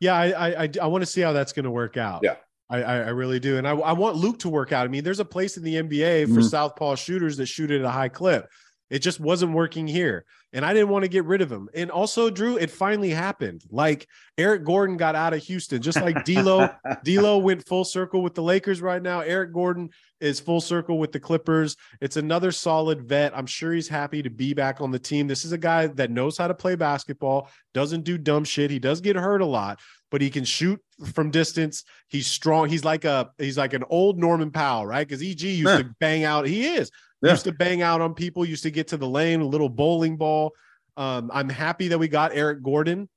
Yeah, 0.00 0.14
I 0.14 0.64
I 0.64 0.70
I 0.82 0.86
want 0.86 1.02
to 1.02 1.06
see 1.06 1.20
how 1.20 1.32
that's 1.32 1.52
going 1.52 1.64
to 1.64 1.70
work 1.70 1.96
out. 1.96 2.20
Yeah. 2.22 2.36
I, 2.70 2.82
I 2.82 3.08
really 3.08 3.40
do, 3.40 3.56
and 3.56 3.66
I, 3.66 3.70
I 3.70 3.92
want 3.92 4.16
Luke 4.16 4.40
to 4.40 4.50
work 4.50 4.72
out. 4.72 4.84
I 4.84 4.88
mean, 4.88 5.02
there's 5.02 5.20
a 5.20 5.24
place 5.24 5.56
in 5.56 5.62
the 5.62 5.76
NBA 5.76 6.26
for 6.26 6.32
mm-hmm. 6.32 6.42
southpaw 6.42 6.96
shooters 6.96 7.38
that 7.38 7.46
shoot 7.46 7.70
at 7.70 7.80
a 7.80 7.88
high 7.88 8.10
clip. 8.10 8.46
It 8.90 9.00
just 9.00 9.20
wasn't 9.20 9.52
working 9.52 9.86
here. 9.86 10.24
And 10.52 10.64
I 10.64 10.72
didn't 10.72 10.88
want 10.88 11.02
to 11.02 11.08
get 11.08 11.26
rid 11.26 11.42
of 11.42 11.52
him. 11.52 11.68
And 11.74 11.90
also, 11.90 12.30
Drew, 12.30 12.56
it 12.56 12.70
finally 12.70 13.10
happened. 13.10 13.62
Like 13.70 14.08
Eric 14.38 14.64
Gordon 14.64 14.96
got 14.96 15.14
out 15.14 15.34
of 15.34 15.42
Houston, 15.42 15.82
just 15.82 16.00
like 16.00 16.24
D'Lo. 16.24 16.70
D'Lo 17.04 17.38
went 17.38 17.66
full 17.66 17.84
circle 17.84 18.22
with 18.22 18.34
the 18.34 18.42
Lakers 18.42 18.80
right 18.80 19.02
now. 19.02 19.20
Eric 19.20 19.52
Gordon 19.52 19.90
is 20.20 20.40
full 20.40 20.62
circle 20.62 20.98
with 20.98 21.12
the 21.12 21.20
Clippers. 21.20 21.76
It's 22.00 22.16
another 22.16 22.50
solid 22.50 23.02
vet. 23.02 23.36
I'm 23.36 23.46
sure 23.46 23.72
he's 23.72 23.88
happy 23.88 24.22
to 24.22 24.30
be 24.30 24.54
back 24.54 24.80
on 24.80 24.90
the 24.90 24.98
team. 24.98 25.26
This 25.26 25.44
is 25.44 25.52
a 25.52 25.58
guy 25.58 25.88
that 25.88 26.10
knows 26.10 26.38
how 26.38 26.48
to 26.48 26.54
play 26.54 26.74
basketball, 26.74 27.50
doesn't 27.74 28.04
do 28.04 28.16
dumb 28.16 28.44
shit. 28.44 28.70
He 28.70 28.78
does 28.78 29.02
get 29.02 29.16
hurt 29.16 29.42
a 29.42 29.46
lot, 29.46 29.80
but 30.10 30.22
he 30.22 30.30
can 30.30 30.44
shoot 30.44 30.80
from 31.12 31.30
distance. 31.30 31.84
He's 32.08 32.26
strong. 32.26 32.68
He's 32.68 32.84
like 32.84 33.04
a 33.04 33.30
he's 33.38 33.58
like 33.58 33.74
an 33.74 33.84
old 33.90 34.18
Norman 34.18 34.50
Powell, 34.50 34.86
right? 34.86 35.06
Because 35.06 35.22
EG 35.22 35.42
used 35.42 35.78
to 35.78 35.94
bang 36.00 36.24
out. 36.24 36.46
He 36.46 36.66
is 36.66 36.90
yeah. 37.22 37.30
used 37.30 37.44
to 37.44 37.52
bang 37.52 37.82
out 37.82 38.00
on 38.00 38.14
people, 38.14 38.44
used 38.44 38.62
to 38.62 38.70
get 38.70 38.88
to 38.88 38.96
the 38.96 39.08
lane, 39.08 39.40
a 39.40 39.46
little 39.46 39.68
bowling 39.68 40.16
ball. 40.16 40.52
Um, 40.96 41.30
I'm 41.32 41.48
happy 41.48 41.88
that 41.88 41.98
we 41.98 42.08
got 42.08 42.32
Eric 42.34 42.62
Gordon, 42.62 43.08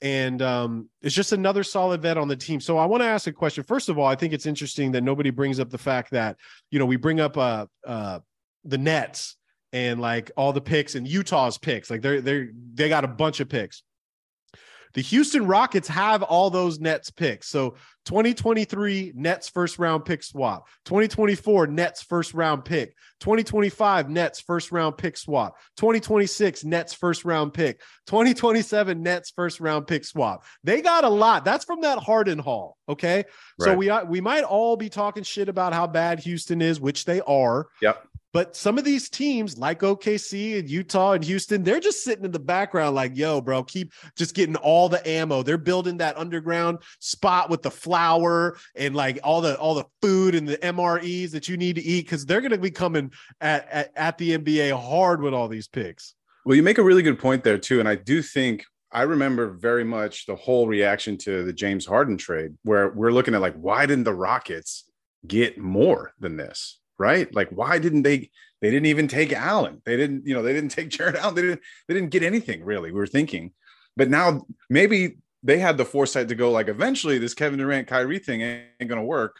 and 0.00 0.40
um, 0.42 0.88
it's 1.02 1.14
just 1.14 1.32
another 1.32 1.62
solid 1.62 2.02
vet 2.02 2.16
on 2.16 2.28
the 2.28 2.36
team. 2.36 2.60
So 2.60 2.78
I 2.78 2.84
want 2.86 3.02
to 3.02 3.08
ask 3.08 3.26
a 3.26 3.32
question. 3.32 3.64
First 3.64 3.88
of 3.88 3.98
all, 3.98 4.06
I 4.06 4.14
think 4.14 4.32
it's 4.32 4.46
interesting 4.46 4.92
that 4.92 5.02
nobody 5.02 5.30
brings 5.30 5.58
up 5.58 5.70
the 5.70 5.78
fact 5.78 6.10
that 6.12 6.36
you 6.70 6.78
know 6.78 6.86
we 6.86 6.96
bring 6.96 7.20
up 7.20 7.36
uh, 7.36 7.66
uh, 7.86 8.20
the 8.64 8.78
Nets 8.78 9.36
and 9.72 10.00
like 10.00 10.30
all 10.36 10.52
the 10.52 10.60
picks 10.60 10.94
and 10.94 11.06
Utah's 11.06 11.58
picks. 11.58 11.90
Like 11.90 12.02
they're 12.02 12.20
they 12.20 12.48
they 12.74 12.88
got 12.88 13.04
a 13.04 13.08
bunch 13.08 13.40
of 13.40 13.48
picks. 13.48 13.82
The 14.94 15.02
Houston 15.02 15.46
Rockets 15.46 15.88
have 15.88 16.22
all 16.22 16.50
those 16.50 16.78
Nets 16.78 17.10
picks. 17.10 17.48
So 17.48 17.74
2023 18.04 19.12
Nets 19.16 19.48
first 19.48 19.78
round 19.78 20.04
pick 20.04 20.22
swap, 20.22 20.68
2024 20.84 21.66
Nets 21.66 22.02
first 22.02 22.32
round 22.32 22.64
pick, 22.64 22.96
2025 23.20 24.08
Nets 24.08 24.40
first 24.40 24.70
round 24.70 24.96
pick 24.96 25.16
swap, 25.16 25.56
2026 25.76 26.64
Nets 26.64 26.94
first 26.94 27.24
round 27.24 27.52
pick, 27.52 27.80
2027 28.06 29.02
Nets 29.02 29.30
first 29.30 29.60
round 29.60 29.86
pick 29.86 30.04
swap. 30.04 30.44
They 30.62 30.80
got 30.80 31.04
a 31.04 31.08
lot. 31.08 31.44
That's 31.44 31.64
from 31.64 31.80
that 31.80 31.98
Harden 31.98 32.38
haul. 32.38 32.76
Okay. 32.88 33.24
Right. 33.58 33.66
So 33.66 33.74
we 33.74 33.90
uh, 33.90 34.04
we 34.04 34.20
might 34.20 34.44
all 34.44 34.76
be 34.76 34.88
talking 34.88 35.24
shit 35.24 35.48
about 35.48 35.72
how 35.72 35.86
bad 35.86 36.20
Houston 36.20 36.62
is, 36.62 36.80
which 36.80 37.04
they 37.04 37.20
are. 37.22 37.68
Yep. 37.82 38.06
But 38.34 38.56
some 38.56 38.78
of 38.78 38.84
these 38.84 39.08
teams 39.08 39.56
like 39.56 39.78
OKC 39.78 40.58
and 40.58 40.68
Utah 40.68 41.12
and 41.12 41.24
Houston, 41.24 41.62
they're 41.62 41.78
just 41.78 42.02
sitting 42.02 42.24
in 42.24 42.32
the 42.32 42.40
background 42.40 42.96
like, 42.96 43.16
yo, 43.16 43.40
bro, 43.40 43.62
keep 43.62 43.92
just 44.16 44.34
getting 44.34 44.56
all 44.56 44.88
the 44.88 45.06
ammo. 45.08 45.44
They're 45.44 45.56
building 45.56 45.98
that 45.98 46.18
underground 46.18 46.78
spot 46.98 47.48
with 47.48 47.62
the 47.62 47.70
flour 47.70 48.56
and 48.74 48.96
like 48.96 49.20
all 49.22 49.40
the 49.40 49.56
all 49.58 49.76
the 49.76 49.84
food 50.02 50.34
and 50.34 50.48
the 50.48 50.58
MREs 50.58 51.30
that 51.30 51.48
you 51.48 51.56
need 51.56 51.76
to 51.76 51.82
eat 51.82 52.06
because 52.06 52.26
they're 52.26 52.40
gonna 52.40 52.58
be 52.58 52.72
coming 52.72 53.12
at, 53.40 53.68
at, 53.70 53.92
at 53.94 54.18
the 54.18 54.36
NBA 54.36 54.76
hard 54.82 55.22
with 55.22 55.32
all 55.32 55.46
these 55.46 55.68
picks. 55.68 56.16
Well, 56.44 56.56
you 56.56 56.64
make 56.64 56.78
a 56.78 56.82
really 56.82 57.02
good 57.04 57.20
point 57.20 57.44
there 57.44 57.56
too. 57.56 57.78
And 57.78 57.88
I 57.88 57.94
do 57.94 58.20
think 58.20 58.64
I 58.90 59.02
remember 59.02 59.50
very 59.50 59.84
much 59.84 60.26
the 60.26 60.34
whole 60.34 60.66
reaction 60.66 61.16
to 61.18 61.44
the 61.44 61.52
James 61.52 61.86
Harden 61.86 62.16
trade, 62.16 62.54
where 62.64 62.88
we're 62.88 63.12
looking 63.12 63.34
at 63.34 63.40
like, 63.40 63.54
why 63.54 63.86
didn't 63.86 64.04
the 64.04 64.14
Rockets 64.14 64.90
get 65.24 65.56
more 65.56 66.14
than 66.18 66.36
this? 66.36 66.80
Right? 66.98 67.32
Like, 67.34 67.48
why 67.50 67.78
didn't 67.78 68.02
they? 68.02 68.30
They 68.60 68.70
didn't 68.70 68.86
even 68.86 69.08
take 69.08 69.32
Allen. 69.32 69.82
They 69.84 69.96
didn't, 69.96 70.26
you 70.26 70.32
know, 70.32 70.42
they 70.42 70.54
didn't 70.54 70.70
take 70.70 70.88
Jarrett 70.90 71.16
Allen. 71.16 71.34
They 71.34 71.42
didn't. 71.42 71.60
They 71.88 71.94
didn't 71.94 72.10
get 72.10 72.22
anything 72.22 72.64
really. 72.64 72.92
We 72.92 72.98
were 72.98 73.06
thinking, 73.06 73.52
but 73.96 74.08
now 74.08 74.46
maybe 74.70 75.18
they 75.42 75.58
had 75.58 75.76
the 75.76 75.84
foresight 75.84 76.28
to 76.28 76.34
go 76.34 76.50
like, 76.50 76.68
eventually 76.68 77.18
this 77.18 77.34
Kevin 77.34 77.58
Durant 77.58 77.86
Kyrie 77.86 78.18
thing 78.18 78.40
ain't, 78.40 78.88
to 78.88 79.02
work. 79.02 79.36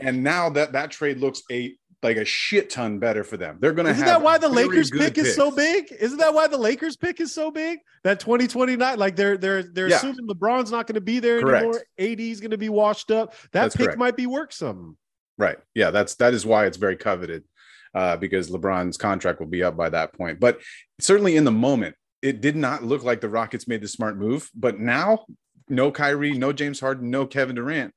And 0.00 0.22
now 0.22 0.48
that 0.50 0.72
that 0.72 0.90
trade 0.90 1.18
looks 1.18 1.42
a 1.50 1.76
like 2.02 2.16
a 2.16 2.24
shit 2.24 2.68
ton 2.68 2.98
better 2.98 3.22
for 3.22 3.36
them. 3.36 3.58
They're 3.60 3.72
going 3.72 3.86
to. 3.86 3.92
Isn't 3.92 4.06
that 4.06 4.22
why 4.22 4.38
the 4.38 4.48
Lakers 4.48 4.90
pick 4.90 5.14
picks. 5.14 5.28
is 5.28 5.36
so 5.36 5.50
big? 5.50 5.92
Isn't 5.92 6.18
that 6.18 6.34
why 6.34 6.48
the 6.48 6.58
Lakers 6.58 6.96
pick 6.96 7.20
is 7.20 7.32
so 7.32 7.50
big? 7.50 7.78
That 8.02 8.18
2029, 8.18 8.98
like 8.98 9.14
they're 9.14 9.36
they're 9.36 9.62
they're 9.62 9.88
yeah. 9.88 9.96
assuming 9.96 10.26
LeBron's 10.26 10.72
not 10.72 10.86
going 10.86 10.94
to 10.94 11.00
be 11.00 11.20
there 11.20 11.40
correct. 11.40 11.62
anymore. 11.62 11.84
AD 11.98 12.20
is 12.20 12.40
going 12.40 12.50
to 12.50 12.58
be 12.58 12.68
washed 12.68 13.10
up. 13.10 13.32
That 13.52 13.62
That's 13.62 13.76
pick 13.76 13.86
correct. 13.86 13.98
might 13.98 14.16
be 14.16 14.26
worth 14.26 14.52
something. 14.52 14.96
Right. 15.38 15.58
Yeah. 15.74 15.90
That's 15.90 16.14
that 16.16 16.34
is 16.34 16.44
why 16.46 16.66
it's 16.66 16.76
very 16.76 16.96
coveted. 16.96 17.44
uh, 17.94 18.16
because 18.16 18.50
LeBron's 18.50 18.96
contract 18.96 19.38
will 19.38 19.46
be 19.46 19.62
up 19.62 19.76
by 19.76 19.88
that 19.90 20.12
point. 20.14 20.40
But 20.40 20.60
certainly 20.98 21.36
in 21.36 21.44
the 21.44 21.50
moment, 21.52 21.94
it 22.22 22.40
did 22.40 22.56
not 22.56 22.82
look 22.82 23.04
like 23.04 23.20
the 23.20 23.28
Rockets 23.28 23.68
made 23.68 23.82
the 23.82 23.88
smart 23.88 24.16
move. 24.16 24.48
But 24.54 24.78
now, 24.80 25.26
no 25.68 25.90
Kyrie, 25.90 26.32
no 26.38 26.52
James 26.52 26.80
Harden, 26.80 27.10
no 27.10 27.26
Kevin 27.26 27.56
Durant, 27.56 27.92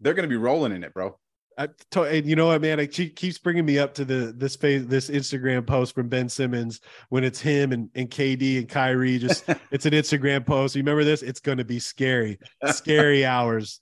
they're 0.00 0.14
going 0.14 0.28
to 0.28 0.32
be 0.32 0.36
rolling 0.36 0.72
in 0.72 0.84
it, 0.84 0.94
bro. 0.94 1.18
I, 1.58 1.68
and 1.96 2.24
you 2.24 2.34
know 2.34 2.46
what, 2.46 2.62
man? 2.62 2.80
It 2.80 2.88
keeps 2.92 3.38
bringing 3.38 3.66
me 3.66 3.78
up 3.78 3.92
to 3.94 4.04
the 4.06 4.32
this 4.34 4.56
face, 4.56 4.84
this 4.86 5.10
Instagram 5.10 5.66
post 5.66 5.94
from 5.94 6.08
Ben 6.08 6.28
Simmons 6.28 6.80
when 7.10 7.24
it's 7.24 7.40
him 7.40 7.72
and, 7.72 7.90
and 7.94 8.08
KD 8.08 8.58
and 8.58 8.68
Kyrie. 8.68 9.18
Just 9.18 9.44
it's 9.70 9.84
an 9.84 9.92
Instagram 9.92 10.46
post. 10.46 10.74
You 10.74 10.80
remember 10.80 11.04
this? 11.04 11.22
It's 11.22 11.40
going 11.40 11.58
to 11.58 11.64
be 11.64 11.78
scary, 11.78 12.38
scary 12.70 13.26
hours, 13.26 13.80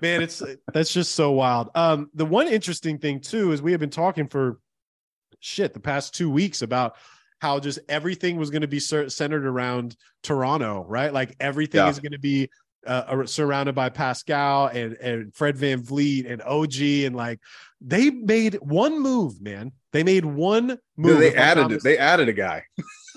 man. 0.00 0.22
It's 0.22 0.42
that's 0.72 0.92
just 0.92 1.12
so 1.12 1.32
wild. 1.32 1.70
Um, 1.74 2.10
the 2.14 2.26
one 2.26 2.48
interesting 2.48 2.98
thing 2.98 3.20
too 3.20 3.52
is 3.52 3.62
we 3.62 3.72
have 3.72 3.80
been 3.80 3.90
talking 3.90 4.28
for 4.28 4.60
shit 5.40 5.74
the 5.74 5.80
past 5.80 6.14
two 6.14 6.30
weeks 6.30 6.62
about 6.62 6.96
how 7.40 7.60
just 7.60 7.78
everything 7.88 8.36
was 8.36 8.50
going 8.50 8.62
to 8.62 8.68
be 8.68 8.80
centered 8.80 9.46
around 9.46 9.96
Toronto, 10.22 10.84
right? 10.88 11.12
Like 11.12 11.36
everything 11.38 11.80
yeah. 11.80 11.88
is 11.88 12.00
going 12.00 12.12
to 12.12 12.18
be 12.18 12.50
uh, 12.86 13.26
surrounded 13.26 13.74
by 13.74 13.88
Pascal 13.88 14.66
and 14.68 14.94
and 14.94 15.34
Fred 15.34 15.56
VanVleet 15.56 16.30
and 16.30 16.42
OG 16.42 16.80
and 17.06 17.16
like 17.16 17.40
they 17.80 18.10
made 18.10 18.54
one 18.54 19.00
move, 19.00 19.40
man. 19.40 19.72
They 19.92 20.02
made 20.02 20.24
one 20.24 20.78
move. 20.96 21.14
No, 21.14 21.16
they 21.16 21.34
added 21.34 21.80
They 21.82 21.98
added 21.98 22.28
a 22.28 22.32
guy. 22.32 22.64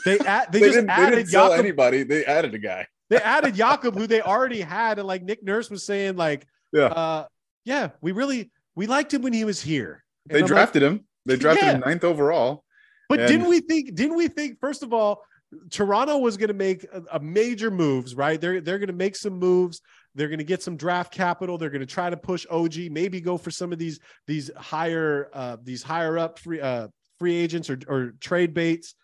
They 0.06 0.20
add, 0.20 0.48
they, 0.52 0.60
they, 0.60 0.66
just 0.66 0.76
didn't, 0.78 0.90
added 0.90 1.12
they 1.12 1.16
didn't 1.18 1.30
sell 1.30 1.50
Jakob. 1.50 1.66
anybody. 1.66 2.04
They 2.04 2.26
added 2.26 2.54
a 2.54 2.60
guy. 2.60 2.88
they 3.10 3.18
added 3.18 3.56
Jakob, 3.56 3.96
who 3.96 4.08
they 4.08 4.22
already 4.22 4.62
had, 4.62 5.00
and 5.00 5.08
like 5.08 5.24
Nick 5.24 5.44
Nurse 5.44 5.70
was 5.70 5.86
saying, 5.86 6.16
like, 6.16 6.46
yeah, 6.72 6.86
uh, 6.86 7.26
yeah, 7.66 7.90
we 8.02 8.12
really 8.12 8.52
we 8.76 8.88
liked 8.88 9.14
him 9.14 9.22
when 9.22 9.34
he 9.34 9.46
was 9.46 9.62
here. 9.62 10.04
And 10.30 10.38
they 10.38 10.42
I'm 10.42 10.48
drafted 10.48 10.84
like, 10.84 10.92
him. 10.92 11.06
They 11.26 11.36
drafted 11.36 11.66
yeah. 11.66 11.74
him 11.74 11.82
ninth 11.82 12.04
overall. 12.04 12.64
But 13.10 13.20
and... 13.20 13.28
didn't 13.28 13.48
we 13.48 13.60
think? 13.60 13.94
Didn't 13.96 14.16
we 14.16 14.28
think? 14.28 14.60
First 14.60 14.84
of 14.84 14.94
all, 14.94 15.24
Toronto 15.70 16.18
was 16.18 16.38
going 16.38 16.48
to 16.48 16.54
make 16.54 16.86
a, 16.86 17.04
a, 17.14 17.20
major 17.20 17.70
moves, 17.70 18.16
right? 18.16 18.40
They're 18.40 18.62
they're 18.62 18.80
going 18.80 18.88
to 18.88 18.94
make 18.94 19.16
some 19.16 19.34
moves. 19.34 19.82
They're 20.16 20.30
going 20.30 20.40
to 20.40 20.46
get 20.46 20.64
some 20.64 20.78
draft 20.78 21.14
capital. 21.14 21.58
They're 21.58 21.70
going 21.70 21.82
to 21.82 21.86
try 21.86 22.10
to 22.10 22.18
push 22.18 22.46
OG, 22.50 22.76
maybe 22.92 23.22
go 23.22 23.38
for 23.38 23.52
some 23.52 23.72
of 23.74 23.80
these 23.80 24.00
these 24.28 24.50
higher 24.56 25.30
uh, 25.34 25.58
these 25.62 25.84
higher 25.84 26.18
up 26.18 26.40
free 26.40 26.62
uh, 26.62 26.88
free 27.20 27.36
agents 27.36 27.70
or, 27.70 27.80
or 27.88 28.14
trade 28.20 28.54
baits, 28.54 28.96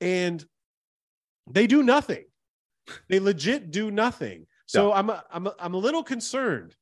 and 0.00 0.44
they 1.50 1.66
do 1.66 1.82
nothing. 1.82 2.24
They 3.08 3.18
legit 3.18 3.70
do 3.70 3.90
nothing. 3.90 4.46
So 4.66 4.88
yeah. 4.88 4.98
I'm 4.98 5.10
a, 5.10 5.24
I'm 5.30 5.46
a, 5.46 5.54
I'm 5.58 5.74
a 5.74 5.78
little 5.78 6.02
concerned. 6.02 6.74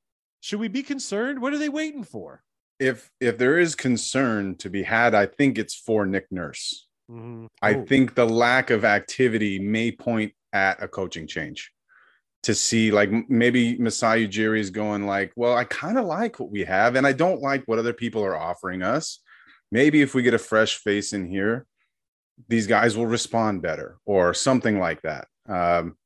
Should 0.43 0.61
we 0.61 0.68
be 0.68 0.82
concerned? 0.82 1.40
What 1.40 1.55
are 1.55 1.59
they 1.59 1.70
waiting 1.70 2.05
for? 2.05 2.43
If 2.78 3.11
if 3.20 3.38
there 3.38 3.59
is 3.59 3.74
concern 3.74 4.57
to 4.57 4.68
be 4.68 4.82
had, 4.82 5.14
I 5.14 5.24
think 5.24 5.57
it's 5.57 5.74
for 5.74 6.05
Nick 6.05 6.26
Nurse 6.30 6.86
Mm-hmm. 7.12 7.47
I 7.61 7.74
think 7.74 8.14
the 8.14 8.24
lack 8.24 8.70
of 8.70 8.84
activity 8.84 9.59
may 9.59 9.93
point 9.93 10.32
at 10.53 10.82
a 10.82 10.88
coaching 10.88 11.26
change 11.26 11.70
to 12.45 12.55
see 12.55 12.90
like 12.90 13.11
maybe 13.28 13.76
Masai 13.78 14.26
Ujiri 14.26 14.59
is 14.59 14.70
going 14.70 15.07
like, 15.07 15.32
well, 15.36 15.57
I 15.57 15.64
kind 15.64 15.99
of 15.99 16.07
like 16.07 16.40
what 16.40 16.51
we 16.51 16.64
have 16.64 16.97
and 16.97 17.07
I 17.07 17.12
don't 17.12 17.40
like 17.40 17.64
what 17.66 17.78
other 17.78 17.93
people 17.93 18.24
are 18.24 18.36
offering 18.36 18.82
us. 18.82 19.20
Maybe 19.70 20.03
if 20.03 20.14
we 20.14 20.22
get 20.22 20.34
a 20.34 20.38
fresh 20.38 20.76
face 20.76 21.12
in 21.12 21.28
here, 21.28 21.66
these 22.49 22.66
guys 22.66 22.97
will 22.97 23.07
respond 23.07 23.62
better 23.62 23.99
or 24.05 24.34
something 24.34 24.78
like 24.78 25.03
that. 25.03 25.28
Um, 25.49 25.97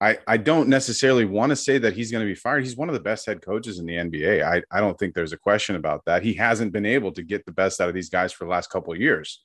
I, 0.00 0.18
I 0.28 0.36
don't 0.36 0.68
necessarily 0.68 1.24
want 1.24 1.50
to 1.50 1.56
say 1.56 1.78
that 1.78 1.94
he's 1.94 2.12
going 2.12 2.24
to 2.24 2.30
be 2.30 2.36
fired. 2.36 2.62
He's 2.62 2.76
one 2.76 2.88
of 2.88 2.94
the 2.94 3.00
best 3.00 3.26
head 3.26 3.42
coaches 3.42 3.80
in 3.80 3.86
the 3.86 3.94
NBA. 3.94 4.44
I, 4.44 4.62
I 4.70 4.80
don't 4.80 4.96
think 4.96 5.14
there's 5.14 5.32
a 5.32 5.38
question 5.38 5.74
about 5.74 6.04
that. 6.04 6.22
He 6.22 6.34
hasn't 6.34 6.72
been 6.72 6.86
able 6.86 7.10
to 7.12 7.22
get 7.22 7.44
the 7.44 7.52
best 7.52 7.80
out 7.80 7.88
of 7.88 7.94
these 7.94 8.08
guys 8.08 8.32
for 8.32 8.44
the 8.44 8.50
last 8.50 8.70
couple 8.70 8.92
of 8.92 9.00
years. 9.00 9.42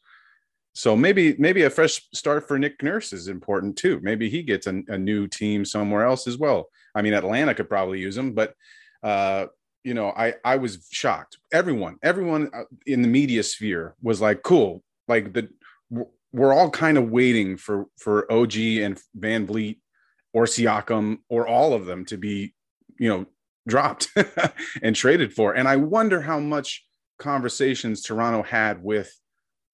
So 0.76 0.96
maybe 0.96 1.36
maybe 1.38 1.64
a 1.64 1.70
fresh 1.70 2.02
start 2.14 2.48
for 2.48 2.58
Nick 2.58 2.82
Nurse 2.82 3.14
is 3.14 3.28
important 3.28 3.78
too. 3.78 4.00
Maybe 4.02 4.30
he 4.30 4.42
gets 4.42 4.66
a, 4.66 4.82
a 4.88 4.98
new 4.98 5.28
team 5.28 5.66
somewhere 5.66 6.04
else 6.04 6.28
as 6.28 6.38
well. 6.38 6.68
I 6.96 7.04
mean, 7.04 7.14
Atlanta 7.14 7.54
could 7.54 7.70
probably 7.70 8.00
use 8.00 8.18
him, 8.18 8.34
but 8.34 8.56
uh, 9.04 9.48
you 9.84 9.94
know, 9.94 10.10
I 10.10 10.34
I 10.44 10.56
was 10.56 10.88
shocked. 10.92 11.38
Everyone, 11.52 11.98
everyone 12.02 12.50
uh, 12.54 12.64
in 12.88 13.04
the 13.04 13.08
media 13.08 13.44
sphere 13.44 13.96
was 14.02 14.20
like, 14.20 14.42
"Cool." 14.42 14.84
Like 15.08 15.34
the 15.34 15.50
we're 16.32 16.54
all 16.54 16.72
kind 16.72 16.98
of 16.98 17.12
waiting 17.12 17.58
for 17.58 17.86
for 18.00 18.32
OG 18.32 18.56
and 18.58 19.00
VanVleet 19.20 19.78
or 20.34 20.46
Siakam 20.46 21.20
or 21.30 21.48
all 21.48 21.74
of 21.74 21.86
them 21.86 22.06
to 22.06 22.18
be, 22.18 22.54
you 23.00 23.10
know, 23.10 23.26
dropped 23.68 24.10
and 24.82 24.96
traded 24.96 25.34
for. 25.34 25.54
And 25.54 25.68
I 25.68 25.78
wonder 25.78 26.22
how 26.22 26.40
much 26.40 26.86
conversations 27.20 28.02
Toronto 28.02 28.44
had 28.44 28.84
with 28.84 29.14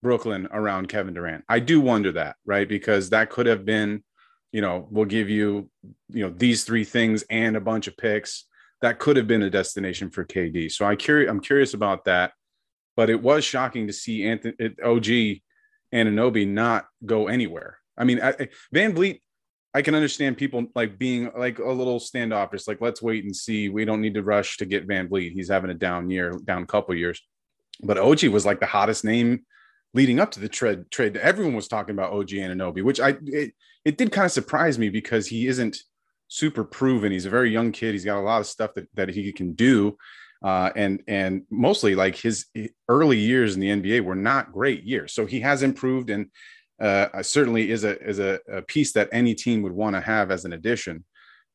Brooklyn 0.01 0.47
around 0.51 0.89
Kevin 0.89 1.13
Durant. 1.13 1.43
I 1.49 1.59
do 1.59 1.81
wonder 1.81 2.11
that, 2.13 2.35
right? 2.45 2.67
Because 2.67 3.09
that 3.09 3.29
could 3.29 3.47
have 3.47 3.65
been, 3.65 4.03
you 4.51 4.61
know, 4.61 4.87
we'll 4.91 5.05
give 5.05 5.29
you, 5.29 5.69
you 6.09 6.23
know, 6.23 6.33
these 6.35 6.63
three 6.63 6.83
things 6.83 7.23
and 7.29 7.55
a 7.55 7.61
bunch 7.61 7.87
of 7.87 7.97
picks. 7.97 8.45
That 8.81 8.99
could 8.99 9.17
have 9.17 9.27
been 9.27 9.43
a 9.43 9.49
destination 9.49 10.09
for 10.09 10.23
KD. 10.23 10.71
So 10.71 10.85
I 10.85 10.95
curious, 10.95 11.29
I'm 11.29 11.41
curious 11.41 11.73
about 11.73 12.05
that. 12.05 12.31
But 12.95 13.09
it 13.09 13.21
was 13.21 13.43
shocking 13.43 13.87
to 13.87 13.93
see 13.93 14.25
Anthony 14.25 14.53
OG 14.83 15.41
Anunoby 15.93 16.47
not 16.47 16.85
go 17.05 17.27
anywhere. 17.27 17.77
I 17.97 18.03
mean, 18.03 18.21
I, 18.21 18.49
VanVleet, 18.73 19.21
I 19.73 19.81
can 19.81 19.93
understand 19.93 20.37
people 20.37 20.65
like 20.75 20.97
being 20.97 21.31
like 21.37 21.59
a 21.59 21.71
little 21.71 21.99
standoffish, 21.99 22.67
like 22.67 22.81
let's 22.81 23.01
wait 23.01 23.23
and 23.23 23.35
see. 23.35 23.69
We 23.69 23.85
don't 23.85 24.01
need 24.01 24.15
to 24.15 24.23
rush 24.23 24.57
to 24.57 24.65
get 24.65 24.87
VanVleet. 24.87 25.31
He's 25.31 25.49
having 25.49 25.69
a 25.69 25.75
down 25.75 26.09
year, 26.09 26.39
down 26.43 26.65
couple 26.65 26.95
years. 26.95 27.21
But 27.81 27.97
OG 27.97 28.25
was 28.25 28.45
like 28.45 28.59
the 28.59 28.65
hottest 28.65 29.05
name 29.05 29.45
leading 29.93 30.19
up 30.19 30.31
to 30.31 30.39
the 30.39 30.49
trade 30.49 30.89
trade 30.91 31.17
everyone 31.17 31.55
was 31.55 31.67
talking 31.67 31.93
about 31.93 32.13
OG 32.13 32.29
Anunoby, 32.29 32.83
which 32.83 32.99
I 32.99 33.15
it, 33.25 33.53
it 33.85 33.97
did 33.97 34.11
kind 34.11 34.25
of 34.25 34.31
surprise 34.31 34.79
me 34.79 34.89
because 34.89 35.27
he 35.27 35.47
isn't 35.47 35.77
super 36.27 36.63
proven. 36.63 37.11
He's 37.11 37.25
a 37.25 37.29
very 37.29 37.51
young 37.51 37.71
kid. 37.71 37.93
He's 37.93 38.05
got 38.05 38.19
a 38.19 38.21
lot 38.21 38.39
of 38.39 38.47
stuff 38.47 38.73
that, 38.75 38.87
that 38.95 39.09
he 39.09 39.31
can 39.31 39.53
do. 39.53 39.97
Uh, 40.41 40.69
and 40.75 41.03
and 41.07 41.43
mostly 41.49 41.95
like 41.95 42.15
his 42.15 42.45
early 42.87 43.17
years 43.17 43.55
in 43.55 43.61
the 43.61 43.69
NBA 43.69 44.03
were 44.05 44.15
not 44.15 44.53
great 44.53 44.83
years. 44.83 45.13
So 45.13 45.25
he 45.25 45.41
has 45.41 45.63
improved 45.63 46.09
and 46.09 46.27
uh, 46.79 47.21
certainly 47.21 47.71
is 47.71 47.83
a 47.83 47.99
is 48.01 48.19
a, 48.19 48.39
a 48.51 48.61
piece 48.61 48.93
that 48.93 49.09
any 49.11 49.35
team 49.35 49.61
would 49.61 49.73
want 49.73 49.95
to 49.95 50.01
have 50.01 50.31
as 50.31 50.45
an 50.45 50.53
addition. 50.53 51.03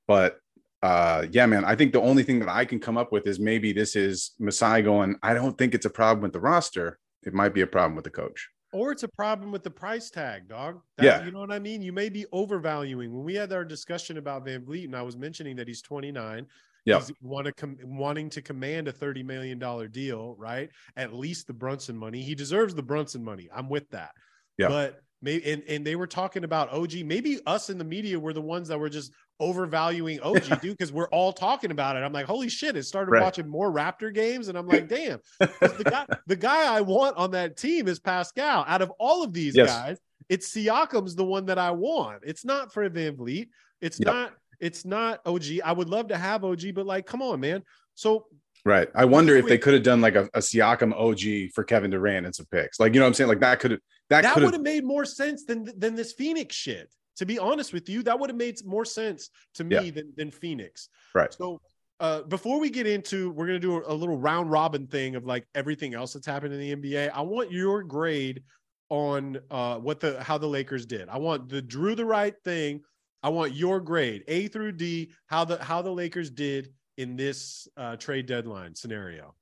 But 0.07 0.39
uh, 0.83 1.27
yeah, 1.31 1.47
man, 1.47 1.65
I 1.65 1.75
think 1.77 1.93
the 1.93 2.01
only 2.01 2.23
thing 2.23 2.41
that 2.41 2.49
I 2.49 2.65
can 2.65 2.79
come 2.79 2.99
up 2.99 3.11
with 3.11 3.27
is 3.27 3.41
maybe 3.41 3.73
this 3.73 3.97
is 3.97 4.33
Masai 4.39 4.83
going. 4.83 5.17
I 5.23 5.33
don't 5.33 5.57
think 5.57 5.75
it's 5.75 5.87
a 5.87 5.91
problem 5.91 6.23
with 6.23 6.33
the 6.33 6.41
roster 6.41 6.99
it 7.25 7.35
might 7.35 7.55
be 7.55 7.63
a 7.63 7.67
problem 7.67 7.95
with 7.95 8.05
the 8.05 8.11
coach. 8.11 8.49
Or 8.73 8.91
it's 8.91 9.05
a 9.05 9.09
problem 9.09 9.53
with 9.53 9.63
the 9.63 9.71
price 9.71 10.11
tag, 10.11 10.49
dog. 10.49 10.81
That, 10.99 11.05
yeah. 11.05 11.25
You 11.25 11.31
know 11.31 11.41
what 11.41 11.53
I 11.53 11.61
mean? 11.61 11.81
You 11.81 11.93
may 11.93 12.09
be 12.09 12.27
overvaluing. 12.33 13.13
When 13.13 13.25
we 13.25 13.35
had 13.35 13.53
our 13.53 13.65
discussion 13.65 14.19
about 14.19 14.45
VanVleet, 14.45 14.87
and 14.87 14.97
I 14.97 15.03
was 15.03 15.17
mentioning 15.17 15.57
that 15.57 15.69
he's 15.69 15.81
29. 15.81 16.47
Yeah. 16.85 16.99
He's 16.99 17.13
want 17.23 17.47
to 17.47 17.53
com- 17.53 17.79
wanting 17.85 18.29
to 18.31 18.43
command 18.43 18.89
a 18.89 18.93
$30 18.93 19.25
million 19.25 19.59
deal, 19.91 20.35
right? 20.39 20.71
At 20.97 21.15
least 21.15 21.47
the 21.47 21.53
Brunson 21.53 21.97
money. 21.97 22.21
He 22.21 22.35
deserves 22.35 22.75
the 22.75 22.83
Brunson 22.83 23.25
money. 23.25 23.49
I'm 23.55 23.69
with 23.69 23.89
that. 23.91 24.11
Yeah. 24.59 24.69
But 24.69 25.01
maybe 25.25 25.51
and, 25.51 25.63
and 25.67 25.85
they 25.85 25.97
were 25.97 26.07
talking 26.07 26.45
about 26.45 26.73
OG. 26.73 27.05
Maybe 27.05 27.41
us 27.47 27.71
in 27.71 27.79
the 27.79 27.85
media 27.85 28.21
were 28.21 28.33
the 28.33 28.41
ones 28.41 28.69
that 28.69 28.79
were 28.79 28.91
just 28.91 29.13
overvaluing 29.41 30.21
OG, 30.21 30.61
dude, 30.61 30.77
because 30.79 30.93
we're 30.93 31.09
all 31.09 31.33
talking 31.33 31.71
about 31.71 31.97
it. 31.97 32.01
I'm 32.01 32.13
like, 32.13 32.27
holy 32.27 32.49
shit! 32.49 32.77
It 32.77 32.85
started 32.85 33.11
right. 33.11 33.23
watching 33.23 33.49
more 33.49 33.73
Raptor 33.73 34.15
games, 34.15 34.49
and 34.49 34.57
I'm 34.57 34.69
like, 34.69 34.89
damn, 34.89 35.19
the 35.41 35.85
guy, 35.91 36.07
the 36.27 36.37
guy 36.37 36.73
I 36.73 36.83
want 36.83 37.17
on 37.17 37.33
that 37.33 37.57
team 37.57 37.89
is 37.89 37.99
Pascal. 37.99 38.65
Out 38.69 38.83
of 38.83 38.93
all 39.01 39.25
of 39.25 39.33
these 39.33 39.57
yes. 39.57 39.69
guys, 39.69 39.99
it's 40.29 40.53
Siakam's 40.55 41.17
the 41.17 41.25
one 41.25 41.47
that 41.47 41.59
I 41.59 41.71
want. 41.71 42.21
It's 42.25 42.45
not 42.45 42.73
for 42.73 42.89
VanVleet. 42.89 43.49
It's 43.81 43.99
yep. 43.99 44.07
not. 44.07 44.33
It's 44.61 44.85
not 44.85 45.21
OG. 45.27 45.45
I 45.65 45.73
would 45.73 45.89
love 45.89 46.09
to 46.09 46.17
have 46.17 46.45
OG, 46.45 46.75
but 46.75 46.87
like, 46.87 47.07
come 47.07 47.23
on, 47.23 47.41
man. 47.41 47.63
So 47.95 48.27
Right. 48.67 48.89
I 48.95 49.05
wonder 49.05 49.37
if 49.37 49.45
they 49.45 49.59
could 49.59 49.75
have 49.75 49.83
done 49.83 50.01
like 50.01 50.15
a, 50.15 50.25
a 50.33 50.39
Siakam 50.39 50.95
OG 50.95 51.53
for 51.55 51.65
Kevin 51.65 51.91
Durant 51.91 52.25
and 52.25 52.35
some 52.35 52.47
picks. 52.47 52.81
Like, 52.81 52.95
you 52.95 53.01
know 53.01 53.05
what 53.05 53.09
I'm 53.09 53.15
saying? 53.15 53.29
Like 53.29 53.41
that 53.41 53.61
could 53.61 53.73
have 53.73 53.81
that, 54.11 54.23
that 54.23 54.37
would 54.37 54.53
have 54.53 54.63
made 54.63 54.85
more 54.85 55.05
sense 55.05 55.45
than 55.45 55.69
than 55.79 55.95
this 55.95 56.13
Phoenix 56.13 56.55
shit. 56.55 56.95
To 57.17 57.27
be 57.27 57.39
honest 57.39 57.73
with 57.73 57.89
you, 57.89 58.03
that 58.03 58.19
would 58.19 58.29
have 58.29 58.37
made 58.37 58.65
more 58.67 58.85
sense 58.85 59.31
to 59.55 59.65
me 59.65 59.77
yeah. 59.77 59.91
than, 59.93 60.13
than 60.17 60.31
Phoenix. 60.33 60.89
Right. 61.15 61.33
So 61.33 61.61
uh, 62.01 62.23
before 62.23 62.59
we 62.59 62.71
get 62.71 62.87
into, 62.87 63.31
we're 63.31 63.47
gonna 63.47 63.59
do 63.59 63.77
a, 63.77 63.93
a 63.93 63.95
little 63.95 64.19
round 64.19 64.51
robin 64.51 64.87
thing 64.87 65.15
of 65.15 65.25
like 65.25 65.47
everything 65.55 65.95
else 65.95 66.13
that's 66.13 66.27
happened 66.27 66.53
in 66.55 66.61
the 66.61 66.75
NBA. 66.77 67.11
I 67.15 67.21
want 67.21 67.53
your 67.53 67.83
grade 67.83 68.43
on 68.89 69.39
uh, 69.51 69.77
what 69.79 70.01
the 70.01 70.23
how 70.23 70.39
the 70.39 70.47
Lakers 70.47 70.87
did. 70.87 71.09
I 71.09 71.19
want 71.19 71.49
the 71.49 71.63
drew 71.63 71.95
the 71.95 72.05
right 72.05 72.35
thing. 72.45 72.83
I 73.23 73.31
want 73.31 73.55
your 73.55 73.81
grade 73.81 74.25
A 74.29 74.49
through 74.49 74.73
D. 74.73 75.13
How 75.27 75.45
the 75.45 75.63
how 75.63 75.83
the 75.83 75.93
Lakers 75.93 76.31
did 76.31 76.73
in 76.97 77.17
this 77.17 77.67
uh, 77.77 77.97
trade 77.97 78.27
deadline 78.27 78.75
scenario. 78.75 79.35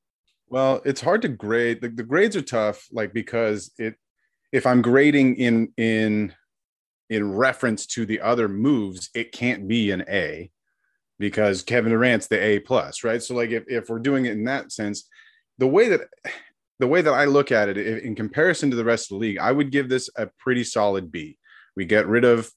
Well, 0.49 0.83
it's 0.85 1.01
hard 1.01 1.23
to 1.23 1.29
grade. 1.29 1.81
The, 1.81 1.89
the 1.89 2.03
grades 2.03 2.37
are 2.37 2.43
tough, 2.43 2.87
like 2.93 3.13
because 3.13 3.73
it 3.79 3.97
if 4.53 4.67
I'm 4.67 4.83
grading 4.83 5.37
in 5.37 5.73
in 5.77 6.35
in 7.11 7.33
reference 7.33 7.87
to 7.87 8.07
the 8.07 8.21
other 8.21 8.49
moves, 8.49 9.11
it 9.15 9.33
can't 9.33 9.67
be 9.69 9.91
an 9.91 10.05
A 10.09 10.51
because 11.19 11.63
Kevin 11.63 11.93
Durant's 11.93 12.27
the 12.27 12.43
A 12.43 12.59
plus, 12.61 13.05
right? 13.05 13.23
So 13.23 13.35
like 13.35 13.51
if, 13.51 13.65
if 13.67 13.89
we're 13.89 13.99
doing 13.99 14.27
it 14.27 14.33
in 14.33 14.45
that 14.45 14.73
sense, 14.73 15.09
the 15.59 15.67
way 15.67 15.89
that 15.89 16.01
the 16.79 16.87
way 16.87 17.01
that 17.03 17.13
I 17.13 17.27
look 17.27 17.53
at 17.53 17.69
it 17.69 17.79
in 17.79 18.15
comparison 18.15 18.71
to 18.71 18.77
the 18.77 18.85
rest 18.85 19.07
of 19.07 19.17
the 19.17 19.21
league, 19.21 19.39
I 19.39 19.53
would 19.53 19.71
give 19.71 19.89
this 19.89 20.11
a 20.17 20.29
pretty 20.39 20.65
solid 20.65 21.13
B. 21.13 21.39
We 21.77 21.85
get 21.85 22.07
rid 22.07 22.25
of 22.25 22.51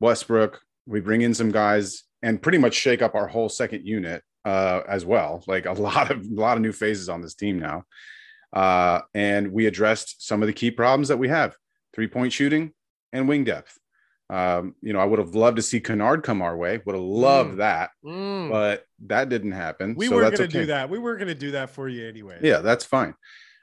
Westbrook, 0.00 0.60
we 0.86 1.00
bring 1.00 1.22
in 1.22 1.34
some 1.34 1.50
guys 1.50 2.04
and 2.22 2.42
pretty 2.42 2.58
much 2.58 2.74
shake 2.74 3.02
up 3.02 3.14
our 3.14 3.28
whole 3.28 3.48
second 3.48 3.86
unit 3.86 4.22
uh, 4.44 4.80
as 4.88 5.04
well. 5.04 5.44
Like 5.46 5.66
a 5.66 5.72
lot 5.72 6.10
of 6.10 6.24
a 6.24 6.40
lot 6.40 6.56
of 6.56 6.62
new 6.62 6.72
faces 6.72 7.08
on 7.08 7.20
this 7.20 7.34
team 7.34 7.58
now. 7.58 7.84
Uh, 8.52 9.00
and 9.14 9.52
we 9.52 9.66
addressed 9.66 10.26
some 10.26 10.42
of 10.42 10.46
the 10.46 10.52
key 10.52 10.70
problems 10.70 11.08
that 11.08 11.18
we 11.18 11.28
have: 11.28 11.56
three 11.94 12.08
point 12.08 12.32
shooting 12.32 12.72
and 13.12 13.28
wing 13.28 13.44
depth. 13.44 13.78
Um, 14.30 14.74
you 14.80 14.94
know, 14.94 14.98
I 14.98 15.04
would 15.04 15.18
have 15.18 15.34
loved 15.34 15.56
to 15.56 15.62
see 15.62 15.80
Kennard 15.80 16.22
come 16.22 16.40
our 16.40 16.56
way. 16.56 16.80
Would 16.84 16.94
have 16.94 17.04
loved 17.04 17.54
mm. 17.54 17.56
that, 17.58 17.90
mm. 18.04 18.50
but 18.50 18.84
that 19.06 19.28
didn't 19.28 19.52
happen. 19.52 19.94
We 19.94 20.08
so 20.08 20.16
were 20.16 20.22
going 20.22 20.36
to 20.36 20.42
okay. 20.44 20.60
do 20.60 20.66
that. 20.66 20.88
We 20.88 20.98
were 20.98 21.16
going 21.16 21.28
to 21.28 21.34
do 21.34 21.50
that 21.52 21.70
for 21.70 21.88
you 21.88 22.08
anyway. 22.08 22.38
Yeah, 22.40 22.58
that's 22.58 22.84
fine. 22.84 23.14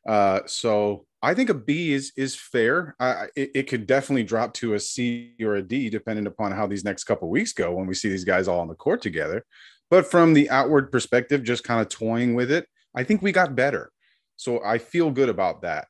Uh, 0.07 0.41
so 0.45 1.05
I 1.21 1.33
think 1.33 1.49
a 1.49 1.53
B 1.53 1.93
is 1.93 2.13
is 2.15 2.35
fair. 2.35 2.95
Uh, 2.99 3.25
it, 3.35 3.51
it, 3.55 3.63
could 3.63 3.85
definitely 3.85 4.23
drop 4.23 4.53
to 4.55 4.75
a 4.75 4.79
C 4.79 5.33
or 5.41 5.55
a 5.55 5.61
D 5.61 5.89
depending 5.89 6.27
upon 6.27 6.51
how 6.51 6.67
these 6.67 6.85
next 6.85 7.03
couple 7.03 7.29
weeks 7.29 7.51
go 7.51 7.73
when 7.73 7.87
we 7.87 7.93
see 7.93 8.09
these 8.09 8.23
guys 8.23 8.47
all 8.47 8.59
on 8.59 8.67
the 8.67 8.75
court 8.75 9.01
together. 9.01 9.45
But 9.89 10.09
from 10.09 10.33
the 10.33 10.49
outward 10.49 10.91
perspective, 10.91 11.43
just 11.43 11.63
kind 11.63 11.81
of 11.81 11.89
toying 11.89 12.35
with 12.35 12.51
it, 12.51 12.67
I 12.95 13.03
think 13.03 13.21
we 13.21 13.31
got 13.31 13.55
better. 13.55 13.91
So 14.39 14.63
I 14.63 14.77
feel 14.77 15.11
good 15.11 15.27
about 15.27 15.63
that. 15.63 15.87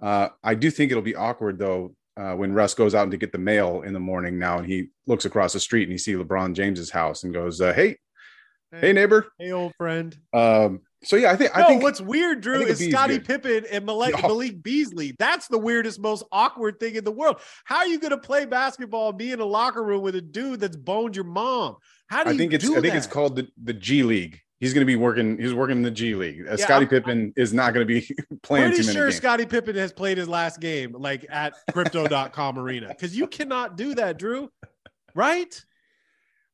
Uh, 0.00 0.28
I 0.44 0.54
do 0.54 0.70
think 0.70 0.92
it'll 0.92 1.02
be 1.02 1.16
awkward 1.16 1.58
though 1.58 1.96
uh, 2.16 2.34
when 2.34 2.52
Russ 2.52 2.72
goes 2.72 2.94
out 2.94 3.10
to 3.10 3.16
get 3.16 3.32
the 3.32 3.38
mail 3.38 3.82
in 3.82 3.92
the 3.92 4.00
morning 4.00 4.38
now, 4.38 4.58
and 4.58 4.66
he 4.66 4.90
looks 5.08 5.24
across 5.24 5.52
the 5.52 5.60
street 5.60 5.82
and 5.82 5.92
he 5.92 5.98
see 5.98 6.14
LeBron 6.14 6.54
James's 6.54 6.90
house 6.90 7.24
and 7.24 7.34
goes, 7.34 7.60
uh, 7.60 7.72
"Hey, 7.72 7.96
hey, 8.70 8.80
hey, 8.80 8.92
neighbor, 8.92 9.26
hey, 9.38 9.50
old 9.50 9.72
friend." 9.76 10.16
Um, 10.32 10.80
so 11.02 11.16
yeah, 11.16 11.32
I 11.32 11.36
think 11.36 11.56
no, 11.56 11.62
I 11.62 11.66
think 11.66 11.82
what's 11.82 12.00
weird, 12.00 12.40
Drew, 12.40 12.62
is 12.62 12.78
Scottie 12.78 13.18
Pippen 13.18 13.64
and 13.70 13.84
Malik, 13.84 14.14
oh. 14.22 14.28
Malik 14.28 14.62
Beasley. 14.62 15.16
That's 15.18 15.48
the 15.48 15.58
weirdest, 15.58 16.00
most 16.00 16.24
awkward 16.30 16.78
thing 16.78 16.94
in 16.94 17.02
the 17.02 17.12
world. 17.12 17.40
How 17.64 17.78
are 17.78 17.86
you 17.88 17.98
going 17.98 18.10
to 18.12 18.18
play 18.18 18.46
basketball 18.46 19.10
and 19.10 19.18
be 19.18 19.32
in 19.32 19.40
a 19.40 19.44
locker 19.44 19.82
room 19.82 20.02
with 20.02 20.14
a 20.14 20.22
dude 20.22 20.60
that's 20.60 20.76
boned 20.76 21.16
your 21.16 21.24
mom? 21.24 21.76
How 22.08 22.22
do 22.22 22.30
I 22.30 22.36
think 22.36 22.52
it's 22.52 22.64
I 22.64 22.74
think 22.74 22.84
that? 22.84 22.96
it's 22.96 23.06
called 23.08 23.36
the, 23.36 23.48
the 23.62 23.74
G 23.74 24.04
League. 24.04 24.40
He's 24.60 24.74
going 24.74 24.82
to 24.82 24.86
be 24.86 24.96
working. 24.96 25.38
He's 25.38 25.54
working 25.54 25.76
in 25.76 25.82
the 25.82 25.90
G 25.90 26.14
League. 26.14 26.40
Uh, 26.40 26.56
yeah, 26.58 26.64
Scottie 26.64 26.86
Pippen 26.86 27.32
is 27.36 27.54
not 27.54 27.74
going 27.74 27.86
to 27.86 28.00
be 28.00 28.08
playing. 28.42 28.72
Pretty 28.72 28.92
sure 28.92 29.10
Scottie 29.12 29.46
Pippen 29.46 29.76
has 29.76 29.92
played 29.92 30.18
his 30.18 30.28
last 30.28 30.60
game 30.60 30.92
like 30.98 31.24
at 31.30 31.54
Crypto.com 31.72 32.58
arena 32.58 32.88
because 32.88 33.16
you 33.16 33.28
cannot 33.28 33.76
do 33.76 33.94
that, 33.94 34.18
Drew. 34.18 34.50
Right? 35.14 35.64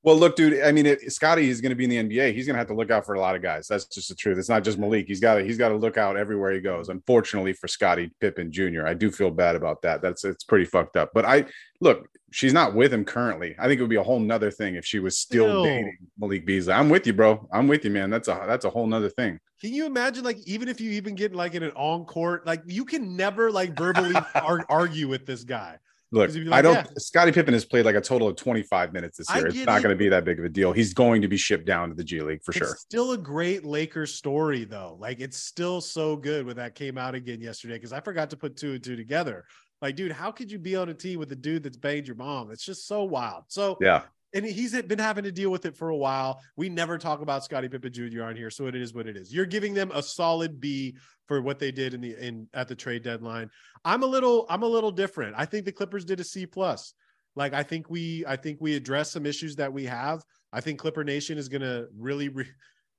Well, 0.05 0.16
look, 0.16 0.36
dude. 0.36 0.62
I 0.62 0.70
mean, 0.70 0.84
it, 0.84 1.11
Scottie 1.11 1.48
is 1.48 1.62
going 1.62 1.70
to 1.70 1.76
be 1.76 1.84
in 1.84 1.90
the 1.90 1.96
NBA. 1.96 2.34
He's 2.34 2.46
going 2.46 2.55
to 2.55 2.59
have 2.59 2.68
to 2.68 2.74
look 2.74 2.90
out 2.90 3.07
for 3.07 3.14
a 3.14 3.20
lot 3.20 3.34
of 3.34 3.40
guys. 3.40 3.66
That's 3.66 3.86
just 3.86 4.11
the 4.11 4.14
truth. 4.14 4.36
It's 4.36 4.50
not 4.50 4.62
just 4.62 4.78
Malik. 4.78 5.07
He's 5.09 5.18
got 5.18 5.36
to 5.36 5.44
he's 5.44 5.57
got 5.57 5.70
to 5.70 5.76
look 5.76 5.96
out 5.96 6.18
everywhere 6.18 6.52
he 6.52 6.61
goes. 6.61 6.90
Unfortunately 6.90 7.55
for 7.55 7.68
Scotty 7.68 8.11
Pippen 8.20 8.52
Jr., 8.52 8.86
I 8.86 8.92
do 8.92 9.11
feel 9.11 9.30
bad 9.30 9.57
about 9.57 9.80
that. 9.80 10.02
That's 10.02 10.22
it's 10.24 10.44
pretty 10.44 10.66
fucked 10.66 10.98
up. 10.98 11.12
But 11.14 11.24
I 11.24 11.46
look, 11.80 12.07
she's 12.32 12.52
not 12.52 12.74
with 12.74 12.92
him 12.92 13.07
currently. 13.07 13.57
I 13.59 13.66
think 13.66 13.78
it 13.78 13.82
would 13.82 13.88
be 13.88 13.96
a 13.96 14.02
whole 14.02 14.20
nother 14.20 14.50
thing 14.50 14.74
if 14.74 14.84
she 14.84 14.98
was 14.98 15.16
still 15.16 15.64
dating 15.64 15.96
Malik 16.18 16.44
Beasley. 16.44 16.74
I'm 16.74 16.90
with 16.90 17.07
you, 17.07 17.14
bro. 17.14 17.48
I'm 17.50 17.66
with 17.66 17.82
you, 17.84 17.90
man. 17.90 18.11
That's 18.11 18.28
a 18.28 18.44
that's 18.46 18.66
a 18.66 18.70
whole 18.70 18.86
nother 18.86 19.09
thing. 19.09 19.40
Can 19.59 19.72
you 19.72 19.86
imagine, 19.86 20.22
like, 20.22 20.36
even 20.46 20.68
if 20.68 20.82
you 20.82 20.90
even 20.90 21.14
get 21.14 21.34
like 21.34 21.55
in 21.55 21.62
an 21.62 21.72
on 21.76 22.05
court, 22.05 22.46
like 22.46 22.61
you 22.66 22.84
can 22.84 23.16
never 23.16 23.50
like 23.50 23.74
verbally 23.74 24.14
ar- 24.34 24.66
argue 24.68 25.09
with 25.09 25.24
this 25.24 25.44
guy. 25.44 25.78
Look, 26.14 26.32
like, 26.32 26.52
I 26.52 26.62
don't. 26.62 26.74
Yeah. 26.74 26.84
Scottie 26.96 27.32
Pippen 27.32 27.54
has 27.54 27.64
played 27.64 27.84
like 27.84 27.96
a 27.96 28.00
total 28.00 28.28
of 28.28 28.36
25 28.36 28.92
minutes 28.92 29.18
this 29.18 29.34
year. 29.34 29.48
It's 29.48 29.66
not 29.66 29.82
going 29.82 29.92
to 29.92 29.98
be 29.98 30.08
that 30.10 30.24
big 30.24 30.38
of 30.38 30.44
a 30.44 30.48
deal. 30.48 30.70
He's 30.70 30.94
going 30.94 31.20
to 31.22 31.28
be 31.28 31.36
shipped 31.36 31.66
down 31.66 31.88
to 31.88 31.94
the 31.96 32.04
G 32.04 32.20
League 32.20 32.44
for 32.44 32.52
it's 32.52 32.58
sure. 32.58 32.76
Still 32.76 33.12
a 33.12 33.18
great 33.18 33.64
Lakers 33.64 34.14
story 34.14 34.64
though. 34.64 34.96
Like 35.00 35.18
it's 35.18 35.38
still 35.38 35.80
so 35.80 36.14
good 36.14 36.46
when 36.46 36.54
that 36.54 36.76
came 36.76 36.96
out 36.98 37.16
again 37.16 37.40
yesterday 37.40 37.74
because 37.74 37.92
I 37.92 37.98
forgot 37.98 38.30
to 38.30 38.36
put 38.36 38.56
two 38.56 38.74
and 38.74 38.84
two 38.84 38.94
together. 38.94 39.44
Like, 39.82 39.96
dude, 39.96 40.12
how 40.12 40.30
could 40.30 40.52
you 40.52 40.60
be 40.60 40.76
on 40.76 40.88
a 40.88 40.94
team 40.94 41.18
with 41.18 41.32
a 41.32 41.36
dude 41.36 41.64
that's 41.64 41.76
banged 41.76 42.06
your 42.06 42.16
mom? 42.16 42.52
It's 42.52 42.64
just 42.64 42.86
so 42.86 43.02
wild. 43.02 43.44
So 43.48 43.76
yeah, 43.80 44.02
and 44.34 44.44
he's 44.44 44.80
been 44.82 44.98
having 44.98 45.24
to 45.24 45.32
deal 45.32 45.50
with 45.50 45.64
it 45.64 45.76
for 45.76 45.90
a 45.90 45.96
while. 45.96 46.40
We 46.56 46.68
never 46.68 46.96
talk 46.96 47.22
about 47.22 47.44
Scottie 47.44 47.68
Pippen 47.68 47.92
Jr. 47.92 48.22
on 48.22 48.36
here, 48.36 48.50
so 48.50 48.66
it 48.66 48.76
is 48.76 48.94
what 48.94 49.08
it 49.08 49.16
is. 49.16 49.34
You're 49.34 49.46
giving 49.46 49.74
them 49.74 49.90
a 49.92 50.02
solid 50.02 50.60
B 50.60 50.96
for 51.26 51.40
what 51.40 51.58
they 51.58 51.72
did 51.72 51.94
in 51.94 52.00
the 52.00 52.16
in 52.16 52.48
at 52.54 52.68
the 52.68 52.74
trade 52.74 53.02
deadline. 53.02 53.50
I'm 53.84 54.02
a 54.02 54.06
little 54.06 54.46
I'm 54.48 54.62
a 54.62 54.68
little 54.68 54.90
different. 54.90 55.34
I 55.36 55.44
think 55.44 55.64
the 55.64 55.72
Clippers 55.72 56.04
did 56.04 56.20
a 56.20 56.24
C 56.24 56.46
plus. 56.46 56.94
Like 57.36 57.52
I 57.52 57.62
think 57.62 57.90
we 57.90 58.24
I 58.26 58.36
think 58.36 58.58
we 58.60 58.74
address 58.76 59.10
some 59.10 59.26
issues 59.26 59.56
that 59.56 59.72
we 59.72 59.84
have. 59.84 60.22
I 60.52 60.60
think 60.60 60.78
Clipper 60.78 61.04
Nation 61.04 61.36
is 61.36 61.48
going 61.48 61.62
to 61.62 61.88
really 61.96 62.28
re- 62.28 62.46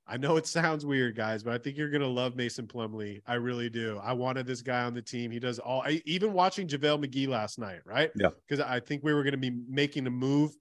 I 0.08 0.18
know 0.18 0.38
it 0.38 0.46
sounds 0.46 0.86
weird, 0.86 1.16
guys, 1.16 1.42
but 1.42 1.54
I 1.54 1.58
think 1.58 1.78
you're 1.78 1.90
gonna 1.90 2.06
love 2.06 2.36
Mason 2.36 2.68
Plumlee. 2.68 3.22
I 3.26 3.36
really 3.36 3.72
do. 3.72 4.00
I 4.04 4.14
wanted 4.14 4.46
this 4.46 4.62
guy 4.62 4.84
on 4.84 4.94
the 4.94 5.02
team. 5.02 5.32
He 5.32 5.40
does 5.40 5.58
all. 5.58 5.82
I, 5.82 6.00
even 6.06 6.32
watching 6.32 6.68
JaVale 6.68 7.04
McGee 7.04 7.28
last 7.28 7.58
night, 7.58 7.80
right? 7.86 8.12
Yeah. 8.16 8.30
Because 8.48 8.64
I 8.64 8.80
think 8.80 9.04
we 9.04 9.16
were 9.16 9.24
gonna 9.24 9.38
be 9.38 9.50
making 9.68 10.06
a 10.06 10.12
move. 10.12 10.52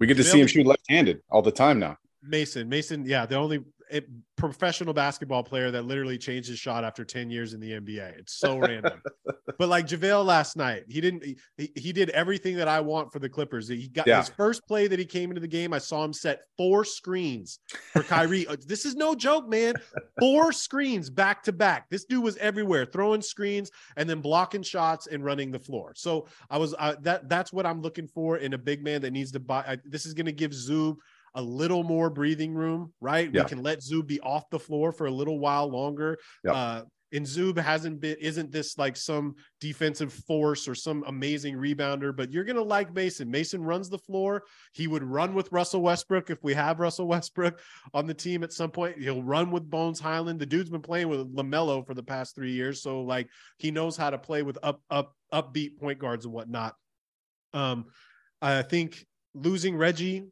We 0.00 0.06
get 0.06 0.18
to 0.18 0.24
see 0.24 0.38
him 0.38 0.46
shoot 0.48 0.66
left-handed 0.66 1.22
all 1.30 1.40
the 1.40 1.50
time 1.50 1.78
now. 1.78 1.96
Mason, 2.22 2.68
Mason, 2.68 3.06
yeah, 3.06 3.24
the 3.24 3.36
only 3.36 3.64
a 3.94 4.02
professional 4.36 4.92
basketball 4.92 5.42
player 5.42 5.70
that 5.70 5.86
literally 5.86 6.18
changed 6.18 6.48
his 6.48 6.58
shot 6.58 6.84
after 6.84 7.04
10 7.04 7.30
years 7.30 7.54
in 7.54 7.60
the 7.60 7.72
NBA. 7.72 8.18
It's 8.18 8.34
so 8.34 8.58
random. 8.58 9.00
But 9.56 9.68
like 9.68 9.86
JaVale 9.86 10.24
last 10.24 10.56
night, 10.56 10.84
he 10.88 11.00
didn't 11.00 11.22
he, 11.22 11.70
he 11.76 11.92
did 11.92 12.10
everything 12.10 12.56
that 12.56 12.66
I 12.66 12.80
want 12.80 13.12
for 13.12 13.20
the 13.20 13.28
Clippers. 13.28 13.68
He 13.68 13.88
got 13.88 14.06
yeah. 14.06 14.18
his 14.18 14.28
first 14.28 14.66
play 14.66 14.88
that 14.88 14.98
he 14.98 15.04
came 15.04 15.30
into 15.30 15.40
the 15.40 15.46
game. 15.46 15.72
I 15.72 15.78
saw 15.78 16.02
him 16.02 16.12
set 16.12 16.40
four 16.56 16.84
screens 16.84 17.60
for 17.92 18.02
Kyrie. 18.02 18.46
This 18.66 18.84
is 18.84 18.96
no 18.96 19.14
joke, 19.14 19.48
man. 19.48 19.74
Four 20.18 20.50
screens 20.50 21.10
back 21.10 21.42
to 21.44 21.52
back. 21.52 21.88
This 21.90 22.04
dude 22.04 22.24
was 22.24 22.36
everywhere, 22.38 22.84
throwing 22.84 23.22
screens 23.22 23.70
and 23.96 24.08
then 24.08 24.20
blocking 24.20 24.62
shots 24.62 25.06
and 25.06 25.24
running 25.24 25.50
the 25.50 25.58
floor. 25.58 25.92
So 25.94 26.26
I 26.50 26.58
was 26.58 26.74
uh, 26.78 26.96
that 27.02 27.28
that's 27.28 27.52
what 27.52 27.66
I'm 27.66 27.80
looking 27.80 28.08
for 28.08 28.38
in 28.38 28.54
a 28.54 28.58
big 28.58 28.82
man 28.82 29.02
that 29.02 29.12
needs 29.12 29.30
to 29.32 29.40
buy. 29.40 29.60
I, 29.60 29.78
this 29.84 30.06
is 30.06 30.14
going 30.14 30.26
to 30.26 30.32
give 30.32 30.50
Zub 30.50 30.96
a 31.34 31.42
little 31.42 31.82
more 31.82 32.10
breathing 32.10 32.54
room, 32.54 32.92
right? 33.00 33.30
Yeah. 33.32 33.42
We 33.42 33.48
can 33.48 33.62
let 33.62 33.80
Zub 33.80 34.06
be 34.06 34.20
off 34.20 34.48
the 34.50 34.58
floor 34.58 34.92
for 34.92 35.06
a 35.06 35.10
little 35.10 35.38
while 35.38 35.68
longer. 35.68 36.18
Yeah. 36.44 36.52
Uh, 36.52 36.82
and 37.14 37.24
Zub 37.24 37.56
hasn't 37.56 38.00
been 38.00 38.16
isn't 38.20 38.50
this 38.50 38.76
like 38.76 38.96
some 38.96 39.36
defensive 39.60 40.12
force 40.12 40.66
or 40.66 40.74
some 40.74 41.04
amazing 41.06 41.54
rebounder, 41.54 42.14
but 42.14 42.32
you're 42.32 42.44
gonna 42.44 42.60
like 42.62 42.92
Mason. 42.92 43.30
Mason 43.30 43.62
runs 43.62 43.88
the 43.88 43.98
floor. 43.98 44.42
He 44.72 44.88
would 44.88 45.04
run 45.04 45.32
with 45.32 45.52
Russell 45.52 45.80
Westbrook 45.80 46.30
if 46.30 46.42
we 46.42 46.54
have 46.54 46.80
Russell 46.80 47.06
Westbrook 47.08 47.60
on 47.94 48.06
the 48.06 48.14
team 48.14 48.42
at 48.42 48.52
some 48.52 48.70
point. 48.70 49.00
He'll 49.00 49.22
run 49.22 49.52
with 49.52 49.70
Bones 49.70 50.00
Hyland. 50.00 50.40
The 50.40 50.46
dude's 50.46 50.70
been 50.70 50.82
playing 50.82 51.08
with 51.08 51.34
LaMelo 51.34 51.86
for 51.86 51.94
the 51.94 52.02
past 52.02 52.34
three 52.34 52.52
years, 52.52 52.82
so 52.82 53.02
like 53.02 53.28
he 53.58 53.70
knows 53.70 53.96
how 53.96 54.10
to 54.10 54.18
play 54.18 54.42
with 54.42 54.58
up 54.62 54.82
up 54.90 55.14
upbeat 55.32 55.78
point 55.78 56.00
guards 56.00 56.24
and 56.24 56.34
whatnot. 56.34 56.74
Um, 57.52 57.86
I 58.42 58.62
think 58.62 59.06
losing 59.34 59.76
Reggie 59.76 60.24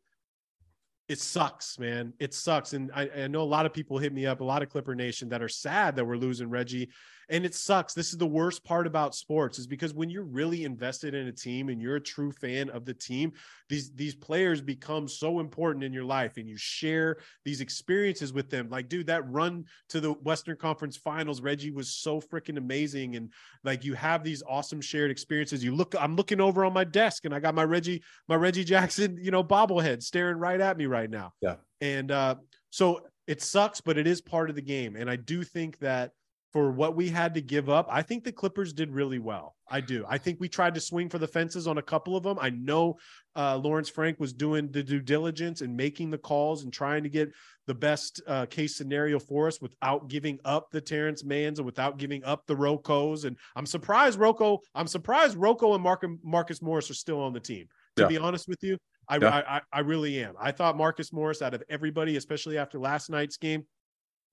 it 1.12 1.20
sucks, 1.20 1.78
man. 1.78 2.14
It 2.18 2.32
sucks. 2.32 2.72
And 2.72 2.90
I, 2.94 3.08
I, 3.14 3.26
know 3.28 3.42
a 3.42 3.44
lot 3.44 3.66
of 3.66 3.74
people 3.74 3.98
hit 3.98 4.14
me 4.14 4.24
up, 4.24 4.40
a 4.40 4.44
lot 4.44 4.62
of 4.62 4.70
Clipper 4.70 4.94
Nation 4.94 5.28
that 5.28 5.42
are 5.42 5.48
sad 5.48 5.94
that 5.96 6.06
we're 6.06 6.16
losing 6.16 6.48
Reggie 6.48 6.88
and 7.28 7.44
it 7.44 7.54
sucks. 7.54 7.94
This 7.94 8.12
is 8.12 8.18
the 8.18 8.26
worst 8.26 8.64
part 8.64 8.86
about 8.86 9.14
sports 9.14 9.58
is 9.58 9.66
because 9.66 9.94
when 9.94 10.10
you're 10.10 10.24
really 10.24 10.64
invested 10.64 11.14
in 11.14 11.28
a 11.28 11.32
team 11.32 11.68
and 11.68 11.80
you're 11.80 11.96
a 11.96 12.00
true 12.00 12.32
fan 12.32 12.70
of 12.70 12.84
the 12.84 12.94
team 12.94 13.32
these 13.72 13.90
these 13.92 14.14
players 14.14 14.60
become 14.60 15.08
so 15.08 15.40
important 15.40 15.82
in 15.82 15.94
your 15.94 16.04
life 16.04 16.36
and 16.36 16.46
you 16.46 16.58
share 16.58 17.16
these 17.42 17.62
experiences 17.62 18.30
with 18.30 18.50
them. 18.50 18.68
Like 18.68 18.88
dude 18.90 19.06
that 19.06 19.26
run 19.30 19.64
to 19.88 19.98
the 19.98 20.12
western 20.12 20.56
conference 20.56 20.98
finals 20.98 21.40
reggie 21.40 21.70
was 21.70 21.88
so 21.88 22.20
freaking 22.20 22.58
amazing. 22.58 23.16
And 23.16 23.32
like 23.64 23.82
you 23.82 23.94
have 23.94 24.22
these 24.22 24.42
awesome 24.46 24.82
shared 24.82 25.10
experiences. 25.10 25.64
You 25.64 25.74
look 25.74 25.94
i'm 25.98 26.16
looking 26.16 26.38
over 26.38 26.66
on 26.66 26.74
my 26.74 26.84
desk 26.84 27.24
and 27.24 27.34
i 27.34 27.40
got 27.40 27.54
my 27.54 27.64
reggie 27.64 28.02
my 28.28 28.34
reggie 28.34 28.64
jackson 28.64 29.18
you 29.22 29.30
know 29.30 29.42
bobblehead 29.42 30.02
staring 30.02 30.36
right 30.36 30.60
at 30.60 30.76
me 30.76 30.84
right 30.84 31.08
now. 31.08 31.32
Yeah. 31.40 31.56
And 31.80 32.10
uh 32.10 32.34
so 32.68 33.00
it 33.26 33.40
sucks 33.40 33.80
but 33.80 33.96
it 33.96 34.06
is 34.06 34.20
part 34.20 34.50
of 34.50 34.56
the 34.56 34.62
game. 34.62 34.96
And 34.96 35.08
i 35.08 35.16
do 35.16 35.44
think 35.44 35.78
that 35.78 36.12
for 36.52 36.70
what 36.70 36.94
we 36.94 37.08
had 37.08 37.32
to 37.34 37.40
give 37.40 37.70
up, 37.70 37.88
I 37.90 38.02
think 38.02 38.24
the 38.24 38.32
Clippers 38.32 38.74
did 38.74 38.90
really 38.92 39.18
well. 39.18 39.56
I 39.70 39.80
do. 39.80 40.04
I 40.06 40.18
think 40.18 40.38
we 40.38 40.50
tried 40.50 40.74
to 40.74 40.80
swing 40.80 41.08
for 41.08 41.18
the 41.18 41.26
fences 41.26 41.66
on 41.66 41.78
a 41.78 41.82
couple 41.82 42.14
of 42.14 42.22
them. 42.22 42.38
I 42.38 42.50
know 42.50 42.98
uh, 43.34 43.56
Lawrence 43.56 43.88
Frank 43.88 44.20
was 44.20 44.34
doing 44.34 44.70
the 44.70 44.82
due 44.82 45.00
diligence 45.00 45.62
and 45.62 45.74
making 45.74 46.10
the 46.10 46.18
calls 46.18 46.62
and 46.62 46.72
trying 46.72 47.04
to 47.04 47.08
get 47.08 47.32
the 47.66 47.74
best 47.74 48.20
uh, 48.26 48.44
case 48.46 48.76
scenario 48.76 49.18
for 49.18 49.48
us 49.48 49.62
without 49.62 50.08
giving 50.08 50.38
up 50.44 50.70
the 50.70 50.80
Terrence 50.80 51.22
Manns 51.22 51.56
and 51.56 51.64
without 51.64 51.96
giving 51.96 52.22
up 52.24 52.46
the 52.46 52.56
Rocos. 52.56 53.24
And 53.24 53.38
I'm 53.56 53.66
surprised 53.66 54.18
Rocco. 54.18 54.58
I'm 54.74 54.88
surprised 54.88 55.38
Rocco 55.38 55.72
and 55.72 55.82
Mark, 55.82 56.04
Marcus 56.22 56.60
Morris 56.60 56.90
are 56.90 56.94
still 56.94 57.20
on 57.20 57.32
the 57.32 57.40
team. 57.40 57.66
To 57.96 58.02
yeah. 58.02 58.08
be 58.08 58.18
honest 58.18 58.46
with 58.46 58.62
you, 58.62 58.76
I, 59.08 59.16
yeah. 59.16 59.42
I, 59.46 59.60
I 59.72 59.80
really 59.80 60.22
am. 60.22 60.34
I 60.38 60.52
thought 60.52 60.76
Marcus 60.76 61.12
Morris 61.12 61.40
out 61.40 61.54
of 61.54 61.62
everybody, 61.70 62.16
especially 62.16 62.58
after 62.58 62.78
last 62.78 63.08
night's 63.08 63.38
game, 63.38 63.64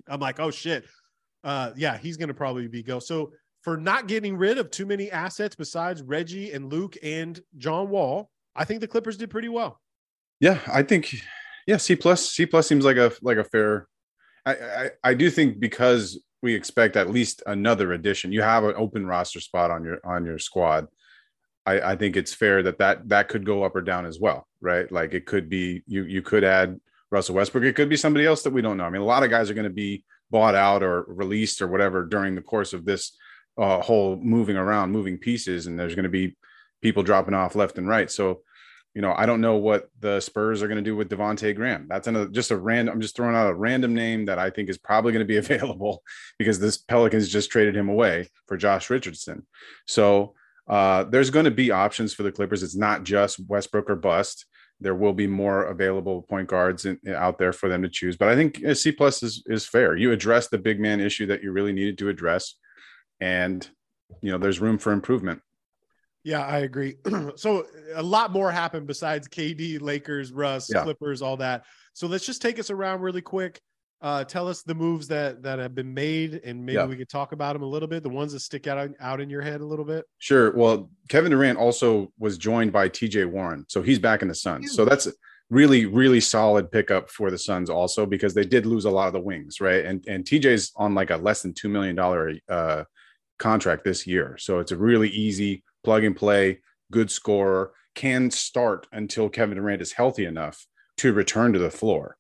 I'm 0.08 0.20
like, 0.20 0.40
oh 0.40 0.52
shit, 0.52 0.86
uh, 1.44 1.72
yeah, 1.76 1.98
he's 1.98 2.18
going 2.18 2.28
to 2.28 2.34
probably 2.34 2.68
be 2.68 2.84
go. 2.84 3.00
So 3.00 3.32
for 3.64 3.78
not 3.78 4.08
getting 4.08 4.38
rid 4.38 4.58
of 4.58 4.72
too 4.72 4.86
many 4.86 5.12
assets 5.12 5.56
besides 5.56 6.02
Reggie 6.02 6.52
and 6.52 6.72
Luke 6.72 6.98
and 7.04 7.40
John 7.58 7.90
Wall, 7.90 8.30
I 8.56 8.66
think 8.66 8.82
the 8.82 8.88
Clippers 8.88 9.18
did 9.18 9.30
pretty 9.30 9.50
well. 9.50 9.80
Yeah, 10.40 10.60
I 10.72 10.84
think 10.84 11.14
yeah, 11.68 11.78
C 11.78 11.96
plus 11.96 12.30
C 12.30 12.46
plus 12.46 12.68
seems 12.68 12.86
like 12.86 12.98
a 12.98 13.12
like 13.22 13.38
a 13.38 13.44
fair. 13.44 13.88
I, 14.46 14.54
I 14.54 14.90
I 15.04 15.14
do 15.14 15.30
think 15.30 15.60
because 15.60 16.20
we 16.42 16.56
expect 16.56 16.96
at 16.96 17.10
least 17.10 17.44
another 17.46 17.92
addition. 17.94 18.32
You 18.32 18.42
have 18.42 18.64
an 18.64 18.76
open 18.78 19.06
roster 19.06 19.40
spot 19.40 19.72
on 19.72 19.84
your 19.84 20.00
on 20.06 20.26
your 20.26 20.40
squad. 20.40 20.88
I, 21.66 21.92
I 21.92 21.96
think 21.96 22.16
it's 22.16 22.34
fair 22.34 22.64
that 22.64 22.80
that 22.80 23.10
that 23.10 23.28
could 23.28 23.46
go 23.46 23.64
up 23.64 23.76
or 23.76 23.82
down 23.82 24.06
as 24.06 24.20
well, 24.20 24.48
right? 24.62 24.90
Like 24.92 25.14
it 25.14 25.26
could 25.26 25.50
be 25.50 25.84
you 25.86 26.04
you 26.04 26.22
could 26.22 26.44
add 26.44 26.80
Russell 27.12 27.36
Westbrook. 27.36 27.66
It 27.66 27.76
could 27.76 27.90
be 27.90 27.98
somebody 27.98 28.26
else 28.26 28.44
that 28.44 28.54
we 28.54 28.62
don't 28.62 28.78
know. 28.78 28.86
I 28.86 28.90
mean, 28.90 29.02
a 29.02 29.06
lot 29.06 29.24
of 29.24 29.30
guys 29.30 29.50
are 29.50 29.56
going 29.56 29.66
to 29.66 29.70
be 29.70 30.06
bought 30.32 30.56
out 30.56 30.84
or 30.84 31.04
released 31.08 31.62
or 31.62 31.68
whatever 31.68 32.06
during 32.06 32.36
the 32.36 32.42
course 32.42 32.74
of 32.74 32.86
this 32.86 33.18
uh, 33.58 33.82
whole 33.82 34.16
moving 34.18 34.56
around, 34.56 34.92
moving 34.92 35.18
pieces, 35.18 35.68
and 35.68 35.78
there's 35.78 35.96
going 35.96 36.04
to 36.04 36.10
be 36.10 36.36
people 36.82 37.04
dropping 37.04 37.34
off 37.34 37.56
left 37.56 37.78
and 37.78 37.88
right. 37.88 38.10
So, 38.10 38.42
you 38.94 39.02
know, 39.02 39.14
I 39.16 39.26
don't 39.26 39.42
know 39.42 39.58
what 39.58 39.90
the 40.00 40.20
Spurs 40.20 40.62
are 40.62 40.68
going 40.68 40.84
to 40.84 40.90
do 40.90 40.96
with 40.96 41.10
Devonte 41.10 41.56
Graham. 41.56 41.88
That's 41.90 42.08
another 42.08 42.30
just 42.30 42.52
a 42.52 42.58
random. 42.58 42.94
I'm 42.94 43.02
just 43.02 43.16
throwing 43.16 43.36
out 43.36 43.50
a 43.50 43.54
random 43.54 43.94
name 43.94 44.26
that 44.26 44.40
I 44.40 44.50
think 44.50 44.70
is 44.70 44.78
probably 44.78 45.12
going 45.12 45.26
to 45.26 45.28
be 45.28 45.38
available 45.54 46.04
because 46.38 46.60
this 46.60 46.78
Pelicans 46.78 47.30
just 47.30 47.52
traded 47.52 47.76
him 47.76 47.90
away 47.90 48.30
for 48.48 48.58
Josh 48.58 48.90
Richardson. 48.90 49.46
So 49.86 50.36
uh, 50.68 51.04
there's 51.06 51.32
going 51.32 51.46
to 51.46 51.52
be 51.52 51.72
options 51.72 52.14
for 52.14 52.24
the 52.24 52.32
Clippers. 52.32 52.64
It's 52.64 52.76
not 52.76 53.04
just 53.04 53.40
Westbrook 53.50 53.90
or 53.90 53.96
bust. 53.96 54.46
There 54.82 54.96
will 54.96 55.14
be 55.14 55.28
more 55.28 55.66
available 55.66 56.22
point 56.22 56.48
guards 56.48 56.86
in, 56.86 57.00
out 57.10 57.38
there 57.38 57.52
for 57.52 57.68
them 57.68 57.82
to 57.82 57.90
choose. 57.90 58.16
But 58.16 58.30
I 58.30 58.36
think 58.36 58.64
eh, 58.64 58.74
C 58.74 58.92
plus 58.92 59.24
is 59.24 59.44
is 59.48 59.66
fair. 59.66 59.96
You 59.96 60.12
address 60.12 60.48
the 60.48 60.58
big 60.58 60.80
man 60.80 61.00
issue 61.00 61.26
that 61.28 61.44
you 61.44 61.52
really 61.52 61.74
needed 61.74 61.98
to 62.00 62.10
address, 62.10 62.56
and 63.20 63.68
you 64.22 64.32
know 64.32 64.38
there's 64.38 64.60
room 64.60 64.78
for 64.78 64.92
improvement. 64.94 65.42
Yeah, 66.24 66.46
I 66.46 66.60
agree. 66.60 66.96
so 67.36 67.66
a 67.96 68.04
lot 68.04 68.32
more 68.32 68.52
happened 68.52 68.88
besides 68.88 69.28
KD, 69.28 69.82
Lakers, 69.82 70.32
Russ, 70.32 70.70
yeah. 70.74 70.84
Clippers, 70.84 71.22
all 71.22 71.38
that. 71.38 71.66
So 71.94 72.08
let's 72.08 72.26
just 72.26 72.42
take 72.42 72.60
us 72.60 72.70
around 72.70 73.02
really 73.02 73.22
quick. 73.22 73.60
Uh, 74.02 74.24
tell 74.24 74.48
us 74.48 74.62
the 74.62 74.74
moves 74.74 75.10
that 75.10 75.44
that 75.44 75.60
have 75.60 75.76
been 75.76 75.94
made, 75.94 76.40
and 76.46 76.66
maybe 76.66 76.78
yeah. 76.78 76.86
we 76.86 76.96
could 76.96 77.10
talk 77.10 77.34
about 77.34 77.54
them 77.54 77.64
a 77.64 77.66
little 77.66 77.88
bit. 77.88 78.02
The 78.02 78.10
ones 78.10 78.32
that 78.32 78.40
stick 78.40 78.66
out 78.66 78.92
out 79.00 79.20
in 79.20 79.30
your 79.30 79.42
head 79.42 79.60
a 79.60 79.66
little 79.66 79.84
bit. 79.84 80.06
Sure. 80.20 80.56
Well, 80.56 80.90
Kevin 81.10 81.32
Durant 81.32 81.60
also 81.60 82.14
was 82.18 82.38
joined 82.38 82.72
by 82.72 82.88
T.J. 82.88 83.26
Warren, 83.26 83.66
so 83.68 83.82
he's 83.82 84.00
back 84.00 84.22
in 84.22 84.30
the 84.30 84.36
Suns. 84.36 84.74
So 84.74 84.86
that's 84.86 85.10
really 85.50 85.86
really 85.86 86.22
solid 86.22 86.72
pickup 86.72 87.10
for 87.10 87.30
the 87.30 87.38
Suns 87.38 87.70
also 87.70 88.06
because 88.06 88.34
they 88.34 88.46
did 88.46 88.66
lose 88.66 88.86
a 88.86 88.90
lot 88.90 89.08
of 89.08 89.14
the 89.14 89.20
wings, 89.20 89.60
right? 89.60 89.84
And 89.84 90.06
and 90.08 90.24
TJ's 90.24 90.72
on 90.78 90.96
like 90.96 91.10
a 91.10 91.18
less 91.18 91.42
than 91.42 91.54
two 91.54 91.68
million 91.68 91.96
dollar 91.96 92.34
uh, 92.48 92.86
contract 93.38 93.84
this 93.84 94.08
year, 94.08 94.38
so 94.40 94.60
it's 94.60 94.72
a 94.72 94.78
really 94.78 95.10
easy 95.10 95.64
plug 95.84 96.06
and 96.06 96.16
play, 96.16 96.62
good 96.90 97.12
scorer, 97.12 97.74
can 97.96 98.32
start 98.32 98.88
until 98.94 99.28
Kevin 99.28 99.58
Durant 99.58 99.82
is 99.82 99.92
healthy 99.92 100.24
enough 100.24 100.66
to 100.98 101.12
return 101.12 101.52
to 101.52 101.60
the 101.60 101.72
floor, 101.72 102.16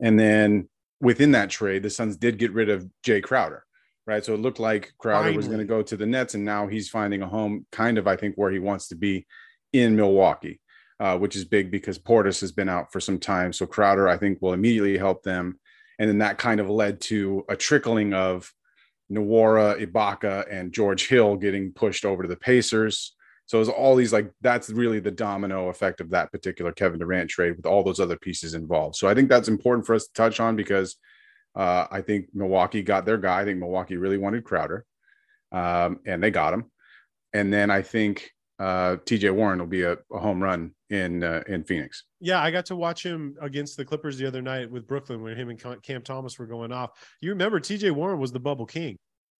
and 0.00 0.18
then 0.18 0.70
within 1.00 1.32
that 1.32 1.50
trade, 1.50 1.82
the 1.82 1.90
Suns 1.90 2.16
did 2.16 2.38
get 2.38 2.52
rid 2.52 2.68
of 2.68 2.88
Jae 3.04 3.22
Crowder, 3.22 3.64
right? 4.06 4.24
So 4.24 4.34
it 4.34 4.40
looked 4.40 4.60
like 4.60 4.92
Crowder 4.98 5.24
Finally. 5.24 5.36
was 5.36 5.46
going 5.46 5.58
to 5.58 5.64
go 5.64 5.82
to 5.82 5.96
the 5.96 6.06
Nets, 6.06 6.34
and 6.34 6.44
now 6.44 6.66
he's 6.66 6.88
finding 6.88 7.22
a 7.22 7.28
home, 7.28 7.66
kind 7.72 7.98
of, 7.98 8.06
I 8.06 8.16
think, 8.16 8.34
where 8.36 8.50
he 8.50 8.58
wants 8.58 8.88
to 8.88 8.96
be 8.96 9.26
in 9.72 9.96
Milwaukee, 9.96 10.60
uh, 11.00 11.18
which 11.18 11.36
is 11.36 11.44
big 11.44 11.70
because 11.70 11.98
Portis 11.98 12.40
has 12.40 12.52
been 12.52 12.68
out 12.68 12.92
for 12.92 13.00
some 13.00 13.18
time. 13.18 13.52
So 13.52 13.66
Crowder, 13.66 14.08
I 14.08 14.16
think, 14.16 14.38
will 14.40 14.54
immediately 14.54 14.98
help 14.98 15.22
them, 15.22 15.58
and 15.98 16.08
then 16.08 16.18
that 16.18 16.38
kind 16.38 16.60
of 16.60 16.68
led 16.68 17.00
to 17.02 17.44
a 17.48 17.56
trickling 17.56 18.14
of 18.14 18.52
Nwora, 19.10 19.84
Ibaka, 19.84 20.46
and 20.50 20.72
George 20.72 21.08
Hill 21.08 21.36
getting 21.36 21.72
pushed 21.72 22.04
over 22.04 22.22
to 22.22 22.28
the 22.28 22.36
Pacers. 22.36 23.14
So 23.48 23.58
it's 23.62 23.70
all 23.70 23.96
these 23.96 24.12
like 24.12 24.30
that's 24.42 24.68
really 24.68 25.00
the 25.00 25.10
domino 25.10 25.70
effect 25.70 26.02
of 26.02 26.10
that 26.10 26.30
particular 26.30 26.70
Kevin 26.70 26.98
Durant 26.98 27.30
trade 27.30 27.56
with 27.56 27.64
all 27.64 27.82
those 27.82 27.98
other 27.98 28.18
pieces 28.18 28.52
involved. 28.52 28.96
So 28.96 29.08
I 29.08 29.14
think 29.14 29.30
that's 29.30 29.48
important 29.48 29.86
for 29.86 29.94
us 29.94 30.06
to 30.06 30.12
touch 30.12 30.38
on 30.38 30.54
because 30.54 30.96
uh, 31.56 31.86
I 31.90 32.02
think 32.02 32.26
Milwaukee 32.34 32.82
got 32.82 33.06
their 33.06 33.16
guy. 33.16 33.40
I 33.40 33.44
think 33.46 33.58
Milwaukee 33.58 33.96
really 33.96 34.18
wanted 34.18 34.44
Crowder, 34.44 34.84
um, 35.50 36.00
and 36.04 36.22
they 36.22 36.30
got 36.30 36.52
him. 36.52 36.70
And 37.32 37.50
then 37.50 37.70
I 37.70 37.80
think 37.80 38.30
uh, 38.58 38.96
TJ 39.06 39.34
Warren 39.34 39.58
will 39.58 39.66
be 39.66 39.82
a, 39.82 39.96
a 40.12 40.18
home 40.18 40.42
run 40.42 40.74
in 40.90 41.24
uh, 41.24 41.42
in 41.48 41.64
Phoenix. 41.64 42.04
Yeah, 42.20 42.42
I 42.42 42.50
got 42.50 42.66
to 42.66 42.76
watch 42.76 43.02
him 43.02 43.34
against 43.40 43.78
the 43.78 43.84
Clippers 43.86 44.18
the 44.18 44.26
other 44.26 44.42
night 44.42 44.70
with 44.70 44.86
Brooklyn 44.86 45.22
when 45.22 45.34
him 45.34 45.48
and 45.48 45.82
Cam 45.82 46.02
Thomas 46.02 46.38
were 46.38 46.46
going 46.46 46.70
off. 46.70 46.90
You 47.22 47.30
remember 47.30 47.60
TJ 47.60 47.92
Warren 47.92 48.20
was 48.20 48.30
the 48.30 48.40
bubble 48.40 48.66
king 48.66 48.98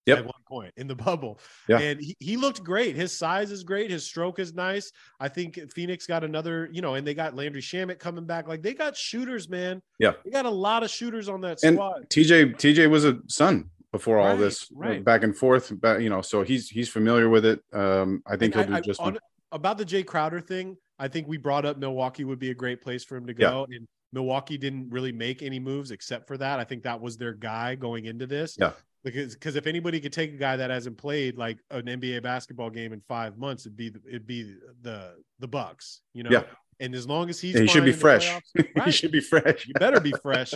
yep. 0.09 0.19
at 0.19 0.25
one 0.25 0.33
point 0.47 0.73
in 0.77 0.87
the 0.87 0.95
bubble. 0.95 1.39
Yeah. 1.67 1.79
And 1.79 1.99
he, 2.01 2.15
he 2.19 2.37
looked 2.37 2.63
great. 2.63 2.95
His 2.95 3.15
size 3.15 3.51
is 3.51 3.63
great. 3.63 3.91
His 3.91 4.05
stroke 4.05 4.39
is 4.39 4.53
nice. 4.53 4.91
I 5.19 5.27
think 5.27 5.59
Phoenix 5.73 6.05
got 6.05 6.23
another, 6.23 6.69
you 6.71 6.81
know, 6.81 6.95
and 6.95 7.05
they 7.05 7.13
got 7.13 7.35
Landry 7.35 7.61
Shamet 7.61 7.99
coming 7.99 8.25
back. 8.25 8.47
Like 8.47 8.61
they 8.61 8.73
got 8.73 8.97
shooters, 8.97 9.49
man. 9.49 9.81
Yeah. 9.99 10.13
They 10.25 10.31
got 10.31 10.45
a 10.45 10.49
lot 10.49 10.83
of 10.83 10.89
shooters 10.89 11.29
on 11.29 11.41
that 11.41 11.63
and 11.63 11.75
squad. 11.75 12.09
TJ 12.09 12.55
TJ 12.55 12.89
was 12.89 13.05
a 13.05 13.19
Sun 13.27 13.69
before 13.91 14.19
all 14.19 14.37
this 14.37 14.71
right. 14.75 15.03
back 15.03 15.23
and 15.23 15.35
forth, 15.35 15.71
you 15.99 16.09
know, 16.09 16.21
so 16.21 16.43
he's 16.43 16.69
he's 16.69 16.89
familiar 16.89 17.29
with 17.29 17.45
it. 17.45 17.59
Um, 17.73 18.21
I 18.27 18.35
think 18.35 18.55
and 18.55 18.65
he'll 18.65 18.75
I, 18.75 18.79
do 18.81 18.85
just 18.85 18.99
on, 18.99 19.17
about 19.51 19.77
the 19.77 19.85
Jae 19.85 20.05
Crowder 20.05 20.41
thing. 20.41 20.77
I 20.99 21.07
think 21.07 21.27
we 21.27 21.37
brought 21.37 21.65
up 21.65 21.77
Milwaukee 21.77 22.23
would 22.23 22.39
be 22.39 22.51
a 22.51 22.55
great 22.55 22.81
place 22.81 23.03
for 23.03 23.15
him 23.15 23.25
to 23.27 23.33
go. 23.33 23.65
Yeah. 23.69 23.77
And 23.77 23.87
Milwaukee 24.11 24.57
didn't 24.57 24.89
really 24.89 25.11
make 25.11 25.41
any 25.41 25.59
moves 25.59 25.91
except 25.91 26.27
for 26.27 26.37
that. 26.37 26.59
I 26.59 26.63
think 26.63 26.83
that 26.83 26.99
was 26.99 27.17
their 27.17 27.33
guy 27.33 27.75
going 27.75 28.05
into 28.05 28.27
this. 28.27 28.57
Yeah 28.59 28.71
because 29.03 29.33
because 29.33 29.55
if 29.55 29.67
anybody 29.67 29.99
could 29.99 30.13
take 30.13 30.33
a 30.33 30.37
guy 30.37 30.57
that 30.57 30.69
hasn't 30.69 30.97
played 30.97 31.37
like 31.37 31.59
an 31.71 31.83
NBA 31.83 32.23
basketball 32.23 32.69
game 32.69 32.93
in 32.93 33.01
five 33.07 33.37
months, 33.37 33.65
it'd 33.65 33.77
be 33.77 33.91
it'd 34.07 34.27
be 34.27 34.55
the 34.81 35.15
the 35.39 35.47
Bucks, 35.47 36.01
you 36.13 36.23
know. 36.23 36.31
Yeah. 36.31 36.43
And 36.81 36.95
as 36.95 37.05
long 37.05 37.29
as 37.29 37.41
he's 37.41 37.57
he 37.57 37.67
should 37.67 37.83
be 37.83 37.91
fresh. 37.91 38.29
Playoffs, 38.29 38.67
right, 38.75 38.85
he 38.85 38.91
should 38.91 39.11
be 39.11 39.19
fresh. 39.19 39.67
You 39.67 39.73
better 39.73 39.99
be 39.99 40.13
fresh. 40.21 40.53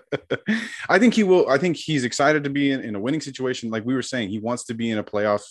I 0.88 0.98
think 0.98 1.12
he 1.12 1.22
will. 1.22 1.48
I 1.50 1.58
think 1.58 1.76
he's 1.76 2.04
excited 2.04 2.44
to 2.44 2.50
be 2.50 2.70
in, 2.70 2.80
in 2.80 2.94
a 2.94 3.00
winning 3.00 3.20
situation. 3.20 3.70
Like 3.70 3.84
we 3.84 3.94
were 3.94 4.02
saying, 4.02 4.30
he 4.30 4.38
wants 4.38 4.64
to 4.64 4.74
be 4.74 4.90
in 4.90 4.98
a 4.98 5.04
playoff 5.04 5.42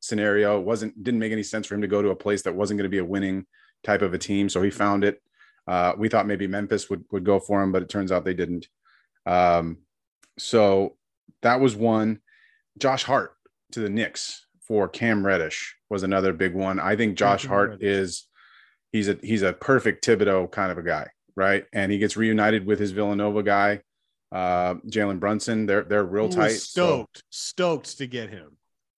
scenario. 0.00 0.58
It 0.58 0.64
wasn't 0.64 1.02
didn't 1.02 1.20
make 1.20 1.32
any 1.32 1.42
sense 1.42 1.66
for 1.66 1.74
him 1.74 1.80
to 1.80 1.88
go 1.88 2.02
to 2.02 2.10
a 2.10 2.16
place 2.16 2.42
that 2.42 2.54
wasn't 2.54 2.78
going 2.78 2.84
to 2.84 2.90
be 2.90 2.98
a 2.98 3.04
winning 3.04 3.46
type 3.82 4.02
of 4.02 4.12
a 4.12 4.18
team. 4.18 4.48
So 4.48 4.60
he 4.62 4.70
found 4.70 5.02
it. 5.02 5.22
Uh, 5.66 5.94
we 5.96 6.10
thought 6.10 6.26
maybe 6.26 6.46
Memphis 6.46 6.90
would 6.90 7.04
would 7.10 7.24
go 7.24 7.40
for 7.40 7.62
him, 7.62 7.72
but 7.72 7.82
it 7.82 7.88
turns 7.88 8.12
out 8.12 8.24
they 8.24 8.34
didn't. 8.34 8.68
Um, 9.24 9.78
so 10.38 10.96
that 11.44 11.60
was 11.60 11.76
one. 11.76 12.18
Josh 12.78 13.04
Hart 13.04 13.32
to 13.72 13.80
the 13.80 13.88
Knicks 13.88 14.46
for 14.66 14.88
Cam 14.88 15.24
Reddish 15.24 15.76
was 15.88 16.02
another 16.02 16.32
big 16.32 16.54
one. 16.54 16.80
I 16.80 16.96
think 16.96 17.16
Josh 17.16 17.46
Hart 17.46 17.70
Reddish. 17.70 17.86
is 17.86 18.28
he's 18.92 19.08
a 19.08 19.18
he's 19.22 19.42
a 19.42 19.52
perfect 19.52 20.04
Thibodeau 20.04 20.50
kind 20.50 20.72
of 20.72 20.78
a 20.78 20.82
guy, 20.82 21.08
right? 21.36 21.64
And 21.72 21.92
he 21.92 21.98
gets 21.98 22.16
reunited 22.16 22.66
with 22.66 22.80
his 22.80 22.90
Villanova 22.90 23.42
guy, 23.42 23.82
uh, 24.32 24.74
Jalen 24.86 25.20
Brunson. 25.20 25.66
They're 25.66 25.84
they're 25.84 26.04
real 26.04 26.28
tight. 26.28 26.56
Stoked, 26.56 27.18
so. 27.18 27.22
stoked 27.30 27.98
to 27.98 28.06
get 28.06 28.30
him. 28.30 28.56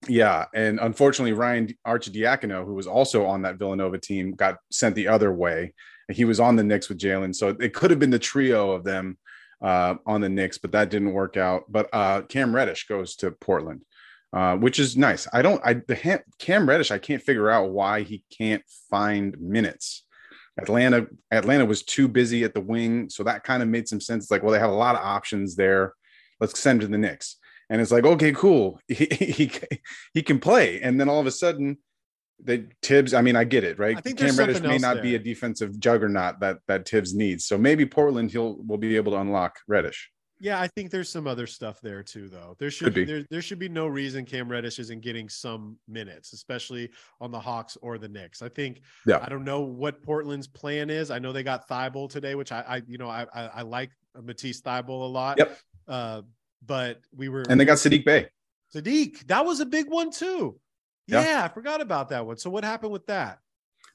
Yeah, 0.09 0.47
and 0.55 0.78
unfortunately, 0.80 1.32
Ryan 1.32 1.74
Arcidiacono, 1.84 2.64
who 2.64 2.74
was 2.74 2.86
also 2.86 3.26
on 3.26 3.42
that 3.42 3.57
Villanova 3.57 3.99
team, 3.99 4.32
got 4.32 4.59
sent 4.70 4.94
the 4.94 5.09
other 5.09 5.32
way. 5.32 5.74
He 6.12 6.24
was 6.24 6.38
on 6.38 6.55
the 6.55 6.62
Knicks 6.62 6.88
with 6.88 6.99
Jalen, 6.99 7.34
so 7.34 7.49
it 7.59 7.74
could 7.74 7.90
have 7.90 7.99
been 7.99 8.11
the 8.11 8.20
trio 8.20 8.70
of 8.70 8.84
them 8.84 9.18
uh, 9.66 9.96
on 10.06 10.20
the 10.20 10.28
Knicks, 10.28 10.58
but 10.58 10.70
that 10.72 10.90
didn't 10.90 11.12
work 11.12 11.36
out. 11.36 11.64
But 11.68 11.88
uh, 11.92 12.22
Cam 12.22 12.54
Reddish 12.54 12.86
goes 12.86 13.16
to 13.16 13.32
Portland, 13.32 13.82
uh, 14.32 14.56
which 14.56 14.78
is 14.78 14.96
nice. 14.96 15.26
I 15.32 15.42
don't, 15.42 15.60
I 15.64 15.74
the 15.74 16.22
Cam 16.38 16.68
Reddish, 16.68 16.92
I 16.92 16.98
can't 16.98 17.22
figure 17.22 17.50
out 17.50 17.70
why 17.70 18.02
he 18.02 18.22
can't 18.30 18.62
find 18.88 19.36
minutes. 19.40 20.04
Atlanta, 20.56 21.08
Atlanta 21.32 21.66
was 21.66 21.82
too 21.82 22.06
busy 22.06 22.44
at 22.44 22.54
the 22.54 22.60
wing, 22.60 23.10
so 23.10 23.24
that 23.24 23.42
kind 23.42 23.60
of 23.60 23.68
made 23.68 23.88
some 23.88 24.00
sense. 24.00 24.24
It's 24.24 24.30
like, 24.30 24.44
well, 24.44 24.52
they 24.52 24.60
have 24.60 24.70
a 24.70 24.74
lot 24.74 24.94
of 24.94 25.02
options 25.02 25.56
there. 25.56 25.94
Let's 26.40 26.58
send 26.60 26.82
him 26.82 26.88
to 26.88 26.92
the 26.92 26.98
Knicks. 26.98 27.36
And 27.68 27.80
it's 27.80 27.90
like, 27.90 28.04
okay, 28.04 28.30
cool. 28.32 28.80
He, 28.88 29.06
he, 29.06 29.50
he 30.14 30.22
can 30.22 30.38
play. 30.38 30.80
And 30.80 31.00
then 31.00 31.08
all 31.08 31.18
of 31.18 31.26
a 31.26 31.32
sudden, 31.32 31.78
the 32.43 32.66
Thibs, 32.82 33.14
I 33.14 33.22
mean, 33.22 33.37
I 33.37 33.45
get 33.45 33.64
it, 33.64 33.78
right? 33.78 33.97
I 33.97 34.01
think 34.01 34.18
Cam 34.18 34.37
Reddish 34.37 34.61
may 34.61 34.78
not 34.78 34.95
there. 34.95 35.03
be 35.03 35.14
a 35.14 35.18
defensive 35.18 35.78
juggernaut 35.78 36.41
that 36.41 36.59
that 36.68 36.89
Thibs 36.89 37.14
needs. 37.14 37.47
So 37.47 37.57
maybe 37.57 37.87
Portland 37.87 38.30
he'll 38.30 38.57
will 38.66 38.78
be 38.78 38.97
able 38.97 39.12
to 39.12 39.18
unlock 39.18 39.59
Reddish. 39.66 40.11
Yeah, 40.39 40.61
I 40.61 40.68
think 40.68 40.91
there's 40.91 41.09
some 41.09 41.26
other 41.26 41.47
stuff 41.47 41.80
there 41.80 42.03
too, 42.03 42.28
though. 42.28 42.57
There 42.59 42.70
should 42.70 42.93
be 42.93 43.05
there, 43.05 43.24
there 43.30 43.41
should 43.41 43.59
be 43.59 43.70
no 43.70 43.87
reason 43.87 44.26
Cam 44.26 44.51
Reddish 44.51 44.78
isn't 44.78 45.01
getting 45.01 45.30
some 45.30 45.78
minutes, 45.89 46.34
especially 46.34 46.91
on 47.22 47.30
the 47.30 47.41
Hawks 47.41 47.78
or 47.80 47.97
the 47.97 48.09
Knicks. 48.09 48.43
I 48.43 48.51
think. 48.51 48.82
Yeah. 49.07 49.20
I 49.22 49.30
don't 49.30 49.45
know 49.45 49.62
what 49.62 50.03
Portland's 50.03 50.47
plan 50.47 50.91
is. 50.91 51.11
I 51.11 51.18
know 51.18 51.32
they 51.32 51.43
got 51.43 51.66
Thybulle 51.68 52.11
today, 52.11 52.34
which 52.34 52.53
I, 52.53 52.61
I 52.68 52.82
you 52.87 52.99
know, 52.99 53.09
I, 53.09 53.26
I, 53.34 53.43
I 53.47 53.62
like 53.62 53.91
Matisse 54.22 54.61
Thybulle 54.61 54.89
a 55.03 55.07
lot. 55.07 55.39
Yep. 55.39 55.59
Uh, 55.89 56.22
but 56.64 57.01
we 57.14 57.28
were 57.30 57.45
and 57.49 57.59
they 57.59 57.64
got 57.64 57.78
Saddiq 57.78 58.05
Bey. 58.05 58.26
Saddiq, 58.74 59.26
that 59.28 59.47
was 59.47 59.61
a 59.61 59.66
big 59.66 59.89
one 59.89 60.11
too. 60.11 60.59
Yeah. 61.07 61.24
yeah, 61.24 61.44
I 61.44 61.48
forgot 61.48 61.80
about 61.80 62.09
that 62.09 62.26
one. 62.26 62.36
So 62.36 62.50
what 62.50 62.64
happened 62.64 62.92
with 62.92 63.07
that? 63.07 63.38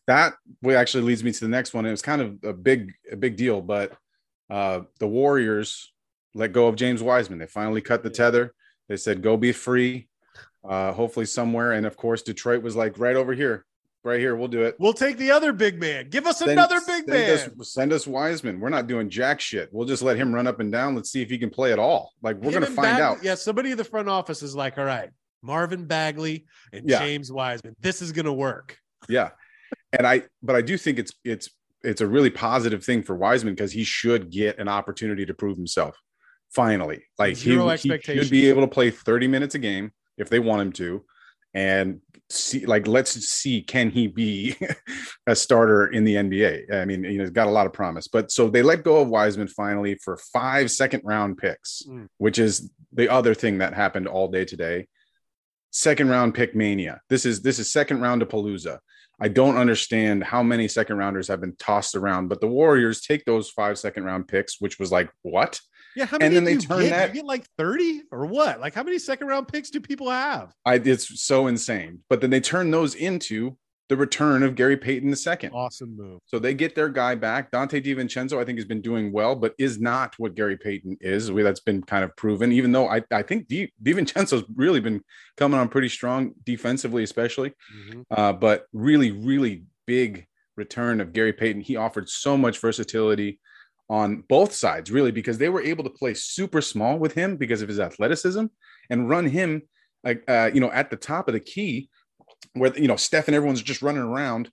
That 0.08 0.34
actually 0.68 1.04
leads 1.04 1.24
me 1.24 1.32
to 1.32 1.40
the 1.40 1.50
next 1.50 1.74
one. 1.74 1.86
It 1.86 1.92
was 1.92 2.02
kind 2.02 2.22
of 2.22 2.44
a 2.44 2.54
big, 2.54 2.94
a 3.12 3.16
big 3.16 3.36
deal, 3.36 3.62
but 3.62 3.94
uh, 4.50 4.82
the 5.00 5.08
Warriors 5.08 5.92
let 6.34 6.54
go 6.54 6.68
of 6.68 6.76
James 6.76 7.04
Wiseman. 7.04 7.40
They 7.40 7.46
finally 7.48 7.82
cut 7.82 8.02
the 8.04 8.10
tether. 8.10 8.54
They 8.90 8.98
said, 8.98 9.22
"Go 9.22 9.38
be 9.38 9.52
free." 9.52 10.08
Uh, 10.68 10.92
hopefully 10.92 11.26
somewhere, 11.26 11.74
and 11.74 11.86
of 11.86 11.98
course, 11.98 12.22
Detroit 12.22 12.64
was 12.64 12.76
like 12.76 13.00
right 13.00 13.16
over 13.16 13.34
here. 13.34 13.66
right 14.04 14.20
here. 14.20 14.36
We'll 14.36 14.48
do 14.48 14.64
it. 14.64 14.76
We'll 14.80 14.94
take 14.94 15.18
the 15.18 15.32
other 15.32 15.54
big 15.54 15.80
man. 15.80 16.10
Give 16.10 16.26
us 16.26 16.40
send, 16.40 16.52
another 16.52 16.80
big 16.80 17.06
send 17.06 17.08
man. 17.08 17.60
Us, 17.60 17.74
send 17.74 17.94
us 17.94 18.08
Wiseman. 18.08 18.60
We're 18.60 18.70
not 18.70 18.88
doing 18.88 19.10
jack 19.10 19.40
shit. 19.40 19.70
We'll 19.72 19.88
just 19.88 20.02
let 20.02 20.18
him 20.18 20.34
run 20.34 20.48
up 20.48 20.60
and 20.60 20.72
down. 20.72 20.96
Let's 20.96 21.12
see 21.12 21.22
if 21.22 21.30
he 21.30 21.38
can 21.38 21.50
play 21.50 21.72
at 21.72 21.80
all. 21.80 22.12
Like 22.22 22.38
we're 22.38 22.52
going 22.52 22.64
to 22.64 22.72
find 22.72 23.00
out. 23.00 23.24
Yeah, 23.24 23.36
somebody 23.36 23.72
in 23.72 23.78
the 23.78 23.84
front 23.84 24.10
office 24.10 24.42
is 24.44 24.56
like, 24.56 24.78
all 24.78 24.86
right, 24.86 25.12
Marvin 25.42 25.86
Bagley 25.86 26.46
and 26.72 26.90
yeah. 26.90 27.00
James 27.00 27.32
Wiseman. 27.32 27.76
This 27.80 28.02
is 28.02 28.12
going 28.12 28.26
to 28.26 28.34
work. 28.34 28.78
Yeah. 29.10 29.30
And 29.94 30.06
I, 30.06 30.24
but 30.42 30.56
I 30.56 30.62
do 30.62 30.78
think 30.78 31.00
it's, 31.00 31.14
it's, 31.24 31.50
it's 31.84 32.02
a 32.02 32.08
really 32.08 32.30
positive 32.30 32.84
thing 32.84 33.04
for 33.04 33.16
Wiseman 33.16 33.56
because 33.56 33.72
he 33.72 33.84
should 33.84 34.30
get 34.30 34.60
an 34.60 34.68
opportunity 34.68 35.26
to 35.26 35.34
prove 35.34 35.58
himself. 35.58 35.98
Finally, 36.54 37.04
like 37.18 37.38
Zero 37.38 37.70
he, 37.70 37.98
he 38.04 38.18
should 38.18 38.30
be 38.30 38.50
able 38.50 38.62
to 38.62 38.68
play 38.68 38.92
30 38.92 39.28
minutes 39.28 39.56
a 39.56 39.60
game 39.60 39.92
if 40.18 40.30
they 40.30 40.40
want 40.40 40.62
him 40.62 40.72
to 40.74 41.04
and 41.54 42.00
see 42.30 42.66
like 42.66 42.88
let's 42.88 43.12
see 43.12 43.62
can 43.62 43.90
he 43.90 44.08
be 44.08 44.56
a 45.28 45.36
starter 45.36 45.88
in 45.88 46.04
the 46.04 46.16
NBA. 46.16 46.74
I 46.74 46.86
mean, 46.86 47.04
you 47.04 47.18
know, 47.18 47.24
he's 47.24 47.32
got 47.32 47.48
a 47.48 47.52
lot 47.52 47.66
of 47.66 47.74
promise. 47.74 48.08
But 48.08 48.32
so 48.32 48.50
they 48.50 48.62
let 48.62 48.84
go 48.84 49.02
of 49.02 49.10
Wiseman 49.10 49.48
finally 49.48 49.96
for 49.96 50.18
five 50.34 50.72
second 50.72 51.02
round 51.04 51.38
picks, 51.38 51.84
mm. 51.88 52.08
which 52.18 52.40
is 52.40 52.72
the 52.94 53.10
other 53.10 53.34
thing 53.34 53.60
that 53.60 53.74
happened 53.74 54.08
all 54.08 54.30
day 54.30 54.46
today. 54.46 54.88
Second 55.72 56.10
round 56.10 56.34
pick 56.34 56.56
mania. 56.56 57.02
This 57.10 57.26
is 57.26 57.42
this 57.42 57.58
is 57.58 57.72
second 57.72 58.02
round 58.02 58.22
of 58.22 58.28
Palooza. 58.28 58.80
I 59.20 59.28
don't 59.28 59.58
understand 59.58 60.24
how 60.24 60.42
many 60.42 60.68
second 60.68 60.98
rounders 60.98 61.28
have 61.28 61.42
been 61.42 61.56
tossed 61.58 61.96
around, 61.96 62.28
but 62.28 62.42
the 62.42 62.48
Warriors 62.48 63.02
take 63.02 63.24
those 63.24 63.50
five 63.50 63.78
second 63.78 64.04
round 64.04 64.28
picks, 64.28 64.60
which 64.60 64.80
was 64.80 64.92
like 64.92 65.10
what? 65.22 65.60
Yeah, 65.96 66.06
how 66.06 66.18
many 66.18 66.28
and 66.28 66.36
then 66.36 66.44
they 66.44 66.58
turn 66.58 66.82
get? 66.82 66.90
that 66.90 67.10
you 67.10 67.16
get 67.16 67.26
like 67.26 67.46
30 67.58 68.04
or 68.12 68.26
what? 68.26 68.60
Like 68.60 68.74
how 68.74 68.84
many 68.84 68.98
second 68.98 69.28
round 69.28 69.48
picks 69.48 69.70
do 69.70 69.80
people 69.80 70.10
have? 70.10 70.54
I 70.66 70.76
it's 70.76 71.24
so 71.24 71.48
insane. 71.48 72.00
But 72.10 72.22
then 72.22 72.30
they 72.30 72.42
turn 72.42 72.72
those 72.72 72.96
into 72.96 73.58
the 73.92 73.98
return 73.98 74.42
of 74.42 74.56
Gary 74.56 74.78
Payton 74.78 75.10
II. 75.10 75.50
Awesome 75.50 75.98
move. 75.98 76.22
So 76.26 76.40
they 76.40 76.54
get 76.54 76.76
their 76.76 76.88
guy 76.88 77.14
back. 77.14 77.52
Donte 77.52 77.84
DiVincenzo, 77.84 78.40
I 78.40 78.46
think, 78.46 78.58
has 78.58 78.64
been 78.64 78.80
doing 78.80 79.12
well, 79.12 79.36
but 79.36 79.54
is 79.58 79.82
not 79.82 80.18
what 80.18 80.34
Gary 80.34 80.56
Payton 80.56 81.00
is. 81.02 81.28
That's 81.28 81.60
been 81.60 81.84
kind 81.84 82.06
of 82.06 82.16
proven, 82.16 82.54
even 82.54 82.72
though 82.72 82.88
I, 82.88 83.02
I 83.12 83.22
think 83.22 83.50
Di, 83.50 83.70
DiVincenzo's 83.84 84.46
really 84.56 84.80
been 84.80 85.04
coming 85.36 85.60
on 85.60 85.68
pretty 85.68 85.90
strong 85.90 86.32
defensively, 86.46 87.04
especially. 87.04 87.50
Mm-hmm. 87.50 88.02
Uh, 88.10 88.32
but 88.32 88.64
really, 88.72 89.12
really 89.12 89.66
big 89.86 90.26
return 90.56 91.02
of 91.02 91.12
Gary 91.12 91.34
Payton. 91.34 91.62
He 91.62 91.76
offered 91.76 92.08
so 92.08 92.38
much 92.38 92.60
versatility 92.60 93.42
on 93.90 94.24
both 94.30 94.54
sides, 94.54 94.90
really, 94.90 95.12
because 95.12 95.38
they 95.38 95.50
were 95.50 95.62
able 95.62 95.84
to 95.84 95.90
play 95.90 96.14
super 96.14 96.62
small 96.62 96.98
with 96.98 97.14
him 97.14 97.36
because 97.36 97.62
of 97.62 97.68
his 97.68 97.82
athleticism 97.82 98.46
and 98.90 99.10
run 99.10 99.26
him 99.26 99.64
like 100.04 100.24
uh, 100.30 100.50
you 100.54 100.62
know 100.62 100.72
at 100.72 100.90
the 100.90 100.96
top 100.96 101.28
of 101.28 101.34
the 101.34 101.40
key 101.40 101.90
where 102.54 102.78
you 102.78 102.88
know 102.88 102.96
Steph 102.96 103.28
and 103.28 103.36
everyone's 103.36 103.62
just 103.62 103.82
running 103.82 104.02
around. 104.02 104.52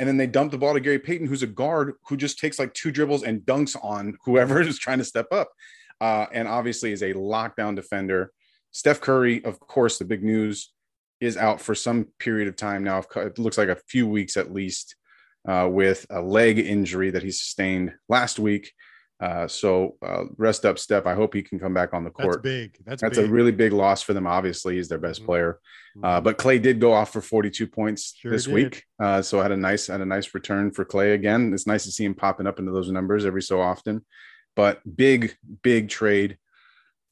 And 0.00 0.08
then 0.08 0.16
they 0.16 0.28
dump 0.28 0.52
the 0.52 0.58
ball 0.58 0.74
to 0.74 0.80
Gary 0.80 1.00
Payton, 1.00 1.26
who's 1.26 1.42
a 1.42 1.48
guard 1.48 1.94
who 2.06 2.16
just 2.16 2.38
takes 2.38 2.58
like 2.58 2.72
two 2.72 2.92
dribbles 2.92 3.24
and 3.24 3.40
dunks 3.40 3.76
on 3.82 4.16
whoever 4.24 4.60
is 4.62 4.78
trying 4.78 4.98
to 4.98 5.04
step 5.04 5.26
up. 5.32 5.50
Uh, 6.00 6.26
and 6.32 6.46
obviously 6.46 6.92
is 6.92 7.02
a 7.02 7.14
lockdown 7.14 7.74
defender. 7.74 8.30
Steph 8.70 9.00
Curry, 9.00 9.44
of 9.44 9.58
course, 9.58 9.98
the 9.98 10.04
big 10.04 10.22
news 10.22 10.72
is 11.20 11.36
out 11.36 11.60
for 11.60 11.74
some 11.74 12.06
period 12.20 12.46
of 12.46 12.54
time 12.54 12.84
now. 12.84 13.02
It 13.16 13.38
looks 13.38 13.58
like 13.58 13.68
a 13.68 13.80
few 13.88 14.06
weeks 14.06 14.36
at 14.36 14.52
least 14.52 14.94
uh, 15.48 15.68
with 15.68 16.06
a 16.10 16.20
leg 16.20 16.58
injury 16.58 17.10
that 17.10 17.22
he 17.22 17.32
sustained 17.32 17.94
last 18.08 18.38
week. 18.38 18.72
Uh, 19.20 19.48
so 19.48 19.96
uh, 20.00 20.24
rest 20.36 20.64
up, 20.64 20.78
Steph. 20.78 21.06
I 21.06 21.14
hope 21.14 21.34
he 21.34 21.42
can 21.42 21.58
come 21.58 21.74
back 21.74 21.92
on 21.92 22.04
the 22.04 22.10
court. 22.10 22.42
That's 22.42 22.42
big. 22.42 22.76
That's 22.84 23.02
that's 23.02 23.18
big. 23.18 23.28
a 23.28 23.32
really 23.32 23.50
big 23.50 23.72
loss 23.72 24.00
for 24.00 24.14
them. 24.14 24.26
Obviously, 24.26 24.76
he's 24.76 24.88
their 24.88 24.98
best 24.98 25.20
mm-hmm. 25.20 25.26
player. 25.26 25.60
Uh, 26.02 26.16
mm-hmm. 26.16 26.24
but 26.24 26.38
Clay 26.38 26.58
did 26.58 26.80
go 26.80 26.92
off 26.92 27.12
for 27.12 27.20
42 27.20 27.66
points 27.66 28.14
sure 28.16 28.30
this 28.30 28.44
did. 28.44 28.54
week. 28.54 28.84
Uh, 29.02 29.20
so 29.20 29.42
had 29.42 29.50
a 29.50 29.56
nice 29.56 29.88
had 29.88 30.00
a 30.00 30.06
nice 30.06 30.32
return 30.34 30.70
for 30.70 30.84
Clay 30.84 31.12
again. 31.12 31.52
It's 31.52 31.66
nice 31.66 31.84
to 31.84 31.90
see 31.90 32.04
him 32.04 32.14
popping 32.14 32.46
up 32.46 32.60
into 32.60 32.70
those 32.70 32.90
numbers 32.90 33.24
every 33.24 33.42
so 33.42 33.60
often. 33.60 34.04
But 34.54 34.80
big 34.96 35.36
big 35.62 35.88
trade 35.88 36.38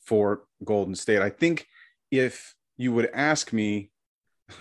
for 0.03 0.45
Golden 0.65 0.95
State. 0.95 1.23
I 1.23 1.31
think 1.31 1.67
if 2.13 2.55
you 2.77 2.93
would 2.93 3.11
ask 3.13 3.53
me 3.53 3.91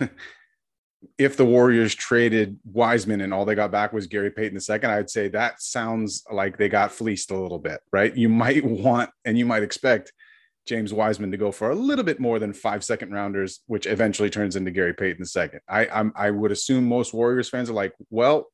if 1.18 1.36
the 1.36 1.44
Warriors 1.44 1.94
traded 1.94 2.58
Wiseman 2.64 3.20
and 3.20 3.32
all 3.32 3.44
they 3.44 3.54
got 3.54 3.70
back 3.70 3.92
was 3.92 4.06
Gary 4.06 4.30
Payton 4.30 4.58
II, 4.58 4.88
I'd 4.88 5.10
say 5.10 5.28
that 5.28 5.60
sounds 5.60 6.24
like 6.30 6.56
they 6.56 6.68
got 6.68 6.92
fleeced 6.92 7.30
a 7.30 7.38
little 7.38 7.58
bit, 7.58 7.80
right? 7.92 8.14
You 8.16 8.28
might 8.28 8.64
want 8.64 9.10
and 9.24 9.38
you 9.38 9.46
might 9.46 9.62
expect 9.62 10.12
James 10.66 10.92
Wiseman 10.92 11.30
to 11.30 11.36
go 11.36 11.52
for 11.52 11.70
a 11.70 11.74
little 11.74 12.04
bit 12.04 12.20
more 12.20 12.38
than 12.38 12.52
five 12.52 12.84
second 12.84 13.12
rounders, 13.12 13.60
which 13.66 13.86
eventually 13.86 14.30
turns 14.30 14.56
into 14.56 14.70
Gary 14.70 14.94
Payton 14.94 15.24
II. 15.36 15.60
I 15.68 15.86
I'm, 15.86 16.12
I 16.16 16.30
would 16.30 16.52
assume 16.52 16.88
most 16.88 17.14
Warriors 17.14 17.48
fans 17.48 17.70
are 17.70 17.74
like, 17.74 17.94
well, 18.10 18.48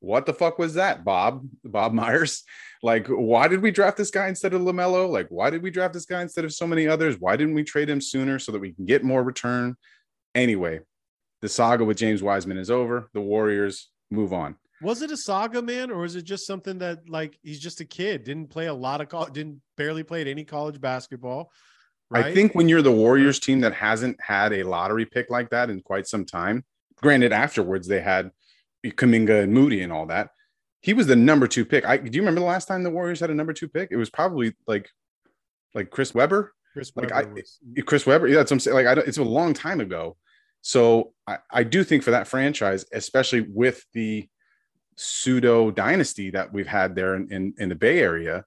what 0.00 0.26
the 0.26 0.34
fuck 0.34 0.58
was 0.58 0.74
that, 0.74 1.04
Bob? 1.04 1.46
Bob 1.64 1.92
Myers? 1.92 2.44
Like, 2.82 3.06
why 3.08 3.48
did 3.48 3.62
we 3.62 3.70
draft 3.70 3.96
this 3.96 4.10
guy 4.10 4.28
instead 4.28 4.52
of 4.52 4.60
LaMelo? 4.60 5.08
Like, 5.08 5.28
why 5.30 5.50
did 5.50 5.62
we 5.62 5.70
draft 5.70 5.94
this 5.94 6.04
guy 6.04 6.20
instead 6.20 6.44
of 6.44 6.52
so 6.52 6.66
many 6.66 6.86
others? 6.86 7.16
Why 7.18 7.36
didn't 7.36 7.54
we 7.54 7.64
trade 7.64 7.88
him 7.88 8.00
sooner 8.00 8.38
so 8.38 8.52
that 8.52 8.60
we 8.60 8.72
can 8.72 8.84
get 8.84 9.02
more 9.02 9.22
return? 9.22 9.76
Anyway, 10.34 10.80
the 11.42 11.48
saga 11.48 11.84
with 11.84 11.96
James 11.96 12.22
Wiseman 12.22 12.58
is 12.58 12.70
over. 12.70 13.08
The 13.12 13.20
Warriors 13.20 13.90
move 14.10 14.32
on. 14.32 14.56
Was 14.82 15.02
it 15.02 15.10
a 15.10 15.16
saga, 15.16 15.62
man, 15.62 15.90
or 15.90 16.04
is 16.04 16.16
it 16.16 16.24
just 16.24 16.46
something 16.46 16.78
that 16.78 17.08
like 17.08 17.38
he's 17.42 17.60
just 17.60 17.80
a 17.80 17.84
kid, 17.84 18.24
didn't 18.24 18.50
play 18.50 18.66
a 18.66 18.74
lot 18.74 19.00
of 19.00 19.08
college, 19.08 19.32
didn't 19.32 19.62
barely 19.76 20.02
played 20.02 20.28
any 20.28 20.44
college 20.44 20.80
basketball? 20.80 21.50
Right? 22.10 22.26
I 22.26 22.34
think 22.34 22.54
when 22.54 22.68
you're 22.68 22.82
the 22.82 22.92
Warriors 22.92 23.40
team 23.40 23.60
that 23.60 23.72
hasn't 23.72 24.20
had 24.20 24.52
a 24.52 24.62
lottery 24.62 25.06
pick 25.06 25.30
like 25.30 25.50
that 25.50 25.70
in 25.70 25.80
quite 25.80 26.06
some 26.06 26.24
time, 26.24 26.64
granted, 26.96 27.32
afterwards 27.32 27.88
they 27.88 28.00
had 28.00 28.30
Kuminga 28.84 29.42
and 29.42 29.52
Moody 29.52 29.82
and 29.82 29.92
all 29.92 30.06
that. 30.06 30.30
He 30.82 30.92
was 30.92 31.06
the 31.06 31.16
number 31.16 31.48
two 31.48 31.64
pick. 31.64 31.84
I 31.84 31.96
do 31.96 32.14
you 32.14 32.22
remember 32.22 32.40
the 32.40 32.46
last 32.46 32.66
time 32.66 32.82
the 32.82 32.90
Warriors 32.90 33.20
had 33.20 33.30
a 33.30 33.34
number 33.34 33.52
two 33.52 33.68
pick? 33.68 33.88
It 33.90 33.96
was 33.96 34.10
probably 34.10 34.54
like 34.66 34.88
like 35.74 35.90
Chris 35.90 36.14
Webber. 36.14 36.52
Chris 36.74 36.92
Webber 36.94 37.14
like 37.14 37.34
was... 37.34 37.58
I, 37.76 37.80
Chris 37.80 38.06
Webber. 38.06 38.28
Yeah, 38.28 38.36
that's 38.36 38.50
what 38.50 38.56
I'm 38.56 38.60
saying. 38.60 38.76
Like 38.76 38.86
I 38.86 38.94
don't, 38.94 39.08
it's 39.08 39.18
a 39.18 39.24
long 39.24 39.54
time 39.54 39.80
ago. 39.80 40.16
So 40.62 41.12
I, 41.26 41.38
I 41.50 41.62
do 41.62 41.84
think 41.84 42.02
for 42.02 42.10
that 42.12 42.26
franchise, 42.26 42.84
especially 42.92 43.40
with 43.40 43.84
the 43.92 44.28
pseudo 44.96 45.70
dynasty 45.70 46.30
that 46.30 46.52
we've 46.52 46.66
had 46.66 46.94
there 46.94 47.14
in, 47.14 47.30
in, 47.30 47.54
in 47.58 47.68
the 47.68 47.74
Bay 47.74 48.00
Area, 48.00 48.44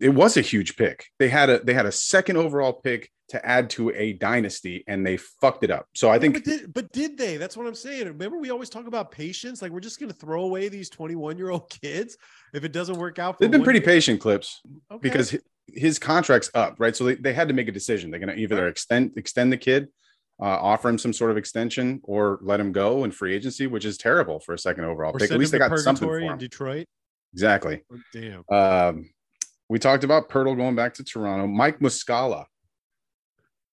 it 0.00 0.08
was 0.08 0.36
a 0.36 0.40
huge 0.40 0.76
pick. 0.76 1.06
They 1.18 1.28
had 1.28 1.50
a 1.50 1.60
they 1.60 1.74
had 1.74 1.86
a 1.86 1.92
second 1.92 2.38
overall 2.38 2.72
pick 2.72 3.10
to 3.28 3.46
add 3.46 3.70
to 3.70 3.90
a 3.90 4.14
dynasty 4.14 4.82
and 4.88 5.06
they 5.06 5.16
fucked 5.16 5.62
it 5.62 5.70
up. 5.70 5.86
So 5.94 6.10
I 6.10 6.18
think 6.18 6.34
but 6.34 6.44
did, 6.44 6.74
but 6.74 6.90
did 6.90 7.16
they? 7.16 7.36
That's 7.36 7.56
what 7.56 7.66
I'm 7.66 7.74
saying. 7.74 8.06
Remember 8.06 8.38
we 8.38 8.50
always 8.50 8.70
talk 8.70 8.86
about 8.86 9.12
patience 9.12 9.62
like 9.62 9.70
we're 9.70 9.80
just 9.80 10.00
going 10.00 10.10
to 10.10 10.16
throw 10.16 10.42
away 10.42 10.68
these 10.68 10.90
21-year-old 10.90 11.70
kids 11.82 12.16
if 12.54 12.64
it 12.64 12.72
doesn't 12.72 12.96
work 12.96 13.18
out 13.18 13.38
They've 13.38 13.50
been 13.50 13.62
pretty 13.62 13.80
patient 13.80 14.20
clips 14.20 14.60
okay. 14.90 15.00
because 15.00 15.36
his 15.68 15.98
contract's 15.98 16.50
up, 16.54 16.76
right? 16.78 16.96
So 16.96 17.04
they, 17.04 17.14
they 17.14 17.32
had 17.32 17.46
to 17.48 17.54
make 17.54 17.68
a 17.68 17.72
decision. 17.72 18.10
They're 18.10 18.20
going 18.20 18.34
to 18.34 18.42
either 18.42 18.66
extend 18.66 19.12
extend 19.16 19.52
the 19.52 19.58
kid 19.58 19.88
uh, 20.40 20.44
offer 20.44 20.88
him 20.88 20.98
some 20.98 21.12
sort 21.12 21.30
of 21.30 21.36
extension 21.36 22.00
or 22.04 22.38
let 22.42 22.58
him 22.60 22.72
go 22.72 23.04
in 23.04 23.10
free 23.10 23.34
agency, 23.34 23.66
which 23.66 23.84
is 23.84 23.98
terrible 23.98 24.40
for 24.40 24.54
a 24.54 24.58
second 24.58 24.84
overall 24.84 25.14
or 25.14 25.18
pick. 25.18 25.30
At 25.30 25.38
least 25.38 25.52
they 25.52 25.58
got 25.58 25.76
something 25.78 26.08
for 26.08 26.18
him. 26.18 26.32
in 26.32 26.38
Detroit. 26.38 26.86
Exactly. 27.32 27.82
Oh, 27.92 27.98
damn. 28.12 28.44
Um, 28.48 29.10
we 29.68 29.78
talked 29.78 30.02
about 30.02 30.28
Poeltl 30.28 30.56
going 30.56 30.74
back 30.74 30.94
to 30.94 31.04
Toronto. 31.04 31.46
Mike 31.46 31.78
Muscala, 31.78 32.46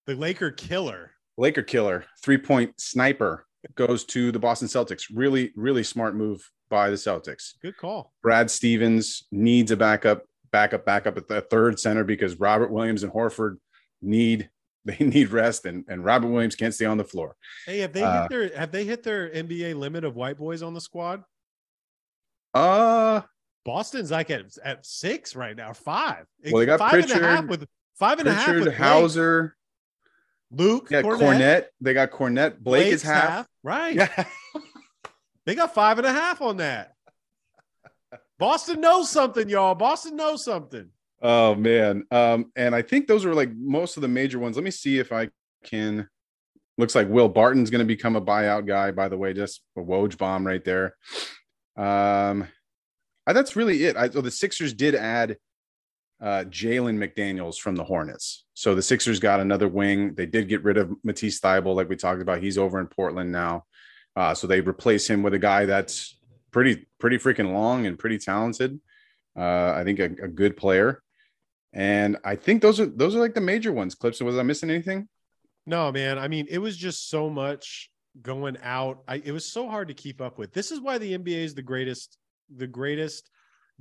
the 0.06 0.16
Laker 0.16 0.52
killer, 0.52 1.12
Laker 1.38 1.64
killer, 1.64 2.06
three 2.22 2.38
point 2.38 2.80
sniper, 2.80 3.46
goes 3.76 4.04
to 4.06 4.32
the 4.32 4.40
Boston 4.40 4.68
Celtics. 4.68 5.06
Really, 5.14 5.52
really 5.56 5.84
smart 5.84 6.16
move 6.16 6.50
by 6.70 6.90
the 6.90 6.96
Celtics. 6.98 7.54
Good 7.62 7.78
call. 7.78 8.14
Brad 8.22 8.52
Stevens 8.52 9.24
needs 9.32 9.72
a 9.72 9.78
backup, 9.78 10.24
backup, 10.52 10.86
backup 10.86 11.18
at 11.18 11.28
the 11.28 11.42
third 11.42 11.80
center 11.80 12.04
because 12.04 12.40
Robert 12.40 12.72
Williams 12.72 13.04
and 13.04 13.12
Horford 13.12 13.58
need 14.02 14.50
they 15.00 15.06
need 15.06 15.32
rest, 15.32 15.66
and, 15.66 15.84
and 15.88 16.04
Robert 16.04 16.28
Williams 16.28 16.56
can't 16.56 16.74
stay 16.74 16.86
on 16.86 16.98
the 16.98 17.04
floor. 17.04 17.36
Hey, 17.66 17.80
have 17.80 17.94
they 17.94 18.04
uh, 18.04 18.22
hit 18.24 18.30
their 18.30 18.58
have 18.58 18.72
they 18.72 18.86
hit 18.86 19.04
their 19.04 19.30
NBA 19.30 19.76
limit 19.76 20.04
of 20.04 20.16
white 20.16 20.38
boys 20.38 20.64
on 20.64 20.74
the 20.74 20.82
squad? 20.82 21.24
Uh 22.54 23.22
Boston's 23.66 24.12
like 24.12 24.32
at, 24.32 24.46
at 24.64 24.86
six 24.86 25.36
right 25.36 25.56
now, 25.56 25.74
five. 25.74 26.26
Well, 26.46 26.62
they 26.62 26.66
got 26.66 26.80
five 26.80 26.92
Pritchard, 26.92 27.18
and 27.18 27.26
a 27.26 27.28
half 27.28 27.46
with 27.48 27.68
five 28.00 28.20
and 28.20 28.28
Pritchard, 28.30 28.56
a 28.56 28.56
half 28.56 28.66
with 28.66 28.76
Hauser, 28.76 29.58
Luke, 30.52 30.88
yeah, 30.90 31.02
Kornet. 31.02 31.20
Kornet. 31.20 31.66
They 31.82 31.94
got 31.94 32.12
Kornet. 32.12 32.60
Blake 32.60 32.86
Blake's 32.86 32.94
is 32.96 33.02
half. 33.04 33.30
half. 33.30 33.48
Right. 33.64 33.96
Yeah. 33.96 34.26
they 35.46 35.56
got 35.56 35.74
five 35.74 35.98
and 35.98 36.08
a 36.08 36.14
half 36.14 36.42
on 36.42 36.58
that. 36.58 36.94
Boston 38.40 38.80
knows 38.80 39.10
something, 39.10 39.50
y'all. 39.50 39.76
Boston 39.76 40.16
knows 40.16 40.46
something. 40.46 40.90
Oh 41.22 41.56
man. 41.56 42.06
Um, 42.12 42.52
and 42.56 42.76
I 42.76 42.82
think 42.82 43.08
those 43.08 43.26
are 43.26 43.34
like 43.34 43.52
most 43.56 43.98
of 43.98 44.02
the 44.02 44.08
major 44.08 44.40
ones. 44.40 44.56
Let 44.56 44.64
me 44.64 44.72
see 44.72 45.00
if 45.00 45.12
I 45.12 45.30
can. 45.64 46.08
Looks 46.78 46.94
like 46.94 47.10
Will 47.10 47.30
Barton's 47.30 47.72
going 47.72 47.80
to 47.80 47.86
become 47.86 48.16
a 48.16 48.22
buyout 48.22 48.68
guy. 48.68 48.92
By 48.92 49.10
the 49.10 49.18
way, 49.18 49.34
just 49.34 49.62
a 49.76 49.82
Woj 49.82 50.18
bomb 50.18 50.46
right 50.46 50.64
there. 50.64 50.96
Um, 51.76 52.48
that's 53.26 53.56
really 53.56 53.86
it. 53.86 53.98
I, 53.98 54.10
so 54.10 54.22
the 54.22 54.32
Sixers 54.32 54.74
did 54.74 54.94
add 54.94 55.38
uh, 56.22 56.46
Jalen 56.48 56.98
McDaniels 56.98 57.58
from 57.58 57.76
the 57.76 57.84
Hornets. 57.84 58.46
So 58.54 58.76
the 58.76 58.82
Sixers 58.82 59.20
got 59.20 59.40
another 59.40 59.68
wing. 59.68 60.14
They 60.14 60.26
did 60.26 60.48
get 60.48 60.64
rid 60.64 60.78
of 60.78 60.92
Matisse 61.04 61.40
Thybulle, 61.40 61.76
like 61.76 61.90
we 61.90 61.96
talked 61.96 62.22
about. 62.22 62.42
He's 62.42 62.58
over 62.58 62.80
in 62.80 62.88
Portland 62.88 63.32
now. 63.32 63.66
Uh, 64.16 64.34
so 64.34 64.48
they 64.48 64.62
replace 64.62 65.08
him 65.08 65.22
with 65.22 65.34
a 65.34 65.40
guy 65.40 65.66
that's 65.66 66.18
pretty 66.52 66.88
pretty 67.00 67.18
freaking 67.18 67.54
long 67.54 67.86
and 67.86 68.00
pretty 68.00 68.18
talented. 68.18 68.80
Uh, 69.38 69.74
I 69.76 69.84
think 69.84 70.00
a, 70.00 70.06
a, 70.06 70.28
good 70.28 70.58
player, 70.58 71.04
and 71.78 72.18
I 72.24 72.36
think 72.36 72.64
those 72.64 72.80
are 72.80 72.88
those 72.88 73.16
are 73.16 73.20
like 73.20 73.36
the 73.36 73.42
major 73.42 73.72
ones. 73.72 73.94
Clips. 73.94 74.20
Was 74.20 74.38
I 74.38 74.44
missing 74.44 74.72
anything? 74.72 75.08
No, 75.68 75.92
man. 75.92 76.18
I 76.18 76.28
mean, 76.28 76.48
it 76.50 76.58
was 76.58 76.76
just 76.76 77.08
so 77.10 77.30
much 77.30 77.92
going 78.20 78.58
out. 78.64 79.04
I, 79.08 79.22
it 79.24 79.32
was 79.32 79.46
so 79.46 79.70
hard 79.70 79.90
to 79.90 79.94
keep 79.94 80.20
up 80.20 80.40
with. 80.40 80.52
This 80.54 80.72
is 80.72 80.82
why 80.82 80.98
the 80.98 81.16
NBA 81.16 81.44
is 81.44 81.54
the 81.54 81.62
greatest, 81.62 82.18
the 82.54 82.66
greatest 82.66 83.30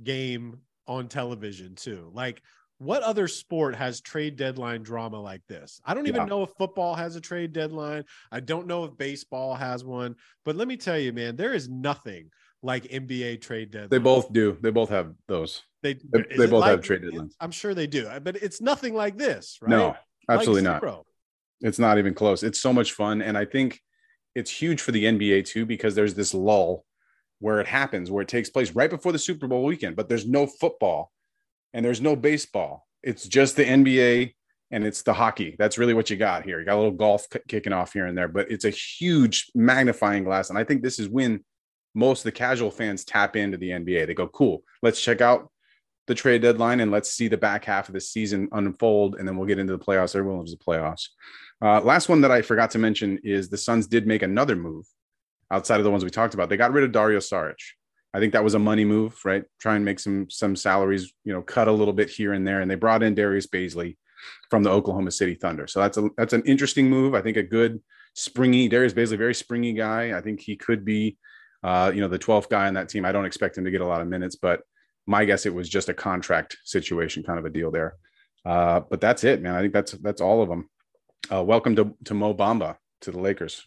game 0.03 0.59
on 0.85 1.07
television 1.07 1.73
too. 1.73 2.11
Like 2.13 2.43
what 2.77 3.01
other 3.01 3.27
sport 3.27 3.75
has 3.75 4.01
trade 4.01 4.35
deadline 4.35 4.83
drama 4.83 5.19
like 5.19 5.41
this? 5.47 5.81
I 5.83 5.95
don't 5.95 6.07
even 6.07 6.21
yeah. 6.21 6.27
know 6.27 6.43
if 6.43 6.51
football 6.51 6.93
has 6.93 7.15
a 7.15 7.21
trade 7.21 7.51
deadline. 7.51 8.03
I 8.31 8.41
don't 8.41 8.67
know 8.67 8.83
if 8.83 8.95
baseball 8.95 9.55
has 9.55 9.83
one. 9.83 10.15
But 10.45 10.55
let 10.55 10.67
me 10.67 10.77
tell 10.77 10.99
you, 10.99 11.11
man, 11.13 11.35
there 11.35 11.53
is 11.53 11.67
nothing 11.67 12.29
like 12.63 12.83
NBA 12.85 13.41
trade 13.41 13.71
deadline. 13.71 13.89
They 13.89 13.97
both 13.99 14.31
do. 14.31 14.57
They 14.61 14.71
both 14.71 14.89
have 14.89 15.13
those. 15.27 15.61
They 15.83 15.93
they, 15.93 16.25
they 16.37 16.47
both 16.47 16.61
like, 16.61 16.71
have 16.71 16.81
trade 16.81 17.01
deadlines. 17.01 17.33
I'm 17.39 17.51
sure 17.51 17.73
they 17.73 17.87
do, 17.87 18.09
but 18.21 18.37
it's 18.37 18.61
nothing 18.61 18.93
like 18.93 19.17
this, 19.17 19.57
right? 19.61 19.69
No, 19.69 19.95
absolutely 20.29 20.63
like 20.63 20.81
not. 20.81 21.05
It's 21.61 21.79
not 21.79 21.97
even 21.97 22.13
close. 22.13 22.43
It's 22.43 22.59
so 22.59 22.73
much 22.73 22.93
fun, 22.93 23.21
and 23.21 23.37
I 23.37 23.45
think 23.45 23.79
it's 24.35 24.51
huge 24.51 24.81
for 24.81 24.91
the 24.91 25.05
NBA 25.05 25.45
too 25.45 25.65
because 25.65 25.95
there's 25.95 26.13
this 26.13 26.33
lull 26.33 26.85
where 27.39 27.59
it 27.59 27.67
happens, 27.67 28.11
where 28.11 28.21
it 28.21 28.27
takes 28.27 28.49
place 28.49 28.71
right 28.71 28.89
before 28.89 29.11
the 29.11 29.19
Super 29.19 29.47
Bowl 29.47 29.63
weekend, 29.63 29.95
but 29.95 30.09
there's 30.09 30.27
no 30.27 30.47
football 30.47 31.11
and 31.73 31.85
there's 31.85 32.01
no 32.01 32.15
baseball. 32.15 32.87
It's 33.03 33.27
just 33.27 33.55
the 33.55 33.65
NBA 33.65 34.33
and 34.71 34.83
it's 34.83 35.03
the 35.03 35.13
hockey. 35.13 35.55
That's 35.57 35.77
really 35.77 35.93
what 35.93 36.09
you 36.09 36.17
got 36.17 36.43
here. 36.43 36.59
You 36.59 36.65
got 36.65 36.75
a 36.75 36.81
little 36.81 36.91
golf 36.91 37.27
kicking 37.47 37.73
off 37.73 37.93
here 37.93 38.05
and 38.05 38.17
there, 38.17 38.27
but 38.27 38.51
it's 38.51 38.65
a 38.65 38.69
huge 38.69 39.51
magnifying 39.55 40.23
glass. 40.23 40.49
And 40.49 40.57
I 40.59 40.63
think 40.63 40.83
this 40.83 40.99
is 40.99 41.09
when 41.09 41.43
most 41.97 42.19
of 42.19 42.25
the 42.25 42.31
casual 42.31 42.69
fans 42.69 43.03
tap 43.03 43.35
into 43.35 43.57
the 43.57 43.71
NBA. 43.71 44.05
They 44.05 44.13
go, 44.13 44.27
cool, 44.27 44.63
let's 44.83 45.01
check 45.01 45.19
out 45.19 45.51
the 46.05 46.13
trade 46.13 46.43
deadline 46.43 46.79
and 46.79 46.91
let's 46.91 47.11
see 47.11 47.27
the 47.27 47.37
back 47.37 47.65
half 47.65 47.89
of 47.89 47.93
the 47.93 47.99
season 47.99 48.47
unfold. 48.51 49.15
And 49.15 49.27
then 49.27 49.35
we'll 49.35 49.47
get 49.47 49.57
into 49.57 49.75
the 49.75 49.83
playoffs. 49.83 50.15
Everyone 50.15 50.37
loves 50.37 50.51
the 50.51 50.63
playoffs. 50.63 51.07
Uh, 51.59 51.81
last 51.81 52.07
one 52.07 52.21
that 52.21 52.31
I 52.31 52.43
forgot 52.43 52.69
to 52.71 52.77
mention 52.77 53.19
is 53.23 53.49
the 53.49 53.57
Suns 53.57 53.87
did 53.87 54.05
make 54.05 54.21
another 54.21 54.55
move 54.55 54.85
outside 55.49 55.79
of 55.79 55.85
the 55.85 55.91
ones 55.91 56.03
we 56.03 56.11
talked 56.11 56.35
about. 56.35 56.49
They 56.49 56.55
got 56.55 56.71
rid 56.71 56.83
of 56.83 56.91
Dario 56.91 57.17
Saric. 57.17 57.55
I 58.13 58.19
think 58.19 58.33
that 58.33 58.43
was 58.43 58.53
a 58.53 58.59
money 58.59 58.85
move, 58.85 59.19
right? 59.25 59.43
Try 59.59 59.75
and 59.75 59.83
make 59.83 59.99
some 59.99 60.29
some 60.29 60.55
salaries, 60.55 61.11
you 61.23 61.33
know, 61.33 61.41
cut 61.41 61.67
a 61.67 61.71
little 61.71 61.93
bit 61.93 62.09
here 62.09 62.33
and 62.33 62.47
there. 62.47 62.61
And 62.61 62.69
they 62.69 62.75
brought 62.75 63.03
in 63.03 63.15
Darius 63.15 63.47
Bazley 63.47 63.97
from 64.51 64.63
the 64.63 64.69
Oklahoma 64.69 65.11
City 65.11 65.33
Thunder. 65.33 65.65
So 65.67 65.79
that's 65.81 65.97
a 65.97 66.09
that's 66.15 66.33
an 66.33 66.43
interesting 66.45 66.89
move. 66.89 67.15
I 67.15 67.21
think 67.21 67.37
a 67.37 67.43
good 67.43 67.81
springy 68.13 68.67
Darius 68.67 68.93
Bazley, 68.93 69.17
very 69.17 69.35
springy 69.35 69.73
guy. 69.73 70.17
I 70.17 70.21
think 70.21 70.41
he 70.41 70.55
could 70.55 70.83
be, 70.85 71.17
uh, 71.63 71.91
you 71.93 72.01
know, 72.01 72.07
the 72.07 72.19
12th 72.19 72.49
guy 72.49 72.67
on 72.67 72.73
that 72.75 72.89
team. 72.89 73.05
I 73.05 73.11
don't 73.11 73.25
expect 73.25 73.57
him 73.57 73.65
to 73.65 73.71
get 73.71 73.81
a 73.81 73.85
lot 73.85 74.01
of 74.01 74.07
minutes, 74.07 74.35
but 74.35 74.61
my 75.05 75.25
guess 75.25 75.45
it 75.45 75.53
was 75.53 75.69
just 75.69 75.89
a 75.89 75.93
contract 75.93 76.57
situation, 76.63 77.23
kind 77.23 77.39
of 77.39 77.45
a 77.45 77.49
deal 77.49 77.71
there. 77.71 77.95
Uh, 78.45 78.81
but 78.89 79.01
that's 79.01 79.23
it, 79.23 79.41
man. 79.41 79.55
I 79.55 79.61
think 79.61 79.73
that's 79.73 79.91
that's 79.93 80.21
all 80.21 80.41
of 80.41 80.49
them. 80.49 80.69
Uh, 81.31 81.43
welcome 81.43 81.75
to 81.75 81.95
to 82.05 82.13
Mo 82.13 82.33
Bamba 82.33 82.77
to 83.01 83.11
the 83.11 83.19
Lakers 83.19 83.65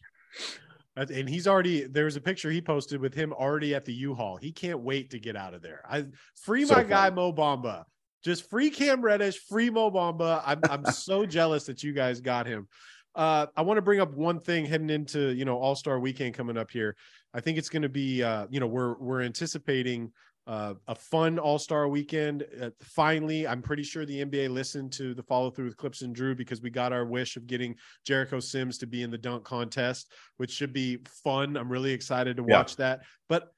and 0.97 1.29
he's 1.29 1.47
already 1.47 1.85
there 1.85 2.05
was 2.05 2.17
a 2.17 2.21
picture 2.21 2.51
he 2.51 2.61
posted 2.61 3.01
with 3.01 3.15
him 3.15 3.33
already 3.33 3.75
at 3.75 3.85
the 3.85 3.93
U-Haul. 3.93 4.37
He 4.37 4.53
can't 4.53 4.81
wait 4.81 5.11
to 5.11 5.19
get 5.19 5.37
out 5.37 5.55
of 5.55 5.63
there. 5.63 5.83
I 5.89 6.07
free 6.35 6.65
my 6.65 6.75
fun. 6.75 6.89
guy 6.89 7.11
Mo 7.11 7.33
Bamba. 7.33 7.85
Just 8.23 8.51
free 8.51 8.71
Cam 8.71 9.01
Reddish, 9.01 9.39
free 9.39 9.71
Mo 9.71 9.91
Bamba. 9.91 10.43
I'm 10.45 10.61
I'm 10.69 10.85
so 10.93 11.25
jealous 11.25 11.65
that 11.65 11.83
you 11.83 11.93
guys 11.93 12.21
got 12.21 12.47
him. 12.47 12.69
Uh, 13.15 13.47
I 13.57 13.63
want 13.63 13.79
to 13.79 13.83
bring 13.83 14.01
up 14.01 14.13
one 14.15 14.41
thing 14.41 14.67
heading 14.67 14.91
into 14.91 15.31
you 15.31 15.45
know 15.45 15.59
All 15.59 15.75
Star 15.75 15.99
Weekend 15.99 16.35
coming 16.35 16.59
up 16.59 16.71
here. 16.71 16.97
I 17.35 17.41
think 17.41 17.59
it's 17.59 17.69
going 17.69 17.83
to 17.83 17.89
be 17.89 18.23
uh, 18.23 18.47
you 18.51 18.61
know 18.61 18.67
we're 18.67 18.95
we're 18.99 19.23
anticipating 19.23 20.13
uh, 20.47 20.75
a 20.89 20.95
fun 20.95 21.39
All 21.39 21.59
Star 21.59 21.89
weekend. 21.89 22.45
Uh, 22.61 22.71
finally, 22.83 23.47
I'm 23.47 23.63
pretty 23.63 23.83
sure 23.83 24.05
the 24.05 24.25
NBA 24.25 24.51
listened 24.51 24.93
to 24.95 25.15
the 25.15 25.23
follow 25.23 25.51
through 25.51 25.67
with 25.67 25.77
Clipps 25.77 26.03
and 26.03 26.15
Drew 26.15 26.35
because 26.35 26.61
we 26.61 26.71
got 26.71 26.93
our 26.93 27.05
wish 27.05 27.37
of 27.37 27.47
getting 27.47 27.77
Jericho 28.05 28.41
Sims 28.41 28.79
to 28.79 28.87
be 28.87 29.03
in 29.03 29.11
the 29.11 29.19
dunk 29.19 29.45
contest, 29.45 30.13
which 30.39 30.51
should 30.51 30.73
be 30.73 30.99
fun. 31.23 31.57
I'm 31.57 31.71
really 31.71 31.93
excited 31.93 32.37
to 32.37 32.43
watch 32.43 32.73
yeah. 32.73 32.97
that. 32.97 33.03
But 33.29 33.53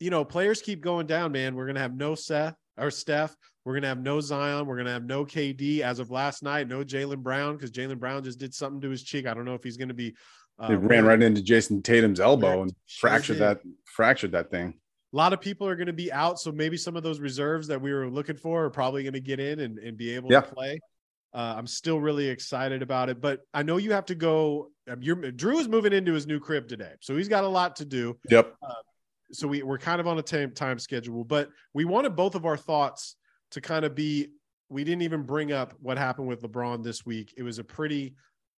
you 0.00 0.10
know, 0.10 0.24
players 0.24 0.60
keep 0.60 0.80
going 0.80 1.06
down, 1.06 1.30
man. 1.30 1.54
We're 1.54 1.66
gonna 1.66 1.80
have 1.80 1.94
no 1.94 2.16
Seth 2.16 2.56
or 2.76 2.90
Steph. 2.90 3.36
We're 3.64 3.74
gonna 3.74 3.86
have 3.86 4.00
no 4.00 4.20
Zion. 4.20 4.66
We're 4.66 4.78
gonna 4.78 4.92
have 4.92 5.04
no 5.04 5.24
KD 5.24 5.80
as 5.80 6.00
of 6.00 6.10
last 6.10 6.42
night. 6.42 6.66
No 6.66 6.82
Jaylen 6.82 7.22
Brown 7.22 7.54
because 7.54 7.70
Jaylen 7.70 8.00
Brown 8.00 8.24
just 8.24 8.40
did 8.40 8.52
something 8.52 8.80
to 8.80 8.90
his 8.90 9.04
cheek. 9.04 9.26
I 9.26 9.34
don't 9.34 9.44
know 9.44 9.54
if 9.54 9.62
he's 9.62 9.76
gonna 9.76 9.94
be. 9.94 10.16
Uh, 10.58 10.72
it 10.72 10.76
ran 10.76 11.04
right 11.04 11.20
into 11.20 11.42
Jayson 11.42 11.82
Tatum's 11.82 12.20
elbow 12.20 12.62
and 12.62 12.72
fractured 12.86 13.38
that 13.38 13.60
fractured 13.84 14.32
that 14.32 14.50
thing 14.50 14.74
a 15.12 15.16
lot 15.16 15.32
of 15.32 15.40
people 15.40 15.66
are 15.66 15.76
going 15.76 15.86
to 15.86 15.92
be 15.92 16.10
out. 16.12 16.40
So 16.40 16.50
maybe 16.50 16.76
some 16.76 16.96
of 16.96 17.02
those 17.02 17.20
reserves 17.20 17.68
that 17.68 17.80
we 17.80 17.92
were 17.92 18.08
looking 18.08 18.36
for 18.36 18.64
are 18.64 18.70
probably 18.70 19.02
going 19.02 19.12
to 19.12 19.20
get 19.20 19.40
in 19.40 19.60
and, 19.60 19.78
and 19.78 19.96
be 19.96 20.14
able 20.14 20.32
yeah. 20.32 20.40
to 20.40 20.54
play. 20.54 20.80
Uh, 21.34 21.54
I'm 21.56 21.66
still 21.66 22.00
really 22.00 22.28
excited 22.28 22.82
about 22.82 23.08
it, 23.08 23.20
but 23.20 23.40
I 23.54 23.62
know 23.62 23.78
you 23.78 23.92
have 23.92 24.06
to 24.06 24.14
go. 24.14 24.70
Um, 24.90 25.00
Drew 25.00 25.58
is 25.58 25.68
moving 25.68 25.92
into 25.92 26.12
his 26.12 26.26
new 26.26 26.38
crib 26.38 26.68
today, 26.68 26.92
so 27.00 27.16
he's 27.16 27.28
got 27.28 27.44
a 27.44 27.48
lot 27.48 27.76
to 27.76 27.84
do. 27.84 28.18
Yep. 28.28 28.54
Uh, 28.62 28.74
so 29.32 29.48
we, 29.48 29.62
we're 29.62 29.78
kind 29.78 30.00
of 30.00 30.06
on 30.06 30.18
a 30.18 30.22
time, 30.22 30.52
time 30.52 30.78
schedule, 30.78 31.24
but 31.24 31.48
we 31.72 31.86
wanted 31.86 32.16
both 32.16 32.34
of 32.34 32.44
our 32.44 32.56
thoughts 32.56 33.16
to 33.52 33.60
kind 33.60 33.84
of 33.84 33.94
be. 33.94 34.28
We 34.68 34.84
didn't 34.84 35.02
even 35.02 35.22
bring 35.22 35.52
up 35.52 35.74
what 35.80 35.98
happened 35.98 36.28
with 36.28 36.42
LeBron 36.42 36.82
this 36.82 37.04
week. 37.04 37.34
It 37.36 37.42
was 37.42 37.58
a 37.58 37.64
pretty 37.64 38.14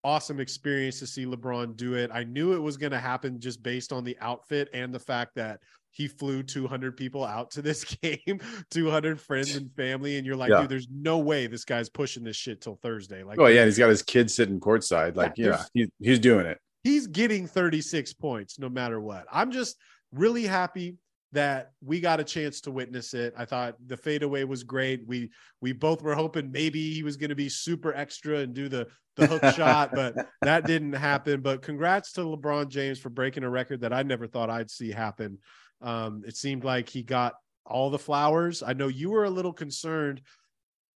awesome 0.05 0.41
experience 0.41 0.99
to 0.99 1.07
see 1.07 1.27
LeBron 1.27 1.77
do 1.77 1.95
it. 1.95 2.11
I 2.13 2.25
knew 2.25 2.53
it 2.53 2.63
was 2.63 2.77
going 2.77 2.93
to 2.93 2.99
happen 2.99 3.41
just 3.41 3.63
based 3.63 3.93
on 3.93 4.05
the 4.05 4.17
outfit 4.21 4.69
and 4.73 4.95
the 4.95 4.99
fact 4.99 5.35
that 5.37 5.61
he 5.93 6.09
flew 6.09 6.43
200 6.43 6.97
people 6.97 7.25
out 7.25 7.51
to 7.53 7.63
this 7.63 7.85
game 8.03 8.41
200 8.71 9.21
friends 9.21 9.55
and 9.57 9.71
family 9.75 10.17
and 10.17 10.27
you're 10.27 10.37
like 10.37 10.51
yeah. 10.51 10.63
dude 10.63 10.71
there's 10.71 10.89
no 10.91 11.19
way 11.19 11.47
this 11.47 11.65
guy's 11.65 11.89
pushing 11.89 12.25
this 12.25 12.37
shit 12.37 12.61
till 12.61 12.77
thursday 12.77 13.23
like 13.23 13.39
oh 13.39 13.47
yeah 13.47 13.65
he's 13.65 13.79
got 13.79 13.91
his 13.91 14.03
kids 14.03 14.35
sitting 14.35 14.59
courtside 14.59 15.17
like 15.17 15.35
yeah, 15.37 15.47
yeah 15.47 15.65
he, 15.75 15.91
he's 16.01 16.19
doing 16.19 16.47
it 16.47 16.59
he's 16.83 17.07
getting 17.07 17.47
36 17.47 18.15
points 18.15 18.59
no 18.59 18.69
matter 18.69 19.01
what 19.01 19.27
i'm 19.31 19.51
just 19.51 19.77
really 20.13 20.45
happy 20.45 20.97
that 21.33 21.73
we 21.83 21.99
got 22.01 22.21
a 22.21 22.25
chance 22.25 22.61
to 22.61 22.71
witness 22.71 23.15
it. 23.15 23.35
I 23.37 23.45
thought 23.45 23.77
the 23.87 23.97
fadeaway 23.97 24.45
was 24.45 24.63
great. 24.63 25.07
We 25.07 25.31
we 25.61 25.73
both 25.73 26.03
were 26.03 26.15
hoping 26.15 26.53
maybe 26.53 26.93
he 26.93 27.03
was 27.03 27.17
going 27.17 27.31
to 27.31 27.37
be 27.37 27.49
super 27.49 27.95
extra 27.95 28.39
and 28.39 28.55
do 28.55 28.69
the 28.69 28.87
the 29.17 29.27
hook 29.27 29.45
shot, 29.55 29.91
but 29.95 30.15
that 30.43 30.67
didn't 30.67 30.93
happen. 30.93 31.41
But 31.41 31.63
congrats 31.63 32.13
to 32.13 32.21
LeBron 32.21 32.69
James 32.69 32.99
for 32.99 33.09
breaking 33.09 33.45
a 33.45 33.51
record 33.51 33.81
that 33.81 33.93
I 33.93 34.03
never 34.03 34.27
thought 34.27 34.51
I'd 34.51 34.71
see 34.71 34.91
happen. 34.91 35.39
Um, 35.81 36.23
it 36.27 36.37
seemed 36.37 36.65
like 36.65 36.89
he 36.89 37.03
got 37.03 37.35
all 37.65 37.91
the 37.91 37.99
flowers. 37.99 38.63
I 38.63 38.75
know 38.75 38.89
you 38.89 39.11
were 39.11 39.25
a 39.25 39.31
little 39.31 39.53
concerned. 39.53 40.21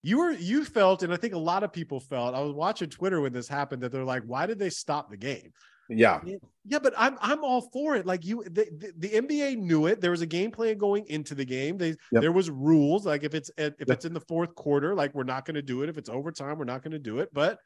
You 0.03 0.19
were 0.19 0.33
you 0.33 0.65
felt, 0.65 1.03
and 1.03 1.13
I 1.13 1.17
think 1.17 1.35
a 1.35 1.39
lot 1.39 1.65
of 1.65 1.73
people 1.73 1.99
felt. 1.99 2.35
I 2.35 2.41
was 2.41 2.53
watching 2.53 2.91
Twitter 2.91 3.21
when 3.21 3.33
this 3.33 3.49
happened 3.49 3.83
that 3.83 3.91
they're 3.91 4.05
like, 4.05 4.23
"Why 4.25 4.47
did 4.47 4.59
they 4.59 4.71
stop 4.71 5.11
the 5.11 5.17
game?" 5.17 5.53
Yeah, 5.89 6.21
yeah, 6.65 6.79
but 6.79 6.95
I'm 6.97 7.17
I'm 7.21 7.45
all 7.45 7.71
for 7.73 7.97
it. 7.97 8.07
Like 8.07 8.25
you, 8.25 8.43
the, 8.45 8.67
the, 8.77 8.93
the 8.99 9.09
NBA 9.09 9.59
knew 9.59 9.87
it. 9.87 10.01
There 10.01 10.11
was 10.11 10.23
a 10.23 10.27
game 10.27 10.51
plan 10.51 10.79
going 10.79 11.07
into 11.07 11.35
the 11.35 11.45
game. 11.45 11.79
They 11.79 11.89
yep. 12.11 12.23
there 12.23 12.33
was 12.33 12.51
rules. 12.51 13.07
Like 13.07 13.23
if 13.23 13.35
it's 13.35 13.51
if 13.57 13.75
yep. 13.79 13.91
it's 13.91 14.05
in 14.05 14.13
the 14.13 14.21
fourth 14.21 14.55
quarter, 14.55 14.95
like 14.95 15.15
we're 15.15 15.25
not 15.25 15.45
going 15.45 15.55
to 15.55 15.63
do 15.63 15.83
it. 15.83 15.89
If 15.89 15.99
it's 15.99 16.11
overtime, 16.11 16.59
we're 16.59 16.65
not 16.65 16.83
going 16.83 16.93
to 16.93 16.99
do 16.99 17.21
it. 17.21 17.31
But 17.33 17.59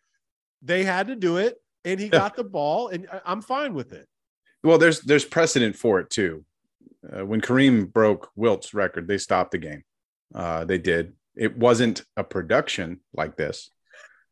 they 0.62 0.85
had 0.85 1.07
to 1.09 1.16
do 1.16 1.39
it, 1.39 1.57
and 1.85 1.99
he 1.99 2.07
yeah. 2.07 2.12
got 2.12 2.37
the 2.37 2.45
ball, 2.45 2.89
and 2.89 3.07
I'm 3.25 3.41
fine 3.41 3.75
with 3.75 3.93
it. 3.93 4.07
Well, 4.62 4.77
there's 4.79 5.01
there's 5.01 5.25
precedent 5.25 5.77
for 5.77 6.01
it 6.01 6.11
too 6.11 6.45
uh, 7.09 7.25
when 7.25 7.41
Kareem 7.41 7.93
broke 7.93 8.31
Wilt's 8.37 8.75
record, 8.75 9.09
they 9.09 9.18
stopped 9.18 9.53
the 9.53 9.59
game. 9.59 9.83
Uh, 10.35 10.64
they 10.64 10.79
did. 10.79 11.14
It 11.37 11.57
wasn't 11.57 12.05
a 12.16 12.25
production 12.25 13.01
like 13.14 13.37
this. 13.37 13.71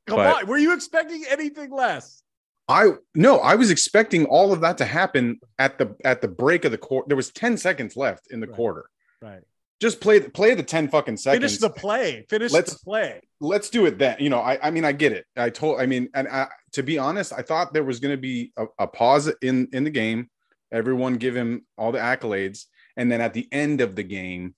Come 0.06 0.20
on, 0.20 0.46
were 0.46 0.58
you 0.58 0.72
expecting 0.72 1.24
anything 1.28 1.70
less? 1.70 2.22
I 2.68 2.92
no, 3.14 3.38
I 3.38 3.54
was 3.54 3.70
expecting 3.70 4.26
all 4.26 4.52
of 4.52 4.60
that 4.60 4.78
to 4.78 4.84
happen 4.84 5.40
at 5.58 5.78
the 5.78 5.96
at 6.04 6.20
the 6.20 6.28
break 6.28 6.64
of 6.64 6.72
the 6.72 6.78
quarter. 6.78 7.08
There 7.08 7.16
was 7.16 7.30
10 7.30 7.56
seconds 7.56 7.96
left 7.96 8.30
in 8.30 8.40
the 8.40 8.46
right. 8.46 8.56
quarter. 8.56 8.90
Right. 9.22 9.40
Just 9.80 10.00
play 10.00 10.20
play 10.20 10.54
the 10.54 10.62
10 10.62 10.88
fucking 10.88 11.16
seconds. 11.16 11.42
Finish 11.42 11.58
the 11.58 11.70
play. 11.70 12.26
Finish 12.28 12.52
let's, 12.52 12.74
the 12.74 12.78
play. 12.84 13.20
Let's 13.40 13.70
do 13.70 13.86
it 13.86 13.98
then. 13.98 14.16
You 14.18 14.28
know, 14.28 14.40
I 14.40 14.58
I 14.62 14.70
mean 14.70 14.84
I 14.84 14.92
get 14.92 15.12
it. 15.12 15.24
I 15.36 15.50
told 15.50 15.80
I 15.80 15.86
mean 15.86 16.08
and 16.14 16.28
I, 16.28 16.48
to 16.72 16.82
be 16.82 16.98
honest, 16.98 17.32
I 17.32 17.42
thought 17.42 17.72
there 17.72 17.84
was 17.84 18.00
going 18.00 18.12
to 18.12 18.20
be 18.20 18.52
a, 18.56 18.66
a 18.80 18.86
pause 18.86 19.32
in 19.40 19.68
in 19.72 19.84
the 19.84 19.90
game 19.90 20.28
everyone 20.72 21.14
give 21.14 21.36
him 21.36 21.64
all 21.76 21.92
the 21.92 21.98
accolades. 21.98 22.64
And 22.96 23.10
then 23.10 23.20
at 23.20 23.34
the 23.34 23.48
end 23.52 23.80
of 23.80 23.94
the 23.94 24.02
game, 24.02 24.54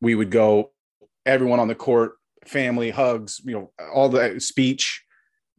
we 0.00 0.14
would 0.14 0.30
go, 0.30 0.72
everyone 1.26 1.60
on 1.60 1.68
the 1.68 1.74
court, 1.74 2.12
family 2.46 2.90
hugs, 2.90 3.40
you 3.44 3.52
know, 3.52 3.72
all 3.92 4.08
the 4.08 4.40
speech, 4.40 5.04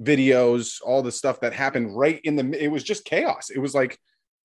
videos, 0.01 0.81
all 0.83 1.01
the 1.01 1.11
stuff 1.11 1.39
that 1.41 1.53
happened 1.53 1.95
right 1.95 2.19
in 2.23 2.35
the, 2.35 2.63
it 2.63 2.69
was 2.69 2.83
just 2.83 3.05
chaos. 3.05 3.49
It 3.49 3.59
was 3.59 3.73
like, 3.73 3.97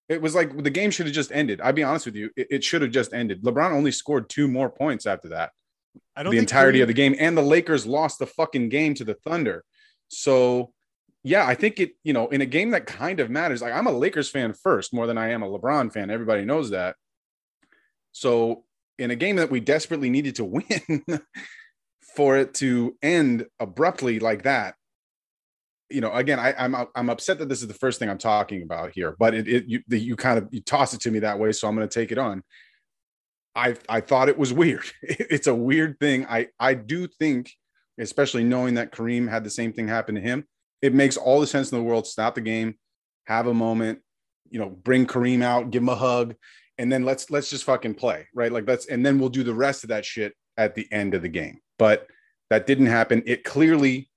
it 0.09 0.23
was 0.23 0.35
like 0.35 0.63
the 0.63 0.71
game 0.71 0.91
should 0.91 1.07
have 1.07 1.15
just 1.15 1.33
ended. 1.33 1.61
I'll 1.61 1.73
be 1.73 1.83
honest 1.83 2.07
with 2.07 2.15
you. 2.15 2.31
It, 2.37 2.47
it 2.51 2.65
should 2.65 2.83
have 2.83 2.93
just 2.93 3.13
ended. 3.13 3.43
LeBron 3.43 3.73
only 3.73 3.91
scored 3.91 4.29
two 4.29 4.47
more 4.47 4.71
points 4.71 5.07
after 5.07 5.31
that. 5.31 5.51
I 6.15 6.23
don't 6.23 6.33
the 6.33 6.39
entirety 6.39 6.79
Kareem- 6.79 6.83
of 6.83 6.89
the 6.89 6.95
game. 6.95 7.17
And 7.19 7.37
the 7.37 7.43
Lakers 7.43 7.87
lost 7.87 8.19
the 8.19 8.27
fucking 8.27 8.69
game 8.69 8.95
to 8.95 9.05
the 9.05 9.15
Thunder. 9.15 9.65
So 10.09 10.73
yeah, 11.27 11.45
I 11.45 11.57
think 11.57 11.81
it, 11.81 11.97
you 12.05 12.13
know, 12.13 12.29
in 12.29 12.41
a 12.41 12.47
game 12.47 12.71
that 12.71 12.87
kind 12.87 13.19
of 13.19 13.31
matters, 13.31 13.61
like 13.61 13.73
I'm 13.73 13.89
a 13.89 13.93
Lakers 13.93 14.31
fan 14.31 14.53
first 14.53 14.95
more 14.95 15.09
than 15.09 15.19
I 15.19 15.31
am 15.31 15.43
a 15.43 15.49
LeBron 15.49 15.93
fan. 15.93 16.09
Everybody 16.09 16.45
knows 16.45 16.71
that. 16.71 16.95
So, 18.13 18.63
in 18.97 19.11
a 19.11 19.17
game 19.17 19.37
that 19.37 19.51
we 19.51 19.59
desperately 19.59 20.09
needed 20.09 20.37
to 20.37 20.45
win, 20.45 21.05
for 22.15 22.37
it 22.37 22.55
to 22.55 22.97
end 23.03 23.47
abruptly 23.59 24.21
like 24.21 24.45
that, 24.45 24.77
you 25.91 26.01
know, 26.01 26.13
again, 26.13 26.39
I, 26.39 26.53
am 26.57 26.75
I'm, 26.75 26.87
I'm 26.95 27.11
upset 27.11 27.39
that 27.39 27.49
this 27.49 27.63
is 27.63 27.69
the 27.69 27.75
first 27.75 27.99
thing 27.99 28.11
I'm 28.11 28.19
talking 28.19 28.63
about 28.63 28.93
here, 28.93 29.15
but 29.19 29.35
it, 29.35 29.49
it 29.49 29.65
you, 29.67 29.83
you 29.89 30.17
kind 30.17 30.39
of 30.39 30.49
you 30.51 30.61
toss 30.61 30.95
it 30.95 31.01
to 31.03 31.11
me 31.11 31.21
that 31.21 31.39
way, 31.39 31.53
so 31.53 31.69
I'm 31.69 31.77
going 31.77 31.89
to 31.89 32.01
take 32.01 32.13
it 32.13 32.19
on. 32.19 32.43
I 33.55 33.77
I 33.89 34.01
thought 34.01 34.29
it 34.29 34.39
was 34.39 34.53
weird. 34.53 34.85
It's 35.03 35.47
a 35.47 35.55
weird 35.55 35.99
thing. 36.01 36.27
I 36.27 36.49
I 36.59 36.75
do 36.75 37.07
think, 37.07 37.53
especially 37.99 38.45
knowing 38.45 38.75
that 38.75 38.93
Kareem 38.93 39.29
had 39.29 39.45
the 39.45 39.51
same 39.51 39.73
thing 39.73 39.89
happen 39.89 40.15
to 40.17 40.21
him 40.21 40.45
it 40.83 40.95
makes 40.95 41.17
all 41.17 41.41
the 41.41 41.47
sense 41.47 41.73
in 41.73 41.79
the 41.79 41.85
world. 41.85 42.07
Stop 42.07 42.35
the 42.35 42.41
game, 42.41 42.77
have 43.27 43.47
a 43.47 43.55
moment, 43.55 44.01
you 44.51 44.59
know, 44.59 44.69
bring 44.69 45.07
Kareem 45.07 45.43
out, 45.43 45.71
give 45.71 45.83
him 45.83 45.89
a 45.89 45.95
hug, 45.95 46.35
and 46.79 46.93
then 46.93 47.05
let's 47.05 47.31
let's 47.31 47.51
just 47.51 47.65
fucking 47.65 47.95
play, 47.95 48.27
right? 48.35 48.53
Like 48.53 48.67
let's 48.67 48.87
and 48.87 49.05
then 49.05 49.19
we'll 49.19 49.29
do 49.29 49.43
the 49.43 49.55
rest 49.55 49.85
of 49.85 49.89
that 49.89 50.05
shit 50.05 50.35
at 50.57 50.75
the 50.75 50.87
end 50.93 51.15
of 51.15 51.23
the 51.23 51.29
game. 51.29 51.59
But 51.79 52.07
that 52.51 52.67
didn't 52.67 52.87
happen. 52.87 53.23
It 53.27 53.45
clearly 53.45 54.09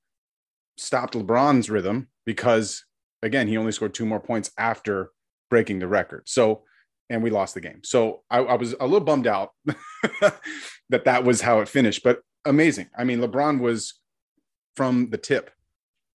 stopped 0.79 1.13
LeBron's 1.13 1.69
rhythm 1.69 2.07
because 2.25 2.85
again, 3.21 3.47
he 3.47 3.57
only 3.57 3.71
scored 3.71 3.93
two 3.93 4.05
more 4.05 4.19
points 4.19 4.51
after 4.57 5.11
breaking 5.49 5.79
the 5.79 5.87
record. 5.87 6.23
So 6.27 6.63
and 7.09 7.23
we 7.23 7.31
lost 7.31 7.55
the 7.55 7.61
game. 7.61 7.81
So 7.83 8.21
I, 8.29 8.39
I 8.39 8.55
was 8.55 8.75
a 8.79 8.85
little 8.85 8.99
bummed 8.99 9.27
out 9.27 9.49
that 10.21 11.05
that 11.05 11.23
was 11.23 11.41
how 11.41 11.59
it 11.59 11.67
finished, 11.67 12.03
but 12.03 12.19
amazing. 12.45 12.87
I 12.97 13.03
mean, 13.03 13.19
LeBron 13.19 13.59
was 13.59 13.95
from 14.75 15.09
the 15.09 15.17
tip 15.17 15.51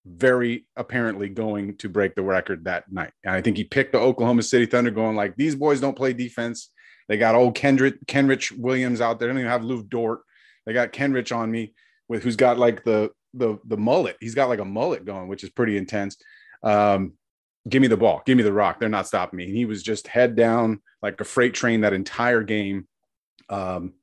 very 0.05 0.67
apparently 0.77 1.27
going 1.29 1.75
to 1.77 1.89
break 1.89 2.15
the 2.15 2.21
record 2.21 2.65
that 2.65 2.91
night. 2.91 3.11
And 3.23 3.33
I 3.33 3.41
think 3.41 3.57
he 3.57 3.63
picked 3.63 3.91
the 3.91 3.99
Oklahoma 3.99 4.43
City 4.43 4.65
Thunder 4.65 4.91
going 4.91 5.15
like, 5.15 5.35
these 5.35 5.55
boys 5.55 5.81
don't 5.81 5.97
play 5.97 6.13
defense. 6.13 6.71
They 7.09 7.17
got 7.17 7.35
old 7.35 7.55
Kendrick, 7.55 8.05
Kenrich 8.05 8.57
Williams 8.57 9.01
out 9.01 9.19
there. 9.19 9.27
They 9.27 9.33
don't 9.33 9.41
even 9.41 9.51
have 9.51 9.63
Lu 9.63 9.83
Dort. 9.83 10.21
They 10.65 10.73
got 10.73 10.93
Kenrich 10.93 11.35
on 11.35 11.51
me 11.51 11.73
with 12.07 12.23
who's 12.23 12.35
got 12.35 12.57
like 12.57 12.83
the 12.83 13.11
the 13.35 13.59
the 13.65 13.77
mullet. 13.77 14.17
He's 14.19 14.35
got 14.35 14.49
like 14.49 14.59
a 14.59 14.65
mullet 14.65 15.05
going, 15.05 15.27
which 15.27 15.43
is 15.43 15.49
pretty 15.49 15.77
intense. 15.77 16.17
Um, 16.63 17.13
give 17.67 17.81
me 17.81 17.87
the 17.87 17.97
ball, 17.97 18.21
give 18.25 18.37
me 18.37 18.43
the 18.43 18.53
rock. 18.53 18.79
They're 18.79 18.89
not 18.89 19.07
stopping 19.07 19.37
me. 19.37 19.45
And 19.45 19.55
he 19.55 19.65
was 19.65 19.83
just 19.83 20.07
head 20.07 20.35
down 20.35 20.81
like 21.01 21.19
a 21.19 21.25
freight 21.25 21.53
train 21.53 21.81
that 21.81 21.93
entire 21.93 22.43
game. 22.43 22.87
Um, 23.49 23.93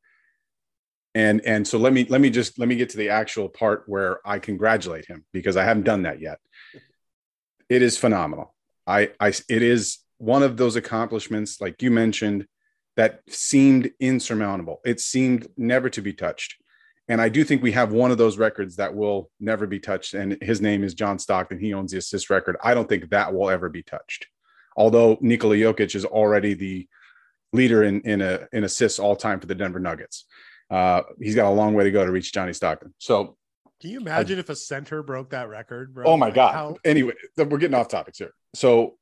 and 1.14 1.44
and 1.44 1.66
so 1.66 1.78
let 1.78 1.92
me 1.92 2.04
let 2.08 2.20
me 2.20 2.30
just 2.30 2.58
let 2.58 2.68
me 2.68 2.76
get 2.76 2.90
to 2.90 2.96
the 2.96 3.10
actual 3.10 3.48
part 3.48 3.84
where 3.86 4.26
i 4.26 4.38
congratulate 4.38 5.04
him 5.04 5.24
because 5.32 5.56
i 5.56 5.64
haven't 5.64 5.84
done 5.84 6.02
that 6.02 6.20
yet 6.20 6.38
it 7.68 7.82
is 7.82 7.98
phenomenal 7.98 8.54
i 8.86 9.10
i 9.20 9.28
it 9.28 9.62
is 9.62 9.98
one 10.18 10.42
of 10.42 10.56
those 10.56 10.76
accomplishments 10.76 11.60
like 11.60 11.82
you 11.82 11.90
mentioned 11.90 12.46
that 12.96 13.20
seemed 13.28 13.90
insurmountable 14.00 14.80
it 14.84 15.00
seemed 15.00 15.46
never 15.56 15.90
to 15.90 16.00
be 16.00 16.12
touched 16.12 16.56
and 17.08 17.20
i 17.20 17.28
do 17.28 17.44
think 17.44 17.62
we 17.62 17.72
have 17.72 17.92
one 17.92 18.10
of 18.10 18.18
those 18.18 18.38
records 18.38 18.76
that 18.76 18.94
will 18.94 19.30
never 19.40 19.66
be 19.66 19.80
touched 19.80 20.14
and 20.14 20.38
his 20.42 20.60
name 20.60 20.84
is 20.84 20.94
john 20.94 21.18
stockton 21.18 21.58
he 21.58 21.74
owns 21.74 21.92
the 21.92 21.98
assist 21.98 22.30
record 22.30 22.56
i 22.62 22.74
don't 22.74 22.88
think 22.88 23.10
that 23.10 23.32
will 23.32 23.50
ever 23.50 23.68
be 23.68 23.82
touched 23.82 24.26
although 24.76 25.18
nikola 25.20 25.56
jokic 25.56 25.94
is 25.94 26.04
already 26.04 26.54
the 26.54 26.88
leader 27.52 27.82
in 27.82 28.00
in 28.02 28.20
a 28.20 28.46
in 28.52 28.64
assists 28.64 28.98
all 28.98 29.16
time 29.16 29.40
for 29.40 29.46
the 29.46 29.54
denver 29.54 29.80
nuggets 29.80 30.26
uh, 30.72 31.02
he's 31.20 31.34
got 31.34 31.48
a 31.48 31.54
long 31.54 31.74
way 31.74 31.84
to 31.84 31.90
go 31.90 32.04
to 32.04 32.10
reach 32.10 32.32
Johnny 32.32 32.54
Stockton. 32.54 32.94
So, 32.96 33.36
can 33.80 33.90
you 33.90 34.00
imagine 34.00 34.38
I, 34.38 34.40
if 34.40 34.48
a 34.48 34.56
center 34.56 35.02
broke 35.02 35.30
that 35.30 35.50
record? 35.50 35.92
Bro? 35.92 36.06
Oh 36.06 36.16
my 36.16 36.26
like 36.26 36.34
god! 36.34 36.54
How- 36.54 36.76
anyway, 36.82 37.12
we're 37.36 37.58
getting 37.58 37.74
off 37.74 37.88
topics 37.88 38.18
here. 38.18 38.32
So, 38.54 38.96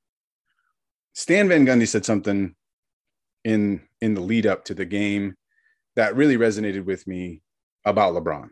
Stan 1.14 1.48
Van 1.48 1.64
Gundy 1.64 1.86
said 1.86 2.04
something 2.04 2.56
in 3.44 3.82
in 4.00 4.14
the 4.14 4.20
lead 4.20 4.46
up 4.46 4.64
to 4.64 4.74
the 4.74 4.84
game 4.84 5.36
that 5.94 6.16
really 6.16 6.36
resonated 6.36 6.84
with 6.84 7.06
me 7.06 7.40
about 7.84 8.14
LeBron, 8.14 8.48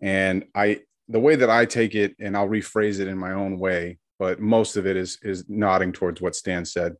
and 0.00 0.44
I 0.54 0.80
the 1.08 1.20
way 1.20 1.36
that 1.36 1.50
I 1.50 1.64
take 1.64 1.94
it, 1.94 2.14
and 2.20 2.36
I'll 2.36 2.48
rephrase 2.48 3.00
it 3.00 3.08
in 3.08 3.16
my 3.16 3.32
own 3.32 3.58
way, 3.58 3.98
but 4.18 4.40
most 4.40 4.76
of 4.76 4.86
it 4.86 4.96
is 4.96 5.18
is 5.22 5.48
nodding 5.48 5.92
towards 5.92 6.20
what 6.20 6.36
Stan 6.36 6.64
said, 6.64 6.96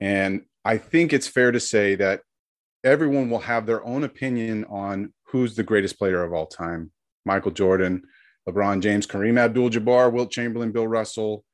and 0.00 0.42
I 0.64 0.78
think 0.78 1.12
it's 1.12 1.28
fair 1.28 1.52
to 1.52 1.60
say 1.60 1.94
that 1.96 2.22
everyone 2.84 3.30
will 3.30 3.40
have 3.40 3.66
their 3.66 3.84
own 3.84 4.04
opinion 4.04 4.64
on 4.66 5.12
who's 5.24 5.56
the 5.56 5.62
greatest 5.62 5.98
player 5.98 6.22
of 6.22 6.32
all 6.32 6.46
time. 6.46 6.92
Michael 7.24 7.50
Jordan, 7.50 8.02
LeBron 8.48 8.80
James, 8.80 9.06
Kareem 9.06 9.38
Abdul 9.38 9.70
Jabbar, 9.70 10.12
Wilt 10.12 10.30
Chamberlain, 10.30 10.72
Bill 10.72 10.88
Russell, 10.88 11.44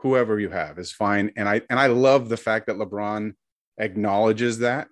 whoever 0.00 0.38
you 0.38 0.50
have 0.50 0.78
is 0.78 0.92
fine. 0.92 1.32
And 1.36 1.48
I 1.48 1.62
and 1.70 1.78
I 1.78 1.86
love 1.86 2.28
the 2.28 2.36
fact 2.36 2.66
that 2.66 2.76
LeBron 2.76 3.34
acknowledges 3.78 4.58
that 4.58 4.88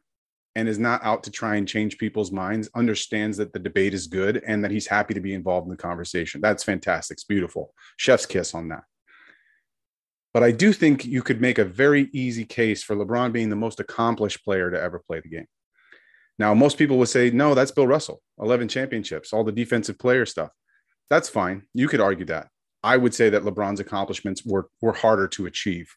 and 0.56 0.68
is 0.68 0.78
not 0.78 1.04
out 1.04 1.24
to 1.24 1.30
try 1.30 1.56
and 1.56 1.66
change 1.66 1.98
people's 1.98 2.30
minds, 2.30 2.70
understands 2.74 3.36
that 3.38 3.52
the 3.52 3.58
debate 3.58 3.94
is 3.94 4.06
good 4.06 4.42
and 4.46 4.62
that 4.62 4.70
he's 4.70 4.86
happy 4.86 5.14
to 5.14 5.20
be 5.20 5.34
involved 5.34 5.66
in 5.66 5.70
the 5.70 5.76
conversation. 5.76 6.40
That's 6.40 6.62
fantastic. 6.62 7.16
It's 7.16 7.24
beautiful. 7.24 7.74
Chef's 7.96 8.26
kiss 8.26 8.54
on 8.54 8.68
that. 8.68 8.84
But 10.32 10.42
I 10.42 10.50
do 10.50 10.72
think 10.72 11.04
you 11.04 11.22
could 11.22 11.40
make 11.40 11.58
a 11.58 11.64
very 11.64 12.08
easy 12.12 12.44
case 12.44 12.82
for 12.82 12.96
LeBron 12.96 13.32
being 13.32 13.50
the 13.50 13.56
most 13.56 13.80
accomplished 13.80 14.44
player 14.44 14.70
to 14.70 14.80
ever 14.80 14.98
play 14.98 15.20
the 15.20 15.28
game. 15.28 15.46
Now, 16.38 16.54
most 16.54 16.78
people 16.78 16.98
would 16.98 17.08
say, 17.08 17.30
no, 17.30 17.54
that's 17.54 17.70
Bill 17.70 17.86
Russell, 17.86 18.20
11 18.40 18.66
championships, 18.66 19.32
all 19.32 19.44
the 19.44 19.52
defensive 19.52 19.98
player 19.98 20.26
stuff. 20.26 20.50
That's 21.08 21.28
fine. 21.28 21.62
You 21.72 21.86
could 21.86 22.00
argue 22.00 22.26
that. 22.26 22.48
I 22.82 22.96
would 22.96 23.14
say 23.14 23.30
that 23.30 23.44
LeBron's 23.44 23.80
accomplishments 23.80 24.44
were, 24.44 24.68
were 24.82 24.92
harder 24.92 25.28
to 25.28 25.46
achieve 25.46 25.94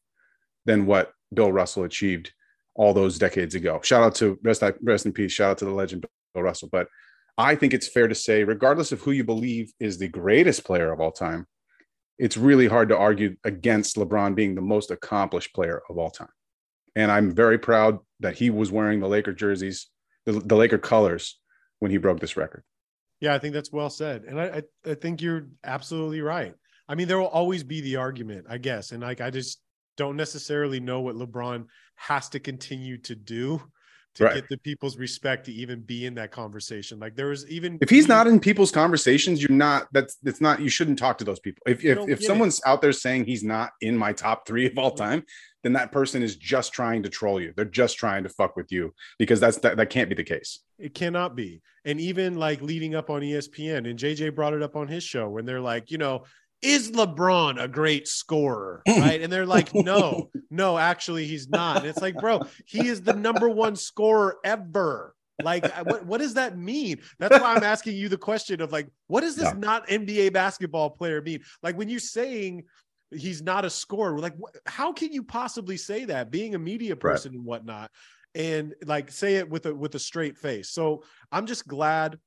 than 0.66 0.86
what 0.86 1.12
Bill 1.34 1.51
Russell 1.51 1.84
achieved 1.84 2.32
all 2.78 2.94
those 2.94 3.18
decades 3.18 3.56
ago. 3.56 3.80
Shout 3.84 4.04
out 4.04 4.16
to 4.16 4.40
rest, 4.44 4.64
rest 4.82 5.06
in 5.06 5.12
peace. 5.12 5.32
Shout 5.32 5.52
out 5.52 5.58
to 5.60 5.66
the 5.66 5.72
legend 5.72 6.06
Bill 6.34 6.44
Russell. 6.44 6.70
But 6.72 6.88
I 7.38 7.56
think 7.56 7.74
it's 7.74 7.88
fair 7.88 8.08
to 8.08 8.16
say, 8.16 8.44
regardless 8.44 8.92
of 8.92 9.02
who 9.02 9.12
you 9.12 9.24
believe 9.24 9.72
is 9.80 9.98
the 9.98 10.08
greatest 10.08 10.64
player 10.64 10.92
of 10.92 11.00
all 11.00 11.12
time, 11.12 11.46
it's 12.18 12.38
really 12.38 12.68
hard 12.68 12.90
to 12.90 12.98
argue 12.98 13.36
against 13.44 13.96
LeBron 13.96 14.36
being 14.36 14.56
the 14.56 14.62
most 14.62 14.90
accomplished 14.92 15.54
player 15.54 15.82
of 15.90 15.98
all 15.98 16.10
time. 16.10 16.30
And 16.96 17.12
I'm 17.12 17.36
very 17.36 17.60
proud 17.60 18.00
that 18.22 18.38
he 18.38 18.50
was 18.50 18.72
wearing 18.72 19.00
the 19.00 19.08
Laker 19.08 19.34
jerseys 19.34 19.88
the, 20.28 20.34
the 20.34 20.56
Laker 20.56 20.78
colors 20.78 21.40
when 21.80 21.90
he 21.90 21.98
broke 21.98 22.20
this 22.20 22.38
record. 22.38 22.64
Yeah, 23.20 23.34
I 23.34 23.40
think 23.40 23.54
that's 23.54 23.72
well 23.72 23.90
said, 23.90 24.26
and 24.26 24.40
I, 24.40 24.46
I 24.46 24.92
I 24.92 24.94
think 24.94 25.22
you're 25.22 25.48
absolutely 25.64 26.22
right. 26.22 26.54
I 26.88 26.94
mean, 26.94 27.08
there 27.08 27.18
will 27.18 27.28
always 27.28 27.64
be 27.64 27.82
the 27.82 27.96
argument, 27.96 28.46
I 28.48 28.60
guess, 28.60 28.92
and 28.92 29.02
like 29.02 29.22
I 29.22 29.32
just 29.32 29.60
don't 29.98 30.16
necessarily 30.16 30.80
know 30.80 31.02
what 31.02 31.16
LeBron 31.16 31.66
has 31.95 32.30
to 32.30 32.39
continue 32.39 32.98
to 33.00 33.16
do 33.16 33.62
to 34.18 34.24
right. 34.24 34.36
get 34.36 34.50
the 34.50 34.58
people's 34.58 34.98
respect 34.98 35.45
to 35.45 35.54
even 35.54 35.82
be 35.82 36.06
in 36.06 36.16
that 36.16 36.32
conversation. 36.32 37.00
Like 37.00 37.16
there 37.16 37.28
was 37.28 37.48
even 37.50 37.78
if 37.82 37.89
he's 37.89 38.08
not 38.08 38.26
in 38.26 38.39
people's 38.39 38.72
conversations, 38.72 39.41
you're 39.41 39.52
not. 39.52 39.88
That's 39.91 40.18
it's 40.24 40.41
not. 40.41 40.60
You 40.60 40.70
shouldn't 40.70 40.98
talk 40.98 41.20
to 41.20 41.24
those 41.24 41.39
people. 41.39 41.62
If 41.68 41.86
if, 41.86 42.10
if 42.10 42.24
someone's 42.24 42.58
it. 42.58 42.66
out 42.66 42.82
there 42.82 42.91
saying 42.91 43.26
he's 43.26 43.43
not 43.43 43.72
in 43.82 43.95
my 43.95 44.14
top 44.14 44.48
three 44.48 44.66
of 44.66 44.78
all 44.78 44.91
time, 44.91 45.24
then 45.62 45.74
that 45.74 45.91
person 45.91 46.24
is 46.24 46.36
just 46.36 46.74
trying 46.74 47.03
to 47.03 47.10
troll 47.10 47.40
you. 47.40 47.53
They're 47.56 47.65
just 47.65 47.98
trying 47.98 48.24
to 48.24 48.30
fuck 48.30 48.56
with 48.56 48.72
you 48.72 48.94
because 49.19 49.40
that's 49.40 49.57
that, 49.60 49.78
that 49.78 49.91
can't 49.91 50.10
be 50.10 50.15
the 50.15 50.24
case. 50.24 50.61
It 50.80 50.95
cannot 50.95 51.36
be. 51.36 51.61
And 51.86 52.02
even 52.02 52.38
like 52.38 52.61
leading 52.61 52.95
up 52.95 53.11
on 53.11 53.22
ESPN, 53.22 53.90
and 53.90 53.99
JJ 53.99 54.34
brought 54.34 54.53
it 54.53 54.64
up 54.64 54.76
on 54.76 54.88
his 54.88 55.03
show 55.03 55.30
when 55.30 55.45
they're 55.45 55.61
like, 55.61 55.91
you 55.91 55.99
know, 55.99 56.24
is 56.62 56.92
LeBron 56.92 57.62
a 57.62 57.68
great 57.68 58.08
scorer? 58.08 58.82
Hmm. 58.88 59.02
Right. 59.02 59.22
And 59.22 59.32
they're 59.32 59.46
like, 59.46 59.74
no, 59.74 60.30
no, 60.52 60.78
actually, 60.78 61.26
he's 61.26 61.50
not. 61.50 61.78
And 61.78 61.88
it's 61.88 62.02
like, 62.02 62.16
bro, 62.16 62.42
he 62.66 62.88
is 62.88 63.02
the 63.02 63.14
number 63.14 63.50
one 63.50 63.76
scorer 63.76 64.38
ever. 64.44 65.14
Like, 65.44 65.72
what, 65.86 66.06
what 66.06 66.18
does 66.20 66.34
that 66.34 66.58
mean? 66.58 67.00
That's 67.20 67.40
why 67.40 67.54
I'm 67.54 67.64
asking 67.64 67.96
you 67.96 68.10
the 68.10 68.18
question 68.18 68.60
of 68.60 68.72
like, 68.72 68.90
what 69.06 69.22
does 69.22 69.36
this 69.36 69.46
yeah. 69.46 69.54
not 69.56 69.88
NBA 69.88 70.34
basketball 70.34 70.90
player 70.90 71.22
mean? 71.22 71.42
Like, 71.62 71.78
when 71.78 71.90
you're 71.90 72.00
saying 72.00 72.64
he's 73.12 73.42
not 73.42 73.66
a 73.66 73.70
scorer. 73.70 74.20
like, 74.20 74.36
how 74.66 74.92
can 74.92 75.14
you 75.14 75.24
possibly 75.24 75.78
say 75.78 76.06
that 76.06 76.32
being 76.32 76.56
a 76.56 76.60
media 76.60 76.96
person 76.96 77.32
right. 77.32 77.38
and 77.38 77.46
whatnot? 77.46 77.92
And 78.36 78.76
like 78.86 79.12
say 79.12 79.36
it 79.36 79.50
with 79.50 79.66
a 79.66 79.74
with 79.74 79.96
a 79.96 80.00
straight 80.00 80.38
face. 80.38 80.70
So 80.70 81.04
I'm 81.32 81.48
just 81.48 81.68
glad 81.68 82.20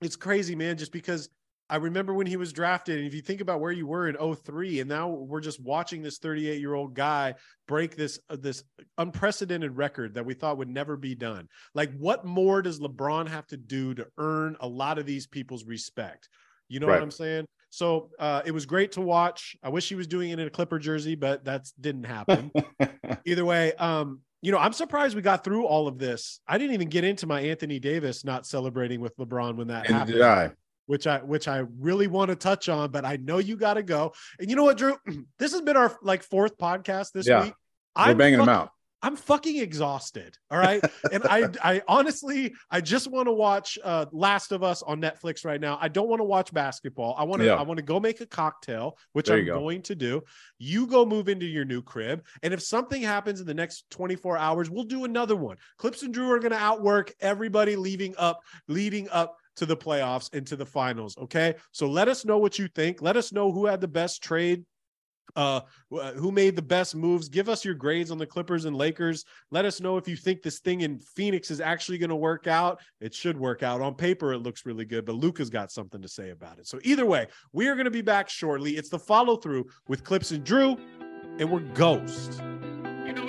it's 0.00 0.14
crazy, 0.14 0.54
man, 0.54 0.76
just 0.76 0.92
because 0.92 1.28
I 1.72 1.76
remember 1.76 2.12
when 2.12 2.26
he 2.26 2.36
was 2.36 2.52
drafted, 2.52 2.98
and 2.98 3.06
if 3.06 3.14
you 3.14 3.22
think 3.22 3.40
about 3.40 3.60
where 3.60 3.72
you 3.72 3.86
were 3.86 4.06
in 4.06 4.34
03, 4.34 4.80
and 4.80 4.90
now 4.90 5.08
we're 5.08 5.40
just 5.40 5.58
watching 5.58 6.02
this 6.02 6.18
38 6.18 6.60
year 6.60 6.74
old 6.74 6.92
guy 6.92 7.34
break 7.66 7.96
this 7.96 8.20
uh, 8.28 8.36
this 8.38 8.62
unprecedented 8.98 9.74
record 9.74 10.12
that 10.14 10.26
we 10.26 10.34
thought 10.34 10.58
would 10.58 10.68
never 10.68 10.98
be 10.98 11.14
done. 11.14 11.48
Like, 11.74 11.90
what 11.96 12.26
more 12.26 12.60
does 12.60 12.78
LeBron 12.78 13.26
have 13.26 13.46
to 13.46 13.56
do 13.56 13.94
to 13.94 14.06
earn 14.18 14.54
a 14.60 14.68
lot 14.68 14.98
of 14.98 15.06
these 15.06 15.26
people's 15.26 15.64
respect? 15.64 16.28
You 16.68 16.78
know 16.78 16.88
right. 16.88 16.96
what 16.96 17.02
I'm 17.02 17.10
saying? 17.10 17.46
So 17.70 18.10
uh, 18.18 18.42
it 18.44 18.52
was 18.52 18.66
great 18.66 18.92
to 18.92 19.00
watch. 19.00 19.56
I 19.62 19.70
wish 19.70 19.88
he 19.88 19.94
was 19.94 20.06
doing 20.06 20.28
it 20.28 20.38
in 20.38 20.46
a 20.46 20.50
Clipper 20.50 20.78
jersey, 20.78 21.14
but 21.14 21.46
that 21.46 21.66
didn't 21.80 22.04
happen. 22.04 22.52
Either 23.24 23.46
way, 23.46 23.72
um, 23.74 24.20
you 24.42 24.52
know, 24.52 24.58
I'm 24.58 24.74
surprised 24.74 25.16
we 25.16 25.22
got 25.22 25.42
through 25.42 25.64
all 25.64 25.88
of 25.88 25.98
this. 25.98 26.40
I 26.46 26.58
didn't 26.58 26.74
even 26.74 26.90
get 26.90 27.04
into 27.04 27.26
my 27.26 27.40
Anthony 27.40 27.78
Davis 27.78 28.26
not 28.26 28.44
celebrating 28.44 29.00
with 29.00 29.16
LeBron 29.16 29.56
when 29.56 29.68
that 29.68 29.86
and 29.86 29.94
happened. 29.94 30.12
Did 30.12 30.22
I? 30.22 30.50
Which 30.92 31.06
I 31.06 31.20
which 31.20 31.48
I 31.48 31.64
really 31.80 32.06
want 32.06 32.28
to 32.28 32.36
touch 32.36 32.68
on, 32.68 32.90
but 32.90 33.06
I 33.06 33.16
know 33.16 33.38
you 33.38 33.56
got 33.56 33.74
to 33.74 33.82
go. 33.82 34.12
And 34.38 34.50
you 34.50 34.56
know 34.56 34.64
what, 34.64 34.76
Drew? 34.76 34.94
This 35.38 35.52
has 35.52 35.62
been 35.62 35.74
our 35.78 35.96
like 36.02 36.22
fourth 36.22 36.58
podcast 36.58 37.12
this 37.12 37.26
Yeah. 37.26 37.44
week. 37.44 37.54
We're 37.96 38.02
I'm 38.10 38.18
banging 38.18 38.40
them 38.40 38.50
out. 38.50 38.68
I'm 39.04 39.16
fucking 39.16 39.56
exhausted. 39.56 40.36
All 40.50 40.58
right. 40.58 40.82
and 41.12 41.24
I 41.24 41.48
I 41.64 41.82
honestly 41.88 42.52
I 42.70 42.82
just 42.82 43.08
want 43.08 43.26
to 43.28 43.32
watch 43.32 43.78
uh 43.82 44.04
Last 44.12 44.52
of 44.52 44.62
Us 44.62 44.82
on 44.82 45.00
Netflix 45.00 45.46
right 45.46 45.60
now. 45.62 45.78
I 45.80 45.88
don't 45.88 46.08
want 46.10 46.20
to 46.20 46.24
watch 46.24 46.52
basketball. 46.52 47.14
I 47.18 47.24
want 47.24 47.40
to 47.40 47.46
Yeah. 47.46 47.54
I 47.54 47.62
want 47.62 47.78
to 47.78 47.82
go 47.82 47.98
make 47.98 48.20
a 48.20 48.26
cocktail, 48.26 48.98
which 49.14 49.30
I'm 49.30 49.46
go. 49.46 49.58
going 49.60 49.80
to 49.84 49.94
do. 49.94 50.20
You 50.58 50.86
go 50.86 51.06
move 51.06 51.30
into 51.30 51.46
your 51.46 51.64
new 51.64 51.80
crib. 51.80 52.22
And 52.42 52.52
if 52.52 52.60
something 52.62 53.00
happens 53.00 53.40
in 53.40 53.46
the 53.46 53.54
next 53.54 53.88
24 53.90 54.36
hours, 54.36 54.68
we'll 54.68 54.84
do 54.84 55.04
another 55.06 55.36
one. 55.36 55.56
Clipps 55.78 56.02
and 56.02 56.12
Drew 56.12 56.30
are 56.30 56.38
gonna 56.38 56.56
outwork 56.56 57.14
everybody 57.18 57.76
leaving 57.76 58.14
up, 58.18 58.40
leading 58.68 59.08
up 59.08 59.38
to 59.56 59.66
the 59.66 59.76
playoffs 59.76 60.32
into 60.34 60.56
the 60.56 60.66
finals. 60.66 61.16
Okay. 61.18 61.54
So 61.72 61.88
let 61.88 62.08
us 62.08 62.24
know 62.24 62.38
what 62.38 62.58
you 62.58 62.68
think. 62.68 63.02
Let 63.02 63.16
us 63.16 63.32
know 63.32 63.52
who 63.52 63.66
had 63.66 63.80
the 63.80 63.88
best 63.88 64.22
trade 64.22 64.64
uh 65.36 65.60
who 65.88 66.30
made 66.30 66.56
the 66.56 66.62
best 66.62 66.94
moves. 66.94 67.28
Give 67.28 67.48
us 67.48 67.64
your 67.64 67.74
grades 67.74 68.10
on 68.10 68.18
the 68.18 68.26
clippers 68.26 68.64
and 68.66 68.76
lakers. 68.76 69.24
Let 69.50 69.64
us 69.64 69.80
know 69.80 69.96
if 69.96 70.06
you 70.06 70.16
think 70.16 70.42
this 70.42 70.58
thing 70.58 70.82
in 70.82 70.98
phoenix 70.98 71.50
is 71.50 71.60
actually 71.60 71.98
going 71.98 72.10
to 72.10 72.16
work 72.16 72.46
out. 72.46 72.80
It 73.00 73.14
should 73.14 73.38
work 73.38 73.62
out. 73.62 73.80
On 73.80 73.94
paper 73.94 74.32
it 74.34 74.40
looks 74.40 74.66
really 74.66 74.84
good 74.84 75.06
but 75.06 75.14
Luka's 75.14 75.48
got 75.48 75.70
something 75.70 76.02
to 76.02 76.08
say 76.08 76.30
about 76.30 76.58
it. 76.58 76.66
So 76.66 76.80
either 76.82 77.06
way 77.06 77.28
we 77.52 77.68
are 77.68 77.74
going 77.74 77.86
to 77.86 77.90
be 77.90 78.02
back 78.02 78.28
shortly. 78.28 78.72
It's 78.72 78.90
the 78.90 78.98
follow 78.98 79.36
through 79.36 79.66
with 79.88 80.04
Clipps 80.04 80.32
and 80.32 80.44
drew 80.44 80.76
and 81.38 81.50
we're 81.50 81.60
ghost. 81.60 82.42
You 83.06 83.12
know 83.14 83.26